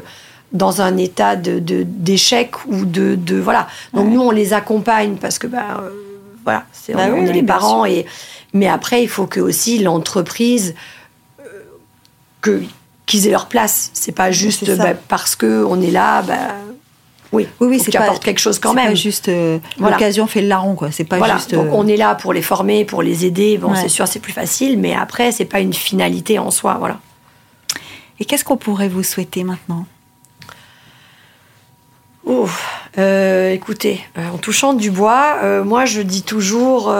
dans 0.53 0.81
un 0.81 0.97
état 0.97 1.37
de 1.37 1.59
d'échec 1.85 2.65
ou 2.67 2.85
de, 2.85 3.15
de 3.15 3.37
voilà. 3.37 3.69
Donc 3.93 4.07
Ouais. 4.07 4.13
nous 4.13 4.21
on 4.21 4.31
les 4.31 4.53
accompagne 4.53 5.17
parce 5.17 5.39
que 5.39 5.47
bah 5.47 5.81
euh, 5.83 5.91
voilà, 6.45 6.65
c'est 6.73 6.95
Bah 6.95 7.07
on, 7.09 7.13
oui, 7.15 7.21
on 7.21 7.25
est 7.25 7.29
oui, 7.29 7.35
les 7.35 7.43
parents 7.43 7.85
et 7.85 8.07
mais 8.53 8.69
après 8.69 9.03
il 9.03 9.09
faut 9.09 9.27
que 9.27 9.41
aussi 9.41 9.79
l'entreprise 9.81 10.75
que 12.41 12.63
qu'ils 13.07 13.27
aient 13.27 13.31
leur 13.33 13.47
place. 13.47 13.91
C'est 13.95 14.13
pas 14.13 14.31
juste 14.31 14.77
bah, 14.77 14.95
parce 15.09 15.37
que 15.37 15.65
on 15.65 15.81
est 15.81 15.91
là, 15.93 16.23
bah, 16.23 16.55
Oui, 17.33 17.49
oui, 17.61 17.69
oui 17.69 17.81
c'est 17.81 17.91
qui 17.91 17.97
apporte 17.97 18.25
quelque 18.25 18.39
chose 18.39 18.59
quand 18.59 18.75
même. 18.75 18.89
Pas 18.89 18.95
juste 18.95 19.31
l'occasion 19.79 20.27
fait 20.27 20.43
le 20.43 20.49
larron, 20.49 20.75
quoi. 20.75 20.91
C'est 20.91 21.05
pas 21.05 21.19
voilà. 21.19 21.35
juste. 21.37 21.55
Donc 21.55 21.73
on 21.73 21.87
est 21.87 21.97
là 21.97 22.15
pour 22.15 22.33
les 22.33 22.43
former, 22.43 22.85
pour 22.85 23.03
les 23.03 23.25
aider. 23.25 23.59
Bon, 23.59 23.75
c'est 23.75 23.89
sûr, 23.89 24.07
c'est 24.07 24.21
plus 24.21 24.33
facile, 24.33 24.79
mais 24.79 24.95
après, 24.95 25.33
c'est 25.33 25.45
pas 25.45 25.61
une 25.61 25.75
finalité 25.75 26.39
en 26.39 26.51
soi, 26.51 26.77
voilà. 26.79 26.99
Et 28.19 28.25
qu'est-ce 28.25 28.45
qu'on 28.45 28.57
pourrait 28.57 28.89
vous 28.89 29.03
souhaiter 29.03 29.45
maintenant? 29.45 29.87
Euh, 32.99 33.53
écoutez, 33.53 34.01
euh, 34.19 34.29
en 34.35 34.39
touchant 34.39 34.73
du 34.73 34.91
bois, 34.91 35.39
euh, 35.43 35.63
moi 35.63 35.85
je 35.85 36.01
dis 36.01 36.23
toujours, 36.23 36.93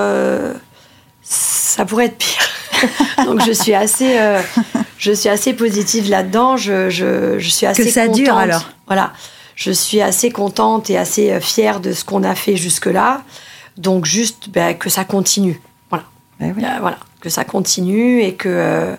ça 1.23 1.85
pourrait 1.85 2.07
être 2.07 2.19
pire. 2.19 2.49
Donc 3.25 3.45
je 3.47 3.53
suis 3.53 3.75
assez, 3.75 4.19
je 4.99 5.13
suis 5.13 5.29
assez 5.29 5.55
positive 5.55 6.11
là-dedans. 6.11 6.57
Je, 6.57 6.91
je, 6.91 7.39
je, 7.39 7.49
suis 7.49 7.67
assez 7.67 7.85
que 7.85 7.91
ça 7.91 8.03
contente. 8.03 8.17
dure 8.17 8.37
alors? 8.37 8.71
Voilà, 8.87 9.13
je 9.57 9.73
suis 9.73 10.01
assez 10.01 10.31
contente 10.31 10.89
et 10.91 10.97
assez 10.97 11.41
fière 11.41 11.81
de 11.81 11.93
ce 11.93 12.05
qu'on 12.05 12.23
a 12.23 12.37
fait 12.37 12.57
jusque-là. 12.57 13.23
Donc 13.77 14.05
juste 14.05 14.49
ben, 14.51 14.77
que 14.77 14.89
ça 14.89 15.05
continue. 15.05 15.61
Voilà, 15.91 16.05
ben 16.39 16.55
oui. 16.57 16.65
voilà, 16.81 16.99
que 17.21 17.29
ça 17.29 17.45
continue 17.45 18.23
et 18.23 18.35
que 18.35 18.95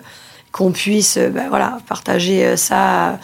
qu'on 0.52 0.72
puisse 0.72 1.16
ben, 1.16 1.48
voilà 1.48 1.78
partager 1.88 2.56
ça 2.56 3.18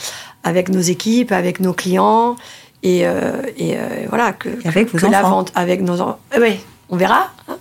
avec 0.44 0.68
nos 0.68 0.80
équipes, 0.80 1.32
avec 1.32 1.60
nos 1.60 1.72
clients 1.72 2.36
et, 2.84 3.06
euh, 3.06 3.42
et 3.56 3.76
euh, 3.76 4.06
voilà 4.10 4.32
que, 4.32 4.50
avec 4.66 4.92
que, 4.92 4.98
vos 4.98 5.08
la 5.08 5.22
vente 5.22 5.50
avec 5.54 5.80
nos 5.80 6.00
enfants. 6.00 6.18
oui, 6.38 6.60
on 6.90 6.96
verra 6.96 7.30
hein, 7.48 7.56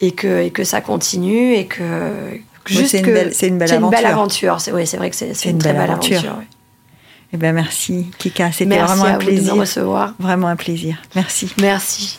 et 0.00 0.12
que 0.12 0.42
et 0.42 0.50
que 0.50 0.62
ça 0.64 0.80
continue 0.80 1.54
et 1.54 1.66
que 1.66 1.82
juste 2.64 2.92
c'est 2.92 3.00
une, 3.00 3.06
belle, 3.06 3.34
c'est 3.34 3.48
une 3.48 3.58
belle 3.58 3.72
aventure. 3.72 3.86
Une 3.86 3.90
belle 3.90 4.06
aventure. 4.06 4.60
C'est 4.60 4.72
oui, 4.72 4.86
c'est 4.86 4.96
vrai 4.96 5.10
que 5.10 5.16
c'est, 5.16 5.26
une, 5.44 5.50
une, 5.50 5.58
très 5.58 5.72
belle 5.72 5.90
aventure. 5.90 6.18
aventure 6.18 6.36
oui. 6.38 6.44
Eh 7.32 7.36
ben 7.36 7.52
merci 7.52 8.10
Kika, 8.18 8.52
c'était 8.52 8.78
vraiment 8.78 9.04
un 9.04 9.18
plaisir. 9.18 9.52
De 9.52 9.56
me 9.56 9.60
recevoir. 9.62 10.14
Vraiment 10.18 10.48
un 10.48 10.56
plaisir. 10.56 10.96
Merci. 11.14 11.52
Merci. 11.60 12.18